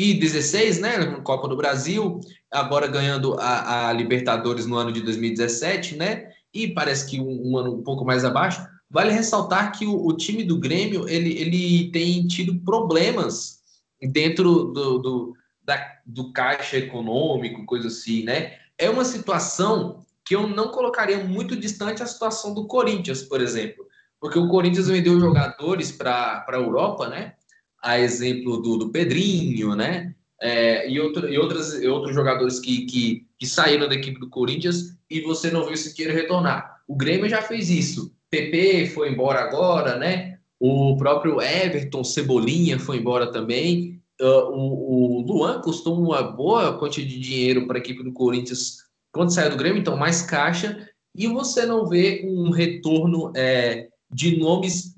2016, 0.00 0.80
né, 0.80 0.98
na 0.98 1.20
Copa 1.20 1.46
do 1.46 1.56
Brasil, 1.56 2.20
agora 2.50 2.86
ganhando 2.86 3.34
a, 3.38 3.88
a, 3.88 3.92
Libertadores 3.92 4.66
no 4.66 4.76
ano 4.76 4.92
de 4.92 5.00
2017, 5.00 5.96
né? 5.96 6.30
E 6.52 6.68
parece 6.68 7.08
que 7.08 7.20
um, 7.20 7.50
um 7.50 7.58
ano 7.58 7.74
um 7.74 7.82
pouco 7.82 8.04
mais 8.04 8.24
abaixo. 8.24 8.66
Vale 8.90 9.12
ressaltar 9.12 9.72
que 9.72 9.86
o, 9.86 10.06
o, 10.06 10.16
time 10.16 10.42
do 10.42 10.58
Grêmio 10.58 11.08
ele, 11.08 11.38
ele 11.38 11.90
tem 11.92 12.26
tido 12.26 12.58
problemas 12.60 13.60
dentro 14.00 14.64
do, 14.64 14.98
do, 14.98 15.36
da, 15.62 15.80
do 16.04 16.32
caixa 16.32 16.76
econômico, 16.78 17.66
coisa 17.66 17.88
assim, 17.88 18.24
né? 18.24 18.54
É 18.78 18.88
uma 18.88 19.04
situação 19.04 20.04
que 20.24 20.34
eu 20.34 20.46
não 20.46 20.68
colocaria 20.68 21.18
muito 21.18 21.54
distante 21.54 22.02
a 22.02 22.06
situação 22.06 22.54
do 22.54 22.66
Corinthians, 22.66 23.22
por 23.22 23.40
exemplo. 23.40 23.86
Porque 24.20 24.38
o 24.38 24.48
Corinthians 24.48 24.88
vendeu 24.88 25.18
jogadores 25.20 25.92
para 25.92 26.44
a 26.48 26.56
Europa, 26.56 27.08
né? 27.08 27.34
A 27.82 27.98
exemplo 27.98 28.60
do, 28.60 28.76
do 28.76 28.90
Pedrinho, 28.90 29.74
né? 29.74 30.14
é, 30.40 30.88
e, 30.88 30.98
outro, 30.98 31.28
e, 31.28 31.38
outras, 31.38 31.74
e 31.74 31.86
outros 31.86 32.14
jogadores 32.14 32.58
que, 32.58 32.86
que, 32.86 33.26
que, 33.38 33.46
saíram 33.46 33.88
da 33.88 33.94
equipe 33.94 34.18
do 34.18 34.30
Corinthians 34.30 34.96
e 35.08 35.20
você 35.20 35.50
não 35.50 35.66
viu 35.66 35.76
se 35.76 35.94
queira 35.94 36.12
retornar. 36.12 36.80
O 36.88 36.96
Grêmio 36.96 37.28
já 37.28 37.42
fez 37.42 37.68
isso. 37.68 38.12
PP 38.30 38.86
foi 38.94 39.12
embora 39.12 39.40
agora, 39.40 39.96
né? 39.96 40.38
O 40.58 40.96
próprio 40.96 41.40
Everton, 41.40 42.02
Cebolinha 42.02 42.78
foi 42.78 42.98
embora 42.98 43.30
também. 43.30 44.00
Uh, 44.20 44.50
o, 44.50 45.18
o 45.18 45.20
Luan 45.22 45.60
custou 45.60 45.98
uma 45.98 46.22
boa 46.22 46.78
quantia 46.78 47.04
de 47.04 47.18
dinheiro 47.18 47.66
para 47.66 47.78
a 47.78 47.80
equipe 47.80 48.02
do 48.02 48.12
Corinthians 48.12 48.78
quando 49.12 49.32
saiu 49.32 49.50
do 49.50 49.56
Grêmio, 49.56 49.80
então 49.80 49.96
mais 49.96 50.22
caixa. 50.22 50.88
E 51.14 51.26
você 51.26 51.66
não 51.66 51.86
vê 51.86 52.22
um 52.24 52.50
retorno 52.50 53.32
é, 53.34 53.88
de 54.10 54.38
nomes 54.38 54.94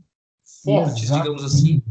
fortes, 0.63 1.05
Exato. 1.05 1.23
digamos 1.23 1.45
assim, 1.45 1.83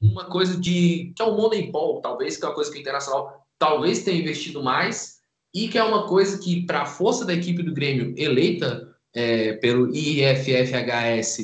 uma 0.00 0.26
coisa 0.26 0.58
de 0.58 1.12
que 1.14 1.22
é 1.22 1.24
o 1.24 1.36
Moneyball, 1.36 2.00
talvez, 2.00 2.36
que 2.36 2.44
é 2.44 2.48
uma 2.48 2.54
coisa 2.54 2.70
que 2.70 2.78
o 2.78 2.80
Internacional 2.80 3.46
talvez 3.58 4.02
tenha 4.02 4.20
investido 4.20 4.62
mais 4.62 5.16
e 5.54 5.68
que 5.68 5.78
é 5.78 5.82
uma 5.82 6.06
coisa 6.06 6.38
que, 6.38 6.66
para 6.66 6.82
a 6.82 6.86
força 6.86 7.24
da 7.24 7.32
equipe 7.32 7.62
do 7.62 7.72
Grêmio 7.72 8.14
eleita 8.16 8.94
é, 9.14 9.54
pelo 9.54 9.88
IFFHS, 9.94 11.38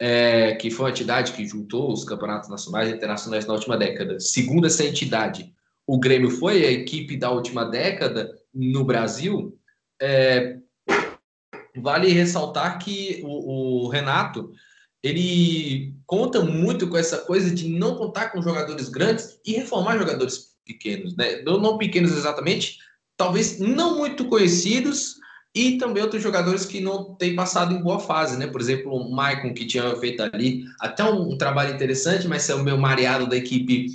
é, 0.00 0.54
que 0.54 0.70
foi 0.70 0.86
uma 0.86 0.90
entidade 0.90 1.32
que 1.32 1.46
juntou 1.46 1.92
os 1.92 2.04
campeonatos 2.04 2.48
nacionais 2.48 2.88
e 2.88 2.94
internacionais 2.94 3.46
na 3.46 3.52
última 3.52 3.76
década, 3.76 4.18
segundo 4.18 4.66
essa 4.66 4.84
entidade, 4.84 5.52
o 5.86 5.98
Grêmio 5.98 6.30
foi 6.30 6.64
a 6.64 6.70
equipe 6.70 7.16
da 7.16 7.30
última 7.30 7.66
década 7.66 8.34
no 8.52 8.84
Brasil, 8.84 9.58
é, 10.00 10.56
vale 11.76 12.08
ressaltar 12.08 12.78
que 12.78 13.20
o, 13.22 13.84
o 13.84 13.88
Renato 13.88 14.50
ele 15.04 15.92
conta 16.06 16.40
muito 16.40 16.88
com 16.88 16.96
essa 16.96 17.18
coisa 17.18 17.54
de 17.54 17.68
não 17.68 17.94
contar 17.94 18.30
com 18.30 18.40
jogadores 18.40 18.88
grandes 18.88 19.38
e 19.44 19.52
reformar 19.52 19.98
jogadores 19.98 20.54
pequenos, 20.64 21.14
né? 21.14 21.42
Não, 21.42 21.76
pequenos 21.76 22.16
exatamente, 22.16 22.78
talvez 23.14 23.60
não 23.60 23.98
muito 23.98 24.24
conhecidos 24.24 25.16
e 25.54 25.76
também 25.76 26.02
outros 26.02 26.22
jogadores 26.22 26.64
que 26.64 26.80
não 26.80 27.14
têm 27.16 27.36
passado 27.36 27.74
em 27.74 27.82
boa 27.82 28.00
fase, 28.00 28.38
né? 28.38 28.46
Por 28.46 28.62
exemplo, 28.62 28.94
o 28.94 29.14
Maicon, 29.14 29.52
que 29.52 29.66
tinha 29.66 29.94
feito 29.96 30.22
ali 30.22 30.64
até 30.80 31.04
um, 31.04 31.36
trabalho 31.36 31.74
interessante, 31.74 32.26
mas 32.26 32.48
é 32.48 32.54
o 32.54 32.64
meu 32.64 32.78
mareado 32.78 33.28
da 33.28 33.36
equipe 33.36 33.88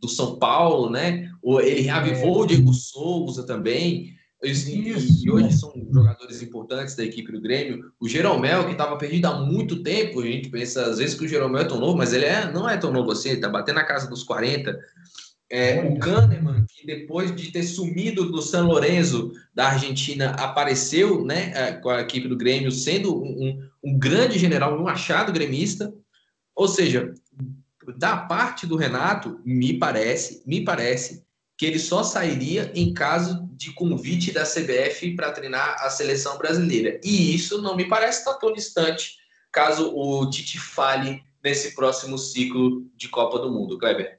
do 0.00 0.08
São 0.08 0.38
Paulo, 0.38 0.88
né? 0.88 1.30
Ele 1.62 1.82
reavivou 1.82 2.40
o 2.40 2.46
Diego 2.46 2.72
Souza 2.72 3.44
também. 3.44 4.14
E, 4.42 4.50
e, 4.50 5.30
hoje 5.30 5.52
são 5.52 5.72
jogadores 5.90 6.42
importantes 6.42 6.94
da 6.94 7.04
equipe 7.04 7.32
do 7.32 7.40
Grêmio. 7.40 7.92
O 7.98 8.08
Jeromel, 8.08 8.66
que 8.66 8.72
estava 8.72 8.96
perdido 8.98 9.26
há 9.26 9.40
muito 9.40 9.82
tempo, 9.82 10.20
a 10.20 10.26
gente 10.26 10.50
pensa 10.50 10.84
às 10.86 10.98
vezes 10.98 11.14
que 11.14 11.24
o 11.24 11.28
Jeromel 11.28 11.62
é 11.62 11.64
tão 11.64 11.80
novo, 11.80 11.96
mas 11.96 12.12
ele 12.12 12.26
é, 12.26 12.50
não 12.52 12.68
é 12.68 12.76
tão 12.76 12.92
novo 12.92 13.10
assim, 13.10 13.30
ele 13.30 13.38
está 13.38 13.48
batendo 13.48 13.76
na 13.76 13.84
casa 13.84 14.08
dos 14.08 14.22
40. 14.22 14.78
É, 15.50 15.80
o 15.82 15.98
Kahneman, 15.98 16.66
que 16.68 16.86
depois 16.86 17.34
de 17.34 17.52
ter 17.52 17.62
sumido 17.62 18.30
do 18.30 18.42
San 18.42 18.66
Lorenzo 18.66 19.32
da 19.54 19.68
Argentina, 19.68 20.30
apareceu 20.30 21.24
né, 21.24 21.52
é, 21.54 21.72
com 21.72 21.90
a 21.90 22.00
equipe 22.00 22.28
do 22.28 22.36
Grêmio, 22.36 22.72
sendo 22.72 23.22
um, 23.22 23.66
um 23.82 23.98
grande 23.98 24.38
general, 24.38 24.78
um 24.78 24.88
achado 24.88 25.32
gremista. 25.32 25.94
Ou 26.56 26.66
seja, 26.66 27.14
da 27.96 28.16
parte 28.16 28.66
do 28.66 28.76
Renato, 28.76 29.40
me 29.44 29.78
parece, 29.78 30.42
me 30.46 30.64
parece 30.64 31.24
que 31.56 31.66
ele 31.66 31.78
só 31.78 32.02
sairia 32.02 32.72
em 32.74 32.92
caso 32.92 33.48
de 33.52 33.72
convite 33.72 34.32
da 34.32 34.42
CBF 34.42 35.14
para 35.14 35.32
treinar 35.32 35.76
a 35.80 35.90
seleção 35.90 36.36
brasileira. 36.36 37.00
E 37.04 37.34
isso 37.34 37.62
não 37.62 37.76
me 37.76 37.88
parece 37.88 38.20
estar 38.20 38.34
tão 38.34 38.52
distante 38.52 39.16
caso 39.52 39.94
o 39.94 40.28
Tite 40.28 40.58
fale 40.58 41.22
nesse 41.42 41.74
próximo 41.74 42.18
ciclo 42.18 42.86
de 42.96 43.08
Copa 43.08 43.38
do 43.38 43.52
Mundo, 43.52 43.78
Kleber. 43.78 44.18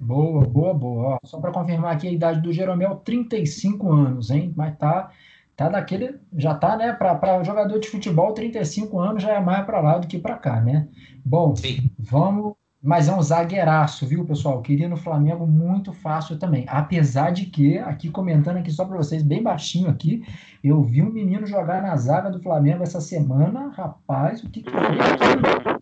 Boa, 0.00 0.46
boa, 0.46 0.74
boa. 0.74 1.14
Ó, 1.14 1.18
só 1.26 1.40
para 1.40 1.52
confirmar 1.52 1.94
aqui 1.94 2.06
a 2.06 2.12
idade 2.12 2.40
do 2.40 2.52
Jeromel, 2.52 2.96
35 2.96 3.92
anos, 3.92 4.30
hein? 4.30 4.52
Mas 4.56 4.76
tá, 4.76 5.10
tá 5.56 5.68
daquele, 5.68 6.20
já 6.36 6.54
tá, 6.54 6.76
né, 6.76 6.92
para 6.92 7.42
jogador 7.42 7.78
de 7.78 7.88
futebol, 7.88 8.32
35 8.32 8.98
anos 9.00 9.22
já 9.22 9.32
é 9.32 9.40
mais 9.40 9.64
para 9.64 9.80
lá 9.80 9.98
do 9.98 10.06
que 10.06 10.18
para 10.18 10.36
cá, 10.36 10.60
né? 10.60 10.88
Bom, 11.24 11.56
Sim. 11.56 11.90
vamos, 11.98 12.54
mas 12.84 13.08
é 13.08 13.14
um 13.14 13.22
zagueiraço, 13.22 14.06
viu, 14.06 14.26
pessoal? 14.26 14.60
Queria 14.60 14.86
no 14.86 14.98
Flamengo 14.98 15.46
muito 15.46 15.90
fácil 15.90 16.38
também. 16.38 16.66
Apesar 16.68 17.30
de 17.30 17.46
que, 17.46 17.78
aqui 17.78 18.10
comentando 18.10 18.58
aqui 18.58 18.70
só 18.70 18.84
para 18.84 18.98
vocês, 18.98 19.22
bem 19.22 19.42
baixinho 19.42 19.88
aqui, 19.88 20.22
eu 20.62 20.82
vi 20.82 21.00
um 21.00 21.10
menino 21.10 21.46
jogar 21.46 21.80
na 21.80 21.96
zaga 21.96 22.30
do 22.30 22.42
Flamengo 22.42 22.82
essa 22.82 23.00
semana, 23.00 23.70
rapaz, 23.70 24.44
o 24.44 24.50
que 24.50 24.62
que 24.62 24.68
é 24.68 25.78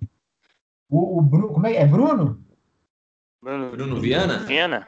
o, 0.88 1.18
o 1.18 1.22
Bruno, 1.22 1.48
como 1.48 1.66
é? 1.66 1.74
É 1.74 1.86
Bruno? 1.86 2.40
Bruno, 3.42 3.70
Bruno 3.72 4.00
Viana? 4.00 4.38
Viana. 4.38 4.86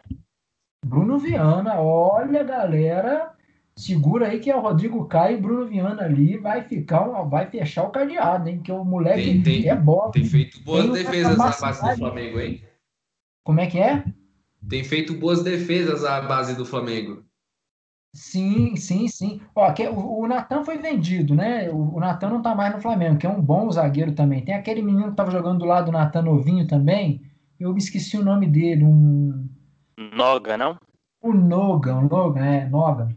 Bruno 0.86 1.18
Viana, 1.18 1.80
olha, 1.80 2.44
galera, 2.44 3.33
segura 3.76 4.28
aí 4.28 4.38
que 4.38 4.50
é 4.50 4.56
o 4.56 4.60
Rodrigo 4.60 5.06
Caio 5.06 5.38
e 5.38 5.40
Bruno 5.40 5.66
Viana 5.66 6.04
ali 6.04 6.36
vai 6.36 6.62
ficar, 6.62 7.04
vai 7.24 7.50
fechar 7.50 7.84
o 7.84 7.90
cadeado, 7.90 8.48
hein? 8.48 8.60
Que 8.60 8.70
o 8.70 8.84
moleque 8.84 9.42
tem, 9.42 9.42
tem, 9.42 9.68
é 9.68 9.74
bom. 9.74 10.10
Tem 10.10 10.24
feito 10.24 10.60
boas 10.62 10.84
tem 10.84 10.92
defesas 10.92 11.36
na 11.36 11.50
base 11.50 11.82
do 11.82 11.96
Flamengo, 11.96 12.40
hein? 12.40 12.62
Como 13.42 13.60
é 13.60 13.66
que 13.66 13.78
é? 13.78 14.04
Tem 14.68 14.84
feito 14.84 15.14
boas 15.14 15.42
defesas 15.42 16.04
a 16.04 16.20
base 16.22 16.56
do 16.56 16.64
Flamengo. 16.64 17.22
Sim, 18.14 18.76
sim, 18.76 19.08
sim. 19.08 19.40
Ó, 19.54 19.70
que, 19.72 19.86
o, 19.88 20.20
o 20.20 20.28
Natan 20.28 20.64
foi 20.64 20.78
vendido, 20.78 21.34
né? 21.34 21.68
O, 21.68 21.96
o 21.96 22.00
Natan 22.00 22.30
não 22.30 22.40
tá 22.40 22.54
mais 22.54 22.72
no 22.72 22.80
Flamengo, 22.80 23.18
que 23.18 23.26
é 23.26 23.28
um 23.28 23.42
bom 23.42 23.70
zagueiro 23.70 24.12
também. 24.12 24.44
Tem 24.44 24.54
aquele 24.54 24.80
menino 24.80 25.10
que 25.10 25.16
tava 25.16 25.32
jogando 25.32 25.58
do 25.58 25.64
lado 25.64 25.86
do 25.86 25.92
Natan 25.92 26.22
novinho 26.22 26.66
também. 26.66 27.20
Eu 27.58 27.72
me 27.72 27.78
esqueci 27.78 28.16
o 28.16 28.24
nome 28.24 28.46
dele, 28.46 28.84
um. 28.84 29.48
Noga, 30.14 30.56
não? 30.56 30.78
O 31.20 31.32
Noga, 31.32 31.96
o 31.96 32.08
Noga, 32.08 32.40
é, 32.40 32.68
Noga. 32.68 33.08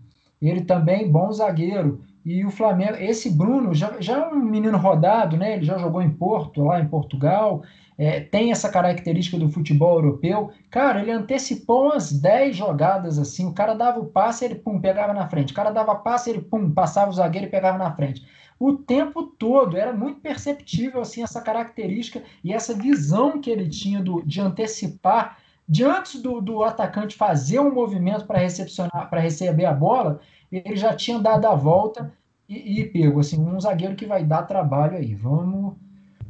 Ele 0.41 0.61
também, 0.61 1.11
bom 1.11 1.31
zagueiro. 1.31 2.01
E 2.25 2.45
o 2.45 2.51
Flamengo, 2.51 2.97
esse 2.99 3.29
Bruno 3.29 3.73
já, 3.73 3.95
já 3.99 4.17
é 4.17 4.27
um 4.27 4.35
menino 4.35 4.77
rodado, 4.77 5.37
né? 5.37 5.53
Ele 5.53 5.65
já 5.65 5.77
jogou 5.77 6.01
em 6.01 6.09
Porto, 6.09 6.63
lá 6.63 6.79
em 6.79 6.87
Portugal 6.87 7.63
é, 7.97 8.19
tem 8.19 8.51
essa 8.51 8.69
característica 8.69 9.37
do 9.37 9.49
futebol 9.49 9.95
europeu. 9.95 10.51
Cara, 10.69 11.01
ele 11.01 11.11
antecipou 11.11 11.85
umas 11.85 12.11
10 12.11 12.55
jogadas 12.55 13.17
assim. 13.17 13.47
O 13.47 13.53
cara 13.53 13.73
dava 13.73 13.99
o 13.99 14.05
passe, 14.05 14.45
ele 14.45 14.55
pum, 14.55 14.79
pegava 14.79 15.13
na 15.13 15.27
frente. 15.27 15.51
O 15.51 15.55
cara 15.55 15.71
dava 15.71 15.95
passe, 15.95 16.29
ele 16.29 16.41
pum, 16.41 16.69
passava 16.71 17.09
o 17.09 17.13
zagueiro 17.13 17.47
e 17.47 17.49
pegava 17.49 17.77
na 17.77 17.91
frente. 17.91 18.25
O 18.59 18.73
tempo 18.73 19.23
todo 19.23 19.77
era 19.77 19.93
muito 19.93 20.19
perceptível 20.19 21.01
assim 21.01 21.23
essa 21.23 21.41
característica 21.41 22.23
e 22.43 22.53
essa 22.53 22.73
visão 22.73 23.39
que 23.39 23.49
ele 23.49 23.67
tinha 23.67 24.01
do, 24.01 24.21
de 24.23 24.41
antecipar 24.41 25.37
de 25.67 25.83
antes 25.83 26.21
do, 26.21 26.39
do 26.39 26.63
atacante 26.63 27.15
fazer 27.15 27.59
um 27.59 27.73
movimento 27.73 28.25
para 28.25 28.39
recepcionar, 28.39 29.09
para 29.09 29.19
receber 29.19 29.65
a 29.65 29.73
bola, 29.73 30.19
ele 30.51 30.75
já 30.75 30.95
tinha 30.95 31.19
dado 31.19 31.45
a 31.45 31.55
volta 31.55 32.13
e, 32.47 32.79
e 32.79 32.85
pego 32.85 33.19
assim 33.19 33.39
um 33.39 33.59
zagueiro 33.59 33.95
que 33.95 34.05
vai 34.05 34.23
dar 34.23 34.43
trabalho 34.43 34.97
aí. 34.97 35.13
Vamos 35.13 35.75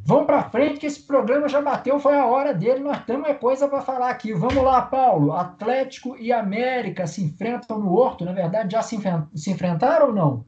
Vamos 0.08 0.24
para 0.24 0.48
frente, 0.48 0.80
que 0.80 0.86
esse 0.86 1.02
programa 1.02 1.50
já 1.50 1.60
bateu, 1.60 2.00
foi 2.00 2.16
a 2.16 2.24
hora 2.24 2.54
dele. 2.54 2.80
Nós 2.80 3.04
temos 3.04 3.28
coisa 3.36 3.68
para 3.68 3.82
falar 3.82 4.08
aqui. 4.08 4.32
Vamos 4.32 4.64
lá, 4.64 4.80
Paulo. 4.80 5.34
Atlético 5.34 6.16
e 6.16 6.32
América 6.32 7.06
se 7.06 7.22
enfrentam 7.22 7.78
no 7.78 7.92
Horto. 7.92 8.24
Na 8.24 8.32
verdade, 8.32 8.72
já 8.72 8.80
se, 8.80 8.96
se 9.34 9.50
enfrentaram 9.50 10.06
ou 10.06 10.14
não? 10.14 10.46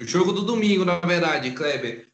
O 0.00 0.04
jogo 0.06 0.32
do 0.32 0.40
domingo, 0.40 0.86
na 0.86 1.00
verdade, 1.00 1.50
Kleber. 1.50 2.05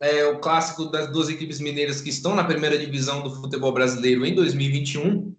É 0.00 0.24
o 0.24 0.38
clássico 0.38 0.86
das 0.86 1.10
duas 1.12 1.28
equipes 1.28 1.60
mineiras 1.60 2.00
que 2.00 2.08
estão 2.08 2.34
na 2.34 2.44
primeira 2.44 2.78
divisão 2.78 3.22
do 3.22 3.34
futebol 3.34 3.72
brasileiro 3.72 4.24
em 4.24 4.34
2021. 4.34 5.34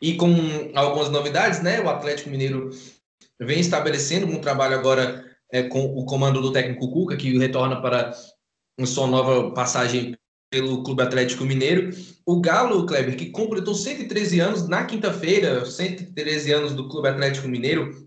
E 0.00 0.14
com 0.14 0.34
algumas 0.74 1.10
novidades, 1.10 1.62
né? 1.62 1.80
O 1.80 1.88
Atlético 1.88 2.30
Mineiro 2.30 2.70
vem 3.40 3.60
estabelecendo 3.60 4.26
um 4.26 4.40
trabalho 4.40 4.74
agora 4.74 5.24
é, 5.50 5.62
com 5.64 5.84
o 5.84 6.04
comando 6.04 6.40
do 6.40 6.52
técnico 6.52 6.90
Cuca, 6.90 7.16
que 7.16 7.36
retorna 7.38 7.80
para 7.80 8.12
sua 8.84 9.06
nova 9.06 9.52
passagem 9.52 10.16
pelo 10.50 10.82
Clube 10.82 11.02
Atlético 11.02 11.44
Mineiro. 11.44 11.90
O 12.24 12.40
Galo, 12.40 12.86
Kleber, 12.86 13.16
que 13.16 13.30
completou 13.30 13.74
113 13.74 14.40
anos 14.40 14.68
na 14.68 14.84
quinta-feira, 14.84 15.64
113 15.64 16.52
anos 16.52 16.72
do 16.74 16.88
Clube 16.88 17.08
Atlético 17.08 17.48
Mineiro, 17.48 18.05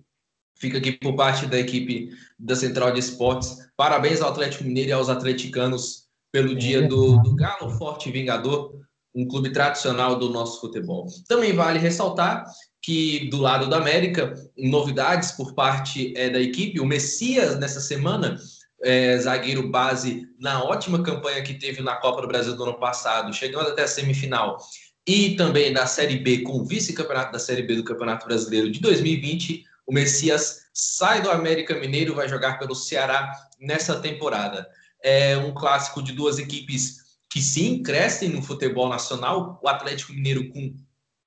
fica 0.59 0.77
aqui 0.77 0.91
por 0.91 1.15
parte 1.15 1.45
da 1.45 1.57
equipe 1.57 2.09
da 2.37 2.55
Central 2.55 2.91
de 2.91 2.99
Esportes. 2.99 3.57
Parabéns 3.75 4.21
ao 4.21 4.29
Atlético 4.29 4.63
Mineiro 4.63 4.89
e 4.89 4.93
aos 4.93 5.09
atleticanos 5.09 6.07
pelo 6.31 6.55
dia 6.55 6.87
do, 6.87 7.17
do 7.17 7.35
Galo 7.35 7.71
Forte 7.71 8.11
Vingador, 8.11 8.75
um 9.15 9.27
clube 9.27 9.51
tradicional 9.51 10.17
do 10.17 10.29
nosso 10.29 10.61
futebol. 10.61 11.07
Também 11.27 11.53
vale 11.53 11.79
ressaltar 11.79 12.45
que 12.81 13.29
do 13.29 13.37
lado 13.37 13.69
da 13.69 13.77
América, 13.77 14.33
novidades 14.57 15.31
por 15.31 15.53
parte 15.53 16.13
é, 16.15 16.29
da 16.29 16.39
equipe, 16.39 16.79
o 16.79 16.85
Messias 16.85 17.57
nessa 17.57 17.81
semana 17.81 18.37
é, 18.81 19.17
zagueiro 19.17 19.69
base 19.69 20.27
na 20.39 20.63
ótima 20.63 21.03
campanha 21.03 21.41
que 21.41 21.55
teve 21.55 21.81
na 21.81 21.95
Copa 21.95 22.21
do 22.21 22.27
Brasil 22.27 22.55
do 22.55 22.63
ano 22.63 22.79
passado, 22.79 23.33
chegando 23.33 23.69
até 23.69 23.83
a 23.83 23.87
semifinal, 23.87 24.57
e 25.05 25.35
também 25.35 25.71
na 25.71 25.85
Série 25.85 26.17
B, 26.17 26.39
com 26.39 26.59
o 26.59 26.63
vice-campeonato 26.63 27.31
da 27.31 27.39
Série 27.39 27.63
B 27.63 27.75
do 27.75 27.83
Campeonato 27.83 28.27
Brasileiro 28.27 28.71
de 28.71 28.79
2020, 28.79 29.65
o 29.89 29.91
Messias 29.91 30.67
sai 30.71 31.19
do 31.19 31.31
América 31.31 31.73
Mineiro, 31.73 32.13
vai 32.13 32.29
jogar 32.29 32.59
pelo 32.59 32.75
Ceará 32.75 33.33
nessa 33.59 33.99
temporada. 33.99 34.67
É 35.03 35.35
um 35.35 35.51
clássico 35.51 36.03
de 36.03 36.13
duas 36.13 36.37
equipes 36.37 36.99
que 37.27 37.41
sim 37.41 37.81
crescem 37.81 38.29
no 38.29 38.43
futebol 38.43 38.87
nacional, 38.87 39.59
o 39.63 39.67
Atlético 39.67 40.13
Mineiro 40.13 40.47
com 40.49 40.75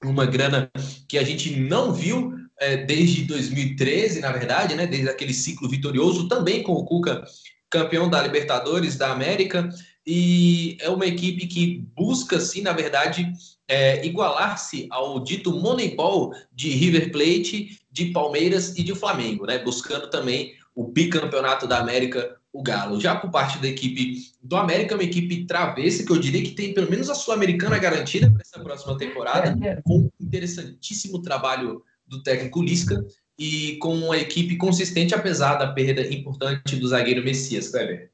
uma 0.05 0.25
grana 0.25 0.71
que 1.09 1.19
a 1.19 1.25
gente 1.25 1.59
não 1.59 1.93
viu 1.93 2.33
é, 2.61 2.77
desde 2.77 3.25
2013, 3.25 4.21
na 4.21 4.31
verdade, 4.31 4.77
né, 4.77 4.87
desde 4.87 5.09
aquele 5.09 5.35
ciclo 5.35 5.69
vitorioso, 5.69 6.29
também 6.29 6.63
com 6.63 6.73
o 6.73 6.85
Cuca 6.85 7.25
campeão 7.69 8.09
da 8.09 8.23
Libertadores 8.23 8.97
da 8.97 9.11
América, 9.11 9.69
e 10.07 10.77
é 10.81 10.89
uma 10.89 11.07
equipe 11.07 11.47
que 11.47 11.85
busca, 11.95 12.41
sim, 12.41 12.63
na 12.63 12.73
verdade, 12.73 13.33
é, 13.69 14.05
igualar-se 14.05 14.89
ao 14.91 15.21
dito 15.21 15.53
Moneyball 15.53 16.35
de 16.53 16.71
River 16.71 17.13
Plate, 17.13 17.79
de 17.91 18.07
Palmeiras 18.07 18.77
e 18.77 18.83
de 18.83 18.95
Flamengo, 18.95 19.47
né, 19.47 19.59
buscando 19.59 20.11
também 20.11 20.55
o 20.75 20.85
bicampeonato 20.85 21.67
da 21.67 21.79
América, 21.79 22.37
o 22.53 22.63
Galo. 22.63 23.01
Já 23.01 23.15
por 23.15 23.31
parte 23.31 23.59
da 23.59 23.69
equipe 23.69 24.19
do 24.43 24.57
América, 24.57 24.95
uma 24.95 25.05
equipe 25.05 25.47
travessa, 25.47 26.05
que 26.05 26.11
eu 26.11 26.19
diria 26.19 26.43
que 26.43 26.53
tem 26.53 26.75
pelo 26.75 26.91
menos 26.91 27.09
a 27.09 27.15
Sul-Americana 27.15 27.79
garantida 27.79 28.31
para 28.31 28.43
essa 28.43 28.61
próxima 28.61 28.99
temporada, 28.99 29.57
é, 29.65 29.69
é. 29.69 29.83
com 29.83 29.99
um 29.99 30.11
interessantíssimo 30.21 31.23
trabalho 31.23 31.83
do 32.07 32.23
técnico 32.23 32.63
Lisca 32.63 33.05
e 33.39 33.77
com 33.77 33.95
uma 33.95 34.19
equipe 34.19 34.57
consistente, 34.57 35.15
apesar 35.15 35.57
da 35.57 35.73
perda 35.73 36.03
importante 36.13 36.77
do 36.77 36.89
zagueiro 36.89 37.25
Messias, 37.25 37.69
Kleber. 37.69 38.12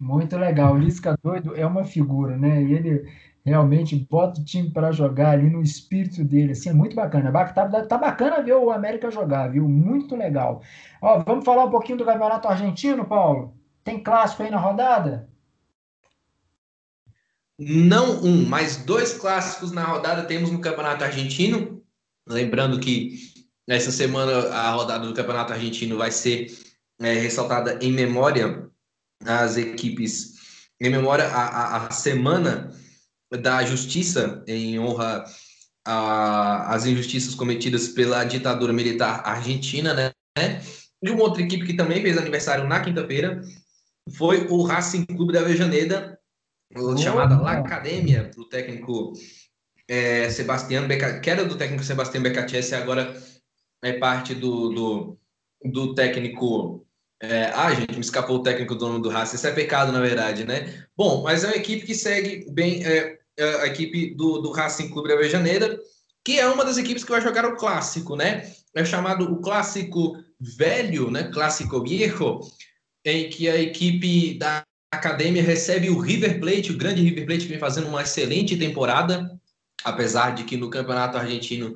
Muito 0.00 0.34
legal. 0.38 0.74
O 0.74 0.78
Lisca 0.78 1.14
doido 1.22 1.54
é 1.54 1.66
uma 1.66 1.84
figura, 1.84 2.34
né? 2.34 2.62
E 2.62 2.72
ele 2.72 3.06
realmente 3.44 3.94
bota 3.94 4.40
o 4.40 4.44
time 4.44 4.70
para 4.70 4.90
jogar 4.92 5.32
ali 5.32 5.50
no 5.50 5.60
espírito 5.60 6.24
dele. 6.24 6.52
Assim, 6.52 6.70
é 6.70 6.72
muito 6.72 6.96
bacana. 6.96 7.30
Tá, 7.52 7.68
tá 7.82 7.98
bacana 7.98 8.42
ver 8.42 8.54
o 8.54 8.70
América 8.70 9.10
jogar, 9.10 9.48
viu? 9.48 9.68
Muito 9.68 10.16
legal. 10.16 10.62
Ó, 11.02 11.18
vamos 11.18 11.44
falar 11.44 11.66
um 11.66 11.70
pouquinho 11.70 11.98
do 11.98 12.04
Campeonato 12.06 12.48
Argentino, 12.48 13.04
Paulo? 13.04 13.54
Tem 13.84 14.02
clássico 14.02 14.42
aí 14.42 14.50
na 14.50 14.58
rodada? 14.58 15.28
Não 17.58 18.24
um, 18.24 18.46
mas 18.46 18.78
dois 18.78 19.12
clássicos 19.12 19.70
na 19.70 19.84
rodada 19.84 20.22
temos 20.22 20.50
no 20.50 20.62
Campeonato 20.62 21.04
Argentino. 21.04 21.82
Lembrando 22.26 22.80
que 22.80 23.18
essa 23.68 23.90
semana 23.90 24.48
a 24.48 24.70
rodada 24.70 25.06
do 25.06 25.12
Campeonato 25.12 25.52
Argentino 25.52 25.98
vai 25.98 26.10
ser 26.10 26.46
é, 26.98 27.12
ressaltada 27.14 27.78
em 27.82 27.92
memória 27.92 28.69
às 29.24 29.56
equipes, 29.56 30.34
em 30.80 30.90
memória 30.90 31.26
a, 31.26 31.86
a, 31.86 31.90
semana 31.90 32.70
da 33.42 33.64
justiça 33.64 34.42
em 34.46 34.78
honra 34.78 35.24
às 35.84 36.86
injustiças 36.86 37.34
cometidas 37.34 37.88
pela 37.88 38.24
ditadura 38.24 38.72
militar 38.72 39.22
argentina, 39.24 39.94
né? 39.94 40.12
E 41.02 41.10
uma 41.10 41.22
outra 41.22 41.42
equipe 41.42 41.66
que 41.66 41.76
também 41.76 42.02
fez 42.02 42.18
aniversário 42.18 42.68
na 42.68 42.80
quinta-feira 42.80 43.42
foi 44.16 44.46
o 44.48 44.62
Racing 44.62 45.04
Clube 45.06 45.32
da 45.32 45.40
Avejaneda, 45.40 46.18
chamada 46.98 47.40
La 47.40 47.52
Academia, 47.52 48.30
para 48.30 48.40
o 48.40 48.48
técnico 48.48 49.12
é, 49.88 50.30
Sebastião 50.30 50.86
Beca, 50.86 51.20
que 51.20 51.30
era 51.30 51.44
do 51.44 51.56
técnico 51.56 51.84
Sebastião 51.84 52.22
Becatese, 52.22 52.74
agora 52.74 53.12
é 53.82 53.94
parte 53.94 54.34
do, 54.34 54.68
do, 54.68 55.18
do 55.64 55.94
técnico. 55.94 56.86
É, 57.22 57.50
ah, 57.54 57.72
gente, 57.74 57.94
me 57.94 58.00
escapou 58.00 58.36
o 58.36 58.42
técnico 58.42 58.74
dono 58.74 58.98
do 58.98 59.08
Racing. 59.08 59.36
Isso 59.36 59.46
é 59.46 59.52
pecado, 59.52 59.92
na 59.92 60.00
verdade, 60.00 60.44
né? 60.44 60.84
Bom, 60.96 61.22
mas 61.22 61.44
é 61.44 61.48
uma 61.48 61.56
equipe 61.56 61.86
que 61.86 61.94
segue 61.94 62.50
bem 62.50 62.84
é, 62.84 63.18
é, 63.36 63.44
a 63.62 63.66
equipe 63.66 64.14
do, 64.14 64.38
do 64.38 64.50
Racing 64.52 64.88
Clube 64.88 65.08
da 65.08 65.14
Avejaneira, 65.14 65.78
que 66.24 66.38
é 66.38 66.46
uma 66.48 66.64
das 66.64 66.78
equipes 66.78 67.04
que 67.04 67.10
vai 67.10 67.20
jogar 67.20 67.44
o 67.44 67.56
clássico, 67.56 68.16
né? 68.16 68.50
É 68.74 68.84
chamado 68.84 69.30
o 69.30 69.40
clássico 69.40 70.16
velho, 70.40 71.10
né? 71.10 71.24
Clássico 71.24 71.82
viejo, 71.82 72.40
em 73.04 73.28
que 73.28 73.48
a 73.48 73.60
equipe 73.60 74.38
da 74.38 74.64
academia 74.90 75.42
recebe 75.42 75.90
o 75.90 75.98
River 75.98 76.40
Plate, 76.40 76.72
o 76.72 76.78
grande 76.78 77.02
River 77.02 77.26
Plate 77.26 77.42
que 77.42 77.50
vem 77.50 77.58
fazendo 77.58 77.88
uma 77.88 78.02
excelente 78.02 78.56
temporada 78.56 79.30
apesar 79.84 80.34
de 80.34 80.44
que 80.44 80.56
no 80.56 80.70
campeonato 80.70 81.16
argentino 81.16 81.74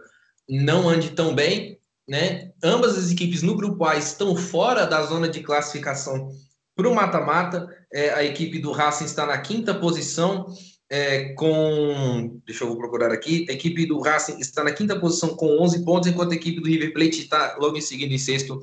não 0.48 0.88
ande 0.88 1.10
tão 1.10 1.34
bem. 1.34 1.78
Né? 2.08 2.52
Ambas 2.62 2.96
as 2.96 3.10
equipes 3.10 3.42
no 3.42 3.56
grupo 3.56 3.84
A 3.84 3.96
estão 3.96 4.36
fora 4.36 4.86
da 4.86 5.02
zona 5.02 5.28
de 5.28 5.40
classificação 5.40 6.30
para 6.76 6.88
o 6.88 6.94
mata-mata. 6.94 7.66
É, 7.92 8.10
a 8.10 8.24
equipe 8.24 8.58
do 8.58 8.72
Racing 8.72 9.04
está 9.04 9.26
na 9.26 9.38
quinta 9.38 9.74
posição 9.74 10.46
é, 10.90 11.32
com. 11.34 12.40
Deixa 12.46 12.64
eu 12.64 12.76
procurar 12.76 13.12
aqui. 13.12 13.46
A 13.48 13.52
equipe 13.52 13.86
do 13.86 14.00
Racing 14.00 14.38
está 14.38 14.62
na 14.62 14.72
quinta 14.72 14.98
posição 14.98 15.36
com 15.36 15.62
11 15.62 15.84
pontos, 15.84 16.08
enquanto 16.08 16.32
a 16.32 16.36
equipe 16.36 16.60
do 16.60 16.68
River 16.68 16.92
Plate 16.92 17.22
está 17.22 17.56
logo 17.58 17.76
em 17.76 17.80
seguida 17.80 18.12
em 18.12 18.18
sexto 18.18 18.60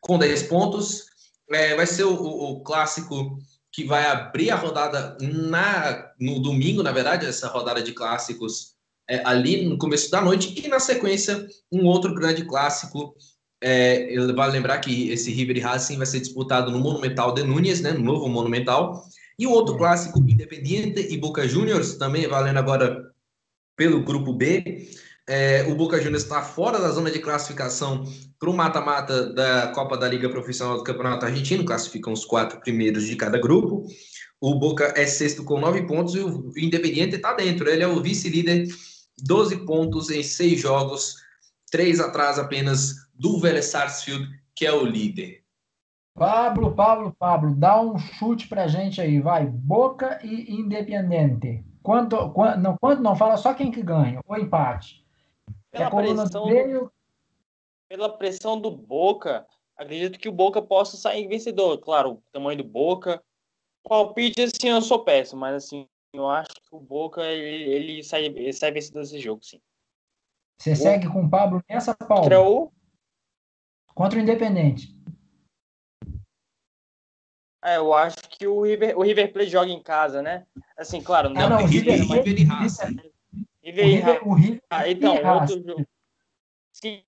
com 0.00 0.18
10 0.18 0.44
pontos. 0.44 1.06
É, 1.50 1.74
vai 1.74 1.86
ser 1.86 2.04
o, 2.04 2.14
o, 2.14 2.62
clássico 2.62 3.38
que 3.70 3.84
vai 3.84 4.06
abrir 4.06 4.50
a 4.50 4.56
rodada 4.56 5.16
na, 5.20 6.10
no 6.18 6.40
domingo, 6.40 6.82
na 6.82 6.92
verdade, 6.92 7.26
essa 7.26 7.48
rodada 7.48 7.82
de 7.82 7.92
clássicos 7.92 8.73
é, 9.08 9.22
ali 9.24 9.64
no 9.64 9.78
começo 9.78 10.10
da 10.10 10.20
noite, 10.20 10.54
e 10.56 10.68
na 10.68 10.80
sequência, 10.80 11.46
um 11.70 11.84
outro 11.86 12.14
grande 12.14 12.44
clássico. 12.44 13.14
É, 13.62 14.14
vale 14.34 14.52
lembrar 14.52 14.78
que 14.78 15.10
esse 15.10 15.30
River 15.30 15.56
e 15.56 15.60
Racing 15.60 15.96
vai 15.96 16.06
ser 16.06 16.20
disputado 16.20 16.70
no 16.70 16.78
Monumental 16.78 17.32
de 17.32 17.42
Núñez, 17.42 17.80
né, 17.80 17.92
no 17.92 18.02
novo 18.02 18.28
Monumental. 18.28 19.04
E 19.38 19.46
o 19.46 19.50
outro 19.50 19.76
clássico, 19.76 20.18
Independiente 20.18 21.00
e 21.10 21.16
Boca 21.16 21.48
Juniors, 21.48 21.94
também 21.94 22.26
valendo 22.26 22.58
agora 22.58 23.10
pelo 23.76 24.04
grupo 24.04 24.32
B. 24.32 24.88
É, 25.26 25.64
o 25.68 25.74
Boca 25.74 26.00
Juniors 26.00 26.22
está 26.22 26.42
fora 26.42 26.78
da 26.78 26.90
zona 26.90 27.10
de 27.10 27.18
classificação 27.18 28.04
para 28.38 28.50
o 28.50 28.52
mata-mata 28.52 29.32
da 29.32 29.68
Copa 29.68 29.96
da 29.96 30.06
Liga 30.06 30.28
Profissional 30.28 30.76
do 30.76 30.84
Campeonato 30.84 31.24
Argentino, 31.24 31.64
classificam 31.64 32.12
os 32.12 32.26
quatro 32.26 32.60
primeiros 32.60 33.06
de 33.06 33.16
cada 33.16 33.38
grupo. 33.38 33.86
O 34.40 34.56
Boca 34.56 34.92
é 34.94 35.06
sexto 35.06 35.42
com 35.42 35.58
nove 35.58 35.86
pontos 35.86 36.14
e 36.14 36.18
o 36.18 36.52
Independiente 36.58 37.16
está 37.16 37.32
dentro. 37.32 37.68
Ele 37.68 37.82
é 37.82 37.88
o 37.88 38.02
vice-líder, 38.02 38.66
12 39.22 39.64
pontos 39.64 40.10
em 40.10 40.22
seis 40.22 40.60
jogos, 40.60 41.16
três 41.70 42.00
atrás 42.00 42.38
apenas 42.38 43.08
do 43.14 43.38
Vélez 43.38 43.66
Sarsfield, 43.66 44.28
que 44.54 44.66
é 44.66 44.72
o 44.72 44.84
líder. 44.84 45.44
Pablo, 46.14 46.74
Pablo, 46.74 47.12
Pablo, 47.18 47.54
dá 47.56 47.80
um 47.80 47.98
chute 47.98 48.46
pra 48.46 48.68
gente 48.68 49.00
aí, 49.00 49.20
vai. 49.20 49.46
Boca 49.46 50.20
e 50.22 50.52
Independiente. 50.52 51.64
Quando, 51.82 52.30
quando, 52.32 52.62
não, 52.62 52.76
quando 52.78 53.02
não 53.02 53.16
fala 53.16 53.36
só 53.36 53.52
quem 53.52 53.70
que 53.70 53.82
ganha, 53.82 54.20
o 54.26 54.36
empate. 54.36 55.04
Pela 55.70 55.90
pressão, 55.90 56.46
do, 56.46 56.92
pela 57.88 58.08
pressão 58.16 58.60
do 58.60 58.70
Boca, 58.70 59.44
acredito 59.76 60.18
que 60.18 60.28
o 60.28 60.32
Boca 60.32 60.62
possa 60.62 60.96
sair 60.96 61.26
vencedor. 61.26 61.78
Claro, 61.78 62.12
o 62.12 62.22
tamanho 62.32 62.58
do 62.58 62.64
Boca. 62.64 63.22
Palpite, 63.82 64.40
assim, 64.40 64.68
eu 64.68 64.80
sou 64.80 65.04
péssimo, 65.04 65.40
mas 65.40 65.56
assim, 65.56 65.86
eu 66.14 66.28
acho 66.30 66.54
que 66.54 66.74
o 66.74 66.78
Boca, 66.78 67.22
ele, 67.22 67.64
ele, 67.64 68.02
sai, 68.04 68.26
ele 68.26 68.52
sai 68.52 68.70
vencedor 68.70 69.02
desse 69.02 69.18
jogo, 69.18 69.44
sim. 69.44 69.60
Você 70.58 70.72
o... 70.72 70.76
segue 70.76 71.08
com 71.08 71.24
o 71.24 71.28
Pablo 71.28 71.62
nessa, 71.68 71.94
Paulo? 71.94 72.22
Contra 72.22 72.40
o... 72.40 72.72
Contra 73.94 74.18
o 74.18 74.22
Independente. 74.22 74.94
É, 77.64 77.78
eu 77.78 77.92
acho 77.94 78.16
que 78.28 78.46
o 78.46 78.62
River, 78.62 78.96
o 78.96 79.02
River 79.02 79.32
Plate 79.32 79.50
joga 79.50 79.70
em 79.70 79.82
casa, 79.82 80.22
né? 80.22 80.46
Assim, 80.76 81.02
claro, 81.02 81.30
não, 81.30 81.46
ah, 81.46 81.48
não, 81.48 81.60
é 81.60 81.66
River, 81.66 82.00
River, 82.00 82.22
River 82.22 82.40
e 82.40 82.44
Raça. 82.44 82.86
River 83.62 83.86
e 83.86 84.00
Raça. 84.00 84.20
Ah, 84.70 84.88
então, 84.88 85.14
outro 85.14 85.62
jogo. 85.62 85.86
Sim, 86.72 87.02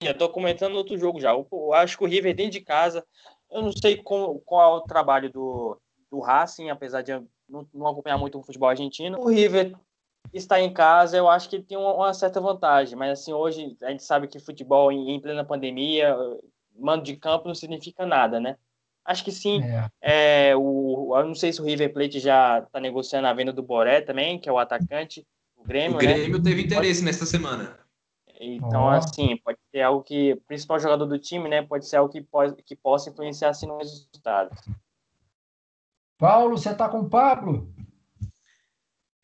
eu 0.00 0.16
tô 0.16 0.28
comentando 0.30 0.76
outro 0.76 0.96
jogo 0.96 1.20
já. 1.20 1.30
Eu, 1.30 1.46
eu, 1.52 1.74
acho 1.74 1.98
que 1.98 2.04
o 2.04 2.06
River 2.06 2.34
dentro 2.34 2.52
de 2.52 2.60
casa, 2.60 3.06
eu 3.50 3.62
não 3.62 3.72
sei 3.72 3.96
com, 3.98 4.40
qual 4.40 4.78
é 4.78 4.78
o 4.78 4.86
trabalho 4.86 5.30
do, 5.30 5.78
do 6.10 6.20
Racing, 6.20 6.70
apesar 6.70 7.02
de 7.02 7.12
não, 7.50 7.66
não 7.74 7.86
acompanhar 7.86 8.18
muito 8.18 8.38
o 8.38 8.42
futebol 8.42 8.68
argentino. 8.68 9.18
O 9.20 9.28
River 9.28 9.74
está 10.32 10.60
em 10.60 10.72
casa, 10.72 11.16
eu 11.16 11.28
acho 11.28 11.48
que 11.48 11.60
tem 11.60 11.76
uma, 11.76 11.92
uma, 11.94 12.14
certa 12.14 12.40
vantagem, 12.40 12.96
mas 12.96 13.20
assim, 13.20 13.32
hoje 13.32 13.76
a 13.82 13.90
gente 13.90 14.04
sabe 14.04 14.28
que 14.28 14.38
futebol 14.38 14.92
em, 14.92 15.10
em 15.10 15.20
plena 15.20 15.44
pandemia, 15.44 16.16
mando 16.78 17.02
de 17.02 17.16
campo 17.16 17.48
não 17.48 17.54
significa 17.54 18.06
nada, 18.06 18.38
né? 18.38 18.56
Acho 19.04 19.24
que 19.24 19.32
sim. 19.32 19.60
É. 19.62 20.50
É, 20.50 20.56
o, 20.56 21.14
eu 21.16 21.26
não 21.26 21.34
sei 21.34 21.52
se 21.52 21.60
o 21.60 21.64
River 21.64 21.92
Plate 21.92 22.20
já 22.20 22.60
está 22.60 22.78
negociando 22.78 23.26
a 23.26 23.32
venda 23.32 23.52
do 23.52 23.62
Boré 23.62 24.00
também, 24.00 24.38
que 24.38 24.48
é 24.48 24.52
o 24.52 24.58
atacante. 24.58 25.26
O 25.56 25.64
Grêmio, 25.64 25.96
o 25.96 25.98
Grêmio 26.00 26.38
né? 26.38 26.44
teve 26.44 26.62
interesse 26.62 27.00
pode... 27.00 27.06
nesta 27.06 27.26
semana. 27.26 27.76
Então, 28.40 28.84
oh. 28.84 28.88
assim, 28.88 29.36
pode 29.38 29.58
ser 29.70 29.82
algo 29.82 30.02
que, 30.02 30.32
o 30.32 30.40
principal 30.42 30.78
jogador 30.78 31.06
do 31.06 31.18
time, 31.18 31.48
né? 31.48 31.62
Pode 31.62 31.86
ser 31.86 31.96
algo 31.96 32.10
que, 32.10 32.22
pode, 32.22 32.62
que 32.62 32.74
possa 32.74 33.10
influenciar 33.10 33.50
assim 33.50 33.66
no 33.66 33.76
resultado. 33.76 34.50
Paulo, 36.20 36.58
você 36.58 36.68
está 36.68 36.86
com 36.86 37.00
o 37.00 37.08
Pablo? 37.08 37.72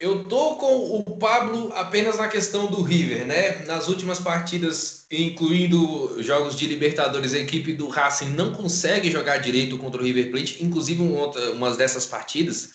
Eu 0.01 0.25
tô 0.25 0.57
com 0.57 0.99
o 0.99 1.19
Pablo 1.19 1.71
apenas 1.75 2.17
na 2.17 2.27
questão 2.27 2.69
do 2.69 2.81
River, 2.81 3.27
né? 3.27 3.65
Nas 3.67 3.87
últimas 3.87 4.19
partidas, 4.19 5.05
incluindo 5.11 6.23
jogos 6.23 6.57
de 6.57 6.67
Libertadores, 6.67 7.35
a 7.35 7.39
equipe 7.39 7.75
do 7.75 7.89
Racing 7.89 8.31
não 8.31 8.53
consegue 8.53 9.11
jogar 9.11 9.37
direito 9.39 9.77
contra 9.77 10.01
o 10.01 10.05
River 10.05 10.31
Plate. 10.31 10.65
Inclusive, 10.65 11.03
uma, 11.03 11.77
dessas 11.77 12.07
partidas, 12.07 12.71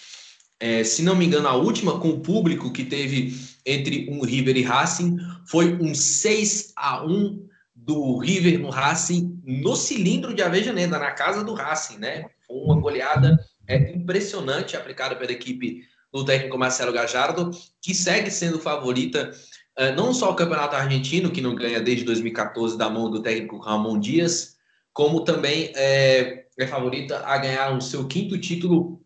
é, 0.59 0.83
se 0.83 1.01
não 1.01 1.15
me 1.15 1.25
engano, 1.25 1.47
a 1.47 1.55
última 1.55 1.99
com 1.99 2.09
o 2.09 2.19
público 2.19 2.71
que 2.71 2.85
teve 2.85 3.35
entre 3.65 4.07
um 4.07 4.23
River 4.23 4.55
e 4.55 4.61
Racing 4.61 5.17
foi 5.47 5.73
um 5.73 5.95
6 5.95 6.73
a 6.75 7.03
1 7.03 7.47
do 7.75 8.19
River 8.19 8.59
no 8.59 8.69
Racing 8.69 9.41
no 9.43 9.75
cilindro 9.75 10.33
de 10.33 10.43
Avejaneda, 10.43 10.99
na 10.99 11.11
casa 11.11 11.43
do 11.43 11.55
Racing, 11.55 11.97
né? 11.97 12.25
Foi 12.45 12.57
uma 12.57 12.79
goleada 12.79 13.39
é, 13.71 13.91
impressionante 13.95 14.75
aplicada 14.75 15.15
pela 15.15 15.31
equipe 15.31 15.83
do 16.11 16.25
técnico 16.25 16.57
Marcelo 16.57 16.91
Gajardo, 16.91 17.51
que 17.81 17.95
segue 17.95 18.29
sendo 18.29 18.59
favorita 18.59 19.31
uh, 19.79 19.95
não 19.95 20.13
só 20.13 20.31
o 20.31 20.35
Campeonato 20.35 20.75
Argentino, 20.75 21.31
que 21.31 21.41
não 21.41 21.55
ganha 21.55 21.79
desde 21.79 22.03
2014 22.03 22.77
da 22.77 22.89
mão 22.89 23.09
do 23.09 23.21
técnico 23.21 23.57
Ramon 23.57 23.99
Dias, 23.99 24.57
como 24.93 25.23
também 25.23 25.71
é, 25.75 26.45
é 26.57 26.67
favorita 26.67 27.19
a 27.25 27.37
ganhar 27.37 27.75
o 27.75 27.81
seu 27.81 28.07
quinto 28.07 28.37
título 28.37 29.01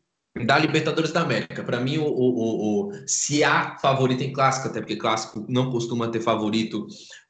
da 0.45 0.57
Libertadores 0.57 1.11
da 1.11 1.21
América. 1.21 1.63
Para 1.63 1.79
mim, 1.79 1.97
o, 1.99 2.07
o, 2.07 2.87
o, 2.87 2.91
se 3.07 3.43
há 3.43 3.77
favorito 3.77 4.23
em 4.23 4.33
clássico, 4.33 4.67
até 4.67 4.79
porque 4.81 4.97
clássico 4.97 5.45
não 5.47 5.71
costuma 5.71 6.09
ter 6.09 6.19
favorito, 6.19 6.87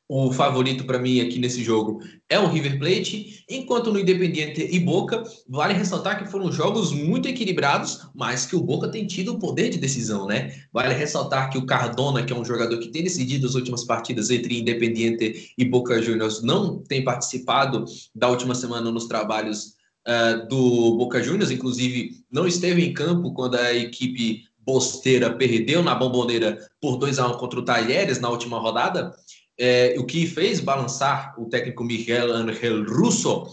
o 0.08 0.32
favorito 0.32 0.84
para 0.84 1.00
mim 1.00 1.20
aqui 1.20 1.40
nesse 1.40 1.64
jogo 1.64 2.00
é 2.30 2.40
o 2.40 2.48
River 2.48 2.78
Plate, 2.78 3.44
enquanto 3.50 3.92
no 3.92 4.00
Independiente 4.00 4.62
e 4.62 4.80
Boca, 4.80 5.24
vale 5.48 5.74
ressaltar 5.74 6.18
que 6.18 6.30
foram 6.30 6.52
jogos 6.52 6.92
muito 6.92 7.28
equilibrados, 7.28 8.08
mas 8.14 8.46
que 8.46 8.56
o 8.56 8.62
Boca 8.62 8.88
tem 8.88 9.08
tido 9.08 9.34
o 9.34 9.40
poder 9.40 9.70
de 9.70 9.80
decisão, 9.80 10.28
né? 10.28 10.54
Vale 10.72 10.94
ressaltar 10.94 11.50
que 11.50 11.58
o 11.58 11.66
Cardona, 11.66 12.24
que 12.24 12.32
é 12.32 12.36
um 12.36 12.46
jogador 12.46 12.78
que 12.80 12.90
tem 12.90 13.04
decidido 13.04 13.48
as 13.48 13.56
últimas 13.56 13.84
partidas 13.84 14.30
entre 14.30 14.60
Independiente 14.60 15.54
e 15.58 15.66
Boca 15.66 16.02
Juniors, 16.02 16.44
não 16.44 16.80
tem 16.84 17.04
participado 17.04 17.86
da 18.14 18.30
última 18.30 18.54
semana 18.54 18.92
nos 18.92 19.08
trabalhos 19.08 19.76
uh, 20.08 20.48
do 20.48 20.98
Boca 20.98 21.22
Juniors, 21.24 21.50
inclusive 21.50 22.24
não 22.32 22.48
esteve 22.48 22.86
em 22.86 22.94
campo 22.94 23.34
quando 23.34 23.56
a 23.56 23.74
equipe 23.74 24.44
bosteira 24.66 25.32
perdeu 25.32 25.84
na 25.84 25.94
bomboneira 25.94 26.58
por 26.82 26.98
2 26.98 27.20
a 27.20 27.28
1 27.28 27.38
contra 27.38 27.60
o 27.60 27.66
Talheres 27.66 28.20
na 28.20 28.30
última 28.30 28.58
rodada 28.58 29.14
é, 29.58 29.96
o 29.98 30.06
que 30.06 30.28
fez 30.28 30.60
balançar 30.60 31.34
o 31.40 31.46
técnico 31.46 31.84
Miguel 31.84 32.34
Angel 32.34 32.84
Russo, 32.84 33.46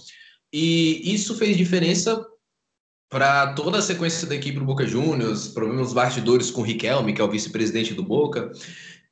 e 0.53 1.15
isso 1.15 1.35
fez 1.37 1.57
diferença 1.57 2.24
para 3.09 3.53
toda 3.53 3.79
a 3.79 3.83
sequência 3.83 4.27
da 4.27 4.35
equipe 4.35 4.59
do 4.59 4.65
Boca 4.65 4.87
Juniors, 4.87 5.49
problemas 5.49 5.93
bastidores 5.93 6.51
com 6.51 6.62
o 6.62 6.65
Riquelme, 6.65 7.12
que 7.12 7.20
é 7.20 7.24
o 7.24 7.31
vice-presidente 7.31 7.93
do 7.93 8.03
Boca. 8.03 8.51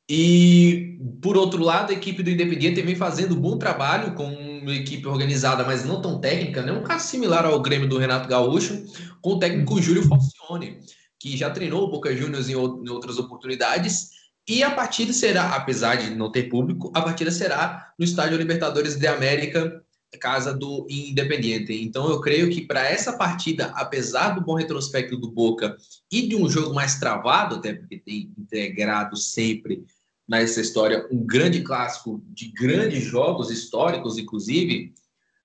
E, 0.08 0.98
por 1.22 1.36
outro 1.36 1.62
lado, 1.62 1.90
a 1.90 1.94
equipe 1.94 2.22
do 2.22 2.30
Independiente 2.30 2.82
vem 2.82 2.96
fazendo 2.96 3.36
bom 3.36 3.58
trabalho 3.58 4.14
com 4.14 4.24
uma 4.24 4.74
equipe 4.74 5.06
organizada, 5.06 5.64
mas 5.64 5.84
não 5.84 6.00
tão 6.00 6.18
técnica, 6.18 6.62
né? 6.62 6.72
um 6.72 6.82
caso 6.82 7.06
similar 7.08 7.44
ao 7.44 7.60
Grêmio 7.60 7.88
do 7.88 7.98
Renato 7.98 8.28
Gaúcho, 8.28 8.82
com 9.20 9.34
o 9.34 9.38
técnico 9.38 9.80
Júlio 9.80 10.02
Falcione, 10.02 10.80
que 11.18 11.36
já 11.36 11.50
treinou 11.50 11.84
o 11.84 11.90
Boca 11.90 12.14
Juniors 12.14 12.48
em 12.48 12.54
outras 12.54 13.18
oportunidades 13.18 14.19
e 14.48 14.62
a 14.62 14.70
partida 14.70 15.12
será, 15.12 15.54
apesar 15.54 15.96
de 15.96 16.10
não 16.10 16.30
ter 16.30 16.44
público, 16.44 16.90
a 16.94 17.02
partida 17.02 17.30
será 17.30 17.92
no 17.98 18.04
Estádio 18.04 18.38
Libertadores 18.38 18.96
de 18.96 19.06
América, 19.06 19.82
casa 20.18 20.52
do 20.52 20.86
Independiente. 20.90 21.72
Então 21.72 22.08
eu 22.10 22.20
creio 22.20 22.50
que 22.50 22.62
para 22.62 22.84
essa 22.84 23.16
partida, 23.16 23.66
apesar 23.76 24.30
do 24.30 24.40
bom 24.40 24.54
retrospecto 24.54 25.16
do 25.16 25.30
Boca 25.30 25.76
e 26.10 26.26
de 26.26 26.34
um 26.34 26.48
jogo 26.48 26.74
mais 26.74 26.98
travado, 26.98 27.56
até 27.56 27.74
porque 27.74 27.98
tem 27.98 28.32
integrado 28.36 29.16
sempre 29.16 29.84
nessa 30.28 30.60
história 30.60 31.06
um 31.10 31.24
grande 31.24 31.62
clássico 31.62 32.22
de 32.28 32.48
grandes 32.52 33.02
jogos 33.04 33.50
históricos, 33.50 34.18
inclusive, 34.18 34.92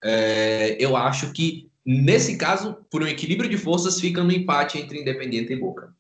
é, 0.04 0.78
eu 0.80 0.96
acho 0.96 1.32
que 1.32 1.70
nesse 1.86 2.38
caso, 2.38 2.78
por 2.90 3.04
um 3.04 3.08
equilíbrio 3.08 3.50
de 3.50 3.58
forças, 3.58 4.00
fica 4.00 4.24
no 4.24 4.32
empate 4.32 4.78
entre 4.78 5.02
Independiente 5.02 5.54
e 5.54 5.60
Boca. 5.60 5.96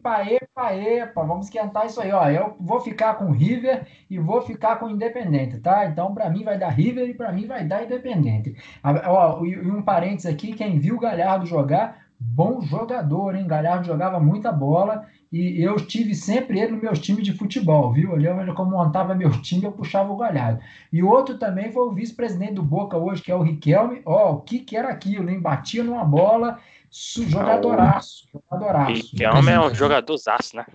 Epa, 0.00 0.24
epa, 0.24 0.74
epa, 0.74 1.24
vamos 1.24 1.46
esquentar 1.46 1.84
isso 1.84 2.00
aí, 2.00 2.10
ó. 2.10 2.26
Eu 2.30 2.56
vou 2.58 2.80
ficar 2.80 3.16
com 3.16 3.32
River 3.32 3.86
e 4.08 4.18
vou 4.18 4.40
ficar 4.40 4.76
com 4.76 4.88
Independente, 4.88 5.58
tá? 5.58 5.84
Então, 5.84 6.14
para 6.14 6.30
mim 6.30 6.42
vai 6.42 6.58
dar 6.58 6.70
River 6.70 7.06
e 7.06 7.12
para 7.12 7.30
mim 7.30 7.46
vai 7.46 7.66
dar 7.66 7.84
Independente. 7.84 8.56
Ó, 8.82 9.44
e 9.44 9.70
um 9.70 9.82
parênteses 9.82 10.32
aqui, 10.32 10.54
quem 10.54 10.78
viu 10.78 10.96
o 10.96 11.00
Galhardo 11.00 11.44
jogar 11.44 12.08
bom 12.18 12.60
jogador, 12.60 13.34
hein? 13.34 13.46
Galhardo 13.46 13.86
jogava 13.86 14.20
muita 14.20 14.52
bola 14.52 15.06
e 15.32 15.62
eu 15.62 15.76
tive 15.76 16.14
sempre 16.14 16.60
ele 16.60 16.72
no 16.72 16.82
meu 16.82 16.92
time 16.92 17.22
de 17.22 17.32
futebol, 17.32 17.92
viu? 17.92 18.14
Lembro 18.14 18.54
como 18.54 18.72
montava 18.72 19.14
meu 19.14 19.30
time, 19.40 19.64
eu 19.64 19.72
puxava 19.72 20.12
o 20.12 20.16
Galhardo. 20.16 20.60
E 20.92 21.02
outro 21.02 21.38
também 21.38 21.72
foi 21.72 21.82
o 21.82 21.92
vice-presidente 21.92 22.54
do 22.54 22.62
Boca 22.62 22.96
hoje, 22.98 23.22
que 23.22 23.32
é 23.32 23.34
o 23.36 23.42
Riquelme. 23.42 24.02
Ó, 24.04 24.32
o 24.32 24.40
que 24.40 24.60
que 24.60 24.76
era 24.76 24.88
aquilo, 24.88 25.30
hein? 25.30 25.40
Batia 25.40 25.82
numa 25.82 26.04
bola, 26.04 26.58
jogadoraço, 26.90 28.26
jogadoraço. 28.32 28.92
Riquelme 28.92 29.50
é 29.50 29.60
um 29.60 29.74
jogadorzaço, 29.74 30.56
né? 30.56 30.66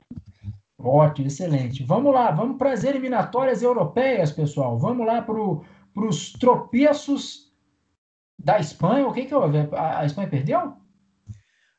Ótimo, 0.79 1.27
excelente. 1.27 1.83
Vamos 1.83 2.13
lá, 2.13 2.31
vamos 2.31 2.57
para 2.57 2.71
as 2.71 2.83
eliminatórias 2.83 3.61
europeias, 3.61 4.31
pessoal. 4.31 4.77
Vamos 4.77 5.05
lá 5.05 5.21
para 5.21 5.35
os 6.05 6.31
tropeços 6.33 7.51
da 8.37 8.59
Espanha. 8.59 9.07
O 9.07 9.13
que 9.13 9.25
que 9.25 9.33
houve? 9.33 9.57
A 9.73 10.05
Espanha 10.05 10.29
perdeu? 10.29 10.73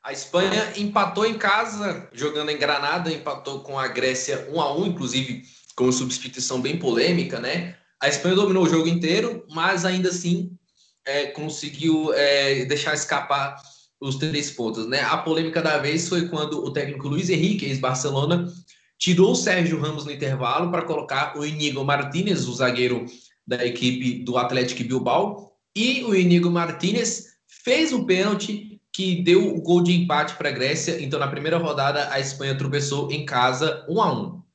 A 0.03 0.11
Espanha 0.11 0.73
empatou 0.77 1.25
em 1.25 1.37
casa, 1.37 2.09
jogando 2.13 2.49
em 2.49 2.57
Granada, 2.57 3.11
empatou 3.11 3.61
com 3.61 3.77
a 3.77 3.87
Grécia 3.87 4.47
1 4.51 4.61
a 4.61 4.77
1 4.77 4.85
inclusive 4.87 5.43
com 5.75 5.91
substituição 5.91 6.61
bem 6.61 6.79
polêmica, 6.79 7.39
né? 7.39 7.75
A 7.99 8.07
Espanha 8.07 8.35
dominou 8.35 8.63
o 8.63 8.69
jogo 8.69 8.87
inteiro, 8.87 9.45
mas 9.51 9.85
ainda 9.85 10.09
assim 10.09 10.51
é, 11.05 11.27
conseguiu 11.27 12.13
é, 12.13 12.65
deixar 12.65 12.93
escapar 12.93 13.61
os 13.99 14.15
três 14.15 14.51
pontos, 14.51 14.87
né? 14.87 15.01
A 15.01 15.17
polêmica 15.17 15.61
da 15.61 15.77
vez 15.77 16.07
foi 16.07 16.27
quando 16.27 16.63
o 16.63 16.71
técnico 16.71 17.07
Luiz 17.07 17.29
Henrique, 17.29 17.65
ex-Barcelona, 17.65 18.47
tirou 18.97 19.31
o 19.31 19.35
Sérgio 19.35 19.79
Ramos 19.79 20.05
no 20.05 20.11
intervalo 20.11 20.71
para 20.71 20.83
colocar 20.83 21.37
o 21.37 21.45
Inigo 21.45 21.83
Martinez, 21.83 22.47
o 22.47 22.53
zagueiro 22.53 23.05
da 23.45 23.65
equipe 23.65 24.23
do 24.23 24.37
Atlético 24.37 24.83
Bilbao, 24.83 25.53
e 25.75 26.03
o 26.03 26.15
Inigo 26.15 26.49
Martinez 26.49 27.37
fez 27.63 27.93
o 27.93 28.05
pênalti 28.05 28.81
que 28.91 29.21
deu 29.21 29.55
o 29.55 29.61
gol 29.61 29.83
de 29.83 29.93
empate 29.93 30.35
para 30.35 30.49
a 30.49 30.51
Grécia. 30.51 31.01
Então, 31.03 31.19
na 31.19 31.27
primeira 31.27 31.57
rodada, 31.57 32.11
a 32.11 32.19
Espanha 32.19 32.57
tropeçou 32.57 33.11
em 33.11 33.25
casa 33.25 33.85
1 33.87 34.01
a 34.01 34.13
1 34.13 34.46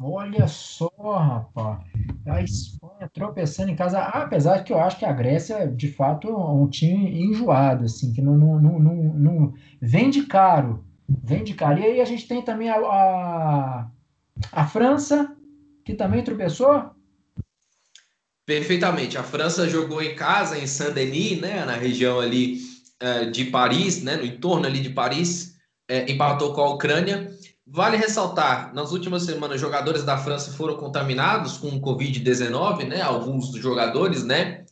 Olha 0.00 0.46
só, 0.46 0.88
rapaz. 0.96 1.80
A 2.24 2.40
Espanha 2.40 3.10
tropeçando 3.12 3.70
em 3.70 3.76
casa, 3.76 3.98
apesar 3.98 4.58
de 4.58 4.64
que 4.64 4.72
eu 4.72 4.78
acho 4.78 4.98
que 4.98 5.04
a 5.04 5.12
Grécia, 5.12 5.66
de 5.66 5.90
fato, 5.90 6.28
é 6.28 6.32
um 6.32 6.68
time 6.68 7.20
enjoado, 7.20 7.84
assim, 7.84 8.12
que 8.12 8.22
não, 8.22 8.36
não, 8.36 8.60
não, 8.60 8.78
não, 8.78 8.94
não 8.94 9.54
vende 9.80 10.24
caro. 10.26 10.84
Vende 11.08 11.54
caro. 11.54 11.80
E 11.80 11.84
aí 11.84 12.00
a 12.00 12.04
gente 12.04 12.28
tem 12.28 12.42
também 12.42 12.68
a, 12.68 12.76
a, 12.76 13.90
a 14.52 14.66
França, 14.66 15.34
que 15.84 15.94
também 15.94 16.22
tropeçou. 16.22 16.90
Perfeitamente. 18.46 19.18
A 19.18 19.24
França 19.24 19.68
jogou 19.68 20.00
em 20.00 20.14
casa, 20.14 20.56
em 20.58 20.66
Saint-Denis, 20.66 21.40
né, 21.40 21.64
na 21.64 21.74
região 21.74 22.20
ali 22.20 22.58
é, 23.00 23.24
de 23.24 23.46
Paris, 23.46 24.02
né, 24.02 24.16
no 24.16 24.24
entorno 24.24 24.66
ali 24.66 24.80
de 24.80 24.90
Paris, 24.90 25.56
é, 25.88 26.10
empatou 26.10 26.52
com 26.52 26.60
a 26.60 26.70
Ucrânia. 26.70 27.36
Vale 27.70 27.98
ressaltar, 27.98 28.72
nas 28.74 28.92
últimas 28.92 29.24
semanas, 29.24 29.60
jogadores 29.60 30.02
da 30.02 30.16
França 30.16 30.50
foram 30.52 30.76
contaminados 30.76 31.58
com 31.58 31.68
o 31.68 31.80
Covid-19, 31.80 32.88
né? 32.88 33.02
Alguns 33.02 33.50
dos 33.50 33.60
jogadores, 33.60 34.24
né? 34.24 34.64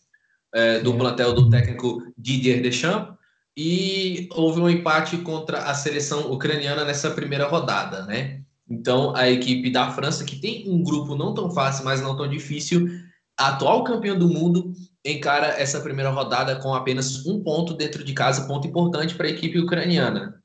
É, 0.55 0.81
do 0.81 0.95
plantel 0.95 1.35
do 1.35 1.51
técnico 1.51 2.01
Didier 2.17 2.63
Deschamps. 2.63 3.15
E 3.55 4.29
houve 4.33 4.61
um 4.61 4.69
empate 4.69 5.19
contra 5.19 5.65
a 5.65 5.75
seleção 5.75 6.33
ucraniana 6.33 6.85
nessa 6.85 7.11
primeira 7.11 7.47
rodada, 7.47 8.07
né? 8.07 8.41
Então, 8.69 9.15
a 9.15 9.29
equipe 9.29 9.71
da 9.71 9.91
França, 9.91 10.25
que 10.25 10.37
tem 10.37 10.65
um 10.67 10.83
grupo 10.83 11.15
não 11.15 11.35
tão 11.35 11.51
fácil, 11.51 11.85
mas 11.85 12.01
não 12.01 12.17
tão 12.17 12.27
difícil, 12.27 12.89
atual 13.37 13.85
campeão 13.85 14.19
do 14.19 14.29
mundo, 14.29 14.73
encara 15.05 15.49
essa 15.49 15.81
primeira 15.81 16.11
rodada 16.11 16.57
com 16.57 16.75
apenas 16.75 17.27
um 17.27 17.43
ponto 17.43 17.75
dentro 17.75 18.03
de 18.03 18.15
casa, 18.15 18.47
ponto 18.47 18.67
importante 18.67 19.15
para 19.15 19.27
a 19.27 19.31
equipe 19.31 19.59
ucraniana. 19.59 20.43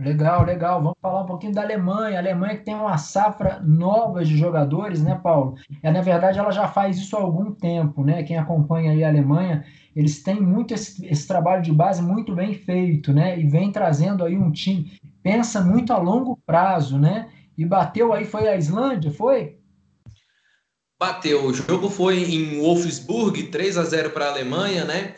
Legal, 0.00 0.44
legal. 0.44 0.82
Vamos 0.82 0.98
falar 1.00 1.22
um 1.22 1.26
pouquinho 1.26 1.52
da 1.52 1.62
Alemanha. 1.62 2.16
A 2.16 2.20
Alemanha 2.20 2.56
que 2.56 2.64
tem 2.64 2.74
uma 2.74 2.96
safra 2.96 3.60
nova 3.62 4.24
de 4.24 4.36
jogadores, 4.36 5.02
né, 5.02 5.20
Paulo? 5.22 5.56
E, 5.82 5.90
na 5.90 6.00
verdade, 6.00 6.38
ela 6.38 6.50
já 6.50 6.66
faz 6.66 6.96
isso 6.96 7.16
há 7.16 7.20
algum 7.20 7.52
tempo, 7.52 8.02
né? 8.02 8.22
Quem 8.22 8.38
acompanha 8.38 8.92
aí 8.92 9.04
a 9.04 9.08
Alemanha, 9.08 9.64
eles 9.94 10.22
têm 10.22 10.40
muito 10.40 10.72
esse, 10.72 11.06
esse 11.06 11.28
trabalho 11.28 11.62
de 11.62 11.72
base 11.72 12.02
muito 12.02 12.34
bem 12.34 12.54
feito, 12.54 13.12
né? 13.12 13.38
E 13.38 13.46
vem 13.46 13.70
trazendo 13.70 14.24
aí 14.24 14.38
um 14.38 14.50
time, 14.50 14.90
pensa 15.22 15.60
muito 15.60 15.92
a 15.92 15.98
longo 15.98 16.38
prazo, 16.46 16.98
né? 16.98 17.28
E 17.58 17.66
bateu 17.66 18.12
aí, 18.14 18.24
foi 18.24 18.48
a 18.48 18.56
Islândia, 18.56 19.10
foi? 19.10 19.60
bateu. 21.00 21.46
O 21.46 21.54
jogo 21.54 21.88
foi 21.88 22.18
em 22.18 22.60
Wolfsburg, 22.60 23.44
3 23.44 23.78
a 23.78 23.84
0 23.84 24.10
para 24.10 24.26
a 24.26 24.30
Alemanha, 24.30 24.84
né? 24.84 25.14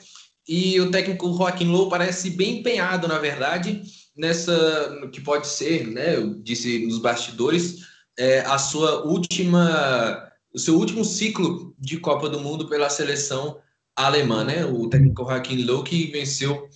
E 0.46 0.80
o 0.80 0.90
técnico 0.90 1.32
Joaquim 1.34 1.66
Low 1.66 1.88
parece 1.88 2.30
bem 2.30 2.60
empenhado, 2.60 3.06
na 3.06 3.18
verdade, 3.18 3.82
nessa 4.16 5.08
que 5.12 5.20
pode 5.20 5.46
ser, 5.46 5.86
né? 5.86 6.16
Eu 6.16 6.34
disse 6.42 6.84
nos 6.86 6.98
bastidores, 6.98 7.86
é, 8.18 8.40
a 8.40 8.58
sua 8.58 9.04
última, 9.06 10.30
o 10.52 10.58
seu 10.58 10.76
último 10.76 11.04
ciclo 11.04 11.74
de 11.78 11.98
Copa 11.98 12.28
do 12.28 12.40
Mundo 12.40 12.68
pela 12.68 12.90
seleção 12.90 13.58
alemã, 13.94 14.44
né? 14.44 14.64
O 14.64 14.88
técnico 14.88 15.24
Joaquim 15.24 15.64
Low 15.64 15.84
que 15.84 16.10
venceu 16.10 16.68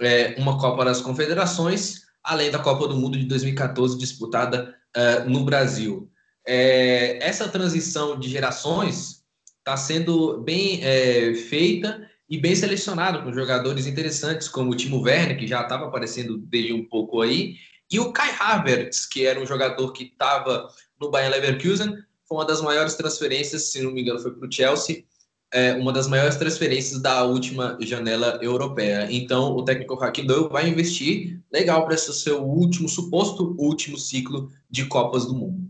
é, 0.00 0.34
uma 0.38 0.58
Copa 0.58 0.84
das 0.84 1.00
Confederações, 1.00 2.02
além 2.22 2.50
da 2.50 2.58
Copa 2.58 2.88
do 2.88 2.96
Mundo 2.96 3.18
de 3.18 3.24
2014 3.24 3.96
disputada 3.96 4.74
uh, 4.96 5.28
no 5.30 5.44
Brasil 5.44 6.12
é, 6.46 7.24
essa 7.24 7.48
transição 7.48 8.18
de 8.18 8.28
gerações 8.28 9.22
está 9.58 9.76
sendo 9.76 10.38
bem 10.38 10.80
é, 10.82 11.34
feita 11.34 12.08
e 12.32 12.38
bem 12.38 12.56
selecionada 12.56 13.20
com 13.20 13.30
jogadores 13.30 13.86
interessantes, 13.86 14.48
como 14.48 14.70
o 14.70 14.74
Timo 14.74 15.02
Werner, 15.02 15.38
que 15.38 15.46
já 15.46 15.60
estava 15.60 15.84
aparecendo 15.84 16.38
desde 16.38 16.72
um 16.72 16.82
pouco 16.82 17.20
aí, 17.20 17.56
e 17.90 18.00
o 18.00 18.10
Kai 18.10 18.34
Havertz, 18.40 19.04
que 19.04 19.26
era 19.26 19.38
um 19.38 19.44
jogador 19.44 19.92
que 19.92 20.04
estava 20.04 20.66
no 20.98 21.10
Bayern 21.10 21.38
Leverkusen, 21.38 21.94
foi 22.26 22.38
uma 22.38 22.46
das 22.46 22.62
maiores 22.62 22.94
transferências, 22.94 23.70
se 23.70 23.82
não 23.82 23.92
me 23.92 24.00
engano, 24.00 24.18
foi 24.18 24.32
para 24.32 24.48
o 24.48 24.50
Chelsea, 24.50 25.04
é, 25.52 25.74
uma 25.74 25.92
das 25.92 26.08
maiores 26.08 26.36
transferências 26.36 27.02
da 27.02 27.22
última 27.22 27.76
janela 27.82 28.38
europeia. 28.40 29.06
Então, 29.10 29.54
o 29.54 29.62
técnico 29.62 29.94
Joaquim 29.94 30.26
vai 30.50 30.66
investir 30.66 31.38
legal 31.52 31.84
para 31.84 31.94
esse 31.94 32.14
seu 32.14 32.42
último, 32.42 32.88
suposto 32.88 33.54
último 33.58 33.98
ciclo 33.98 34.50
de 34.70 34.86
Copas 34.86 35.26
do 35.26 35.34
Mundo. 35.34 35.68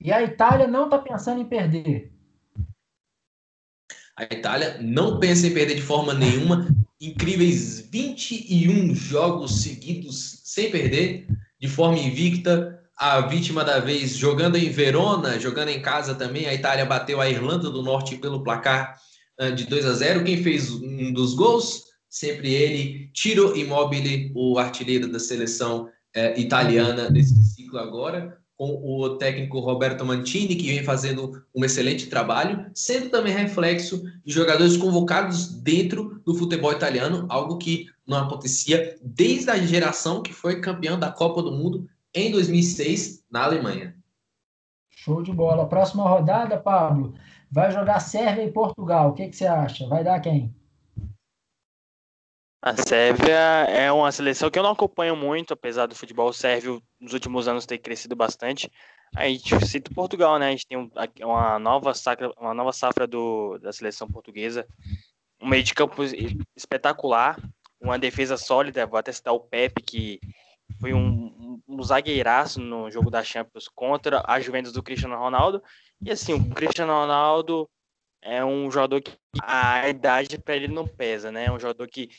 E 0.00 0.12
a 0.12 0.22
Itália 0.22 0.68
não 0.68 0.84
está 0.84 0.98
pensando 0.98 1.40
em 1.40 1.46
perder. 1.46 2.12
A 4.16 4.24
Itália 4.24 4.78
não 4.80 5.18
pensa 5.18 5.46
em 5.46 5.54
perder 5.54 5.76
de 5.76 5.82
forma 5.82 6.14
nenhuma. 6.14 6.68
Incríveis 7.00 7.88
21 7.90 8.94
jogos 8.94 9.62
seguidos 9.62 10.42
sem 10.44 10.70
perder, 10.70 11.26
de 11.58 11.68
forma 11.68 11.98
invicta. 11.98 12.78
A 12.96 13.22
vítima 13.22 13.64
da 13.64 13.78
vez 13.78 14.14
jogando 14.14 14.56
em 14.56 14.68
Verona, 14.68 15.40
jogando 15.40 15.70
em 15.70 15.80
casa 15.80 16.14
também. 16.14 16.46
A 16.46 16.54
Itália 16.54 16.84
bateu 16.84 17.20
a 17.20 17.30
Irlanda 17.30 17.70
do 17.70 17.82
Norte 17.82 18.16
pelo 18.16 18.44
placar 18.44 18.94
de 19.54 19.64
2 19.66 19.86
a 19.86 19.92
0. 19.94 20.24
Quem 20.24 20.42
fez 20.42 20.70
um 20.70 21.10
dos 21.12 21.34
gols? 21.34 21.84
Sempre 22.08 22.52
ele, 22.52 23.10
Tiro 23.14 23.56
Immobile, 23.56 24.32
o 24.34 24.58
artilheiro 24.58 25.10
da 25.10 25.18
seleção 25.18 25.88
eh, 26.12 26.38
italiana 26.40 27.08
nesse 27.08 27.34
ciclo 27.54 27.78
agora 27.78 28.39
com 28.60 28.78
o 28.84 29.16
técnico 29.16 29.58
Roberto 29.58 30.04
Mantini, 30.04 30.54
que 30.54 30.66
vem 30.66 30.84
fazendo 30.84 31.42
um 31.54 31.64
excelente 31.64 32.10
trabalho, 32.10 32.70
sendo 32.74 33.08
também 33.08 33.32
reflexo 33.32 34.04
de 34.22 34.30
jogadores 34.30 34.76
convocados 34.76 35.48
dentro 35.62 36.20
do 36.26 36.34
futebol 36.34 36.70
italiano, 36.70 37.24
algo 37.30 37.56
que 37.56 37.86
não 38.06 38.18
acontecia 38.18 38.98
desde 39.02 39.50
a 39.50 39.56
geração 39.56 40.22
que 40.22 40.34
foi 40.34 40.60
campeã 40.60 40.98
da 40.98 41.10
Copa 41.10 41.42
do 41.42 41.52
Mundo 41.52 41.88
em 42.14 42.30
2006 42.30 43.24
na 43.30 43.44
Alemanha. 43.44 43.96
Show 44.90 45.22
de 45.22 45.32
bola. 45.32 45.66
Próxima 45.66 46.06
rodada, 46.06 46.58
Pablo, 46.58 47.14
vai 47.50 47.72
jogar 47.72 47.98
Sérvia 47.98 48.44
e 48.44 48.52
Portugal. 48.52 49.08
O 49.08 49.12
que, 49.14 49.26
que 49.28 49.36
você 49.36 49.46
acha? 49.46 49.88
Vai 49.88 50.04
dar 50.04 50.20
quem? 50.20 50.54
A 52.62 52.76
Sérvia 52.76 53.38
é 53.70 53.90
uma 53.90 54.12
seleção 54.12 54.50
que 54.50 54.58
eu 54.58 54.62
não 54.62 54.72
acompanho 54.72 55.16
muito, 55.16 55.54
apesar 55.54 55.86
do 55.86 55.94
futebol 55.94 56.30
sérvio 56.30 56.82
nos 57.00 57.14
últimos 57.14 57.48
anos 57.48 57.64
ter 57.64 57.78
crescido 57.78 58.14
bastante. 58.14 58.70
A 59.16 59.26
gente 59.26 59.66
cita 59.66 59.90
Portugal, 59.94 60.38
né? 60.38 60.48
A 60.48 60.50
gente 60.50 60.66
tem 60.66 60.90
uma 61.22 61.58
nova 61.58 61.94
safra, 61.94 62.30
uma 62.38 62.52
nova 62.52 62.70
safra 62.70 63.06
do, 63.06 63.56
da 63.58 63.72
seleção 63.72 64.06
portuguesa, 64.06 64.66
um 65.40 65.48
meio 65.48 65.62
de 65.62 65.72
campo 65.72 66.02
espetacular, 66.54 67.40
uma 67.80 67.98
defesa 67.98 68.36
sólida. 68.36 68.86
Vou 68.86 68.98
até 68.98 69.10
citar 69.10 69.32
o 69.32 69.40
Pepe, 69.40 69.80
que 69.80 70.20
foi 70.78 70.92
um, 70.92 70.98
um, 70.98 71.62
um 71.66 71.82
zagueiraço 71.82 72.60
no 72.60 72.90
jogo 72.90 73.10
da 73.10 73.24
Champions 73.24 73.68
contra 73.74 74.22
a 74.26 74.38
Juventus 74.38 74.72
do 74.72 74.82
Cristiano 74.82 75.16
Ronaldo. 75.16 75.62
E 76.02 76.10
assim, 76.10 76.34
o 76.34 76.50
Cristiano 76.50 76.92
Ronaldo 76.92 77.66
é 78.20 78.44
um 78.44 78.70
jogador 78.70 79.00
que 79.00 79.16
a 79.42 79.88
idade 79.88 80.38
para 80.38 80.54
ele 80.54 80.68
não 80.68 80.86
pesa, 80.86 81.32
né? 81.32 81.46
É 81.46 81.50
um 81.50 81.58
jogador 81.58 81.88
que 81.88 82.10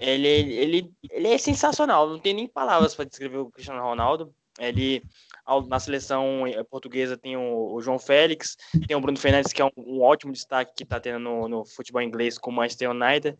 ele, 0.00 0.28
ele, 0.28 0.90
ele 1.10 1.28
é 1.28 1.38
sensacional, 1.38 2.08
não 2.08 2.18
tem 2.18 2.34
nem 2.34 2.46
palavras 2.46 2.94
para 2.94 3.04
descrever 3.04 3.38
o 3.38 3.50
Cristiano 3.50 3.82
Ronaldo. 3.82 4.34
Ele 4.58 5.02
na 5.66 5.78
seleção 5.78 6.46
eh, 6.46 6.62
portuguesa 6.64 7.16
tem 7.16 7.36
o, 7.36 7.72
o, 7.72 7.80
João 7.80 7.98
Félix, 7.98 8.56
tem 8.86 8.96
o 8.96 9.00
Bruno 9.00 9.16
Fernandes, 9.18 9.52
que 9.52 9.62
é 9.62 9.64
um, 9.64 9.70
um 9.76 10.02
ótimo 10.02 10.32
destaque 10.32 10.74
que 10.76 10.82
está 10.82 11.00
tendo 11.00 11.20
no, 11.20 11.48
no, 11.48 11.64
futebol 11.64 12.02
inglês 12.02 12.36
com 12.36 12.50
o 12.50 12.52
Manchester 12.52 12.90
United. 12.90 13.38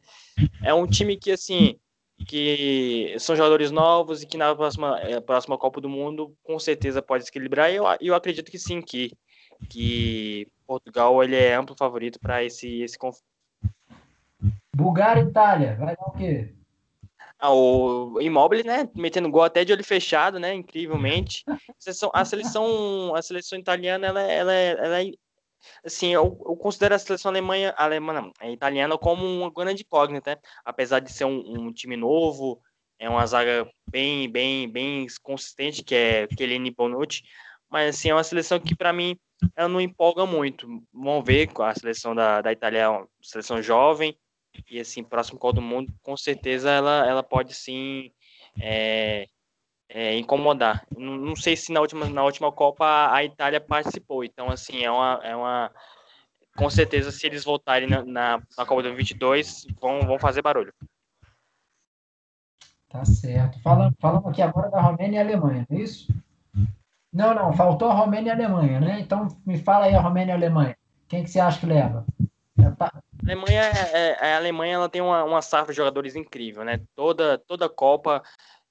É 0.62 0.72
um 0.72 0.86
time 0.86 1.18
que, 1.18 1.32
assim, 1.32 1.78
que 2.26 3.14
são 3.18 3.36
jogadores 3.36 3.70
novos 3.70 4.22
e 4.22 4.26
que 4.26 4.38
na 4.38 4.54
próxima, 4.54 4.98
é, 5.00 5.20
próxima 5.20 5.58
Copa 5.58 5.80
do 5.80 5.88
Mundo 5.88 6.34
com 6.42 6.58
certeza 6.58 7.02
pode 7.02 7.24
se 7.24 7.30
equilibrar. 7.30 7.70
E 7.70 7.76
eu, 7.76 7.84
eu 8.00 8.14
acredito 8.14 8.50
que 8.50 8.58
sim, 8.58 8.80
que, 8.80 9.12
que 9.68 10.48
Portugal 10.66 11.22
ele 11.22 11.36
é 11.36 11.54
amplo 11.54 11.76
favorito 11.76 12.18
para 12.18 12.42
esse, 12.42 12.80
esse 12.80 12.96
confronto. 12.96 13.26
Bulgária 14.78 15.22
e 15.22 15.24
Itália, 15.24 15.74
vai 15.74 15.96
dar 15.96 16.06
o 16.06 16.12
quê? 16.12 16.54
Ah, 17.36 17.52
o 17.52 18.20
Immobile, 18.20 18.62
né, 18.62 18.88
metendo 18.94 19.28
gol 19.28 19.42
até 19.42 19.64
de 19.64 19.72
olho 19.72 19.82
fechado, 19.82 20.38
né, 20.38 20.54
incrivelmente. 20.54 21.42
A 21.78 21.80
seleção, 21.80 22.10
a 22.12 22.24
seleção, 22.24 23.14
a 23.14 23.22
seleção 23.22 23.58
italiana, 23.58 24.06
ela, 24.06 24.20
ela, 24.20 24.52
ela 24.52 25.02
é, 25.02 25.10
assim, 25.84 26.12
eu, 26.12 26.24
eu, 26.46 26.56
considero 26.56 26.94
a 26.94 26.98
seleção 26.98 27.30
alemanha, 27.30 27.72
alemã, 27.76 28.12
não, 28.12 28.32
a 28.40 28.50
italiana 28.50 28.98
como 28.98 29.24
uma 29.24 29.50
grande 29.50 29.82
incógnita, 29.82 30.32
né? 30.32 30.36
apesar 30.64 31.00
de 31.00 31.12
ser 31.12 31.24
um, 31.24 31.66
um, 31.66 31.72
time 31.72 31.96
novo, 31.96 32.60
é 32.98 33.08
uma 33.08 33.24
zaga 33.26 33.68
bem, 33.88 34.28
bem, 34.30 34.68
bem 34.68 35.06
consistente, 35.22 35.84
que 35.84 35.94
é 35.94 36.26
Kelini 36.26 36.72
Bonucci, 36.72 37.22
mas 37.70 37.96
assim, 37.96 38.10
é 38.10 38.14
uma 38.14 38.24
seleção 38.24 38.58
que 38.58 38.74
para 38.74 38.92
mim 38.92 39.16
ela 39.54 39.68
não 39.68 39.80
empolga 39.80 40.26
muito. 40.26 40.66
Vamos 40.92 41.24
ver 41.24 41.48
a 41.56 41.74
seleção 41.74 42.14
da, 42.14 42.40
da 42.40 42.52
Itália, 42.52 42.78
é 42.80 42.88
uma 42.88 43.08
seleção 43.22 43.62
jovem, 43.62 44.16
e 44.68 44.80
assim, 44.80 45.02
próximo 45.02 45.38
qual 45.38 45.52
do 45.52 45.62
mundo, 45.62 45.92
com 46.02 46.16
certeza 46.16 46.70
ela, 46.70 47.06
ela 47.06 47.22
pode 47.22 47.54
sim 47.54 48.10
é, 48.60 49.26
é, 49.88 50.16
incomodar. 50.18 50.86
Não, 50.96 51.16
não, 51.16 51.36
sei 51.36 51.56
se 51.56 51.72
na 51.72 51.80
última, 51.80 52.08
na 52.08 52.24
última 52.24 52.52
Copa 52.52 53.12
a 53.12 53.24
Itália 53.24 53.60
participou, 53.60 54.24
então 54.24 54.50
assim, 54.50 54.84
é 54.84 54.90
uma, 54.90 55.20
é 55.22 55.36
uma 55.36 55.70
com 56.56 56.68
certeza 56.68 57.12
se 57.12 57.26
eles 57.26 57.44
voltarem 57.44 57.88
na, 57.88 58.04
na, 58.04 58.42
na 58.56 58.66
Copa 58.66 58.82
do 58.82 58.94
22 58.94 59.66
vão, 59.80 60.00
vão 60.00 60.18
fazer 60.18 60.42
barulho. 60.42 60.72
Tá 62.88 63.04
certo. 63.04 63.60
Falando, 63.60 63.94
falando 64.00 64.28
aqui 64.28 64.40
agora 64.42 64.70
da 64.70 64.80
Romênia 64.80 65.18
e 65.18 65.20
Alemanha, 65.20 65.66
é 65.70 65.76
isso? 65.76 66.12
Não, 67.12 67.34
não, 67.34 67.52
faltou 67.52 67.90
a 67.90 67.94
Romênia 67.94 68.30
e 68.30 68.32
a 68.32 68.34
Alemanha, 68.34 68.80
né? 68.80 69.00
Então 69.00 69.28
me 69.46 69.58
fala 69.58 69.86
aí 69.86 69.94
a 69.94 70.00
Romênia 70.00 70.32
e 70.32 70.34
a 70.34 70.36
Alemanha. 70.36 70.76
Quem 71.06 71.22
que 71.22 71.30
você 71.30 71.40
acha 71.40 71.60
que 71.60 71.66
leva? 71.66 72.04
A 72.58 73.02
Alemanha, 73.24 73.62
é, 73.62 74.10
é, 74.20 74.32
a 74.32 74.36
Alemanha 74.36 74.74
ela 74.74 74.88
tem 74.88 75.00
uma, 75.00 75.22
uma 75.24 75.42
safra 75.42 75.72
de 75.72 75.76
jogadores 75.76 76.16
incrível, 76.16 76.64
né? 76.64 76.80
Toda, 76.94 77.38
toda 77.38 77.68
Copa 77.68 78.22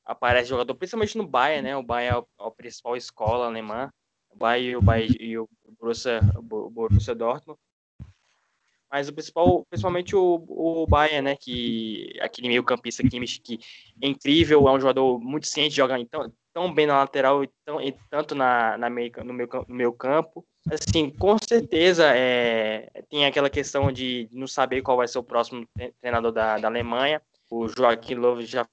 aparece 0.05 0.49
jogador, 0.49 0.73
principalmente 0.75 1.17
no 1.17 1.27
Bayern, 1.27 1.63
né? 1.63 1.77
O 1.77 1.83
Bayern 1.83 2.25
é 2.39 2.45
a, 2.45 2.51
principal 2.51 2.95
escola 2.95 3.45
alemã, 3.45 3.91
o 4.29 4.37
Bayern, 4.37 4.77
o 4.77 4.81
Bayern 4.81 5.15
e 5.19 5.37
o 5.37 5.47
Borussia, 5.79 6.21
o 6.35 6.69
Borussia 6.69 7.13
Dortmund. 7.13 7.59
Mas 8.89 9.09
o 9.09 9.13
principal, 9.13 9.65
principalmente 9.69 10.15
o, 10.15 10.45
o 10.47 10.87
Bayern, 10.87 11.21
né? 11.21 11.35
Que 11.35 12.17
aquele 12.21 12.47
meio 12.47 12.63
campista 12.63 13.07
Kimmich, 13.07 13.41
que 13.41 13.59
é 14.01 14.07
incrível, 14.07 14.67
é 14.67 14.71
um 14.71 14.79
jogador 14.79 15.19
muito 15.19 15.45
ciente, 15.45 15.75
joga 15.75 15.97
tão, 16.05 16.31
tão 16.53 16.73
bem 16.73 16.87
na 16.87 16.97
lateral 16.97 17.43
e, 17.43 17.49
tão, 17.65 17.81
e 17.81 17.91
tanto 18.09 18.33
na, 18.33 18.77
na 18.77 18.89
meio, 18.89 19.11
no, 19.23 19.33
meu, 19.33 19.47
no 19.67 19.75
meu 19.75 19.93
campo. 19.93 20.45
Assim, 20.69 21.09
com 21.09 21.37
certeza 21.37 22.05
é, 22.13 22.89
tem 23.09 23.25
aquela 23.25 23.49
questão 23.49 23.91
de 23.91 24.27
não 24.31 24.47
saber 24.47 24.81
qual 24.81 24.97
vai 24.97 25.07
ser 25.07 25.19
o 25.19 25.23
próximo 25.23 25.65
treinador 26.01 26.31
da, 26.31 26.57
da 26.57 26.67
Alemanha. 26.67 27.21
O 27.49 27.67
Joaquim 27.67 28.15
Löw 28.15 28.41
já 28.41 28.67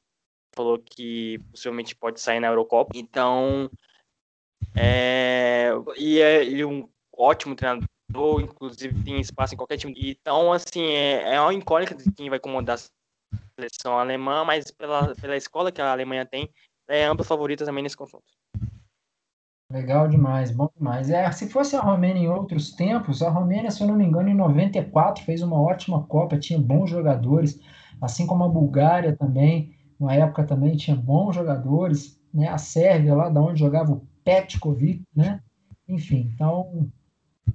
falou 0.54 0.78
que 0.78 1.38
possivelmente 1.50 1.94
pode 1.94 2.20
sair 2.20 2.40
na 2.40 2.48
Eurocopa. 2.48 2.92
Então, 2.94 3.70
é, 4.74 5.70
e 5.96 6.20
é 6.20 6.44
ele 6.44 6.62
é 6.62 6.66
um 6.66 6.88
ótimo 7.12 7.54
treinador, 7.54 8.40
inclusive 8.40 9.04
tem 9.04 9.20
espaço 9.20 9.54
em 9.54 9.56
qualquer 9.56 9.76
time. 9.76 9.94
Então, 9.96 10.52
assim, 10.52 10.84
é, 10.84 11.34
é 11.34 11.40
uma 11.40 11.54
incógnita 11.54 11.94
de 11.94 12.10
quem 12.12 12.28
vai 12.28 12.40
comandar 12.40 12.76
a 12.76 13.40
seleção 13.60 13.98
alemã, 13.98 14.44
mas 14.44 14.70
pela, 14.70 15.14
pela 15.14 15.36
escola 15.36 15.70
que 15.70 15.80
a 15.80 15.92
Alemanha 15.92 16.26
tem, 16.26 16.50
é 16.88 17.04
ampla 17.04 17.24
favorita 17.24 17.64
também 17.64 17.82
nesse 17.82 17.96
confronto. 17.96 18.26
Legal 19.70 20.06
demais, 20.08 20.50
bom 20.50 20.68
demais. 20.76 21.10
É, 21.10 21.30
se 21.32 21.48
fosse 21.48 21.74
a 21.74 21.80
Romênia 21.80 22.22
em 22.22 22.28
outros 22.28 22.72
tempos, 22.72 23.22
a 23.22 23.30
Romênia, 23.30 23.70
se 23.70 23.82
eu 23.82 23.86
não 23.88 23.96
me 23.96 24.04
engano, 24.04 24.28
em 24.28 24.34
94 24.34 25.24
fez 25.24 25.42
uma 25.42 25.60
ótima 25.60 26.02
Copa, 26.04 26.38
tinha 26.38 26.58
bons 26.58 26.90
jogadores, 26.90 27.58
assim 28.00 28.26
como 28.26 28.44
a 28.44 28.48
Bulgária 28.48 29.16
também, 29.16 29.74
uma 29.98 30.14
época 30.14 30.44
também 30.44 30.76
tinha 30.76 30.96
bons 30.96 31.34
jogadores, 31.34 32.20
né? 32.32 32.48
A 32.48 32.58
Sérvia 32.58 33.14
lá, 33.14 33.28
da 33.28 33.40
onde 33.40 33.60
jogava 33.60 33.92
o 33.92 34.06
Petkovic, 34.22 35.02
né? 35.14 35.40
Enfim, 35.88 36.30
então, 36.34 36.88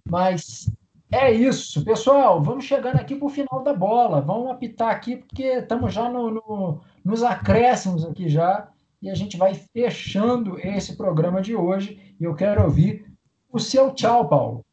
mas 0.10 0.72
é 1.12 1.32
isso, 1.32 1.84
pessoal. 1.84 2.42
Vamos 2.42 2.66
chegando 2.66 2.98
aqui 2.98 3.16
para 3.16 3.26
o 3.26 3.30
final 3.30 3.64
da 3.64 3.74
bola. 3.74 4.22
Vamos 4.22 4.52
apitar 4.52 4.90
aqui 4.90 5.18
porque 5.18 5.44
estamos 5.44 5.94
já 5.94 6.10
no, 6.10 6.32
no, 6.32 6.82
nos 7.04 7.24
acréscimos 7.24 8.06
aqui 8.06 8.30
já 8.30 8.68
e 9.02 9.10
a 9.10 9.16
gente 9.16 9.38
vai 9.38 9.56
fechando 9.74 10.60
esse 10.60 10.96
programa 10.96 11.42
de 11.42 11.56
hoje. 11.56 12.16
E 12.20 12.24
eu 12.24 12.36
quero 12.36 12.64
ouvir 12.64 13.06
o 13.52 13.60
seu 13.60 13.92
tchau, 13.94 14.28
Paulo. 14.28 14.66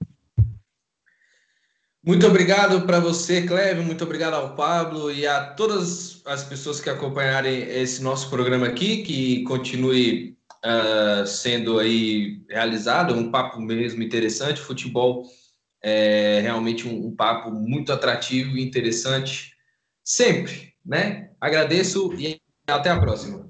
Muito 2.05 2.25
obrigado 2.25 2.87
para 2.87 3.01
você, 3.01 3.43
Cleve, 3.43 3.83
muito 3.83 4.05
obrigado 4.05 4.35
ao 4.35 4.55
Pablo 4.55 5.11
e 5.11 5.27
a 5.27 5.45
todas 5.45 6.23
as 6.25 6.45
pessoas 6.45 6.81
que 6.81 6.89
acompanharem 6.89 7.63
esse 7.63 8.01
nosso 8.01 8.31
programa 8.31 8.69
aqui, 8.69 9.03
que 9.03 9.43
continue 9.43 10.37
uh, 10.65 11.27
sendo 11.27 11.81
aí 11.81 12.41
realizado, 12.49 13.13
um 13.13 13.29
papo 13.29 13.61
mesmo 13.61 14.05
interessante, 14.05 14.61
futebol 14.61 15.25
é 15.83 16.41
realmente 16.41 16.87
um, 16.87 17.07
um 17.07 17.15
papo 17.15 17.51
muito 17.51 17.93
atrativo 17.93 18.57
e 18.57 18.65
interessante, 18.65 19.53
sempre, 20.05 20.75
né? 20.85 21.31
Agradeço 21.41 22.13
e 22.15 22.41
até 22.69 22.91
a 22.91 23.01
próxima. 23.01 23.49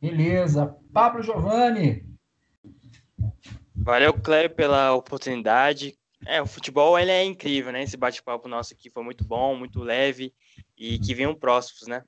Beleza. 0.00 0.76
Pablo 0.92 1.22
Giovanni. 1.22 2.04
Valeu, 3.74 4.14
Cléber, 4.14 4.54
pela 4.54 4.94
oportunidade. 4.94 5.94
É, 6.26 6.40
o 6.40 6.46
futebol 6.46 6.98
ele 6.98 7.10
é 7.10 7.24
incrível, 7.24 7.72
né? 7.72 7.82
Esse 7.82 7.96
bate-papo 7.96 8.48
nosso 8.48 8.74
aqui 8.74 8.90
foi 8.90 9.02
muito 9.02 9.24
bom, 9.24 9.56
muito 9.56 9.82
leve 9.82 10.34
e 10.76 10.98
que 10.98 11.14
venham 11.14 11.34
próximos, 11.34 11.86
né? 11.86 12.04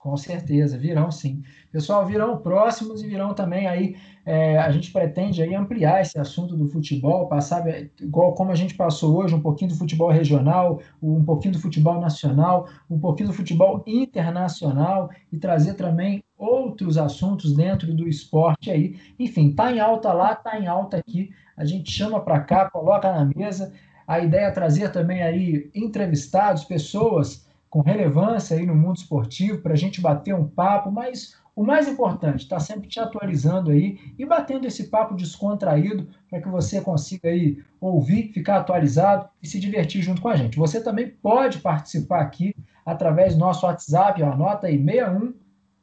Com 0.00 0.16
certeza, 0.16 0.78
virão 0.78 1.10
sim. 1.10 1.42
Pessoal, 1.70 2.06
virão 2.06 2.38
próximos 2.38 3.02
e 3.02 3.06
virão 3.06 3.34
também 3.34 3.66
aí. 3.66 3.96
É, 4.24 4.56
a 4.56 4.70
gente 4.70 4.90
pretende 4.90 5.42
aí 5.42 5.54
ampliar 5.54 6.00
esse 6.00 6.18
assunto 6.18 6.56
do 6.56 6.66
futebol, 6.66 7.28
passar 7.28 7.62
igual 8.00 8.32
como 8.32 8.50
a 8.50 8.54
gente 8.54 8.74
passou 8.74 9.18
hoje, 9.18 9.34
um 9.34 9.42
pouquinho 9.42 9.72
do 9.72 9.76
futebol 9.76 10.08
regional, 10.08 10.80
um 11.02 11.22
pouquinho 11.22 11.52
do 11.52 11.60
futebol 11.60 12.00
nacional, 12.00 12.66
um 12.88 12.98
pouquinho 12.98 13.28
do 13.28 13.34
futebol 13.34 13.84
internacional 13.86 15.10
e 15.30 15.36
trazer 15.36 15.74
também 15.74 16.24
outros 16.34 16.96
assuntos 16.96 17.54
dentro 17.54 17.92
do 17.92 18.08
esporte 18.08 18.70
aí. 18.70 18.98
Enfim, 19.18 19.52
tá 19.52 19.70
em 19.70 19.80
alta 19.80 20.14
lá, 20.14 20.34
tá 20.34 20.58
em 20.58 20.66
alta 20.66 20.96
aqui. 20.96 21.28
A 21.54 21.66
gente 21.66 21.92
chama 21.92 22.20
para 22.20 22.40
cá, 22.40 22.70
coloca 22.70 23.12
na 23.12 23.26
mesa. 23.36 23.70
A 24.08 24.18
ideia 24.18 24.46
é 24.46 24.50
trazer 24.50 24.90
também 24.92 25.22
aí 25.22 25.70
entrevistados, 25.74 26.64
pessoas 26.64 27.49
com 27.70 27.80
relevância 27.80 28.56
aí 28.56 28.66
no 28.66 28.74
mundo 28.74 28.96
esportivo 28.96 29.62
para 29.62 29.72
a 29.72 29.76
gente 29.76 30.00
bater 30.00 30.34
um 30.34 30.46
papo, 30.46 30.90
mas 30.90 31.40
o 31.54 31.62
mais 31.62 31.86
importante, 31.88 32.42
está 32.42 32.58
sempre 32.58 32.88
te 32.88 32.98
atualizando 32.98 33.70
aí 33.70 33.98
e 34.18 34.24
batendo 34.24 34.66
esse 34.66 34.88
papo 34.88 35.14
descontraído 35.14 36.08
para 36.28 36.40
que 36.40 36.48
você 36.48 36.80
consiga 36.80 37.28
aí 37.28 37.62
ouvir, 37.80 38.32
ficar 38.32 38.56
atualizado 38.56 39.28
e 39.42 39.46
se 39.46 39.60
divertir 39.60 40.02
junto 40.02 40.22
com 40.22 40.28
a 40.28 40.36
gente. 40.36 40.58
Você 40.58 40.82
também 40.82 41.08
pode 41.08 41.58
participar 41.58 42.22
aqui 42.22 42.54
através 42.84 43.34
do 43.34 43.40
nosso 43.40 43.66
WhatsApp, 43.66 44.22
ó, 44.22 44.32
anota 44.32 44.68
aí 44.68 44.82
61 44.82 45.34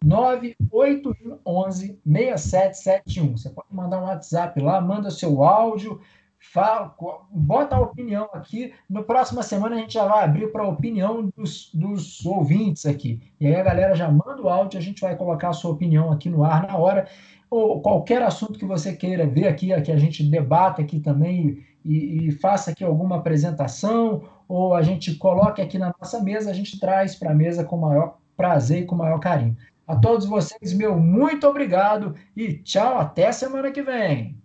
98111 0.04 2.00
6771. 2.06 3.38
Você 3.38 3.50
pode 3.50 3.68
mandar 3.72 4.00
um 4.00 4.06
WhatsApp 4.06 4.60
lá, 4.60 4.82
manda 4.82 5.12
seu 5.12 5.44
áudio, 5.44 6.02
Fala, 6.40 6.96
bota 7.32 7.76
a 7.76 7.82
opinião 7.82 8.30
aqui. 8.34 8.74
No 8.90 9.04
próxima 9.04 9.44
semana 9.44 9.76
a 9.76 9.80
gente 9.80 9.94
já 9.94 10.06
vai 10.06 10.24
abrir 10.24 10.52
para 10.52 10.64
a 10.64 10.68
opinião 10.68 11.30
dos, 11.36 11.72
dos 11.74 12.26
ouvintes 12.26 12.86
aqui. 12.86 13.22
E 13.40 13.48
aí 13.48 13.56
a 13.56 13.64
galera 13.64 13.96
já 13.96 14.10
manda 14.10 14.42
o 14.42 14.50
áudio, 14.50 14.80
a 14.80 14.82
gente 14.82 15.02
vai 15.02 15.16
colocar 15.16 15.50
a 15.50 15.54
sua 15.54 15.72
opinião 15.72 16.12
aqui 16.12 16.30
no 16.30 16.44
ar 16.44 16.68
na 16.68 16.78
hora. 16.78 17.08
Ou 17.50 17.82
qualquer 17.82 18.22
assunto 18.22 18.60
que 18.60 18.66
você 18.66 18.96
queira 18.96 19.26
ver 19.26 19.48
aqui, 19.48 19.70
que 19.82 19.92
a 19.92 19.98
gente 19.98 20.24
debata 20.24 20.82
aqui 20.82 21.00
também 21.00 21.66
e, 21.84 22.28
e 22.28 22.32
faça 22.32 22.72
aqui 22.72 22.84
alguma 22.84 23.18
apresentação, 23.18 24.24
ou 24.48 24.74
a 24.74 24.82
gente 24.82 25.16
coloque 25.16 25.62
aqui 25.62 25.78
na 25.78 25.94
nossa 26.00 26.22
mesa, 26.22 26.52
a 26.52 26.54
gente 26.54 26.80
traz 26.80 27.16
para 27.16 27.32
a 27.32 27.36
mesa 27.36 27.64
com 27.64 27.78
o 27.78 27.82
maior 27.82 28.18
prazer 28.36 28.84
e 28.84 28.86
com 28.86 28.96
o 28.96 28.98
maior 28.98 29.20
carinho. 29.20 29.58
A 29.88 29.96
todos 29.96 30.26
vocês, 30.26 30.74
meu 30.74 31.00
muito 31.00 31.48
obrigado 31.48 32.14
e 32.36 32.54
tchau, 32.56 33.00
até 33.00 33.32
semana 33.32 33.72
que 33.72 33.82
vem. 33.82 34.37